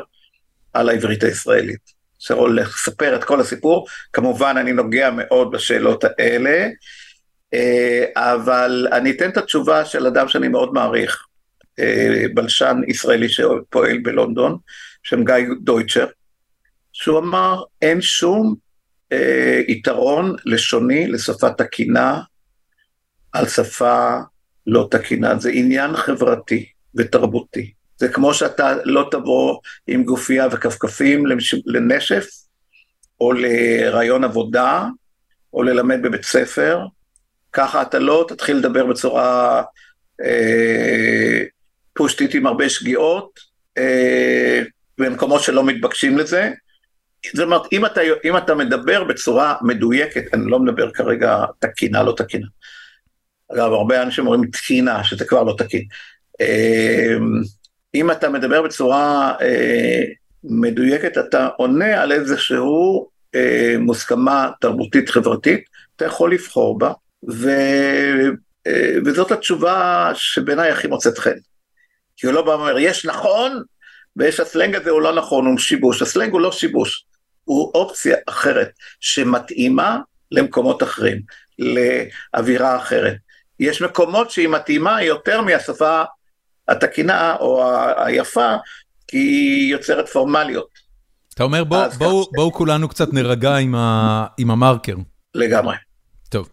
על 0.74 0.90
העברית 0.90 1.24
הישראלית. 1.24 2.02
שיכול 2.20 2.60
לספר 2.60 3.16
את 3.16 3.24
כל 3.24 3.40
הסיפור, 3.40 3.88
כמובן 4.14 4.56
אני 4.58 4.74
נוגע 4.74 5.10
מאוד 5.12 5.52
בשאלות 5.52 6.04
האלה, 6.04 6.68
אבל 8.16 8.88
אני 8.92 9.12
אתן 9.12 9.30
את 9.30 9.38
התשובה 9.38 9.86
של 9.86 10.08
אדם 10.08 10.28
שאני 10.28 10.48
מאוד 10.48 10.74
מעריך, 10.74 11.26
בלשן 12.34 12.82
ישראלי 12.88 13.30
שפועל 13.30 13.98
בלונדון, 13.98 14.58
שם 15.04 15.26
גיא 15.26 15.36
דויטשר, 15.62 16.08
שהוא 16.94 17.20
אמר 17.20 17.64
אין 17.82 18.02
שום 18.02 18.56
אה, 19.12 19.62
יתרון 19.68 20.36
לשוני 20.46 21.08
לשפה 21.08 21.50
תקינה 21.50 22.22
על 23.32 23.48
שפה 23.48 24.18
לא 24.68 24.88
תקינה, 24.92 25.40
זה 25.40 25.50
עניין 25.50 25.96
חברתי 25.96 26.66
ותרבותי. 26.96 27.72
זה 27.98 28.10
כמו 28.10 28.34
שאתה 28.34 28.76
לא 28.84 29.08
תבוא 29.12 29.60
עם 29.88 30.04
גופייה 30.04 30.48
וכפכפים 30.52 31.24
לנשף, 31.66 32.28
או 33.22 33.34
לרעיון 33.34 34.24
עבודה, 34.24 34.88
או 35.54 35.64
ללמד 35.64 36.02
בבית 36.02 36.24
ספר, 36.24 36.86
ככה 37.54 37.82
אתה 37.82 38.00
לא 38.00 38.26
תתחיל 38.28 38.58
לדבר 38.58 38.86
בצורה 38.86 39.62
אה, 40.24 41.44
פושטית 41.94 42.34
עם 42.34 42.48
הרבה 42.48 42.70
שגיאות, 42.70 43.40
אה, 43.78 44.62
במקומות 44.98 45.42
שלא 45.42 45.64
מתבקשים 45.64 46.18
לזה. 46.18 46.52
זאת 47.36 47.46
אומרת, 47.46 47.62
אם 47.72 47.86
אתה, 47.86 48.02
אם 48.26 48.38
אתה 48.38 48.56
מדבר 48.56 49.04
בצורה 49.04 49.56
מדויקת, 49.62 50.24
אני 50.34 50.52
לא 50.52 50.60
מדבר 50.60 50.92
כרגע 50.92 51.46
תקינה, 51.60 52.04
לא 52.04 52.14
תקינה. 52.18 52.48
אגב, 53.54 53.72
הרבה 53.72 54.02
אנשים 54.02 54.28
אומרים 54.28 54.52
תקינה, 54.52 55.04
שזה 55.04 55.26
כבר 55.26 55.44
לא 55.44 55.56
תקין. 55.58 55.84
אם 57.96 58.12
אתה 58.12 58.30
מדבר 58.30 58.62
בצורה 58.62 59.34
מדויקת, 60.44 61.18
אתה 61.18 61.48
עונה 61.58 62.02
על 62.02 62.12
איזשהו 62.12 63.10
מוסכמה 63.80 64.50
תרבותית 64.62 65.10
חברתית, 65.10 65.64
אתה 65.96 66.06
יכול 66.06 66.34
לבחור 66.34 66.80
בה, 66.80 66.92
ו... 67.30 67.50
וזאת 69.06 69.32
התשובה 69.32 70.12
שבעיניי 70.16 70.72
הכי 70.72 70.88
מוצאת 70.88 71.18
חן. 71.18 71.38
כי 72.18 72.28
הוא 72.28 72.34
לא 72.34 72.42
בא 72.42 72.50
ואומר, 72.50 72.80
יש 72.80 73.06
נכון, 73.06 73.64
ויש 74.16 74.40
הסלנג 74.40 74.76
הזה 74.76 74.90
הוא 74.90 75.02
לא 75.02 75.16
נכון, 75.16 75.46
הוא 75.46 75.58
שיבוש. 75.58 76.02
הסלנג 76.02 76.32
הוא 76.32 76.42
לא 76.42 76.52
שיבוש, 76.52 77.06
הוא 77.44 77.72
אופציה 77.76 78.18
אחרת 78.26 78.70
שמתאימה 79.00 80.00
למקומות 80.32 80.84
אחרים, 80.84 81.22
לאווירה 81.60 82.78
אחרת. 82.78 83.16
יש 83.62 83.82
מקומות 83.82 84.32
שהיא 84.32 84.48
מתאימה 84.48 85.04
יותר 85.04 85.42
מהשפה 85.42 86.04
התקינה 86.68 87.36
או 87.40 87.72
היפה, 87.98 88.56
כי 89.08 89.18
היא 89.18 89.72
יוצרת 89.72 90.10
פורמליות. 90.10 90.70
אתה 91.34 91.44
אומר 91.44 91.64
בואו 91.64 91.90
בוא, 91.98 92.26
בוא 92.36 92.52
כולנו 92.52 92.90
קצת 92.90 93.14
נרגע 93.14 93.56
עם, 93.56 93.76
ה, 93.76 94.26
עם 94.38 94.52
המרקר. 94.52 94.96
לגמרי. 95.36 95.76
טוב. 96.30 96.50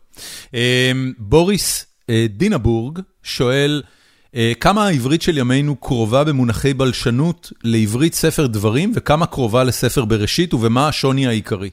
בוריס 1.19 1.87
דינבורג 2.29 3.01
שואל, 3.23 3.83
כמה 4.61 4.87
העברית 4.87 5.23
של 5.23 5.39
ימינו 5.39 5.77
קרובה 5.77 6.25
במונחי 6.25 6.75
בלשנות 6.75 7.53
לעברית 7.65 8.15
ספר 8.15 8.47
דברים, 8.47 8.93
וכמה 8.95 9.27
קרובה 9.27 9.65
לספר 9.65 10.05
בראשית, 10.05 10.55
ובמה 10.55 10.89
השוני 10.89 11.27
העיקרי? 11.27 11.71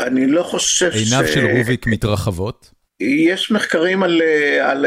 אני 0.00 0.26
לא 0.26 0.42
חושב 0.42 0.92
ש... 0.92 0.94
עיניו 0.94 1.28
של 1.28 1.46
רוביק 1.56 1.86
מתרחבות. 1.86 2.79
יש 3.00 3.50
מחקרים 3.50 4.02
על, 4.02 4.22
על 4.62 4.86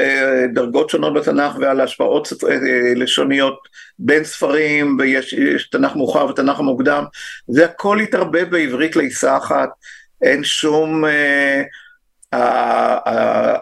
דרגות 0.53 0.89
שונות 0.89 1.13
בתנ"ך 1.13 1.55
ועל 1.59 1.81
השפעות 1.81 2.27
לשוניות 2.95 3.59
בין 3.99 4.23
ספרים, 4.23 4.97
ויש 4.99 5.69
תנ"ך 5.71 5.95
מאוחר 5.95 6.25
ותנ"ך 6.25 6.59
מוקדם, 6.59 7.03
זה 7.47 7.65
הכל 7.65 7.99
התערבב 7.99 8.49
בעברית 8.49 8.95
לעיסה 8.95 9.37
אחת, 9.37 9.69
אין 10.21 10.43
שום... 10.43 11.03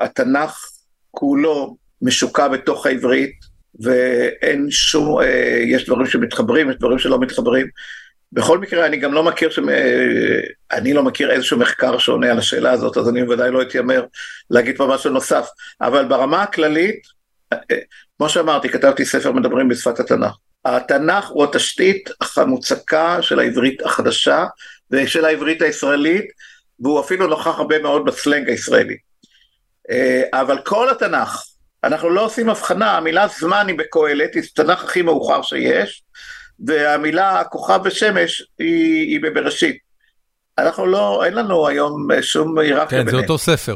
התנ"ך 0.02 0.66
כולו 1.12 1.78
משוקע 2.02 2.48
בתוך 2.48 2.86
העברית, 2.86 3.32
ואין 3.80 4.68
שום, 4.70 5.20
יש 5.66 5.86
דברים 5.86 6.06
שמתחברים, 6.06 6.70
יש 6.70 6.76
דברים 6.76 7.00
שלא 7.00 7.20
מתחברים. 7.20 7.68
בכל 8.34 8.58
מקרה, 8.58 8.86
אני 8.86 8.98
גם 8.98 9.14
לא 9.14 9.24
מכיר, 9.24 9.50
ש... 9.50 9.60
אני 10.72 10.94
לא 10.94 11.04
מכיר 11.04 11.32
איזשהו 11.32 11.60
מחקר 11.60 11.98
שעונה 11.98 12.32
על 12.32 12.38
השאלה 12.38 12.72
הזאת, 12.72 12.98
אז 12.98 13.10
אני 13.10 13.24
בוודאי 13.24 13.52
לא 13.52 13.62
אתיימר 13.62 14.06
להגיד 14.50 14.78
פה 14.78 14.88
משהו 14.88 15.10
נוסף, 15.12 15.48
אבל 15.82 16.06
ברמה 16.06 16.44
הכללית, 16.44 17.02
כמו 18.18 18.30
שאמרתי, 18.30 18.70
כתבתי 18.70 19.06
ספר 19.06 19.32
מדברים 19.32 19.70
בשפת 19.70 20.00
התנ"ך. 20.00 20.32
התנ"ך 20.66 21.28
הוא 21.28 21.44
התשתית 21.44 22.10
המוצקה 22.38 23.22
של 23.22 23.40
העברית 23.40 23.82
החדשה 23.82 24.46
ושל 24.92 25.26
העברית 25.26 25.62
הישראלית, 25.62 26.26
והוא 26.80 27.00
אפילו 27.00 27.28
נוכח 27.28 27.58
הרבה 27.58 27.80
מאוד 27.80 28.06
בסלנג 28.06 28.50
הישראלי. 28.50 28.98
אבל 30.34 30.58
כל 30.66 30.90
התנ"ך, 30.90 31.44
אנחנו 31.84 32.10
לא 32.10 32.26
עושים 32.26 32.50
הבחנה, 32.50 32.98
המילה 32.98 33.28
זמן 33.40 33.68
היא 33.68 33.78
בקהלת, 33.78 34.36
היא 34.36 34.44
התנ"ך 34.44 34.84
הכי 34.84 35.02
מאוחר 35.02 35.42
שיש, 35.42 36.04
והמילה 36.68 37.44
כוכב 37.44 37.80
ושמש 37.84 38.44
היא, 38.60 39.08
היא 39.08 39.20
בבראשית. 39.24 39.78
אנחנו 40.58 40.86
לא, 40.86 41.26
אין 41.26 41.34
לנו 41.34 41.68
היום 41.68 42.08
שום 42.22 42.60
היררכיה 42.60 42.98
ביניהם. 42.98 43.06
כן, 43.06 43.12
זה 43.12 43.18
אותו 43.18 43.38
ספר. 43.38 43.76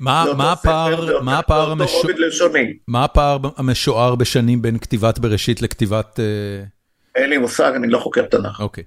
מה 0.00 0.24
הפער 2.98 3.38
המשוער 3.56 4.14
בשנים 4.14 4.62
בין 4.62 4.78
כתיבת 4.78 5.18
בראשית 5.18 5.62
לכתיבת... 5.62 6.20
אין 7.14 7.30
לי 7.30 7.38
מושג, 7.38 7.72
אני 7.76 7.88
לא 7.88 7.98
חוקר 7.98 8.22
תנ"ך. 8.22 8.60
אוקיי. 8.60 8.84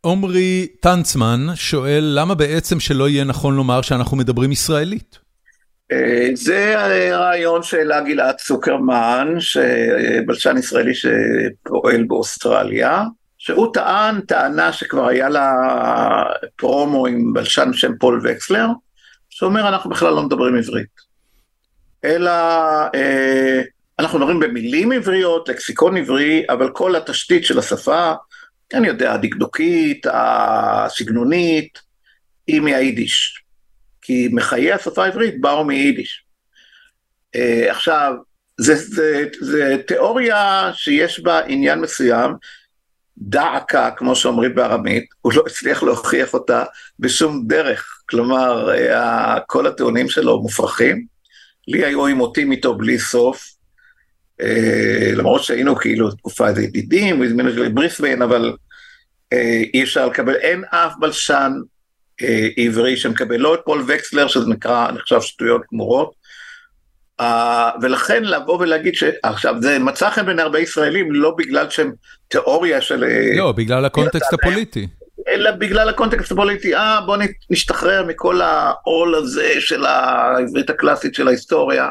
עומרי 0.00 0.66
טנצמן 0.80 1.46
שואל, 1.54 2.12
למה 2.14 2.34
בעצם 2.34 2.80
שלא 2.80 3.08
יהיה 3.08 3.24
נכון 3.24 3.56
לומר 3.56 3.82
שאנחנו 3.82 4.16
מדברים 4.16 4.52
ישראלית? 4.52 5.18
זה 6.34 6.74
הרעיון 7.14 7.62
שהעלה 7.62 8.00
גלעד 8.00 8.36
צוקרמן, 8.36 9.34
בלשן 10.26 10.56
ישראלי 10.58 10.92
שפועל 10.94 12.04
באוסטרליה, 12.04 13.04
שהוא 13.38 13.74
טען 13.74 14.20
טענה 14.20 14.72
שכבר 14.72 15.08
היה 15.08 15.28
לה 15.28 15.52
פרומו 16.56 17.06
עם 17.06 17.32
בלשן 17.32 17.70
בשם 17.72 17.92
פול 17.98 18.20
וקסלר, 18.24 18.66
שאומר 19.30 19.68
אנחנו 19.68 19.90
בכלל 19.90 20.12
לא 20.12 20.22
מדברים 20.22 20.56
עברית. 20.56 21.10
אלא 22.04 22.30
אנחנו 23.98 24.18
מדברים 24.18 24.40
במילים 24.40 24.92
עבריות, 24.92 25.48
לקסיקון 25.48 25.96
עברי, 25.96 26.44
אבל 26.48 26.70
כל 26.70 26.96
התשתית 26.96 27.44
של 27.44 27.58
השפה, 27.58 28.12
אני 28.74 28.88
יודע, 28.88 29.12
הדקדוקית, 29.12 30.06
הסגנונית, 30.12 31.78
היא 32.46 32.60
מהיידיש. 32.60 33.39
כי 34.10 34.28
מחיי 34.32 34.72
השפה 34.72 35.04
העברית 35.04 35.40
באו 35.40 35.64
מיידיש. 35.64 36.24
Uh, 37.36 37.70
עכשיו, 37.70 38.14
זה, 38.60 38.74
זה, 38.74 39.24
זה 39.40 39.76
תיאוריה 39.86 40.70
שיש 40.74 41.20
בה 41.20 41.40
עניין 41.46 41.80
מסוים, 41.80 42.32
דעקה, 43.18 43.90
כמו 43.96 44.16
שאומרים 44.16 44.54
בארמית, 44.54 45.04
הוא 45.20 45.32
לא 45.36 45.42
הצליח 45.46 45.82
להוכיח 45.82 46.34
אותה 46.34 46.64
בשום 46.98 47.46
דרך, 47.46 48.02
כלומר, 48.08 48.70
uh, 48.74 49.40
כל 49.46 49.66
הטיעונים 49.66 50.08
שלו 50.08 50.42
מופרכים. 50.42 51.06
לי 51.68 51.84
היו 51.84 52.06
עימותים 52.06 52.52
איתו 52.52 52.74
בלי 52.74 52.98
סוף, 52.98 53.50
uh, 54.42 54.44
למרות 55.16 55.44
שהיינו 55.44 55.76
כאילו 55.76 56.10
תקופה 56.10 56.48
איזה 56.48 56.62
ידידים, 56.62 57.16
הוא 57.16 57.24
הזמין 57.24 57.48
אותי 57.48 57.60
לבריסביין, 57.60 58.22
אבל 58.22 58.56
אי 59.74 59.82
אפשר 59.82 60.06
לקבל, 60.06 60.34
אין 60.34 60.64
אף 60.70 60.92
בלשן 61.00 61.52
אה, 61.52 61.79
עברי 62.56 62.96
שמקבל 62.96 63.36
לא 63.36 63.54
את 63.54 63.60
פול 63.64 63.84
וקסלר, 63.88 64.28
שזה 64.28 64.48
נקרא, 64.48 64.90
נחשב 64.90 65.20
שטויות 65.20 65.62
גמורות, 65.72 66.12
אה, 67.20 67.24
ולכן 67.82 68.24
לבוא 68.24 68.58
ולהגיד 68.60 68.94
שעכשיו 68.94 69.54
זה 69.60 69.78
מצא 69.78 70.10
חן 70.10 70.26
בין 70.26 70.38
הרבה 70.38 70.58
ישראלים 70.58 71.12
לא 71.12 71.34
בגלל 71.38 71.70
שהם 71.70 71.92
תיאוריה 72.28 72.80
של... 72.80 73.04
אה, 73.04 73.36
לא, 73.36 73.52
בגלל 73.52 73.84
הקונטקסט 73.84 74.32
הפוליטי. 74.32 74.86
אלא 75.28 75.50
בגלל 75.50 75.88
הקונטקסט 75.88 76.32
הפוליטי, 76.32 76.76
אה 76.76 77.00
בוא 77.06 77.16
נשתחרר 77.50 78.04
מכל 78.06 78.40
העול 78.40 79.14
הזה 79.14 79.52
של 79.60 79.84
העברית 79.84 80.70
הקלאסית 80.70 81.14
של 81.14 81.28
ההיסטוריה, 81.28 81.88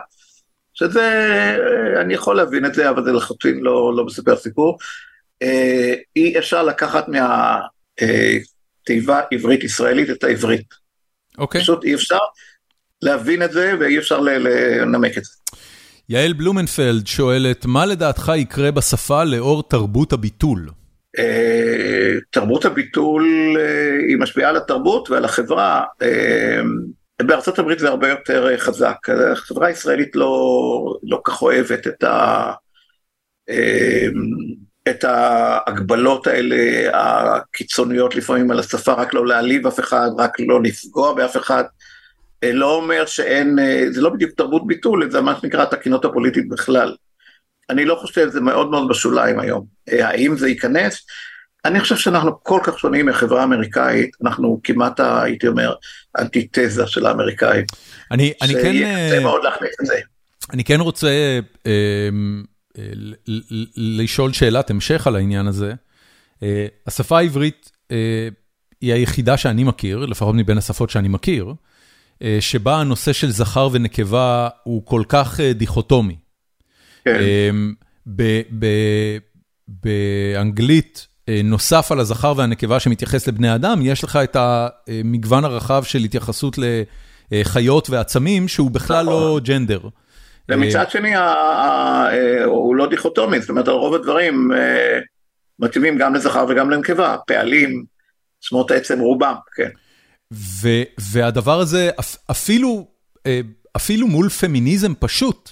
שזה, 0.74 1.58
אני 2.02 2.14
יכול 2.14 2.36
להבין 2.36 2.66
את 2.66 2.74
זה, 2.74 2.90
אבל 2.90 3.04
זה 3.04 3.12
לחלוטין 3.12 3.60
לא, 3.60 3.94
לא 3.96 4.06
מספר 4.06 4.36
סיפור. 4.36 4.78
אה, 5.42 5.94
אי 6.16 6.40
אפשר 6.40 6.64
לקחת 6.64 7.08
מה... 7.08 7.60
אה, 8.02 8.38
תיבה 8.90 9.22
עברית 9.32 9.64
ישראלית 9.64 10.10
את 10.10 10.24
העברית. 10.24 10.74
אוקיי. 11.38 11.62
פשוט 11.62 11.84
אי 11.84 11.96
אפשר 11.96 12.18
להבין 13.02 13.44
את 13.44 13.52
זה 13.52 13.74
ואי 13.80 13.98
אפשר 13.98 14.20
לנמק 14.20 15.18
את 15.18 15.24
זה. 15.24 15.32
יעל 16.10 16.34
בלומנפלד 16.34 17.08
שואלת, 17.08 17.66
מה 17.66 17.86
לדעתך 17.86 18.32
יקרה 18.36 18.72
בשפה 18.72 19.24
לאור 19.24 19.64
תרבות 19.64 20.14
הביטול? 20.14 20.70
אה, 21.20 22.14
תרבות 22.30 22.66
הביטול 22.66 23.56
אה, 23.60 24.08
היא 24.08 24.18
משפיעה 24.18 24.50
על 24.50 24.58
התרבות 24.58 25.10
ועל 25.10 25.26
החברה. 25.26 25.84
אה, 26.02 26.62
בארצות 27.22 27.60
הברית 27.60 27.80
זה 27.80 27.88
הרבה 27.88 28.10
יותר 28.10 28.58
חזק. 28.58 28.98
החברה 29.32 29.68
הישראלית 29.68 30.16
לא, 30.16 30.96
לא 31.04 31.22
כך 31.26 31.42
אוהבת 31.42 31.88
את 31.88 32.04
ה... 32.04 32.52
את 34.88 35.04
ההגבלות 35.04 36.28
האלה 36.28 36.56
הקיצוניות 36.94 38.16
לפעמים 38.16 38.52
על 38.52 38.60
השפה, 38.60 38.94
רק 38.94 39.14
לא 39.14 39.28
להעליב 39.28 39.68
אף 39.68 39.80
אחד, 39.80 40.10
רק 40.18 40.40
לא 40.40 40.62
לפגוע 40.64 41.14
באף 41.14 41.38
אחד. 41.38 41.64
אה, 42.44 42.52
לא 42.52 42.76
אומר 42.76 43.06
שאין, 43.06 43.60
אה, 43.60 43.86
זה 43.92 44.02
לא 44.02 44.10
בדיוק 44.10 44.32
תרבות 44.38 44.68
ביטול, 44.68 45.12
זה 45.12 45.22
מה 45.22 45.40
שנקרא 45.42 45.64
התקינות 45.64 46.06
הפוליטית 46.06 46.50
בכלל. 46.50 46.96
אני 47.70 47.86
לא 47.86 47.96
חושב, 47.96 48.30
זה 48.30 48.42
מאוד 48.42 48.72
מאוד 48.72 48.90
בשוליים 48.90 49.40
היום. 49.40 49.66
אה, 49.92 50.08
האם 50.08 50.38
זה 50.38 50.50
ייכנס? 50.50 51.06
אני 51.66 51.80
חושב 51.80 51.96
שאנחנו 51.96 52.44
כל 52.44 52.60
כך 52.64 52.80
שונים 52.80 53.06
מהחברה 53.06 53.42
האמריקאית, 53.42 54.10
אנחנו 54.24 54.60
כמעט, 54.64 55.00
הייתי 55.00 55.48
אומר, 55.48 55.74
אנטיתזה 56.20 56.88
של 56.88 57.06
האמריקאים. 57.06 57.66
אני, 58.12 58.34
אני 58.42 58.54
כן... 58.54 58.72
שיהיה 58.72 59.10
קשה 59.10 59.20
מאוד 59.20 59.44
להכניס 59.44 59.72
את 59.82 59.86
זה. 59.86 59.96
אני 60.54 60.64
כן 60.64 60.80
רוצה... 60.80 61.40
לשאול 63.76 64.34
שאלת 64.34 64.70
המשך 64.70 65.08
על 65.08 65.16
העניין 65.16 65.48
הזה. 65.48 65.74
אה, 66.44 66.68
השפה 66.88 67.18
העברית 67.18 67.72
אה, 67.92 68.28
היא 68.82 68.94
היחידה 68.94 69.38
שאני 69.38 69.64
מכיר, 69.64 70.06
לפחות 70.06 70.36
מבין 70.36 70.58
השפות 70.58 70.90
שאני 70.90 71.08
מכיר, 71.08 71.54
אה, 72.22 72.38
שבה 72.40 72.78
הנושא 72.78 73.14
של 73.14 73.32
זכר 73.32 73.70
ונקבה 73.72 74.50
הוא 74.64 74.86
כל 74.86 75.04
כך 75.10 75.40
דיכוטומי. 75.40 76.16
כן. 77.06 77.20
באנגלית, 79.68 81.08
נוסף 81.44 81.92
על 81.92 82.00
הזכר 82.00 82.34
והנקבה 82.38 82.80
שמתייחס 82.80 83.28
לבני 83.28 83.56
אדם, 83.56 83.80
יש 83.82 84.04
לך 84.04 84.16
את 84.16 84.38
המגוון 84.40 85.46
הרחב 85.46 85.84
של 85.84 86.00
התייחסות 86.00 86.60
לחיות 87.32 87.90
ועצמים, 87.90 88.48
שהוא 88.48 88.72
בכלל 88.72 89.06
לא 89.06 89.12
נכון. 89.12 89.44
ג'נדר. 89.44 89.80
ומצד 90.50 90.92
שני 90.92 91.18
אה, 91.18 92.44
הוא 92.44 92.76
לא 92.76 92.90
דיכוטומי, 92.90 93.42
זאת 93.42 93.50
אומרת 93.50 93.68
על 93.68 93.74
רוב 93.74 93.96
הדברים 93.96 94.52
אה, 94.52 95.00
מתאימים 95.60 95.98
גם 95.98 96.16
לזכר 96.16 96.46
וגם 96.50 96.70
לנקבה, 96.70 97.16
פעלים, 97.28 97.84
שמות 98.42 98.72
עצם 98.72 99.00
רובם, 99.00 99.36
כן. 99.56 99.70
והדבר 101.12 101.60
הזה 101.60 101.90
אפילו, 102.32 102.88
אה, 103.26 103.42
אפילו 103.76 104.08
מול 104.08 104.30
פמיניזם 104.30 104.94
פשוט 105.00 105.50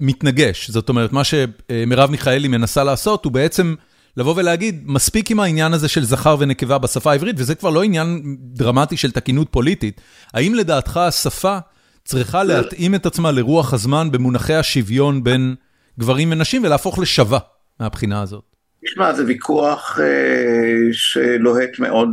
מתנגש, 0.00 0.70
זאת 0.70 0.88
אומרת 0.88 1.12
מה 1.12 1.22
שמרב 1.24 2.10
מיכאלי 2.10 2.48
מנסה 2.48 2.84
לעשות 2.84 3.24
הוא 3.24 3.32
בעצם 3.32 3.74
לבוא 4.16 4.34
ולהגיד 4.36 4.82
מספיק 4.86 5.30
עם 5.30 5.40
העניין 5.40 5.72
הזה 5.72 5.88
של 5.88 6.04
זכר 6.04 6.36
ונקבה 6.38 6.78
בשפה 6.78 7.10
העברית 7.10 7.36
וזה 7.38 7.54
כבר 7.54 7.70
לא 7.70 7.82
עניין 7.82 8.36
דרמטי 8.40 8.96
של 8.96 9.10
תקינות 9.10 9.48
פוליטית, 9.50 10.00
האם 10.34 10.54
לדעתך 10.54 10.96
השפה 10.96 11.58
צריכה 12.04 12.42
להתאים 12.42 12.94
את 12.94 13.06
עצמה 13.06 13.32
לרוח 13.32 13.74
הזמן 13.74 14.10
במונחי 14.10 14.54
השוויון 14.54 15.24
בין 15.24 15.54
גברים 15.98 16.32
ונשים 16.32 16.64
ולהפוך 16.64 16.98
לשווה 16.98 17.38
מהבחינה 17.80 18.22
הזאת. 18.22 18.44
תשמע, 18.84 19.12
זה 19.12 19.24
ויכוח 19.26 19.98
אה, 20.02 20.92
שלוהט 20.92 21.78
מאוד 21.78 22.08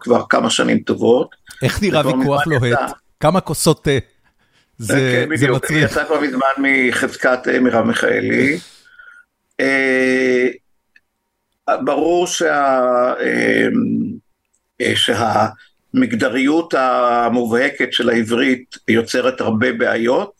כבר 0.00 0.24
כמה 0.28 0.50
שנים 0.50 0.78
טובות. 0.78 1.36
איך 1.62 1.82
נראה 1.82 2.06
ויכוח 2.06 2.46
לוהט? 2.46 2.92
כמה 3.20 3.40
כוסות 3.40 3.84
תה? 3.84 3.90
זה, 4.78 5.26
כן, 5.28 5.36
זה 5.36 5.48
מצריך. 5.48 5.90
יצא 5.90 6.04
כבר 6.04 6.20
מזמן 6.20 6.46
מחזקת 6.58 7.48
אה, 7.48 7.60
מרב 7.60 7.86
מיכאלי. 7.86 8.58
אה, 9.60 10.48
ברור 11.84 12.26
שה... 12.26 12.80
אה, 13.20 13.66
אה 14.80 14.96
שה 14.96 15.46
המגדריות 15.94 16.74
המובהקת 16.74 17.92
של 17.92 18.08
העברית 18.08 18.76
יוצרת 18.88 19.40
הרבה 19.40 19.72
בעיות, 19.72 20.32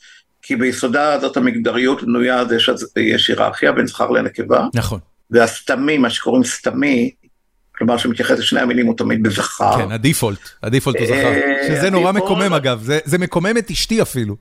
כי 0.43 0.57
ביסודה 0.57 1.19
זאת 1.20 1.37
המגדריות 1.37 2.03
בנויה 2.03 2.41
על 2.41 2.49
זה 2.49 2.57
שיש 2.61 3.29
היררכיה 3.29 3.73
בין 3.73 3.87
זכר 3.87 4.11
לנקבה. 4.11 4.66
נכון. 4.75 5.01
והסתמי, 5.31 5.99
מה 5.99 6.11
שקוראים 6.11 6.45
סתמי, 6.45 7.11
כלומר 7.79 7.97
שמתייחס 7.97 8.39
לשני 8.39 8.61
המילים 8.61 8.87
הוא 8.87 8.97
תמיד 8.97 9.23
בזכר. 9.23 9.77
כן, 9.79 9.93
הדיפולט, 9.93 10.39
הדיפולט 10.62 10.97
הוא 10.97 11.07
זכר. 11.07 11.15
אה, 11.16 11.69
שזה 11.69 11.91
נורא 11.91 12.12
מקומם 12.12 12.55
אגב, 12.55 12.83
זה, 12.83 12.99
זה 13.05 13.19
מקומם 13.19 13.59
את 13.59 13.70
אשתי 13.70 14.03
אפילו. 14.03 14.37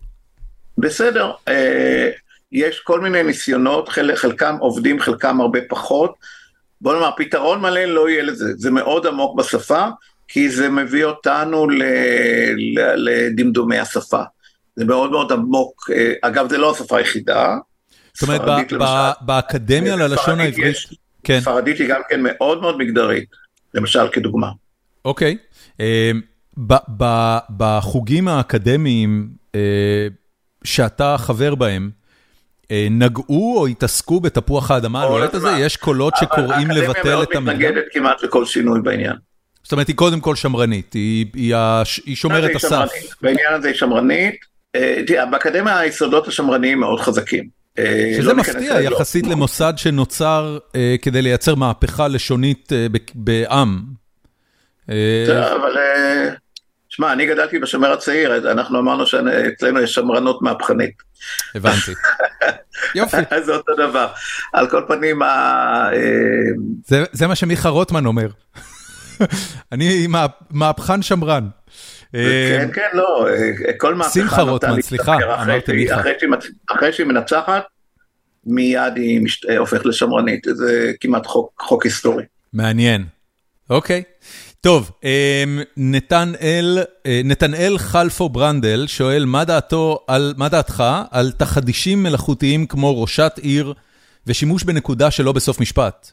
בסדר, 0.77 1.31
אה, 1.47 2.09
יש 2.51 2.79
כל 2.79 2.99
מיני 2.99 3.23
ניסיונות, 3.23 3.89
חלקם 4.15 4.55
עובדים, 4.59 4.99
חלקם 4.99 5.41
הרבה 5.41 5.59
פחות. 5.69 6.13
בוא 6.81 6.93
נאמר, 6.93 7.09
פתרון 7.17 7.61
מלא 7.61 7.85
לא 7.85 8.09
יהיה 8.09 8.23
לזה, 8.23 8.45
זה 8.55 8.71
מאוד 8.71 9.07
עמוק 9.07 9.37
בשפה, 9.37 9.87
כי 10.27 10.49
זה 10.49 10.69
מביא 10.69 11.05
אותנו 11.05 11.67
לדמדומי 12.97 13.79
השפה. 13.79 14.21
זה 14.75 14.85
מאוד 14.85 15.11
מאוד 15.11 15.31
עמוק, 15.31 15.89
אה, 15.93 16.13
אגב 16.21 16.49
זה 16.49 16.57
לא 16.57 16.71
השפה 16.71 16.97
היחידה. 16.97 17.57
זאת 18.13 18.29
אומרת, 18.29 18.41
באקדמיה 19.21 19.95
ללשון 19.95 20.39
העברית, 20.39 20.77
כן. 21.23 21.39
ספרדית 21.41 21.79
היא 21.79 21.89
גם 21.89 22.01
כן 22.09 22.19
מאוד 22.23 22.61
מאוד 22.61 22.77
מגדרית, 22.77 23.29
למשל 23.73 24.07
כדוגמה. 24.11 24.51
אוקיי, 25.05 25.37
אה, 25.79 26.11
בחוגים 27.57 28.27
האקדמיים 28.27 29.29
שאתה 30.63 31.15
חבר 31.17 31.55
בהם, 31.55 31.89
נגעו 32.91 33.57
או 33.57 33.67
התעסקו 33.67 34.19
בתפוח 34.19 34.71
האדמה 34.71 35.03
הלוהט 35.03 35.33
הזה? 35.33 35.49
יש 35.49 35.77
קולות 35.77 36.13
שקוראים 36.15 36.71
לבטל 36.71 36.89
את 36.89 36.95
המדינה? 36.95 37.19
האקדמיה 37.19 37.41
מאוד 37.41 37.53
מתנגדת 37.53 37.85
כמעט 37.91 38.23
לכל 38.23 38.45
שינוי 38.45 38.81
בעניין. 38.81 39.15
זאת 39.67 39.71
אומרת, 39.71 39.87
היא 39.87 39.95
קודם 39.95 40.19
כל 40.19 40.35
שמרנית, 40.35 40.93
היא 40.93 42.15
שומרת 42.15 42.55
הסף. 42.55 42.89
בעניין 43.21 43.53
הזה 43.53 43.67
היא 43.67 43.75
שמרנית. 43.75 44.35
באקדמיה 45.31 45.79
היסודות 45.79 46.27
השמרניים 46.27 46.79
מאוד 46.79 46.99
חזקים. 46.99 47.47
שזה 48.17 48.33
מפתיע 48.33 48.81
יחסית 48.81 49.27
למוסד 49.27 49.73
שנוצר 49.77 50.57
כדי 51.01 51.21
לייצר 51.21 51.55
מהפכה 51.55 52.07
לשונית 52.07 52.71
בעם. 53.15 53.81
אבל, 54.87 55.77
שמע, 56.89 57.13
אני 57.13 57.25
גדלתי 57.25 57.59
בשומר 57.59 57.91
הצעיר, 57.91 58.51
אנחנו 58.51 58.79
אמרנו 58.79 59.05
שאצלנו 59.05 59.81
יש 59.81 59.93
שמרנות 59.93 60.41
מהפכנית. 60.41 60.93
הבנתי. 61.55 61.91
יופי. 62.95 63.17
זה 63.45 63.55
אותו 63.55 63.75
דבר. 63.75 64.07
על 64.53 64.69
כל 64.69 64.81
פנים, 64.87 65.19
זה 67.11 67.27
מה 67.27 67.35
שמיכה 67.35 67.69
רוטמן 67.69 68.05
אומר. 68.05 68.27
אני 69.71 70.07
מהפכן 70.49 71.01
שמרן. 71.01 71.47
כן, 72.11 72.69
כן, 72.73 72.87
לא, 72.93 73.27
כל 73.77 73.95
מהפכה... 73.95 74.13
שמחה 74.13 74.41
רוטמן, 74.41 74.81
סליחה, 74.81 75.17
אמרתי 75.43 75.71
מיכה. 75.71 76.01
אחרי 76.67 76.93
שהיא 76.93 77.07
מנצחת, 77.07 77.63
מיד 78.45 78.93
היא 78.95 79.27
הופכת 79.57 79.85
לשמרנית, 79.85 80.47
זה 80.53 80.91
כמעט 81.01 81.25
חוק 81.59 81.85
היסטורי. 81.85 82.23
מעניין, 82.53 83.05
אוקיי. 83.69 84.03
טוב, 84.61 84.91
נתנאל 87.23 87.77
חלפו 87.77 88.29
ברנדל 88.29 88.87
שואל, 88.87 89.25
מה 90.37 90.49
דעתך 90.49 90.83
על 91.11 91.31
תחדישים 91.31 92.03
מלאכותיים 92.03 92.65
כמו 92.65 93.01
ראשת 93.01 93.39
עיר 93.41 93.73
ושימוש 94.27 94.63
בנקודה 94.63 95.11
שלא 95.11 95.31
בסוף 95.31 95.59
משפט? 95.59 96.11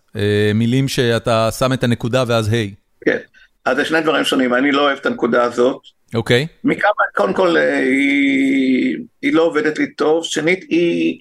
מילים 0.55 0.89
שאתה 0.89 1.48
שם 1.59 1.72
את 1.72 1.85
הנקודה 1.85 2.24
ואז 2.26 2.48
היי. 2.48 2.74
כן, 3.05 3.18
אז 3.64 3.76
זה 3.76 3.85
שני 3.85 4.01
דברים 4.01 4.24
שונים, 4.24 4.55
אני 4.55 4.72
לא 4.72 4.81
אוהב 4.81 4.98
את 4.98 5.06
הנקודה 5.06 5.43
הזאת. 5.43 5.81
אוקיי. 6.14 6.47
מכמה, 6.64 6.90
קודם 7.14 7.32
כל, 7.32 7.56
היא, 7.56 8.98
היא 9.22 9.35
לא 9.35 9.43
עובדת 9.43 9.78
לי 9.78 9.93
טוב, 9.93 10.24
שנית, 10.24 10.64
היא, 10.68 11.20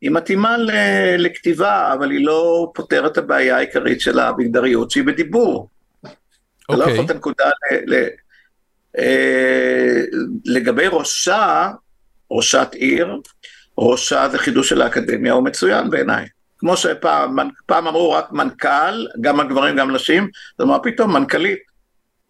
היא 0.00 0.10
מתאימה 0.10 0.56
ל, 0.56 0.70
לכתיבה, 1.18 1.92
אבל 1.92 2.10
היא 2.10 2.26
לא 2.26 2.70
פותרת 2.74 3.12
את 3.12 3.18
הבעיה 3.18 3.56
העיקרית 3.56 4.00
של 4.00 4.18
המגדריות, 4.18 4.90
שהיא 4.90 5.04
בדיבור. 5.04 5.68
אוקיי. 6.68 6.86
לא 6.86 6.92
יכול 6.92 7.04
את 7.04 7.10
הנקודה 7.10 7.44
ל... 7.46 7.94
ל 7.94 8.08
אה, 8.98 10.02
לגבי 10.44 10.86
ראשה, 10.92 11.70
ראשת 12.30 12.68
עיר, 12.72 13.16
ראשה 13.78 14.28
זה 14.28 14.38
חידוש 14.38 14.68
של 14.68 14.82
האקדמיה, 14.82 15.32
הוא 15.32 15.44
מצוין 15.44 15.90
בעיניי. 15.90 16.26
כמו 16.62 16.76
שפעם 16.76 17.38
אמרו 17.70 18.12
רק 18.12 18.32
מנכ"ל, 18.32 19.06
גם 19.20 19.40
הגברים 19.40 19.76
גם 19.76 19.94
נשים, 19.94 20.28
אז 20.58 20.66
מה 20.66 20.78
פתאום 20.78 21.12
מנכ"לית. 21.12 21.58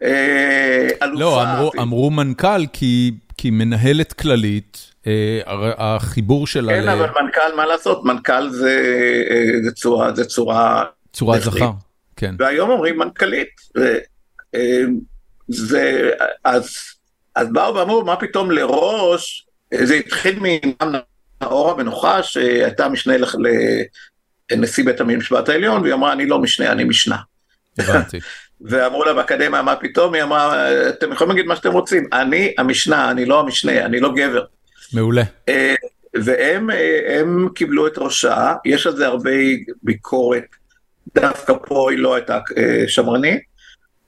אה, 0.02 0.88
לא, 1.02 1.42
אמרו, 1.42 1.70
אמרו 1.80 2.10
מנכ"ל 2.10 2.66
כי, 2.72 3.12
כי 3.36 3.50
מנהלת 3.50 4.12
כללית, 4.12 4.92
אה, 5.06 5.40
החיבור 5.76 6.46
שלה... 6.46 6.72
כן, 6.72 6.84
ל... 6.84 6.88
אבל 6.88 7.08
מנכ"ל, 7.22 7.56
מה 7.56 7.66
לעשות? 7.66 8.04
מנכ"ל 8.04 8.48
זה, 8.48 8.80
אה, 9.30 9.64
זה 9.64 9.72
צורה, 9.72 10.14
זה 10.14 10.24
צורה... 10.24 10.84
צורת 11.12 11.42
זכר, 11.42 11.70
כן. 12.16 12.34
והיום 12.38 12.70
אומרים 12.70 12.98
מנכ"לית. 12.98 13.60
ו, 13.78 13.96
אה, 14.54 14.82
זה, 15.48 16.10
אז, 16.44 16.76
אז 17.34 17.52
באו 17.52 17.74
ואמרו, 17.74 18.04
מה 18.04 18.16
פתאום 18.16 18.50
לראש, 18.50 19.46
זה 19.74 19.94
התחיל 19.94 20.40
מאור 21.42 21.70
המנוחה, 21.70 22.22
שהייתה 22.22 22.88
משנה 22.88 23.18
נשיא 24.56 24.84
בית 24.84 25.00
המשפט 25.00 25.48
העליון, 25.48 25.82
והיא 25.82 25.94
אמרה, 25.94 26.12
אני 26.12 26.26
לא 26.26 26.38
משנה, 26.38 26.72
אני 26.72 26.84
משנה. 26.84 27.16
הבנתי. 27.78 28.20
ואמרו 28.64 29.04
לה 29.04 29.14
באקדמיה, 29.14 29.62
מה 29.62 29.76
פתאום? 29.76 30.14
היא 30.14 30.22
אמרה, 30.22 30.70
אתם 30.88 31.12
יכולים 31.12 31.30
להגיד 31.30 31.46
מה 31.46 31.56
שאתם 31.56 31.72
רוצים, 31.72 32.06
אני 32.12 32.54
המשנה, 32.58 33.10
אני 33.10 33.24
לא 33.24 33.40
המשנה, 33.40 33.84
אני 33.84 34.00
לא 34.00 34.12
גבר. 34.14 34.44
מעולה. 34.92 35.22
אה, 35.48 35.74
והם 36.14 36.70
אה, 36.70 37.22
קיבלו 37.54 37.86
את 37.86 37.98
ראשה, 37.98 38.54
יש 38.64 38.86
על 38.86 38.96
זה 38.96 39.06
הרבה 39.06 39.30
ביקורת, 39.82 40.44
דווקא 41.14 41.52
פה 41.66 41.90
היא 41.90 41.98
לא 41.98 42.14
הייתה 42.14 42.38
אה, 42.56 42.84
שמרנית, 42.88 43.40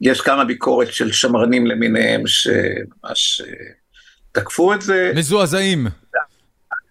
יש 0.00 0.20
כמה 0.20 0.44
ביקורת 0.44 0.92
של 0.92 1.12
שמרנים 1.12 1.66
למיניהם 1.66 2.26
שממש 2.26 3.42
תקפו 4.32 4.74
את 4.74 4.82
זה. 4.82 5.12
מזועזעים. 5.14 5.86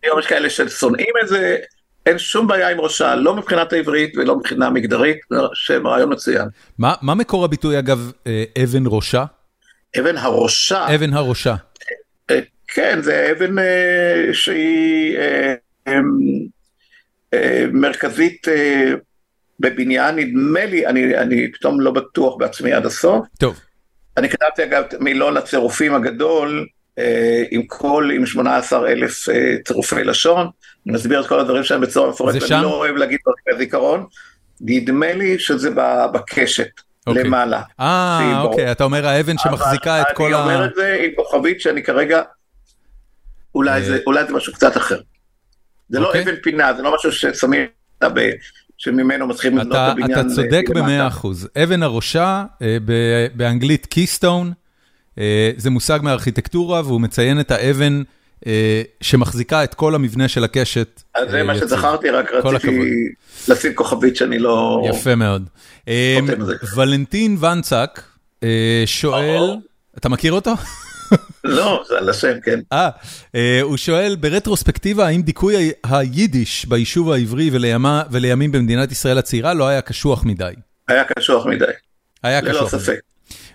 היום 0.03 0.19
יש 0.19 0.27
כאלה 0.27 0.49
ששונאים 0.49 1.13
את 1.23 1.27
זה, 1.27 1.57
אין 2.05 2.17
שום 2.17 2.47
בעיה 2.47 2.69
עם 2.69 2.81
ראשה, 2.81 3.15
לא 3.15 3.35
מבחינת 3.35 3.73
העברית 3.73 4.17
ולא 4.17 4.35
מבחינה 4.35 4.69
מגדרית, 4.69 5.17
שם 5.53 5.87
רעיון 5.87 6.13
מצוין. 6.13 6.47
מה, 6.77 6.93
מה 7.01 7.15
מקור 7.15 7.45
הביטוי 7.45 7.79
אגב, 7.79 8.11
אה, 8.27 8.43
אבן 8.63 8.83
ראשה? 8.85 9.25
אבן 9.99 10.17
הראשה. 10.17 10.95
אבן 10.95 11.13
הראשה. 11.13 11.55
אה, 12.29 12.39
כן, 12.67 13.01
זה 13.01 13.31
אבן 13.31 13.59
אה, 13.59 14.29
שהיא 14.33 15.17
מרכזית 17.71 18.47
בבניין, 19.59 20.15
נדמה 20.15 20.65
לי, 20.65 20.87
אני, 20.87 21.17
אני 21.17 21.51
פתאום 21.51 21.81
לא 21.81 21.91
בטוח 21.91 22.35
בעצמי 22.35 22.73
עד 22.73 22.85
הסוף. 22.85 23.25
טוב. 23.39 23.59
אני 24.17 24.29
כתבתי 24.29 24.63
אגב 24.63 24.83
מילון 24.99 25.37
הצירופים 25.37 25.95
הגדול, 25.95 26.67
עם 27.51 27.63
כל, 27.67 28.09
עם 28.13 28.25
18 28.25 28.91
אלף 28.91 29.27
צירופי 29.65 30.03
לשון. 30.03 30.47
מסביר 30.85 31.21
את 31.21 31.27
כל 31.27 31.39
הדברים 31.39 31.63
שלהם 31.63 31.81
בצורה 31.81 32.09
מפורטת, 32.09 32.51
אני 32.51 32.63
לא 32.63 32.73
אוהב 32.73 32.95
להגיד 32.95 33.19
דברים 33.23 33.57
בזיכרון, 33.57 34.05
נדמה 34.61 35.13
לי 35.13 35.39
שזה 35.39 35.69
בקשת. 36.13 36.81
אוקיי. 37.07 37.23
למעלה. 37.23 37.61
אה, 37.79 38.41
אוקיי, 38.41 38.71
אתה 38.71 38.83
אומר 38.83 39.07
האבן 39.07 39.37
שמחזיקה 39.37 40.01
את 40.01 40.07
כל 40.13 40.33
ה... 40.33 40.43
אני 40.43 40.53
אומר 40.53 40.65
את 40.65 40.75
זה 40.75 40.97
עם 41.03 41.11
כוכבית 41.15 41.61
שאני 41.61 41.83
כרגע, 41.83 42.21
אולי 43.55 43.83
זה 43.83 43.99
משהו 44.33 44.53
קצת 44.53 44.77
אחר. 44.77 44.99
זה 45.89 45.99
לא 45.99 46.07
אוקיי. 46.07 46.23
אבן 46.23 46.35
פינה, 46.43 46.73
זה 46.73 46.83
לא 46.83 46.95
משהו 46.95 47.11
ששמים 47.11 47.67
שממנו 48.77 49.27
מתחילים 49.27 49.57
לבנות 49.57 49.75
את 49.75 49.91
הבניין. 49.91 50.19
אתה 50.19 50.29
צודק 50.35 50.63
במאה 50.69 51.07
אחוז. 51.07 51.49
אבן 51.63 51.83
הראשה, 51.83 52.43
אה, 52.61 52.77
באנגלית 53.33 53.85
קיסטון, 53.85 54.53
אה, 55.19 55.51
זה 55.57 55.69
מושג 55.69 55.99
מארכיטקטורה, 56.03 56.81
והוא 56.81 57.01
מציין 57.01 57.39
את 57.39 57.51
האבן 57.51 57.97
אה, 57.97 58.03
שמחזיקה 59.01 59.63
את 59.63 59.73
כל 59.73 59.95
המבנה 59.95 60.27
של 60.27 60.43
הקשת. 60.43 61.01
אז 61.15 61.31
זה 61.31 61.43
מה 61.43 61.55
שזכרתי, 61.55 62.09
רק 62.09 62.31
רציתי 62.31 62.79
לשים 63.47 63.73
כוכבית 63.75 64.15
שאני 64.15 64.39
לא... 64.39 64.83
יפה 64.89 65.15
מאוד. 65.15 65.49
ולנטין 66.75 67.37
ונצק 67.39 68.01
שואל, 68.85 69.55
אתה 69.97 70.09
מכיר 70.09 70.33
אותו? 70.33 70.53
לא, 71.43 71.83
זה 71.87 71.97
על 71.97 72.09
השם, 72.09 72.39
כן. 72.43 72.59
אה, 72.73 72.89
הוא 73.61 73.77
שואל, 73.77 74.15
ברטרוספקטיבה, 74.15 75.07
האם 75.07 75.21
דיכוי 75.21 75.71
היידיש 75.83 76.65
ביישוב 76.65 77.11
העברי 77.11 77.51
ולימים 78.11 78.51
במדינת 78.51 78.91
ישראל 78.91 79.17
הצעירה 79.17 79.53
לא 79.53 79.67
היה 79.67 79.81
קשוח 79.81 80.25
מדי? 80.25 80.53
היה 80.87 81.03
קשוח 81.03 81.45
מדי. 81.45 81.65
היה 82.23 82.41
קשוח. 82.41 82.61
ללא 82.61 82.67
ספק. 82.67 82.99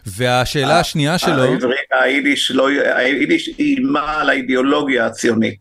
והשאלה 0.06 0.80
השנייה 0.80 1.18
שלו... 1.18 1.42
היידיש 1.90 2.50
לא, 2.50 2.68
היידיש 2.94 3.50
איימה 3.58 4.20
על 4.20 4.30
האידיאולוגיה 4.30 5.06
הציונית, 5.06 5.56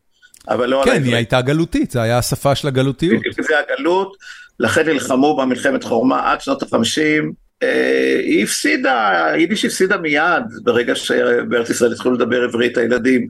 אבל 0.50 0.70
לא 0.70 0.84
על 0.84 0.90
העברית. 0.90 1.04
כן, 1.04 1.08
היא 1.08 1.16
הייתה 1.16 1.42
גלותית, 1.42 1.92
זה 1.92 2.02
היה 2.02 2.18
השפה 2.18 2.56
של 2.56 2.68
הגלותיות. 2.68 3.22
זה 3.40 3.54
הגלות, 3.60 4.18
לכן 4.60 4.90
נלחמו 4.90 5.38
במלחמת 5.38 5.84
חורמה 5.84 6.32
עד 6.32 6.42
שנות 6.42 6.64
החמישים. 6.64 7.34
אה, 7.64 8.20
היא 8.24 8.44
הפסידה, 8.44 9.26
היידיש 9.26 9.66
הפסידה 9.66 9.98
מיד 9.98 10.44
ברגע 10.64 10.96
שבארץ 10.96 11.70
ישראל 11.70 11.94
התחילו 11.94 12.14
לדבר 12.14 12.44
עברית 12.44 12.78
הילדים. 12.78 13.28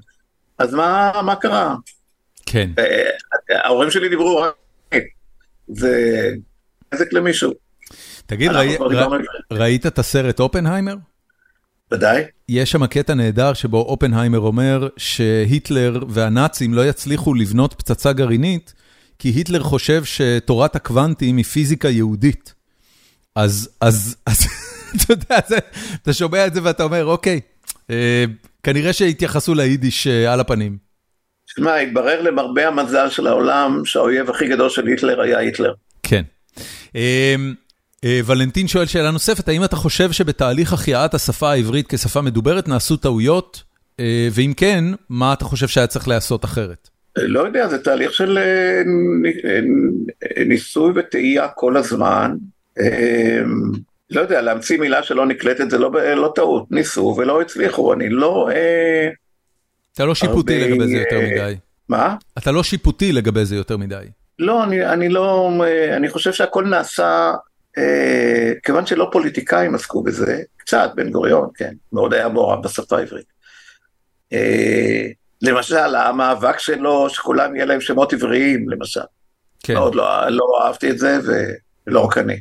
אז 0.57 0.73
מה, 0.73 1.11
מה 1.25 1.35
קרה? 1.35 1.75
כן. 2.45 2.69
אה, 2.79 3.09
ההורים 3.63 3.91
שלי 3.91 4.09
דיברו 4.09 4.37
רק... 4.37 4.53
זה 5.67 6.31
נזק 6.93 7.13
למישהו. 7.13 7.66
תגיד, 8.27 8.51
ראית 9.51 9.85
את 9.85 9.99
הסרט 9.99 10.39
אופנהיימר? 10.39 10.95
ודאי. 11.91 12.23
יש 12.49 12.71
שם 12.71 12.85
קטע 12.85 13.13
נהדר 13.13 13.53
שבו 13.53 13.81
אופנהיימר 13.81 14.39
אומר 14.39 14.87
שהיטלר 14.97 16.03
והנאצים 16.09 16.73
לא 16.73 16.85
יצליחו 16.89 17.33
לבנות 17.33 17.73
פצצה 17.73 18.13
גרעינית, 18.13 18.73
כי 19.19 19.29
היטלר 19.29 19.63
חושב 19.63 20.03
שתורת 20.03 20.75
הקוונטים 20.75 21.37
היא 21.37 21.45
פיזיקה 21.45 21.89
יהודית. 21.89 22.53
אז, 23.35 23.69
אז, 23.81 24.15
אז, 24.25 24.37
אתה 24.95 25.13
יודע, 25.13 25.39
זה, 25.47 25.57
אתה 26.01 26.13
שומע 26.13 26.47
את 26.47 26.53
זה 26.53 26.59
ואתה 26.63 26.83
אומר, 26.83 27.05
אוקיי, 27.05 27.39
אה, 27.89 28.25
כנראה 28.63 28.93
שהתייחסו 28.93 29.55
ליידיש 29.55 30.07
אה, 30.07 30.33
על 30.33 30.39
הפנים. 30.39 30.77
תשמע, 31.45 31.75
התברר 31.75 32.21
למרבה 32.21 32.67
המזל 32.67 33.09
של 33.09 33.27
העולם 33.27 33.81
שהאויב 33.85 34.29
הכי 34.29 34.47
גדול 34.47 34.69
של 34.69 34.87
היטלר 34.87 35.21
היה 35.21 35.39
היטלר. 35.39 35.73
כן. 36.03 36.23
אה, 36.95 37.35
ולנטין 38.05 38.67
שואל 38.67 38.85
שאלה 38.85 39.11
נוספת, 39.11 39.47
האם 39.47 39.63
אתה 39.63 39.75
חושב 39.75 40.11
שבתהליך 40.11 40.73
החייאת 40.73 41.13
השפה 41.13 41.51
העברית 41.51 41.87
כשפה 41.87 42.21
מדוברת 42.21 42.67
נעשו 42.67 42.97
טעויות, 42.97 43.63
ואם 44.31 44.53
כן, 44.57 44.83
מה 45.09 45.33
אתה 45.33 45.45
חושב 45.45 45.67
שהיה 45.67 45.87
צריך 45.87 46.07
לעשות 46.07 46.45
אחרת? 46.45 46.89
לא 47.17 47.39
יודע, 47.39 47.67
זה 47.67 47.77
תהליך 47.77 48.13
של 48.13 48.39
ניסוי 50.45 50.91
וטעייה 50.95 51.47
כל 51.47 51.77
הזמן. 51.77 52.35
לא 54.09 54.21
יודע, 54.21 54.41
להמציא 54.41 54.79
מילה 54.79 55.03
שלא 55.03 55.25
נקלטת 55.25 55.69
זה 55.69 55.77
לא, 55.77 55.91
לא 56.15 56.31
טעות, 56.35 56.71
ניסו 56.71 57.15
ולא 57.17 57.41
הצליחו, 57.41 57.93
אני 57.93 58.09
לא... 58.09 58.49
אתה 59.93 60.05
לא 60.05 60.15
שיפוטי 60.15 60.61
הרבה... 60.61 60.67
לגבי 60.67 60.87
זה 60.87 60.97
יותר 60.97 61.19
מדי. 61.19 61.55
מה? 61.89 62.15
אתה 62.37 62.51
לא 62.51 62.63
שיפוטי 62.63 63.11
לגבי 63.11 63.45
זה 63.45 63.55
יותר 63.55 63.77
מדי. 63.77 64.05
לא, 64.39 64.63
אני, 64.63 64.85
אני 64.85 65.09
לא, 65.09 65.51
אני 65.95 66.09
חושב 66.09 66.33
שהכל 66.33 66.65
נעשה, 66.65 67.03
אה, 67.03 67.35
כיוון 68.63 68.85
שלא 68.85 69.09
פוליטיקאים 69.11 69.75
עסקו 69.75 70.03
בזה, 70.03 70.41
קצת, 70.57 70.91
בן 70.95 71.11
גוריון, 71.11 71.49
כן, 71.55 71.73
מאוד 71.93 72.13
היה 72.13 72.29
מעורב 72.29 72.63
בשפה 72.63 72.97
העברית. 72.97 73.25
אה, 74.33 75.07
למשל, 75.41 75.95
המאבק 75.95 76.59
שלו, 76.59 77.09
שכולם 77.09 77.55
יהיה 77.55 77.65
להם 77.65 77.81
שמות 77.81 78.13
עבריים, 78.13 78.69
למשל. 78.69 78.99
כן. 79.63 79.73
מאוד 79.73 79.95
לא, 79.95 80.29
לא 80.29 80.45
אהבתי 80.65 80.89
את 80.89 80.97
זה, 80.97 81.19
ולא 81.87 81.99
רק 81.99 82.17
אני. 82.17 82.39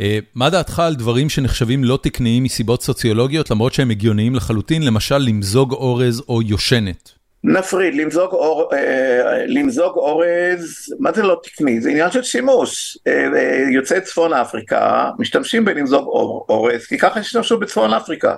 אה, 0.00 0.18
מה 0.34 0.50
דעתך 0.50 0.78
על 0.78 0.94
דברים 0.94 1.28
שנחשבים 1.28 1.84
לא 1.84 1.98
תקניים 2.02 2.44
מסיבות 2.44 2.82
סוציולוגיות, 2.82 3.50
למרות 3.50 3.72
שהם 3.72 3.90
הגיוניים 3.90 4.34
לחלוטין, 4.34 4.82
למשל 4.82 5.18
למזוג 5.18 5.72
אורז 5.72 6.22
או 6.28 6.42
יושנת? 6.42 7.15
נפריד, 7.46 7.94
למזוג, 7.94 8.32
אור, 8.32 8.74
אה, 8.74 9.44
למזוג 9.46 9.96
אורז, 9.96 10.94
מה 10.98 11.12
זה 11.12 11.22
לא 11.22 11.40
תקני? 11.42 11.80
זה 11.80 11.90
עניין 11.90 12.10
של 12.10 12.22
שימוש. 12.22 12.98
אה, 13.06 13.28
אה, 13.36 13.64
יוצאי 13.70 14.00
צפון 14.00 14.32
אפריקה 14.32 15.10
משתמשים 15.18 15.64
בלמזוג 15.64 16.06
אור, 16.06 16.46
אורז, 16.48 16.86
כי 16.86 16.98
ככה 16.98 17.20
השתמשו 17.20 17.58
בצפון 17.58 17.94
אפריקה. 17.94 18.36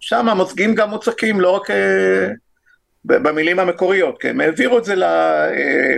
שם 0.00 0.28
המוזגים 0.28 0.74
גם 0.74 0.90
מוצקים, 0.90 1.40
לא 1.40 1.50
רק 1.50 1.68
במילים 3.04 3.58
המקוריות, 3.58 4.16
כן, 4.20 4.28
הם 4.28 4.40
העבירו 4.40 4.78
את 4.78 4.84
זה 4.84 4.94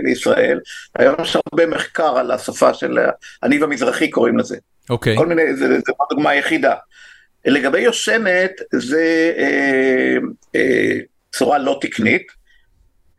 לישראל. 0.03 0.59
היום 0.99 1.15
יש 1.21 1.37
הרבה 1.51 1.65
מחקר 1.65 2.17
על 2.17 2.31
השפה 2.31 2.73
של 2.73 2.97
הניב 3.43 3.63
המזרחי 3.63 4.09
קוראים 4.09 4.37
לזה. 4.37 4.57
אוקיי. 4.89 5.17
כל 5.17 5.25
מיני, 5.27 5.55
זה, 5.55 5.67
זה 5.67 5.91
דוגמה 6.09 6.35
יחידה. 6.35 6.75
לגבי 7.45 7.79
יושנת, 7.79 8.51
זה 8.73 9.33
אה, 9.37 10.17
אה, 10.55 10.99
צורה 11.31 11.57
לא 11.57 11.77
תקנית. 11.81 12.36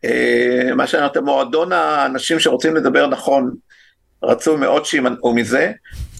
אה, 0.04 0.74
מה 0.74 0.84
אומר, 0.96 1.20
מועדון 1.20 1.72
האנשים 1.72 2.40
שרוצים 2.40 2.76
לדבר 2.76 3.06
נכון, 3.06 3.54
רצוי 4.22 4.56
מאוד 4.56 4.84
שימנעו 4.84 5.34
מזה, 5.34 5.72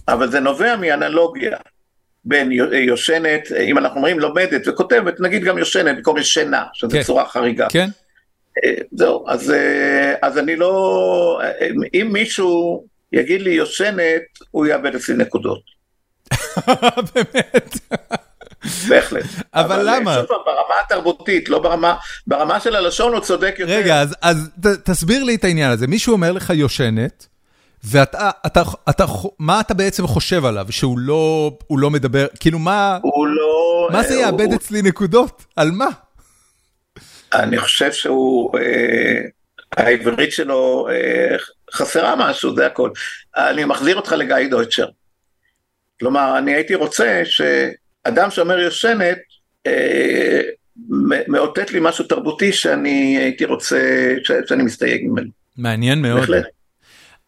אבל 0.09 0.31
זה 0.31 0.41
נובע 0.41 0.77
מאנלוגיה 0.77 1.57
בין 2.25 2.53
יושנת, 2.73 3.53
אם 3.53 3.79
אנחנו 3.79 3.97
אומרים 3.97 4.21
לומדת 4.21 4.69
וכותבת, 4.69 5.21
נגיד 5.21 5.45
גם 5.45 5.59
יושנת 5.59 5.97
במקום 5.97 6.19
ישנה, 6.19 6.65
שזו 6.73 6.91
כן. 6.93 7.03
צורה 7.03 7.29
חריגה. 7.29 7.67
כן. 7.71 7.89
אה, 8.65 8.75
זהו, 8.93 9.25
אז, 9.29 9.51
אה, 9.51 10.15
אז 10.23 10.39
אני 10.39 10.57
לא, 10.57 11.41
אם 11.95 12.09
מישהו 12.13 12.85
יגיד 13.13 13.41
לי 13.41 13.51
יושנת, 13.51 14.23
הוא 14.51 14.67
יאבד 14.67 14.95
אצלי 14.95 15.15
נקודות. 15.15 15.63
באמת. 17.15 17.79
בהחלט. 18.89 19.25
אבל, 19.55 19.83
למה? 19.85 20.15
שוב 20.15 20.27
ברמה 20.47 20.75
התרבותית, 20.85 21.49
לא 21.49 21.59
ברמה, 21.59 21.97
ברמה 22.27 22.61
של 22.61 22.77
הלשון 22.77 23.13
הוא 23.13 23.21
צודק 23.21 23.55
יותר. 23.59 23.73
רגע, 23.73 24.01
אז, 24.01 24.17
אז 24.23 24.51
ת, 24.63 24.67
תסביר 24.67 25.25
לי 25.25 25.35
את 25.35 25.45
העניין 25.45 25.71
הזה. 25.71 25.87
מישהו 25.87 26.13
אומר 26.13 26.33
לך 26.33 26.51
יושנת, 26.51 27.27
ואתה, 27.85 28.31
אתה, 28.47 28.63
אתה, 28.91 29.05
מה 29.39 29.61
אתה 29.61 29.75
בעצם 29.75 30.07
חושב 30.07 30.45
עליו? 30.45 30.67
שהוא 30.71 30.99
לא, 30.99 31.53
לא 31.71 31.91
מדבר, 31.91 32.27
כאילו 32.41 32.59
מה, 32.59 32.99
הוא 33.03 33.27
לא, 33.27 33.89
מה 33.93 34.03
זה 34.03 34.15
יאבד 34.15 34.47
הוא... 34.47 34.55
אצלי 34.55 34.83
נקודות? 34.83 35.45
על 35.57 35.71
מה? 35.71 35.89
אני 37.33 37.59
חושב 37.59 37.93
שהוא, 37.93 38.59
אה, 38.59 39.21
העברית 39.77 40.33
שלו 40.33 40.89
אה, 40.91 41.37
חסרה 41.73 42.17
משהו, 42.17 42.55
זה 42.55 42.67
הכל. 42.67 42.91
אני 43.37 43.65
מחזיר 43.65 43.97
אותך 43.97 44.13
לגיא 44.13 44.51
דויטשר. 44.51 44.89
כלומר, 46.01 46.39
אני 46.39 46.55
הייתי 46.55 46.75
רוצה 46.75 47.21
ש... 47.25 47.41
אדם 48.05 48.31
שאומר 48.31 48.59
יושנת, 48.59 49.19
אה, 49.67 50.41
מאותת 51.29 51.71
לי 51.71 51.79
משהו 51.83 52.05
תרבותי 52.05 52.53
שאני 52.53 53.19
הייתי 53.19 53.45
רוצה, 53.45 54.15
שאני 54.47 54.63
מסתייג 54.63 55.05
ממנו. 55.05 55.29
מעניין 55.57 56.03
מאוד. 56.03 56.21
בהחלט. 56.21 56.45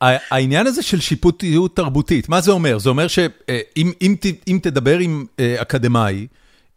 העניין 0.01 0.66
הזה 0.66 0.82
של 0.82 1.01
שיפוטיות 1.01 1.76
תרבותית, 1.76 2.28
מה 2.28 2.40
זה 2.40 2.51
אומר? 2.51 2.78
זה 2.78 2.88
אומר 2.88 3.09
שאם 3.09 3.30
אה, 3.48 3.60
אם, 3.76 4.14
אם 4.48 4.59
תדבר 4.62 4.98
עם 4.98 5.24
אה, 5.40 5.62
אקדמאי, 5.62 6.26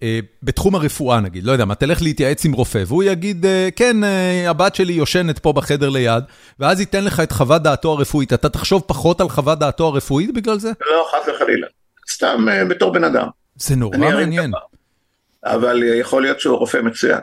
אה, 0.04 0.20
בתחום 0.44 0.76
הרפואה 0.76 1.20
נגיד, 1.20 1.44
לא 1.44 1.52
יודע 1.52 1.66
מה, 1.66 1.76
תלך 1.76 2.02
להתייעץ 2.02 2.46
עם 2.46 2.54
רופא, 2.54 2.84
והוא 2.88 3.04
יגיד, 3.04 3.46
כן, 3.76 3.98
הבת 4.48 4.76
שלי 4.76 4.94
יושנת 4.94 5.40
פה 5.40 5.54
בחדר 5.54 5.90
ליד, 5.90 6.24
ואז 6.60 6.80
ייתן 6.80 7.04
לך 7.04 7.20
את 7.20 7.32
חוות 7.32 7.64
דעתו 7.64 7.92
הרפואית, 7.92 8.34
אתה 8.34 8.50
תחשוב 8.50 8.84
פחות 8.88 9.22
על 9.22 9.30
חוות 9.30 9.60
דעתו 9.60 9.88
הרפואית 9.88 10.34
בגלל 10.34 10.60
זה? 10.60 10.72
לא, 10.82 11.06
חס 11.12 11.30
וחלילה. 11.36 11.68
סתם 12.12 12.46
בתור 12.70 12.94
בן 12.94 13.04
אדם. 13.04 13.28
זה 13.56 13.76
נורא 13.76 13.98
מעניין. 13.98 14.52
אבל 15.46 15.84
יכול 15.84 16.22
להיות 16.22 16.40
שהוא 16.40 16.58
רופא 16.58 16.78
מצוין. 16.78 17.20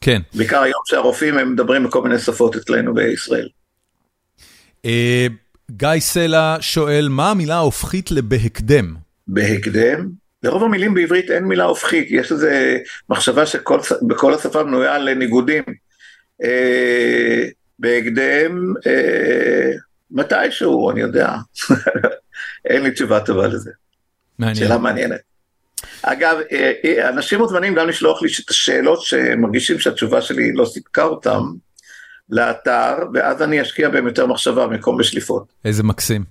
כן. 0.00 0.22
בעיקר 0.34 0.62
היום 0.62 0.82
שהרופאים 0.84 1.38
הם 1.38 1.52
מדברים 1.52 1.84
בכל 1.84 2.02
מיני 2.02 2.18
שפות 2.18 2.56
אצלנו 2.56 2.94
בישראל. 2.94 3.48
אה, 4.84 5.26
גיא 5.70 6.00
סלע 6.00 6.56
שואל, 6.60 7.08
מה 7.10 7.30
המילה 7.30 7.54
ההופכית 7.54 8.10
לבהקדם? 8.10 8.94
בהקדם? 9.28 10.08
לרוב 10.42 10.64
המילים 10.64 10.94
בעברית 10.94 11.30
אין 11.30 11.44
מילה 11.44 11.64
הופכית, 11.64 12.06
יש 12.10 12.32
איזו 12.32 12.48
מחשבה 13.08 13.46
שבכל 13.46 14.34
השפה 14.34 14.64
בנויה 14.64 14.94
על 14.94 15.14
ניגודים. 15.14 15.62
אה, 16.44 17.48
בהקדם, 17.78 18.74
אה, 18.86 19.70
מתישהו, 20.10 20.90
אני 20.90 21.00
יודע. 21.00 21.36
אין 22.70 22.82
לי 22.82 22.90
תשובה 22.90 23.20
טובה 23.20 23.46
לזה. 23.46 23.70
מעניין. 24.38 24.56
שאלה 24.56 24.78
מעניינת. 24.78 25.31
אגב, 26.02 26.36
אה, 26.52 26.72
אה, 26.84 27.08
אנשים 27.08 27.38
מוזמנים 27.38 27.74
גם 27.74 27.88
לשלוח 27.88 28.22
לי 28.22 28.28
את 28.44 28.50
השאלות 28.50 29.02
שמרגישים 29.02 29.78
שהתשובה 29.78 30.20
שלי 30.20 30.52
לא 30.52 30.64
סיפקה 30.64 31.04
אותם 31.04 31.42
לאתר, 32.30 32.94
ואז 33.14 33.42
אני 33.42 33.62
אשקיע 33.62 33.88
בהם 33.88 34.06
יותר 34.06 34.26
מחשבה 34.26 34.66
במקום 34.66 34.98
בשליפות. 34.98 35.52
איזה 35.64 35.82
מקסים. 35.82 36.24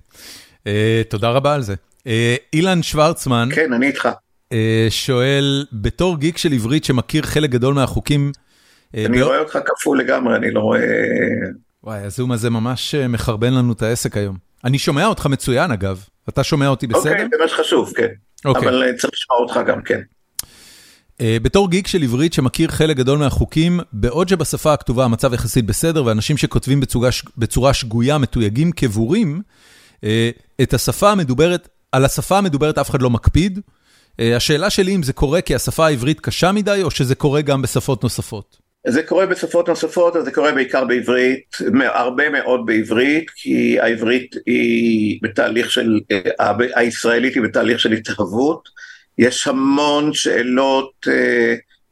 Uh, 0.58 0.64
תודה 1.08 1.30
רבה 1.30 1.54
על 1.54 1.62
זה. 1.62 1.74
Uh, 1.98 2.04
אילן 2.52 2.82
שוורצמן. 2.82 3.48
כן, 3.54 3.72
אני 3.72 3.86
איתך. 3.86 4.08
Uh, 4.50 4.56
שואל, 4.90 5.66
בתור 5.72 6.18
גיק 6.18 6.38
של 6.38 6.52
עברית 6.52 6.84
שמכיר 6.84 7.22
חלק 7.22 7.50
גדול 7.50 7.74
מהחוקים... 7.74 8.32
אני 8.94 9.18
בא... 9.18 9.24
רואה 9.24 9.38
אותך 9.38 9.58
כפול 9.66 9.98
לגמרי, 9.98 10.36
אני 10.36 10.50
לא 10.50 10.60
רואה... 10.60 10.80
וואי, 11.84 12.00
הזום 12.00 12.32
הזה 12.32 12.50
ממש 12.50 12.94
מחרבן 12.94 13.54
לנו 13.54 13.72
את 13.72 13.82
העסק 13.82 14.16
היום. 14.16 14.36
אני 14.64 14.78
שומע 14.78 15.06
אותך 15.06 15.26
מצוין 15.26 15.70
אגב. 15.70 16.04
אתה 16.28 16.44
שומע 16.44 16.68
אותי 16.68 16.86
בסדר? 16.86 17.10
אוקיי, 17.12 17.28
זה 17.30 17.36
מה 17.42 17.48
שחשוב, 17.48 17.92
כן. 17.96 18.08
אוקיי. 18.44 18.68
אבל 18.68 18.82
אה, 18.82 18.96
צריך 18.96 19.12
לשמוע 19.14 19.38
אותך 19.38 19.60
גם 19.66 19.82
כן. 19.82 20.00
Uh, 21.12 21.24
בתור 21.42 21.70
גיק 21.70 21.86
של 21.86 22.02
עברית 22.02 22.32
שמכיר 22.32 22.70
חלק 22.70 22.96
גדול 22.96 23.18
מהחוקים, 23.18 23.80
בעוד 23.92 24.28
שבשפה 24.28 24.72
הכתובה 24.72 25.04
המצב 25.04 25.34
יחסית 25.34 25.66
בסדר, 25.66 26.04
ואנשים 26.04 26.36
שכותבים 26.36 26.80
בצורה, 26.80 27.08
בצורה 27.38 27.74
שגויה 27.74 28.18
מתויגים 28.18 28.72
כבורים, 28.72 29.42
uh, 29.96 30.04
את 30.62 30.74
השפה 30.74 31.10
המדוברת, 31.10 31.68
על 31.92 32.04
השפה 32.04 32.38
המדוברת 32.38 32.78
אף 32.78 32.90
אחד 32.90 33.02
לא 33.02 33.10
מקפיד. 33.10 33.58
Uh, 33.58 34.22
השאלה 34.36 34.70
שלי 34.70 34.94
אם 34.94 35.02
זה 35.02 35.12
קורה 35.12 35.40
כי 35.40 35.54
השפה 35.54 35.86
העברית 35.86 36.20
קשה 36.20 36.52
מדי, 36.52 36.80
או 36.82 36.90
שזה 36.90 37.14
קורה 37.14 37.40
גם 37.40 37.62
בשפות 37.62 38.02
נוספות. 38.02 38.61
זה 38.86 39.02
קורה 39.02 39.26
בשפות 39.26 39.68
נוספות, 39.68 40.16
אבל 40.16 40.24
זה 40.24 40.32
קורה 40.32 40.52
בעיקר 40.52 40.84
בעברית, 40.84 41.56
הרבה 41.80 42.28
מאוד 42.30 42.66
בעברית, 42.66 43.30
כי 43.30 43.80
העברית 43.80 44.36
היא 44.46 45.18
בתהליך 45.22 45.70
של, 45.70 46.00
הישראלית 46.74 47.34
היא 47.34 47.42
בתהליך 47.42 47.80
של 47.80 47.92
התהוות, 47.92 48.68
יש 49.18 49.46
המון 49.46 50.14
שאלות 50.14 50.92
uh, 51.06 51.10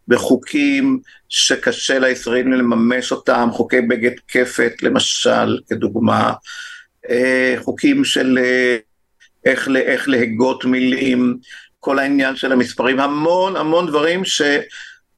בחוקים 0.08 0.98
שקשה 1.28 1.98
לישראלים 1.98 2.52
לממש 2.52 3.12
אותם, 3.12 3.48
חוקי 3.52 3.80
בגד 3.80 4.18
כפת 4.28 4.72
למשל, 4.82 5.58
כדוגמה, 5.68 6.32
uh, 7.06 7.10
חוקים 7.58 8.04
של 8.04 8.38
uh, 8.38 8.82
איך, 9.44 9.68
איך 9.76 10.08
להגות 10.08 10.64
מילים, 10.64 11.36
כל 11.80 11.98
העניין 11.98 12.36
של 12.36 12.52
המספרים, 12.52 13.00
המון 13.00 13.56
המון 13.56 13.86
דברים 13.86 14.24
ש... 14.24 14.42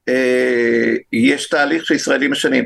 אה, 0.09 0.95
יש 1.13 1.49
תהליך 1.49 1.87
שישראלים 1.87 2.33
משנים. 2.33 2.65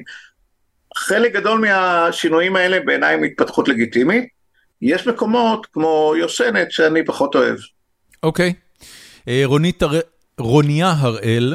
חלק 0.97 1.33
גדול 1.33 1.61
מהשינויים 1.61 2.57
האלה 2.57 2.81
בעיניי 2.81 3.15
הם 3.15 3.23
התפתחות 3.23 3.69
לגיטימית, 3.69 4.25
יש 4.83 5.07
מקומות 5.07 5.67
כמו 5.73 6.15
יושנת 6.19 6.73
שאני 6.73 7.05
פחות 7.05 7.35
אוהב. 7.35 7.57
אוקיי. 8.23 8.53
אה, 9.29 9.43
רונית, 9.45 9.83
רוניה 10.39 10.95
הראל, 10.99 11.55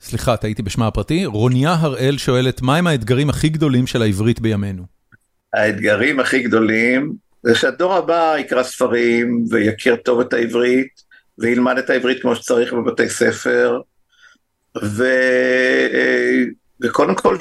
סליחה, 0.00 0.36
טעיתי 0.36 0.62
בשמה 0.62 0.86
הפרטי, 0.86 1.26
רוניה 1.26 1.76
הראל 1.78 2.18
שואלת, 2.18 2.62
מהם 2.62 2.86
האתגרים 2.86 3.30
הכי 3.30 3.48
גדולים 3.48 3.86
של 3.86 4.02
העברית 4.02 4.40
בימינו? 4.40 4.82
האתגרים 5.54 6.20
הכי 6.20 6.42
גדולים 6.42 7.12
זה 7.42 7.54
שהדור 7.54 7.94
הבא 7.94 8.34
יקרא 8.38 8.62
ספרים 8.62 9.44
ויכיר 9.50 9.96
טוב 9.96 10.20
את 10.20 10.32
העברית, 10.32 11.02
וילמד 11.38 11.78
את 11.78 11.90
העברית 11.90 12.22
כמו 12.22 12.36
שצריך 12.36 12.72
בבתי 12.72 13.08
ספר, 13.08 13.80
ו... 14.82 15.04
וקודם 16.80 17.14
כל 17.14 17.36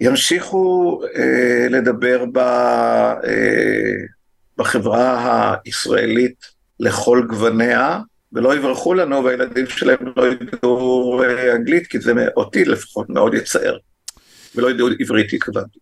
שימשיכו 0.00 1.00
אה, 1.16 1.66
לדבר 1.70 2.24
ב... 2.32 2.38
אה, 2.38 3.94
בחברה 4.58 5.54
הישראלית 5.64 6.46
לכל 6.80 7.22
גווניה, 7.28 8.00
ולא 8.32 8.56
יברחו 8.56 8.94
לנו 8.94 9.24
והילדים 9.24 9.66
שלהם 9.66 9.98
לא 10.16 10.26
ידעו 10.26 11.22
אה, 11.22 11.54
אנגלית, 11.56 11.86
כי 11.86 12.00
זה 12.00 12.12
אותי 12.36 12.64
לפחות 12.64 13.10
מאוד 13.10 13.34
יצער. 13.34 13.76
ולא 14.54 14.70
ידעו 14.70 14.88
עברית 15.00 15.32
התכוונתי. 15.32 15.78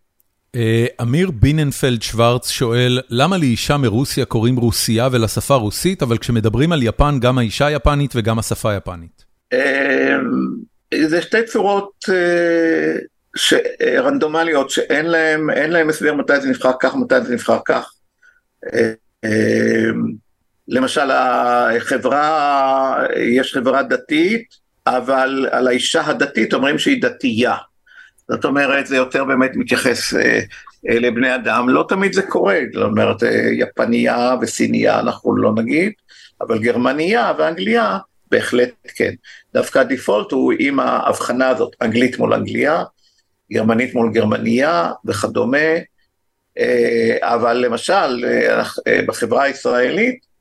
אה, 0.55 0.85
אמיר 1.01 1.31
ביננפלד 1.31 2.01
שוורץ 2.01 2.49
שואל, 2.49 3.01
למה 3.09 3.37
לאישה 3.37 3.77
מרוסיה 3.77 4.25
קוראים 4.25 4.55
רוסיה 4.55 5.09
ולשפה 5.11 5.55
רוסית, 5.55 6.03
אבל 6.03 6.17
כשמדברים 6.17 6.71
על 6.71 6.83
יפן 6.83 7.19
גם 7.19 7.37
האישה 7.37 7.71
יפנית 7.71 8.11
וגם 8.15 8.39
השפה 8.39 8.73
יפנית? 8.73 9.22
אה, 9.53 10.15
זה 11.07 11.21
שתי 11.21 11.43
צורות 11.43 12.05
רנדומליות 13.81 14.69
שאין 14.69 15.05
להם, 15.05 15.49
להם 15.49 15.89
הסבר 15.89 16.13
מתי 16.13 16.41
זה 16.41 16.49
נבחר 16.49 16.71
כך, 16.79 16.95
מתי 16.95 17.21
זה 17.21 17.33
נבחר 17.33 17.59
כך. 17.65 17.91
למשל 20.67 21.11
החברה, 21.11 23.05
יש 23.15 23.53
חברה 23.53 23.83
דתית, 23.83 24.63
אבל 24.87 25.47
על 25.51 25.67
האישה 25.67 26.07
הדתית 26.07 26.53
אומרים 26.53 26.77
שהיא 26.77 27.01
דתייה. 27.01 27.55
זאת 28.29 28.45
אומרת, 28.45 28.87
זה 28.87 28.95
יותר 28.95 29.25
באמת 29.25 29.51
מתייחס 29.55 30.13
אה, 30.13 30.39
אה, 30.89 30.99
לבני 30.99 31.35
אדם, 31.35 31.69
לא 31.69 31.85
תמיד 31.89 32.13
זה 32.13 32.21
קורה, 32.21 32.59
זאת 32.73 32.83
אומרת, 32.83 33.23
אה, 33.23 33.49
יפנייה 33.51 34.35
וסינייה 34.41 34.99
אנחנו 34.99 35.35
לא 35.35 35.53
נגיד, 35.55 35.91
אבל 36.41 36.59
גרמניה 36.59 37.33
ואנגליה 37.37 37.97
בהחלט 38.33 38.69
כן. 38.95 39.13
דווקא 39.53 39.79
הדיפולט 39.79 40.31
הוא 40.31 40.53
עם 40.59 40.79
ההבחנה 40.79 41.49
הזאת, 41.49 41.75
אנגלית 41.81 42.19
מול 42.19 42.33
אנגליה, 42.33 42.83
גרמנית 43.51 43.95
מול 43.95 44.11
גרמניה 44.13 44.91
וכדומה, 45.05 45.57
אה, 46.57 47.17
אבל 47.21 47.57
למשל, 47.57 48.25
אה, 48.25 48.63
אה, 48.87 48.99
בחברה 49.07 49.43
הישראלית, 49.43 50.33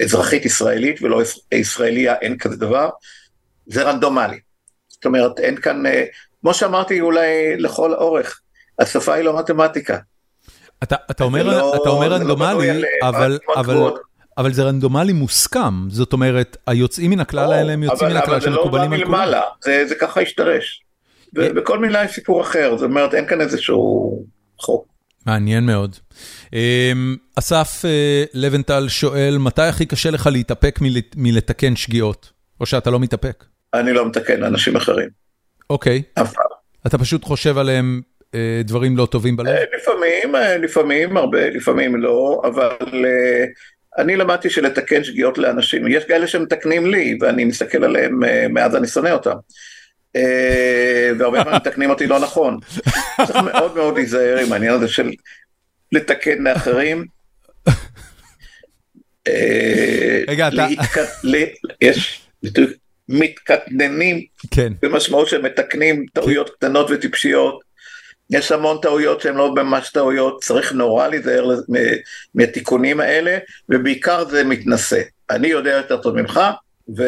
ואזרחית 0.00 0.44
ישראלית 0.44 1.02
ולא 1.02 1.22
ישראליה, 1.52 2.14
אין 2.14 2.38
כזה 2.38 2.56
דבר, 2.56 2.88
זה 3.66 3.82
רנדומלי. 3.82 4.38
זאת 4.88 5.04
אומרת, 5.04 5.38
אין 5.38 5.56
כאן, 5.56 5.82
כמו 6.40 6.54
שאמרתי 6.54 7.00
אולי 7.00 7.56
לכל 7.56 7.94
אורך, 7.94 8.40
השפה 8.78 9.14
היא 9.14 9.24
לא 9.24 9.38
מתמטיקה. 9.38 9.98
אתה, 10.82 10.96
אתה 11.10 11.24
אומר, 11.24 11.42
לא, 11.42 11.74
אתה 11.82 11.88
אומר 11.88 12.08
לא 12.08 12.14
רנדומלי, 12.14 12.82
לא 12.82 12.86
אבל, 13.08 13.38
אבל, 13.54 13.60
אבל 13.60 13.90
זה 14.50 14.62
רנדומלי 14.62 15.12
מוסכם, 15.12 15.90
זאת 15.90 16.12
אומרת, 16.12 16.56
היוצאים 16.66 17.10
מן 17.10 17.20
הכלל 17.20 17.52
האלה 17.52 17.72
הם 17.72 17.82
יוצאים 17.82 18.10
מן 18.10 18.16
הכלל 18.16 18.40
שמקובלים 18.40 18.92
על 18.92 19.04
כולם. 19.04 19.14
אבל 19.14 19.26
זה 19.26 19.30
לא 19.30 19.30
בא 19.30 19.36
מלמעלה, 19.36 19.42
זה, 19.64 19.84
זה 19.88 19.94
ככה 19.94 20.20
השתרש. 20.20 20.84
ובכל 21.34 21.78
מילה 21.78 22.04
יש 22.04 22.10
סיפור 22.10 22.40
אחר, 22.40 22.76
זאת 22.76 22.88
אומרת, 22.88 23.14
אין 23.14 23.26
כאן 23.26 23.40
איזשהו 23.40 24.24
חוק. 24.58 24.86
מעניין 25.26 25.66
מאוד. 25.66 25.96
אמ, 26.52 27.16
אסף 27.38 27.84
אה, 27.84 28.24
לבנטל 28.34 28.88
שואל, 28.88 29.36
מתי 29.38 29.62
הכי 29.62 29.86
קשה 29.86 30.10
לך 30.10 30.28
להתאפק 30.32 30.78
מלתקן 31.16 31.76
שגיאות? 31.76 32.30
או 32.60 32.66
שאתה 32.66 32.90
לא 32.90 33.00
מתאפק? 33.00 33.44
אני 33.74 33.92
לא 33.92 34.06
מתקן 34.06 34.40
לאנשים 34.40 34.76
אחרים. 34.76 35.08
אוקיי. 35.70 36.02
אף 36.14 36.32
פעם. 36.32 36.46
אתה 36.86 36.98
פשוט 36.98 37.24
חושב 37.24 37.58
עליהם 37.58 38.00
אה, 38.34 38.60
דברים 38.64 38.96
לא 38.96 39.06
טובים 39.06 39.36
בלב? 39.36 39.48
אה, 39.48 39.64
לפעמים, 39.76 40.34
לפעמים 40.62 41.16
הרבה, 41.16 41.50
לפעמים 41.50 41.96
לא, 41.96 42.42
אבל 42.44 43.04
אני 43.98 44.16
למדתי 44.16 44.50
שלתקן 44.50 45.04
שגיאות 45.04 45.38
לאנשים, 45.38 45.88
יש 45.88 46.04
כאלה 46.04 46.26
שמתקנים 46.26 46.86
לי, 46.86 47.18
ואני 47.20 47.44
מסתכל 47.44 47.84
עליהם, 47.84 48.20
מאז 48.50 48.76
אני 48.76 48.86
שונא 48.86 49.08
אותם. 49.08 49.34
והרבה 51.18 51.44
פעמים 51.44 51.56
מתקנים 51.56 51.90
אותי 51.90 52.06
לא 52.06 52.20
נכון. 52.20 52.58
צריך 53.26 53.36
מאוד 53.36 53.74
מאוד 53.74 53.94
להיזהר 53.96 54.38
עם 54.38 54.52
העניין 54.52 54.74
הזה 54.74 54.88
של 54.88 55.10
לתקן 55.92 56.42
לאחרים. 56.42 57.04
רגע, 60.28 60.48
אתה... 60.48 60.66
יש 61.80 62.22
מתקטננים, 63.08 64.24
כן. 64.50 64.72
במשמעות 64.82 65.28
שמתקנים 65.28 66.06
טעויות 66.12 66.50
קטנות 66.50 66.90
וטיפשיות. 66.90 67.63
יש 68.30 68.52
המון 68.52 68.78
טעויות 68.82 69.20
שהן 69.20 69.34
לא 69.34 69.54
ממש 69.54 69.90
טעויות, 69.90 70.42
צריך 70.42 70.72
נורא 70.72 71.08
להיזהר 71.08 71.50
מהתיקונים 72.34 73.00
האלה, 73.00 73.38
ובעיקר 73.68 74.24
זה 74.28 74.44
מתנשא. 74.44 75.00
אני 75.30 75.48
יודע 75.48 75.70
יותר 75.70 75.96
טוב 75.96 76.20
ממך, 76.20 76.40
ו... 76.96 77.02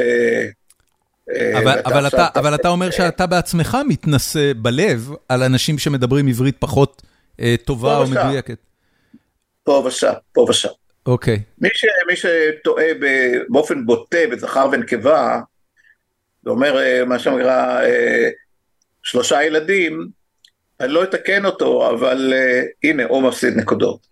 אה, 1.34 1.58
אבל, 1.58 1.80
אבל, 1.84 2.06
אתה, 2.06 2.28
אבל 2.34 2.54
אתה 2.54 2.68
אומר 2.68 2.90
שאתה 2.90 3.26
בעצמך 3.26 3.76
מתנשא 3.88 4.52
בלב 4.56 5.10
על 5.28 5.42
אנשים 5.42 5.78
שמדברים 5.78 6.28
עברית 6.28 6.56
פחות 6.58 7.02
אה, 7.40 7.54
טובה 7.64 7.98
או 7.98 8.06
מדויקת. 8.06 8.58
פה 9.64 9.82
ושם, 9.86 10.12
פה 10.32 10.46
ושם. 10.48 10.68
אוקיי. 11.06 11.42
מי, 11.58 11.68
ש, 11.74 11.84
מי 12.06 12.16
שטועה 12.16 12.86
באופן 13.48 13.86
בוטה 13.86 14.18
בזכר 14.30 14.68
ונקבה, 14.72 15.40
ואומר 16.44 16.78
אה, 16.78 17.04
מה 17.04 17.18
שנקרא 17.18 17.82
אה, 17.82 18.28
שלושה 19.02 19.44
ילדים, 19.44 20.08
אני 20.80 20.92
לא 20.92 21.02
אתקן 21.02 21.44
אותו, 21.44 21.90
אבל 21.90 22.32
אה, 22.36 22.62
הנה, 22.84 23.04
הוא 23.04 23.22
מפסיד 23.22 23.56
נקודות. 23.56 24.06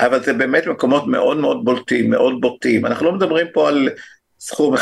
אבל 0.00 0.22
זה 0.22 0.32
באמת 0.32 0.66
מקומות 0.66 1.06
מאוד 1.06 1.36
מאוד 1.36 1.64
בולטים, 1.64 2.10
מאוד 2.10 2.40
בוטים. 2.40 2.86
אנחנו 2.86 3.06
לא 3.06 3.12
מדברים 3.12 3.46
פה 3.52 3.68
על 3.68 3.88
סכום 4.40 4.74
1-0, 4.74 4.78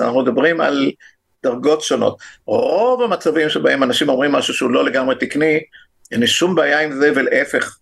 אנחנו 0.00 0.22
מדברים 0.22 0.60
על 0.60 0.90
דרגות 1.42 1.82
שונות. 1.82 2.18
רוב 2.46 3.02
המצבים 3.02 3.48
שבהם 3.48 3.82
אנשים 3.82 4.08
אומרים 4.08 4.32
משהו 4.32 4.54
שהוא 4.54 4.70
לא 4.70 4.84
לגמרי 4.84 5.14
תקני, 5.20 5.60
אין 6.12 6.20
לי 6.20 6.26
שום 6.26 6.54
בעיה 6.54 6.80
עם 6.80 6.92
זה, 6.92 7.12
ולהפך, 7.14 7.78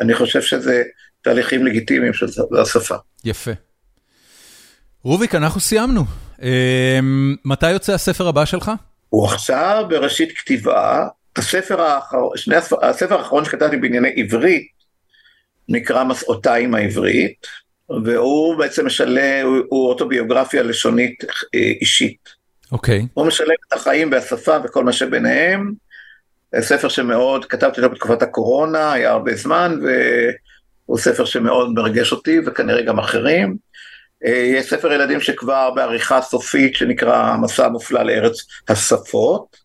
אני 0.00 0.14
חושב 0.14 0.42
שזה 0.42 0.82
תהליכים 1.22 1.66
לגיטימיים 1.66 2.12
של 2.12 2.26
השפה. 2.60 2.94
יפה. 3.24 3.50
רוביק, 5.02 5.34
אנחנו 5.34 5.60
סיימנו. 5.60 6.04
אמ, 6.42 7.36
מתי 7.44 7.70
יוצא 7.70 7.92
הספר 7.92 8.28
הבא 8.28 8.44
שלך? 8.44 8.70
הוא 9.08 9.26
עכשיו 9.26 9.84
בראשית 9.88 10.38
כתיבה. 10.38 11.06
הספר 11.36 11.80
האחרון, 11.80 12.32
הספר 12.82 13.18
האחרון 13.18 13.44
שכתבתי 13.44 13.76
בענייני 13.76 14.12
עברית, 14.16 14.68
נקרא 15.68 16.04
מסעותיים 16.04 16.74
העברית, 16.74 17.46
והוא 18.04 18.56
בעצם 18.56 18.86
משלה, 18.86 19.42
הוא, 19.42 19.56
הוא 19.68 19.88
אוטוביוגרפיה 19.88 20.62
לשונית 20.62 21.24
אה, 21.54 21.60
אישית. 21.80 22.28
אוקיי. 22.72 23.00
Okay. 23.00 23.06
הוא 23.14 23.26
משלם 23.26 23.54
את 23.68 23.72
החיים 23.72 24.12
והשפה 24.12 24.56
וכל 24.64 24.84
מה 24.84 24.92
שביניהם. 24.92 25.72
ספר 26.60 26.88
שמאוד, 26.88 27.44
כתבתי 27.44 27.80
אותו 27.80 27.94
בתקופת 27.94 28.22
הקורונה, 28.22 28.92
היה 28.92 29.10
הרבה 29.10 29.34
זמן, 29.34 29.78
והוא 30.86 30.98
ספר 30.98 31.24
שמאוד 31.24 31.72
מרגש 31.74 32.12
אותי 32.12 32.38
וכנראה 32.46 32.82
גם 32.82 32.98
אחרים. 32.98 33.56
אה, 34.24 34.30
יש 34.30 34.70
ספר 34.70 34.92
ילדים 34.92 35.20
שכבר 35.20 35.70
בעריכה 35.70 36.22
סופית 36.22 36.74
שנקרא 36.74 37.36
מסע 37.36 37.68
מופלא 37.68 38.02
לארץ 38.02 38.46
השפות, 38.68 39.56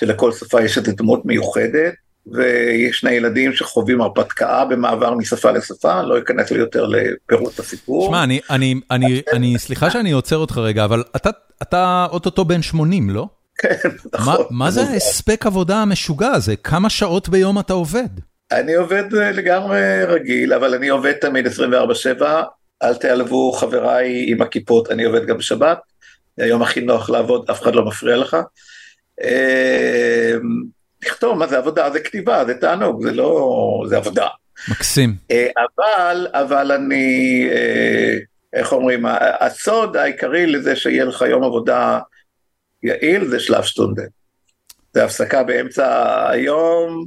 שלכל 0.00 0.32
שפה 0.32 0.62
יש 0.62 0.78
איזו 0.78 0.92
דמות 0.92 1.24
מיוחדת. 1.24 1.94
ויש 2.32 2.98
שני 2.98 3.10
ילדים 3.10 3.52
שחווים 3.52 4.00
הרפתקה 4.00 4.64
במעבר 4.64 5.14
משפה 5.14 5.50
לשפה, 5.50 6.02
לא 6.02 6.18
אכנס 6.18 6.50
לי 6.50 6.58
יותר 6.58 6.86
לפירוט 6.86 7.58
הסיפור. 7.58 8.06
שמע, 8.06 8.24
אני, 8.24 8.40
אני, 8.50 8.74
אני, 8.90 9.22
אני, 9.32 9.58
סליחה 9.58 9.90
שאני 9.90 10.10
עוצר 10.10 10.36
אותך 10.36 10.58
רגע, 10.58 10.84
אבל 10.84 11.04
אתה, 11.16 11.30
אתה 11.62 12.06
אוטוטו 12.10 12.44
בן 12.44 12.62
80, 12.62 13.10
לא? 13.10 13.26
כן, 13.58 13.88
נכון. 14.12 14.46
מה, 14.50 14.70
זה 14.70 14.82
ההספק 14.82 15.46
עבודה 15.46 15.76
המשוגע 15.76 16.28
הזה? 16.28 16.56
כמה 16.56 16.90
שעות 16.90 17.28
ביום 17.28 17.58
אתה 17.58 17.72
עובד? 17.72 18.08
אני 18.52 18.74
עובד 18.74 19.14
אה, 19.14 19.32
לגמרי 19.32 20.04
רגיל, 20.04 20.52
אבל 20.52 20.74
אני 20.74 20.88
עובד 20.88 21.12
תמיד 21.12 21.46
24/7, 21.46 22.22
אל 22.82 22.94
תיעלבו 22.94 23.52
חבריי 23.52 24.24
עם 24.28 24.42
הכיפות, 24.42 24.90
אני 24.90 25.04
עובד 25.04 25.26
גם 25.26 25.38
בשבת, 25.38 25.78
היום 26.38 26.62
הכי 26.62 26.80
נוח 26.80 27.10
לעבוד, 27.10 27.50
אף 27.50 27.62
אחד 27.62 27.74
לא 27.74 27.84
מפריע 27.84 28.16
לך. 28.16 28.36
אה, 29.22 30.34
לכתוב, 31.02 31.38
מה 31.38 31.46
זה 31.46 31.58
עבודה? 31.58 31.90
זה 31.90 32.00
כתיבה, 32.00 32.44
זה 32.44 32.54
תענוג, 32.54 33.02
זה 33.02 33.12
לא... 33.12 33.84
זה 33.88 33.96
עבודה. 33.96 34.26
מקסים. 34.68 35.14
אה, 35.30 35.48
אבל, 35.56 36.26
אבל 36.32 36.72
אני, 36.72 37.48
אה, 37.50 38.16
איך 38.52 38.72
אומרים, 38.72 39.04
הסוד 39.40 39.96
העיקרי 39.96 40.46
לזה 40.46 40.76
שיהיה 40.76 41.04
לך 41.04 41.24
יום 41.30 41.44
עבודה 41.44 41.98
יעיל 42.82 43.24
זה 43.24 43.40
שלב 43.40 43.62
שטונדה. 43.62 44.02
זה 44.94 45.04
הפסקה 45.04 45.42
באמצע 45.42 46.28
היום, 46.30 47.06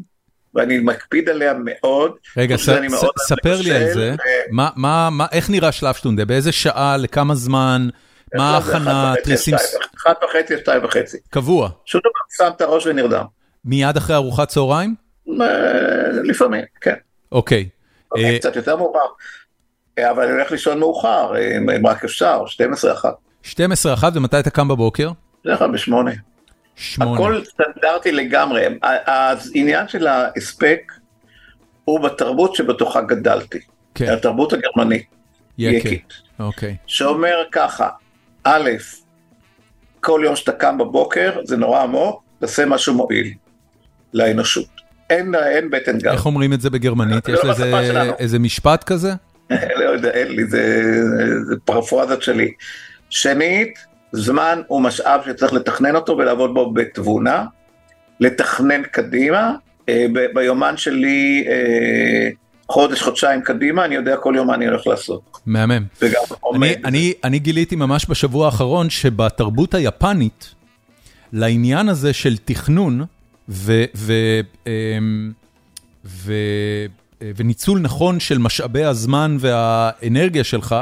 ואני 0.55 0.79
מקפיד 0.79 1.29
עליה 1.29 1.53
מאוד. 1.53 2.11
רגע, 2.37 2.57
ס, 2.57 2.69
ס, 2.89 3.05
ספר 3.17 3.61
לי 3.61 3.71
על 3.71 3.93
זה, 3.93 4.11
ו... 4.13 4.23
מה, 4.51 4.69
מה, 4.75 5.09
מה, 5.09 5.25
איך 5.31 5.49
נראה 5.49 5.71
שלב 5.71 5.93
שטונדה? 5.93 6.25
באיזה 6.25 6.51
שעה, 6.51 6.97
לכמה 6.97 7.35
זמן, 7.35 7.89
מה 8.35 8.55
ההכנה, 8.55 9.13
תריסים... 9.23 9.55
אחת 9.97 10.17
וחצי, 10.23 10.57
שתיים 10.57 10.83
וחצי. 10.83 11.17
קבוע. 11.29 11.69
שום 11.85 12.01
דבר 12.01 12.47
שם 12.47 12.51
את 12.55 12.61
הראש 12.61 12.87
ונרדם. 12.87 13.25
מיד 13.65 13.97
אחרי 13.97 14.15
ארוחת 14.15 14.47
צהריים? 14.47 14.95
לפעמים, 16.23 16.63
כן. 16.81 16.95
אוקיי. 17.31 17.69
אוקיי, 18.11 18.39
קצת 18.39 18.55
יותר 18.55 18.75
מאוחר. 18.75 18.99
אבל 19.99 20.23
אני 20.23 20.31
הולך 20.31 20.51
לישון 20.51 20.79
מאוחר, 20.79 21.33
אם 21.79 21.87
רק 21.87 22.03
אפשר, 22.03 22.43
12-1. 23.43 23.45
12-1, 23.45 23.53
ומתי 24.13 24.39
אתה 24.39 24.49
קם 24.49 24.67
בבוקר? 24.67 25.11
בדרך 25.45 25.59
כלל 25.59 25.71
בשמונה. 25.71 26.11
שמונה. 26.75 27.13
הכל 27.13 27.41
סטנדרטי 27.45 28.11
לגמרי. 28.11 28.65
העניין 28.81 29.87
של 29.87 30.07
ההספק 30.07 30.91
הוא 31.85 31.99
בתרבות 31.99 32.55
שבתוכה 32.55 33.01
גדלתי. 33.01 33.59
כן. 33.95 34.13
התרבות 34.13 34.53
הגרמנית. 34.53 35.05
יקי. 35.57 35.77
יקית. 35.77 36.13
אוקיי. 36.39 36.75
שאומר 36.87 37.43
ככה, 37.51 37.89
א', 38.43 38.69
כל 39.99 40.21
יום 40.25 40.35
שאתה 40.35 40.51
קם 40.51 40.77
בבוקר, 40.77 41.39
זה 41.43 41.57
נורא 41.57 41.81
עמוק, 41.81 42.23
תעשה 42.39 42.65
משהו 42.65 42.93
מועיל 42.93 43.33
לאנושות. 44.13 44.67
אין, 45.09 45.35
אין 45.35 45.69
בטן 45.69 45.97
גר. 45.97 46.11
איך 46.11 46.25
אומרים 46.25 46.53
את 46.53 46.61
זה 46.61 46.69
בגרמנית? 46.69 47.25
זה 47.25 47.31
יש 47.31 47.39
לא 47.43 47.51
לזה. 47.51 48.11
איזה 48.19 48.39
משפט 48.39 48.83
כזה? 48.83 49.11
לא 49.79 49.89
יודע, 49.89 50.11
אין 50.11 50.27
לי, 50.27 50.45
זה, 50.45 50.83
זה 51.45 51.55
פרפרזות 51.65 52.21
שלי. 52.21 52.51
שנית, 53.09 53.85
זמן 54.11 54.61
הוא 54.67 54.81
משאב 54.81 55.21
שצריך 55.25 55.53
לתכנן 55.53 55.95
אותו 55.95 56.17
ולעבוד 56.17 56.53
בו 56.53 56.73
בתבונה, 56.73 57.45
לתכנן 58.19 58.83
קדימה. 58.83 59.55
אה, 59.89 60.05
ביומן 60.33 60.77
שלי 60.77 61.45
אה, 61.47 62.29
חודש, 62.71 63.01
חודשיים 63.01 63.41
קדימה, 63.41 63.85
אני 63.85 63.95
יודע 63.95 64.17
כל 64.17 64.33
יום 64.37 64.47
מה 64.47 64.55
אני 64.55 64.67
הולך 64.67 64.87
לעשות. 64.87 65.21
מהמם. 65.45 65.85
וגם. 66.01 66.21
אני, 66.55 66.75
אני, 66.85 67.13
אני 67.23 67.39
גיליתי 67.39 67.75
ממש 67.75 68.05
בשבוע 68.09 68.45
האחרון 68.45 68.89
שבתרבות 68.89 69.73
היפנית, 69.73 70.55
לעניין 71.33 71.89
הזה 71.89 72.13
של 72.13 72.37
תכנון 72.37 73.05
ו, 73.49 73.83
ו, 73.95 74.13
אמ, 74.67 75.31
ו, 76.05 76.33
וניצול 77.21 77.79
נכון 77.79 78.19
של 78.19 78.37
משאבי 78.37 78.83
הזמן 78.83 79.37
והאנרגיה 79.39 80.43
שלך, 80.43 80.75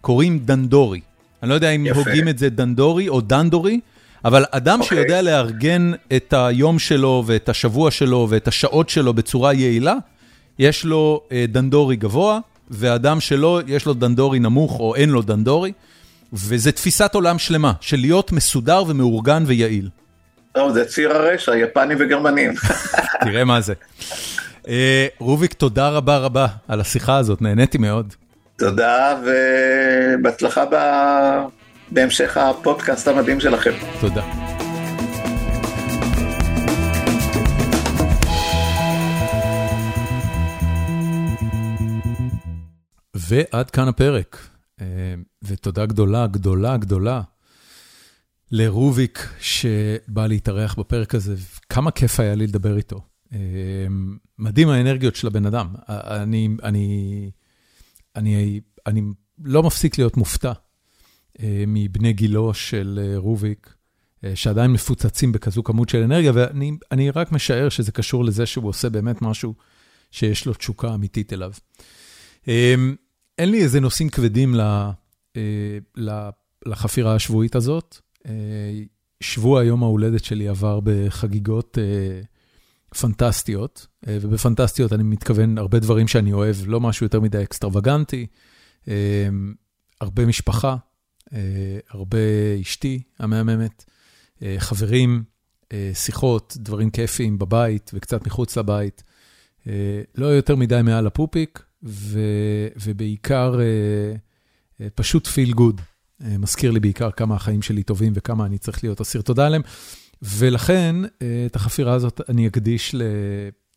קוראים 0.00 0.38
דנדורי. 0.38 1.00
אני 1.42 1.50
לא 1.50 1.54
יודע 1.54 1.70
אם 1.70 1.86
יפה. 1.86 1.98
הוגים 1.98 2.28
את 2.28 2.38
זה 2.38 2.50
דנדורי 2.50 3.08
או 3.08 3.20
דנדורי, 3.20 3.80
אבל 4.24 4.44
אדם 4.50 4.80
אוקיי. 4.80 4.98
שיודע 4.98 5.22
לארגן 5.22 5.92
את 6.16 6.34
היום 6.36 6.78
שלו 6.78 7.24
ואת 7.26 7.48
השבוע 7.48 7.90
שלו 7.90 8.26
ואת 8.30 8.48
השעות 8.48 8.88
שלו 8.88 9.14
בצורה 9.14 9.52
יעילה, 9.52 9.94
יש 10.58 10.84
לו 10.84 11.22
אה, 11.32 11.44
דנדורי 11.48 11.96
גבוה, 11.96 12.38
ואדם 12.70 13.20
שלא, 13.20 13.60
יש 13.66 13.86
לו 13.86 13.94
דנדורי 13.94 14.38
נמוך 14.38 14.80
או 14.80 14.94
אין 14.94 15.10
לו 15.10 15.22
דנדורי, 15.22 15.72
וזה 16.32 16.72
תפיסת 16.72 17.14
עולם 17.14 17.38
שלמה, 17.38 17.72
של 17.80 17.96
להיות 17.96 18.32
מסודר 18.32 18.82
ומאורגן 18.88 19.44
ויעיל. 19.46 19.88
טוב, 20.52 20.72
זה 20.72 20.84
ציר 20.84 21.16
הרשע, 21.16 21.56
יפנים 21.56 21.98
וגרמנים. 22.00 22.54
תראה 23.24 23.44
מה 23.44 23.60
זה. 23.60 23.74
אה, 24.68 25.06
רוביק, 25.18 25.52
תודה 25.52 25.88
רבה 25.88 26.18
רבה 26.18 26.46
על 26.68 26.80
השיחה 26.80 27.16
הזאת, 27.16 27.42
נהניתי 27.42 27.78
מאוד. 27.78 28.14
תודה 28.56 29.16
ובהצלחה 30.18 30.64
ב... 30.70 30.76
בהמשך 31.90 32.36
הפודקאסט 32.36 33.08
המדהים 33.08 33.40
שלכם. 33.40 33.72
תודה. 34.00 34.22
ועד 43.28 43.70
כאן 43.70 43.88
הפרק. 43.88 44.48
אה, 44.80 44.86
ותודה 45.42 45.86
גדולה, 45.86 46.26
גדולה, 46.26 46.76
גדולה 46.76 47.22
לרוביק 48.50 49.28
שבא 49.40 50.26
להתארח 50.26 50.74
בפרק 50.74 51.14
הזה. 51.14 51.34
כמה 51.68 51.90
כיף 51.90 52.20
היה 52.20 52.34
לי 52.34 52.46
לדבר 52.46 52.76
איתו. 52.76 53.00
אה, 53.32 53.38
מדהים 54.38 54.68
האנרגיות 54.68 55.16
של 55.16 55.26
הבן 55.26 55.46
אדם. 55.46 55.68
אני, 55.88 56.48
אני, 56.62 57.30
אני, 58.16 58.60
אני 58.86 59.02
לא 59.44 59.62
מפסיק 59.62 59.98
להיות 59.98 60.16
מופתע 60.16 60.52
אה, 61.40 61.64
מבני 61.66 62.12
גילו 62.12 62.54
של 62.54 63.14
רוביק, 63.16 63.74
שעדיין 64.34 64.70
מפוצצים 64.70 65.32
בכזו 65.32 65.62
כמות 65.62 65.88
של 65.88 66.02
אנרגיה, 66.02 66.32
ואני 66.34 66.72
אני 66.92 67.10
רק 67.10 67.32
משער 67.32 67.68
שזה 67.68 67.92
קשור 67.92 68.24
לזה 68.24 68.46
שהוא 68.46 68.68
עושה 68.68 68.88
באמת 68.88 69.22
משהו 69.22 69.54
שיש 70.10 70.46
לו 70.46 70.54
תשוקה 70.54 70.94
אמיתית 70.94 71.32
אליו. 71.32 71.52
אין 73.38 73.50
לי 73.50 73.62
איזה 73.62 73.80
נושאים 73.80 74.08
כבדים 74.08 74.54
אה, 75.36 76.28
לחפירה 76.66 77.14
השבועית 77.14 77.56
הזאת. 77.56 77.98
אה, 78.26 78.32
שבוע 79.20 79.64
יום 79.64 79.82
ההולדת 79.82 80.24
שלי 80.24 80.48
עבר 80.48 80.80
בחגיגות 80.84 81.78
אה, 81.78 82.20
פנטסטיות, 83.00 83.86
ובפנטסטיות 84.06 84.92
אני 84.92 85.02
מתכוון 85.02 85.58
הרבה 85.58 85.78
דברים 85.78 86.08
שאני 86.08 86.32
אוהב, 86.32 86.56
לא 86.66 86.80
משהו 86.80 87.06
יותר 87.06 87.20
מדי 87.20 87.42
אקסטרווגנטי, 87.42 88.26
הרבה 90.00 90.26
משפחה, 90.26 90.76
הרבה 91.90 92.18
אשתי 92.60 93.02
המהממת, 93.18 93.84
חברים, 94.58 95.24
שיחות, 95.94 96.56
דברים 96.60 96.90
כיפיים 96.90 97.38
בבית 97.38 97.90
וקצת 97.94 98.26
מחוץ 98.26 98.56
לבית. 98.58 99.02
לא 100.14 100.26
יותר 100.26 100.56
מדי 100.56 100.80
מעל 100.84 101.06
הפופיק, 101.06 101.62
ובעיקר 101.82 103.60
אה, 103.60 103.64
אה, 104.80 104.90
פשוט 104.94 105.26
פיל 105.26 105.52
גוד. 105.52 105.80
מזכיר 106.20 106.70
לי 106.70 106.80
בעיקר 106.80 107.10
כמה 107.10 107.34
החיים 107.34 107.62
שלי 107.62 107.82
טובים 107.82 108.12
וכמה 108.16 108.46
אני 108.46 108.58
צריך 108.58 108.84
להיות 108.84 109.00
אסיר 109.00 109.22
תודה 109.22 109.46
עליהם. 109.46 109.62
ולכן 110.22 110.96
אה, 111.22 111.46
את 111.46 111.56
החפירה 111.56 111.94
הזאת 111.94 112.20
אני 112.28 112.48
אקדיש 112.48 112.94
ל, 112.94 113.02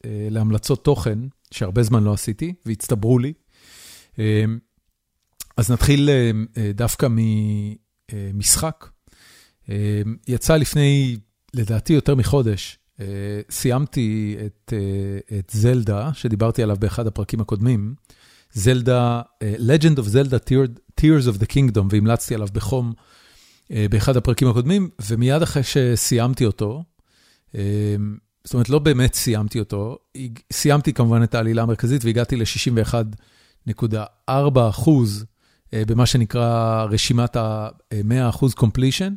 אה, 0.05 0.27
להמלצות 0.29 0.83
תוכן, 0.83 1.19
שהרבה 1.51 1.83
זמן 1.83 2.03
לא 2.03 2.13
עשיתי 2.13 2.53
והצטברו 2.65 3.19
לי. 3.19 3.33
אה, 4.19 4.43
אז 5.57 5.71
נתחיל 5.71 6.09
אה, 6.09 6.31
אה, 6.57 6.71
דווקא 6.73 7.07
ממשחק. 7.11 8.89
אה, 9.69 10.01
יצא 10.27 10.55
לפני, 10.55 11.17
לדעתי, 11.53 11.93
יותר 11.93 12.15
מחודש, 12.15 12.77
אה, 12.77 12.80
סיימתי 13.49 14.37
את, 14.45 14.73
אה, 14.73 15.37
את 15.39 15.51
זלדה, 15.53 16.09
שדיברתי 16.13 16.63
עליו 16.63 16.75
באחד 16.79 17.07
הפרקים 17.07 17.41
הקודמים, 17.41 17.95
זלדה, 18.53 19.21
אה, 19.41 19.53
Legend 19.57 19.97
of 19.97 20.03
Zelda 20.13 20.37
Tear- 20.49 20.79
Tears 21.01 21.35
of 21.35 21.39
the 21.41 21.45
Kingdom, 21.45 21.83
והמלצתי 21.89 22.35
עליו 22.35 22.47
בחום 22.53 22.93
אה, 23.71 23.85
באחד 23.89 24.17
הפרקים 24.17 24.47
הקודמים, 24.47 24.89
ומיד 25.09 25.41
אחרי 25.41 25.63
שסיימתי 25.63 26.45
אותו, 26.45 26.83
אה, 27.55 27.95
זאת 28.43 28.53
אומרת, 28.53 28.69
לא 28.69 28.79
באמת 28.79 29.13
סיימתי 29.13 29.59
אותו, 29.59 29.97
סיימתי 30.53 30.93
כמובן 30.93 31.23
את 31.23 31.35
העלילה 31.35 31.61
המרכזית 31.61 32.05
והגעתי 32.05 32.35
ל-61.4 32.35 34.69
אחוז 34.69 35.25
אה, 35.73 35.83
במה 35.87 36.05
שנקרא 36.05 36.85
רשימת 36.89 37.35
ה-100 37.35 38.29
אחוז 38.29 38.53
completion, 38.53 39.11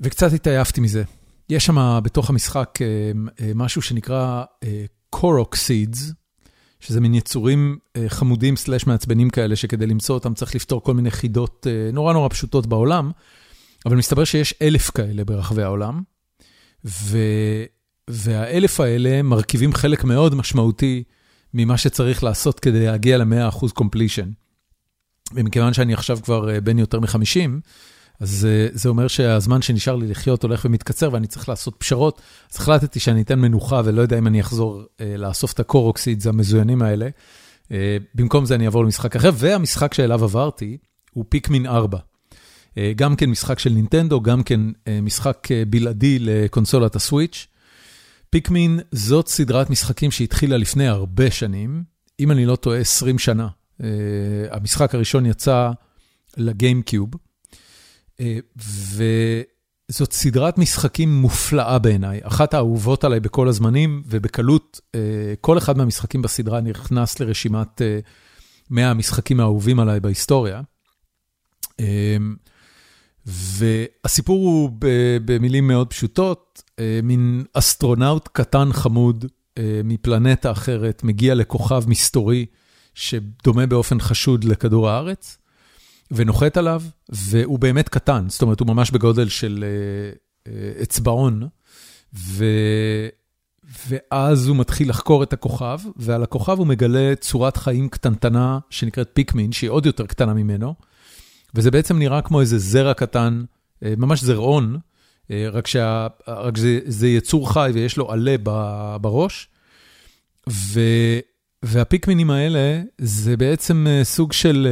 וקצת 0.00 0.32
התעייפתי 0.32 0.80
מזה. 0.80 1.02
יש 1.48 1.66
שם 1.66 2.00
בתוך 2.02 2.30
המשחק 2.30 2.78
אה, 2.82 2.86
אה, 3.40 3.52
משהו 3.54 3.82
שנקרא 3.82 4.44
קורוקסידס, 5.10 6.12
שזה 6.80 7.00
מין 7.00 7.14
יצורים 7.14 7.78
אה, 7.96 8.08
חמודים 8.08 8.56
סלאש 8.56 8.86
מעצבנים 8.86 9.30
כאלה, 9.30 9.56
שכדי 9.56 9.86
למצוא 9.86 10.14
אותם 10.14 10.34
צריך 10.34 10.54
לפתור 10.54 10.82
כל 10.82 10.94
מיני 10.94 11.10
חידות 11.10 11.66
אה, 11.70 11.90
נורא 11.92 12.12
נורא 12.12 12.28
פשוטות 12.28 12.66
בעולם, 12.66 13.10
אבל 13.86 13.96
מסתבר 13.96 14.24
שיש 14.24 14.54
אלף 14.62 14.90
כאלה 14.90 15.24
ברחבי 15.24 15.62
העולם, 15.62 16.02
ו... 16.84 17.18
והאלף 18.10 18.80
האלה 18.80 19.22
מרכיבים 19.22 19.74
חלק 19.74 20.04
מאוד 20.04 20.34
משמעותי 20.34 21.02
ממה 21.54 21.78
שצריך 21.78 22.24
לעשות 22.24 22.60
כדי 22.60 22.86
להגיע 22.86 23.18
ל-100% 23.18 23.64
completion. 23.80 24.28
ומכיוון 25.34 25.72
שאני 25.72 25.94
עכשיו 25.94 26.18
כבר 26.22 26.50
אה, 26.50 26.60
בן 26.60 26.78
יותר 26.78 27.00
מ-50, 27.00 27.50
אז 28.20 28.46
אה, 28.50 28.68
זה 28.72 28.88
אומר 28.88 29.08
שהזמן 29.08 29.62
שנשאר 29.62 29.96
לי 29.96 30.06
לחיות 30.06 30.42
הולך 30.42 30.64
ומתקצר 30.64 31.12
ואני 31.12 31.26
צריך 31.26 31.48
לעשות 31.48 31.74
פשרות. 31.78 32.20
אז 32.52 32.56
החלטתי 32.56 33.00
שאני 33.00 33.22
אתן 33.22 33.38
מנוחה 33.38 33.82
ולא 33.84 34.02
יודע 34.02 34.18
אם 34.18 34.26
אני 34.26 34.40
אחזור 34.40 34.82
אה, 35.00 35.16
לאסוף 35.16 35.52
את 35.52 35.60
הקורוקסידס 35.60 36.26
המזוינים 36.26 36.82
האלה. 36.82 37.08
אה, 37.72 37.96
במקום 38.14 38.44
זה 38.44 38.54
אני 38.54 38.64
אעבור 38.64 38.84
למשחק 38.84 39.16
אחר, 39.16 39.30
והמשחק 39.34 39.94
שאליו 39.94 40.24
עברתי 40.24 40.76
הוא 41.12 41.24
פיקמין 41.28 41.66
4. 41.66 41.98
אה, 42.78 42.92
גם 42.96 43.16
כן 43.16 43.30
משחק 43.30 43.58
של 43.58 43.70
נינטנדו, 43.70 44.20
גם 44.20 44.42
כן 44.42 44.60
אה, 44.88 45.00
משחק 45.00 45.48
אה, 45.50 45.62
בלעדי 45.68 46.18
לקונסולת 46.20 46.96
הסוויץ'. 46.96 47.46
פיקמין 48.30 48.80
זאת 48.92 49.28
סדרת 49.28 49.70
משחקים 49.70 50.10
שהתחילה 50.10 50.56
לפני 50.56 50.86
הרבה 50.86 51.30
שנים, 51.30 51.84
אם 52.20 52.30
אני 52.30 52.46
לא 52.46 52.56
טועה 52.56 52.78
20 52.78 53.18
שנה. 53.18 53.48
אה, 53.82 53.88
המשחק 54.50 54.94
הראשון 54.94 55.26
יצא 55.26 55.70
לגיימקיוב. 56.36 57.08
אה, 58.20 58.38
וזאת 59.88 60.12
סדרת 60.12 60.58
משחקים 60.58 61.14
מופלאה 61.14 61.78
בעיניי, 61.78 62.20
אחת 62.22 62.54
האהובות 62.54 63.04
עליי 63.04 63.20
בכל 63.20 63.48
הזמנים, 63.48 64.02
ובקלות 64.06 64.80
אה, 64.94 65.34
כל 65.40 65.58
אחד 65.58 65.76
מהמשחקים 65.76 66.22
בסדרה 66.22 66.60
נכנס 66.60 67.20
לרשימת 67.20 67.82
אה, 67.82 67.98
100 68.70 68.90
המשחקים 68.90 69.40
האהובים 69.40 69.80
עליי 69.80 70.00
בהיסטוריה. 70.00 70.60
אה, 71.80 72.16
והסיפור 73.26 74.38
הוא 74.38 74.70
במילים 75.24 75.68
מאוד 75.68 75.90
פשוטות, 75.90 76.62
אה, 76.78 77.00
מין 77.02 77.44
אסטרונאוט 77.52 78.28
קטן 78.32 78.72
חמוד 78.72 79.24
מפלנטה 79.84 80.50
אחרת 80.50 81.04
מגיע 81.04 81.34
לכוכב 81.34 81.84
מסתורי 81.86 82.46
שדומה 82.94 83.66
באופן 83.66 84.00
חשוד 84.00 84.44
לכדור 84.44 84.88
הארץ, 84.88 85.38
ונוחת 86.10 86.56
עליו, 86.56 86.82
והוא 87.08 87.58
באמת 87.58 87.88
קטן, 87.88 88.24
זאת 88.28 88.42
אומרת, 88.42 88.60
הוא 88.60 88.68
ממש 88.68 88.90
בגודל 88.90 89.28
של 89.28 89.64
אצבעון, 90.82 91.48
ו... 92.14 92.44
ואז 93.88 94.46
הוא 94.46 94.56
מתחיל 94.56 94.88
לחקור 94.88 95.22
את 95.22 95.32
הכוכב, 95.32 95.78
ועל 95.96 96.22
הכוכב 96.22 96.58
הוא 96.58 96.66
מגלה 96.66 97.14
צורת 97.20 97.56
חיים 97.56 97.88
קטנטנה 97.88 98.58
שנקראת 98.70 99.10
פיקמין, 99.12 99.52
שהיא 99.52 99.70
עוד 99.70 99.86
יותר 99.86 100.06
קטנה 100.06 100.34
ממנו, 100.34 100.74
וזה 101.54 101.70
בעצם 101.70 101.98
נראה 101.98 102.22
כמו 102.22 102.40
איזה 102.40 102.58
זרע 102.58 102.94
קטן, 102.94 103.44
ממש 103.82 104.24
זרעון, 104.24 104.78
רק 105.30 105.68
שזה 106.56 107.08
יצור 107.08 107.52
חי 107.52 107.70
ויש 107.74 107.96
לו 107.96 108.12
עלה 108.12 108.36
בראש, 109.00 109.48
ו... 110.50 110.80
והפיקמינים 111.62 112.30
האלה 112.30 112.82
זה 112.98 113.36
בעצם 113.36 113.86
סוג 114.02 114.32
של 114.32 114.68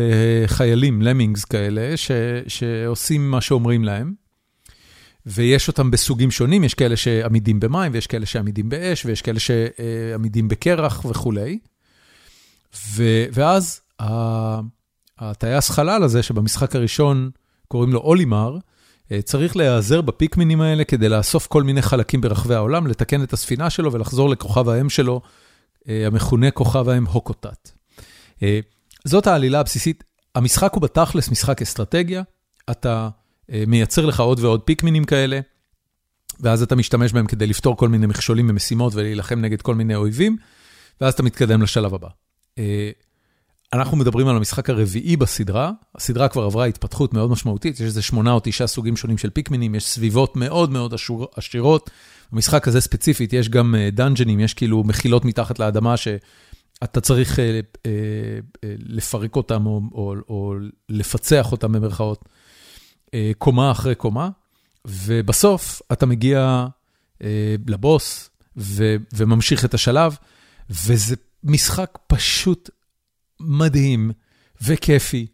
חיילים, 0.47 1.03
למינגס 1.03 1.45
כאלה, 1.45 1.97
ש... 1.97 2.11
שעושים 2.49 3.31
מה 3.31 3.41
שאומרים 3.41 3.85
להם. 3.85 4.25
ויש 5.27 5.69
אותם 5.69 5.91
בסוגים 5.91 6.31
שונים, 6.31 6.65
יש 6.65 6.75
כאלה 6.75 6.97
שעמידים 6.97 7.61
במים, 7.61 7.93
ויש 7.95 8.07
כאלה 8.07 8.27
שעמידים 8.27 8.69
באש, 8.69 9.07
ויש 9.07 9.23
כאלה 9.23 9.39
שעמידים 9.41 10.49
בקרח 10.49 11.05
וכולי. 11.05 11.59
ואז 13.33 13.81
הטייס 15.19 15.71
חלל 15.71 16.03
הזה, 16.03 16.23
שבמשחק 16.23 16.77
הראשון 16.77 17.31
קוראים 17.69 17.93
לו 17.93 18.01
אולימר, 18.01 18.57
צריך 19.25 19.57
להיעזר 19.57 20.01
בפיקמינים 20.01 20.61
האלה 20.61 20.85
כדי 20.85 21.09
לאסוף 21.09 21.47
כל 21.47 21.63
מיני 21.63 21.83
חלקים 21.83 22.21
ברחבי 22.21 22.55
העולם, 22.55 22.87
לתקן 22.87 23.23
את 23.23 23.33
הספינה 23.33 23.71
שלו 23.71 23.93
ולחזור 23.93 24.31
לכוכב 24.31 24.69
האם 24.69 24.91
שלו, 24.91 25.21
המכונה 25.87 26.51
כוכב 26.51 26.89
האם 26.89 27.07
הוקוטט. 27.07 27.71
זאת 29.05 29.27
העלילה 29.27 29.61
הבסיסית. 29.61 30.05
המשחק 30.35 30.75
הוא 30.75 30.83
בתכלס 30.83 31.29
משחק 31.29 31.63
אסטרטגיה. 31.63 32.23
אתה... 32.71 33.09
מייצר 33.67 34.07
לך 34.07 34.21
עוד 34.21 34.41
ועוד 34.41 34.61
פיקמינים 34.61 35.05
כאלה, 35.05 35.41
ואז 36.41 36.63
אתה 36.63 36.77
משתמש 36.77 37.13
בהם 37.13 37.27
כדי 37.27 37.47
לפתור 37.47 37.77
כל 37.77 37.89
מיני 37.89 38.07
מכשולים 38.07 38.51
ומשימות 38.51 38.95
ולהילחם 38.95 39.41
נגד 39.41 39.63
כל 39.63 39.75
מיני 39.75 39.95
אויבים, 39.95 40.37
ואז 41.01 41.15
אתה 41.15 41.23
מתקדם 41.23 41.63
לשלב 41.63 41.95
הבא. 41.95 42.09
אנחנו 43.73 43.97
מדברים 43.97 44.29
על 44.29 44.37
המשחק 44.37 44.71
הרביעי 44.71 45.17
בסדרה, 45.17 45.71
הסדרה 45.95 46.29
כבר 46.29 46.43
עברה 46.43 46.65
התפתחות 46.65 47.15
מאוד 47.15 47.31
משמעותית, 47.31 47.75
יש 47.75 47.81
איזה 47.81 48.03
שמונה 48.03 48.33
או 48.33 48.41
תשעה 48.43 48.67
סוגים 48.67 48.97
שונים 48.97 49.19
של 49.19 49.31
פיקמינים, 49.31 49.75
יש 49.75 49.87
סביבות 49.87 50.37
מאוד 50.37 50.71
מאוד 50.71 50.95
עשירות. 51.37 51.91
במשחק 52.33 52.69
הזה 52.69 52.81
ספציפית 52.81 53.33
יש 53.33 53.49
גם 53.49 53.75
דאנג'נים, 53.93 54.41
יש 54.41 54.55
כאילו 54.55 54.85
מחילות 54.85 55.25
מתחת 55.25 55.59
לאדמה 55.59 55.97
שאתה 55.97 57.01
צריך 57.01 57.39
לפרק 58.79 59.37
אותם 59.37 59.67
או, 59.67 59.81
או, 59.93 60.15
או 60.29 60.55
לפצח 60.89 61.53
אותם 61.53 61.73
במרכאות. 61.73 62.25
קומה 63.39 63.71
אחרי 63.71 63.95
קומה, 63.95 64.29
ובסוף 64.85 65.83
אתה 65.93 66.07
מגיע 66.07 66.67
לבוס 67.67 68.31
וממשיך 69.13 69.65
את 69.65 69.75
השלב, 69.75 70.17
וזה 70.71 71.17
משחק 71.45 71.99
פשוט 72.07 72.71
מדהים 73.41 74.11
וכיפי, 74.63 75.27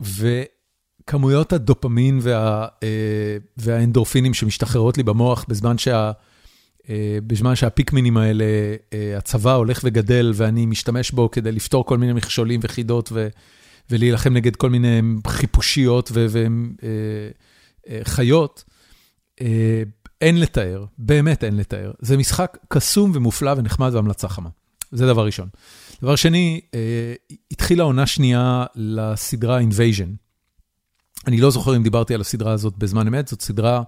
וכמויות 0.00 1.52
הדופמין 1.52 2.18
וה, 2.22 2.66
והאנדורפינים 3.56 4.34
שמשתחררות 4.34 4.96
לי 4.96 5.02
במוח 5.02 5.44
בזמן 5.48 5.78
שה... 5.78 6.12
בזמן 7.26 7.56
שהפיקמינים 7.56 8.16
האלה, 8.16 8.44
הצבא 9.18 9.54
הולך 9.54 9.80
וגדל 9.84 10.32
ואני 10.34 10.66
משתמש 10.66 11.10
בו 11.10 11.30
כדי 11.30 11.52
לפתור 11.52 11.86
כל 11.86 11.98
מיני 11.98 12.12
מכשולים 12.12 12.60
וחידות 12.62 13.08
ו... 13.12 13.28
ולהילחם 13.90 14.32
נגד 14.32 14.56
כל 14.56 14.70
מיני 14.70 15.00
חיפושיות 15.26 16.12
וחיות, 18.00 18.64
אין 20.20 20.40
לתאר, 20.40 20.84
באמת 20.98 21.44
אין 21.44 21.56
לתאר. 21.56 21.92
זה 22.00 22.16
משחק 22.16 22.58
קסום 22.68 23.12
ומופלא 23.14 23.54
ונחמד 23.56 23.94
והמלצה 23.94 24.28
חמה. 24.28 24.48
זה 24.92 25.06
דבר 25.06 25.26
ראשון. 25.26 25.48
דבר 26.04 26.16
שני, 26.16 26.60
התחילה 27.50 27.84
עונה 27.84 28.06
שנייה 28.06 28.64
לסדרה 28.74 29.60
Invasion. 29.60 30.08
אני 31.26 31.40
לא 31.40 31.50
זוכר 31.50 31.76
אם 31.76 31.82
דיברתי 31.82 32.14
על 32.14 32.20
הסדרה 32.20 32.52
הזאת 32.52 32.76
בזמן 32.76 33.06
אמת, 33.06 33.28
זאת 33.28 33.42
סדרה, 33.42 33.82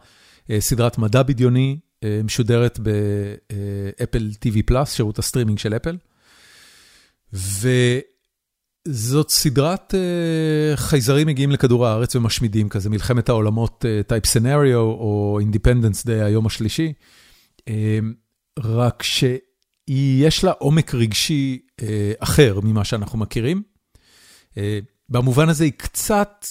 סדרת 0.59 0.99
מדע 0.99 1.23
בדיוני, 1.23 1.79
משודרת 2.25 2.79
ב 2.79 3.04
Apple 3.04 4.31
TV 4.45 4.57
Plus, 4.67 4.93
שירות 4.93 5.19
הסטרימינג 5.19 5.59
של 5.59 5.77
אפל. 5.77 5.97
ו... 7.33 7.69
זאת 8.89 9.31
סדרת 9.31 9.95
חייזרים 10.77 11.27
מגיעים 11.27 11.51
לכדור 11.51 11.87
הארץ 11.87 12.17
ומשמידים 12.17 12.69
כזה, 12.69 12.91
מלחמת 12.91 13.29
העולמות 13.29 13.85
type 14.07 14.27
scenario 14.27 14.79
או 14.79 15.39
Independence 15.41 16.07
Day 16.07 16.23
היום 16.23 16.47
השלישי, 16.47 16.93
רק 18.59 19.03
שיש 19.03 20.45
לה 20.45 20.51
עומק 20.51 20.95
רגשי 20.95 21.66
אחר 22.19 22.61
ממה 22.63 22.85
שאנחנו 22.85 23.19
מכירים. 23.19 23.63
במובן 25.09 25.49
הזה 25.49 25.65
היא 25.65 25.73
קצת 25.77 26.47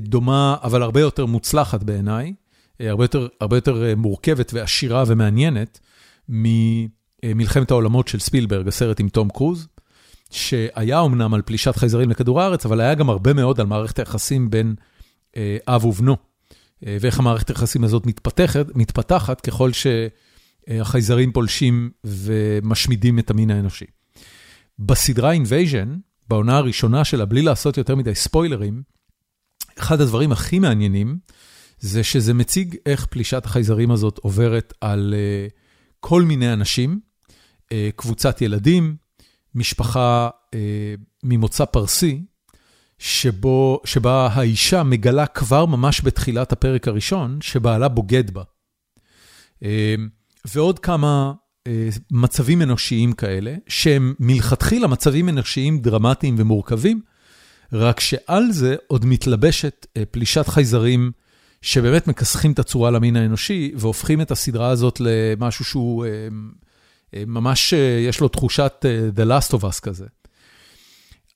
דומה, 0.00 0.56
אבל 0.62 0.82
הרבה 0.82 1.00
יותר 1.00 1.26
מוצלחת 1.26 1.82
בעיניי, 1.82 2.34
הרבה 2.80 3.04
יותר, 3.04 3.28
הרבה 3.40 3.56
יותר 3.56 3.94
מורכבת 3.96 4.54
ועשירה 4.54 5.04
ומעניינת 5.06 5.80
ממלחמת 6.28 7.70
העולמות 7.70 8.08
של 8.08 8.18
ספילברג, 8.18 8.68
הסרט 8.68 9.00
עם 9.00 9.08
תום 9.08 9.28
קרוז. 9.28 9.68
שהיה 10.34 11.00
אמנם 11.04 11.34
על 11.34 11.42
פלישת 11.42 11.76
חייזרים 11.76 12.10
לכדור 12.10 12.40
הארץ, 12.40 12.66
אבל 12.66 12.80
היה 12.80 12.94
גם 12.94 13.10
הרבה 13.10 13.32
מאוד 13.32 13.60
על 13.60 13.66
מערכת 13.66 13.98
היחסים 13.98 14.50
בין 14.50 14.74
אה, 15.36 15.56
אב 15.68 15.84
ובנו, 15.84 16.16
אה, 16.86 16.96
ואיך 17.00 17.18
המערכת 17.18 17.48
היחסים 17.48 17.84
הזאת 17.84 18.06
מתפתחת, 18.06 18.66
מתפתחת 18.74 19.40
ככל 19.40 19.70
שהחייזרים 19.72 21.32
פולשים 21.32 21.90
ומשמידים 22.04 23.18
את 23.18 23.30
המין 23.30 23.50
האנושי. 23.50 23.84
בסדרה 24.78 25.34
Invasion, 25.34 25.88
בעונה 26.28 26.56
הראשונה 26.56 27.04
שלה, 27.04 27.24
בלי 27.24 27.42
לעשות 27.42 27.76
יותר 27.76 27.96
מדי 27.96 28.14
ספוילרים, 28.14 28.82
אחד 29.78 30.00
הדברים 30.00 30.32
הכי 30.32 30.58
מעניינים, 30.58 31.18
זה 31.78 32.04
שזה 32.04 32.34
מציג 32.34 32.76
איך 32.86 33.06
פלישת 33.06 33.44
החייזרים 33.44 33.90
הזאת 33.90 34.18
עוברת 34.18 34.72
על 34.80 35.14
אה, 35.16 35.46
כל 36.00 36.22
מיני 36.22 36.52
אנשים, 36.52 37.00
אה, 37.72 37.88
קבוצת 37.96 38.42
ילדים, 38.42 38.96
משפחה 39.54 40.28
אה, 40.54 40.94
ממוצא 41.22 41.64
פרסי, 41.64 42.24
שבו, 42.98 43.80
שבה 43.84 44.28
האישה 44.32 44.82
מגלה 44.82 45.26
כבר 45.26 45.66
ממש 45.66 46.00
בתחילת 46.04 46.52
הפרק 46.52 46.88
הראשון, 46.88 47.38
שבעלה 47.40 47.88
בוגד 47.88 48.30
בה. 48.30 48.42
אה, 49.62 49.94
ועוד 50.44 50.78
כמה 50.78 51.32
מצבים 52.10 52.62
אנושיים 52.62 53.12
כאלה, 53.12 53.54
שהם 53.68 54.14
מלכתחילה 54.18 54.86
מצבים 54.86 55.28
אנושיים 55.28 55.78
דרמטיים 55.78 56.34
ומורכבים, 56.38 57.00
רק 57.72 58.00
שעל 58.00 58.52
זה 58.52 58.76
עוד 58.86 59.04
מתלבשת 59.06 59.86
אה, 59.96 60.02
פלישת 60.10 60.48
חייזרים 60.48 61.12
שבאמת 61.62 62.06
מכסחים 62.06 62.52
את 62.52 62.58
הצורה 62.58 62.90
למין 62.90 63.16
האנושי, 63.16 63.72
והופכים 63.76 64.20
את 64.20 64.30
הסדרה 64.30 64.68
הזאת 64.68 65.00
למשהו 65.00 65.64
שהוא... 65.64 66.04
אה, 66.04 66.28
ממש 67.26 67.74
יש 68.08 68.20
לו 68.20 68.28
תחושת 68.28 68.84
The 69.16 69.28
Last 69.28 69.52
of 69.52 69.60
Us 69.60 69.80
כזה. 69.82 70.06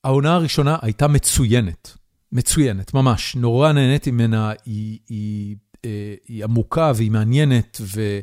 העונה 0.05 0.35
הראשונה 0.35 0.77
הייתה 0.83 1.09
מצוינת, 1.09 1.97
מצוינת, 2.33 2.95
ממש, 2.95 3.37
נורא 3.37 3.73
נהניתי 3.73 4.11
ממנה, 4.11 4.53
היא, 4.67 4.99
היא, 5.09 5.57
היא 6.29 6.45
עמוקה 6.45 6.93
והיא 6.95 7.11
מעניינת, 7.11 7.81
ו, 7.81 8.21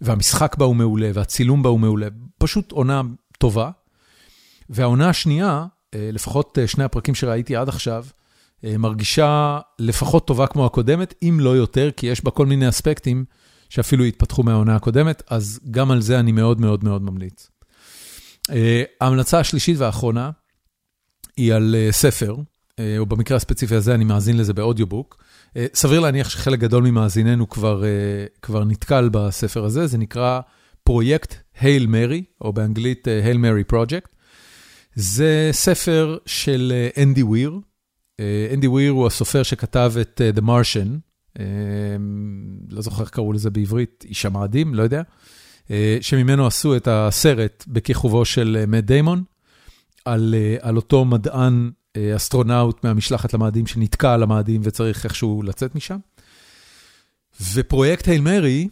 והמשחק 0.00 0.56
בה 0.56 0.64
הוא 0.64 0.76
מעולה, 0.76 1.10
והצילום 1.14 1.62
בה 1.62 1.68
הוא 1.68 1.80
מעולה, 1.80 2.06
פשוט 2.38 2.72
עונה 2.72 3.02
טובה. 3.38 3.70
והעונה 4.70 5.08
השנייה, 5.08 5.66
לפחות 5.94 6.58
שני 6.66 6.84
הפרקים 6.84 7.14
שראיתי 7.14 7.56
עד 7.56 7.68
עכשיו, 7.68 8.04
מרגישה 8.62 9.58
לפחות 9.78 10.26
טובה 10.26 10.46
כמו 10.46 10.66
הקודמת, 10.66 11.14
אם 11.22 11.38
לא 11.40 11.50
יותר, 11.50 11.90
כי 11.96 12.06
יש 12.06 12.24
בה 12.24 12.30
כל 12.30 12.46
מיני 12.46 12.68
אספקטים 12.68 13.24
שאפילו 13.68 14.04
התפתחו 14.04 14.42
מהעונה 14.42 14.76
הקודמת, 14.76 15.22
אז 15.30 15.60
גם 15.70 15.90
על 15.90 16.02
זה 16.02 16.20
אני 16.20 16.32
מאוד 16.32 16.60
מאוד 16.60 16.84
מאוד 16.84 17.02
ממליץ. 17.02 17.50
ההמלצה 19.00 19.38
השלישית 19.38 19.78
והאחרונה 19.78 20.30
היא 21.36 21.54
על 21.54 21.74
ספר, 21.90 22.36
או 22.98 23.06
במקרה 23.06 23.36
הספציפי 23.36 23.74
הזה 23.74 23.94
אני 23.94 24.04
מאזין 24.04 24.36
לזה 24.36 24.54
באודיובוק. 24.54 25.22
סביר 25.74 26.00
להניח 26.00 26.30
שחלק 26.30 26.58
גדול 26.58 26.82
ממאזיננו 26.84 27.48
כבר, 27.48 27.82
כבר 28.42 28.64
נתקל 28.64 29.08
בספר 29.12 29.64
הזה, 29.64 29.86
זה 29.86 29.98
נקרא 29.98 30.40
פרויקט 30.84 31.34
הייל 31.60 31.86
מרי, 31.86 32.24
או 32.40 32.52
באנגלית 32.52 33.08
הייל 33.08 33.38
מרי 33.38 33.64
פרויקט. 33.64 34.08
זה 34.94 35.48
ספר 35.52 36.18
של 36.26 36.72
אנדי 37.02 37.22
וויר. 37.22 37.58
אנדי 38.54 38.66
וויר 38.66 38.92
הוא 38.92 39.06
הסופר 39.06 39.42
שכתב 39.42 39.92
את 40.00 40.20
The 40.36 40.40
Martian, 40.40 40.88
לא 42.70 42.82
זוכר 42.82 43.02
איך 43.02 43.10
קראו 43.10 43.32
לזה 43.32 43.50
בעברית, 43.50 44.04
איש 44.08 44.26
המאדים, 44.26 44.74
לא 44.74 44.82
יודע. 44.82 45.02
שממנו 46.00 46.46
עשו 46.46 46.76
את 46.76 46.88
הסרט 46.90 47.64
בכיכובו 47.68 48.24
של 48.24 48.64
מאט 48.68 48.84
דיימון, 48.84 49.22
על 50.04 50.76
אותו 50.76 51.04
מדען 51.04 51.70
אסטרונאוט 52.16 52.84
מהמשלחת 52.84 53.34
למאדים 53.34 53.66
שנתקע 53.66 54.14
על 54.14 54.22
המאדים 54.22 54.60
וצריך 54.64 55.04
איכשהו 55.04 55.42
לצאת 55.42 55.74
משם. 55.74 55.98
ופרויקט 57.52 58.08
Hail 58.08 58.20
Mary 58.20 58.68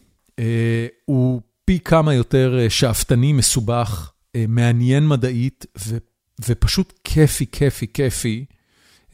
הוא 1.05 1.41
פי 1.65 1.79
כמה 1.81 2.15
יותר 2.15 2.59
שאפתני, 2.69 3.33
מסובך, 3.33 4.13
מעניין 4.49 5.09
מדעית, 5.09 5.67
ו, 5.79 5.97
ופשוט 6.49 6.93
כיפי, 7.05 7.47
כיפי, 7.53 7.87
כיפי 7.93 8.45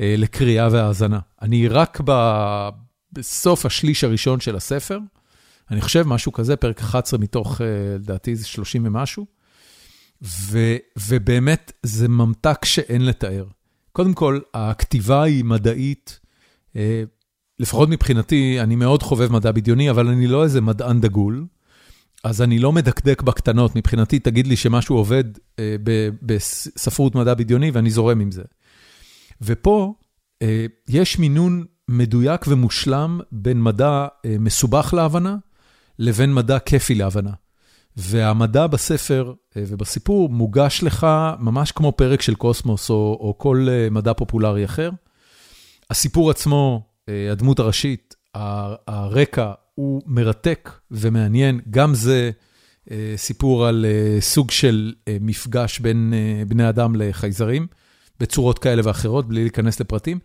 לקריאה 0.01 0.69
והאזנה. 0.73 1.19
אני 1.43 1.69
רק 1.69 2.01
ב, 2.05 2.13
בסוף 3.13 3.67
השליש 3.67 4.05
הראשון 4.05 4.41
של 4.41 4.57
הספר, 4.57 4.99
אני 5.71 5.81
חושב 5.81 6.03
משהו 6.07 6.33
כזה, 6.33 6.57
פרק 6.57 6.81
11 6.81 7.19
מתוך, 7.19 7.61
לדעתי 7.95 8.37
זה 8.37 8.47
30 8.47 8.87
ומשהו, 8.87 9.27
ו, 10.23 10.77
ובאמת 11.09 11.73
זה 11.83 12.09
ממתק 12.09 12.65
שאין 12.65 13.07
לתאר. 13.07 13.45
קודם 13.93 14.15
כל, 14.15 14.41
הכתיבה 14.55 15.23
היא 15.23 15.45
מדעית, 15.45 16.21
לפחות 17.59 17.89
מבחינתי, 17.89 18.61
אני 18.61 18.77
מאוד 18.77 19.03
חובב 19.03 19.33
מדע 19.33 19.53
בדיוני, 19.53 19.91
אבל 19.91 20.09
אני 20.09 20.27
לא 20.27 20.45
איזה 20.45 20.61
מדען 20.61 21.01
דגול, 21.01 21.47
אז 22.25 22.43
אני 22.43 22.59
לא 22.59 22.73
מדקדק 22.73 23.23
בקטנות. 23.23 23.77
מבחינתי, 23.77 24.19
תגיד 24.19 24.47
לי 24.47 24.57
שמשהו 24.57 24.97
עובד 24.97 25.25
בספרות 26.23 27.15
מדע 27.15 27.35
בדיוני 27.35 27.71
ואני 27.71 27.91
זורם 27.91 28.21
עם 28.21 28.31
זה. 28.31 28.43
ופה 29.43 29.95
יש 30.89 31.19
מינון 31.19 31.65
מדויק 31.89 32.45
ומושלם 32.49 33.21
בין 33.33 33.63
מדע 33.63 34.07
מסובך 34.39 34.95
להבנה, 34.97 35.37
לבין 35.99 36.35
מדע 36.35 36.59
כיפי 36.59 36.95
להבנה. 36.95 37.31
והמדע 37.97 38.67
בספר 38.67 39.33
ובסיפור 39.57 40.29
מוגש 40.29 40.83
לך 40.83 41.07
ממש 41.39 41.73
כמו 41.73 41.93
פרק 41.93 42.23
של 42.23 42.35
קוסמוס 42.35 42.91
או, 42.91 43.19
או 43.21 43.35
כל 43.39 43.67
מדע 43.91 44.15
פופולרי 44.15 44.65
אחר. 44.65 44.91
הסיפור 45.91 46.31
עצמו, 46.31 46.83
הדמות 47.09 47.59
הראשית, 47.59 48.15
הרקע 48.35 49.53
הוא 49.75 50.03
מרתק 50.07 50.71
ומעניין, 50.91 51.61
גם 51.71 51.95
זה 51.95 52.31
סיפור 53.17 53.67
על 53.67 53.87
סוג 54.21 54.51
של 54.51 54.93
מפגש 55.21 55.79
בין 55.79 56.13
בני 56.49 56.69
אדם 56.69 56.97
לחייזרים, 56.97 57.67
בצורות 58.21 58.59
כאלה 58.59 58.83
ואחרות, 58.85 59.29
בלי 59.29 59.43
להיכנס 59.43 59.81
לפרטים, 59.81 60.19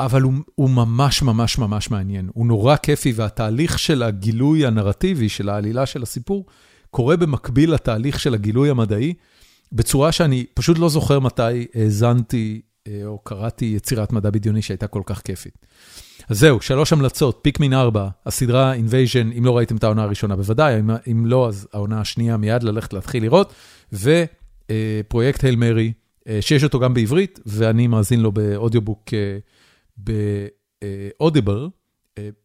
אבל 0.00 0.22
הוא, 0.22 0.32
הוא 0.54 0.70
ממש 0.70 1.22
ממש 1.22 1.58
ממש 1.58 1.90
מעניין, 1.90 2.30
הוא 2.34 2.46
נורא 2.46 2.76
כיפי, 2.76 3.12
והתהליך 3.16 3.78
של 3.78 4.02
הגילוי 4.02 4.66
הנרטיבי, 4.66 5.28
של 5.28 5.48
העלילה 5.48 5.86
של 5.86 6.02
הסיפור, 6.02 6.46
קורה 6.90 7.16
במקביל 7.16 7.72
לתהליך 7.74 8.20
של 8.20 8.34
הגילוי 8.34 8.70
המדעי, 8.70 9.14
בצורה 9.72 10.12
שאני 10.12 10.46
פשוט 10.54 10.78
לא 10.78 10.88
זוכר 10.88 11.20
מתי 11.20 11.66
האזנתי 11.74 12.60
או 13.04 13.18
קראתי 13.18 13.64
יצירת 13.64 14.12
מדע 14.12 14.30
בדיוני 14.30 14.62
שהייתה 14.62 14.86
כל 14.86 15.02
כך 15.06 15.22
כיפית. 15.22 15.66
אז 16.28 16.38
זהו, 16.38 16.60
שלוש 16.60 16.92
המלצות, 16.92 17.38
פיקמין 17.42 17.72
4, 17.72 18.08
הסדרה 18.26 18.74
Invasion, 18.74 19.38
אם 19.38 19.44
לא 19.44 19.56
ראיתם 19.56 19.76
את 19.76 19.84
העונה 19.84 20.02
הראשונה, 20.02 20.36
בוודאי, 20.36 20.80
אם, 20.80 20.90
אם 21.10 21.26
לא, 21.26 21.48
אז 21.48 21.68
העונה 21.72 22.00
השנייה 22.00 22.36
מיד 22.36 22.62
ללכת 22.62 22.92
להתחיל 22.92 23.22
לראות, 23.22 23.52
ופרויקט 23.92 25.44
הייל 25.44 25.56
מרי, 25.56 25.92
שיש 26.40 26.64
אותו 26.64 26.80
גם 26.80 26.94
בעברית, 26.94 27.40
ואני 27.46 27.86
מאזין 27.86 28.20
לו 28.20 28.32
באודיובוק 28.32 29.04
באודיבל, 31.18 31.68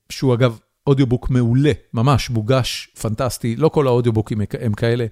שהוא 0.09 0.33
אגב 0.33 0.59
אודיובוק 0.87 1.29
מעולה, 1.29 1.71
ממש 1.93 2.29
מוגש, 2.29 2.89
פנטסטי, 3.01 3.55
לא 3.55 3.69
כל 3.69 3.87
האודיובוקים 3.87 4.41
הם 4.59 4.73
כאלה, 4.73 5.05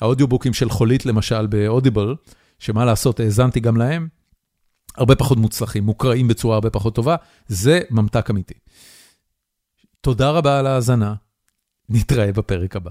האודיובוקים 0.00 0.52
של 0.52 0.70
חולית 0.70 1.06
למשל 1.06 1.46
באודיבל, 1.46 2.14
שמה 2.58 2.84
לעשות, 2.84 3.20
האזנתי 3.20 3.60
גם 3.60 3.76
להם, 3.76 4.08
הרבה 4.96 5.14
פחות 5.14 5.38
מוצלחים, 5.38 5.84
מוקראים 5.84 6.28
בצורה 6.28 6.54
הרבה 6.54 6.70
פחות 6.70 6.94
טובה, 6.94 7.16
זה 7.46 7.80
ממתק 7.90 8.30
אמיתי. 8.30 8.54
תודה 10.00 10.30
רבה 10.30 10.58
על 10.58 10.66
ההאזנה, 10.66 11.14
נתראה 11.88 12.32
בפרק 12.32 12.76
הבא. 12.76 12.90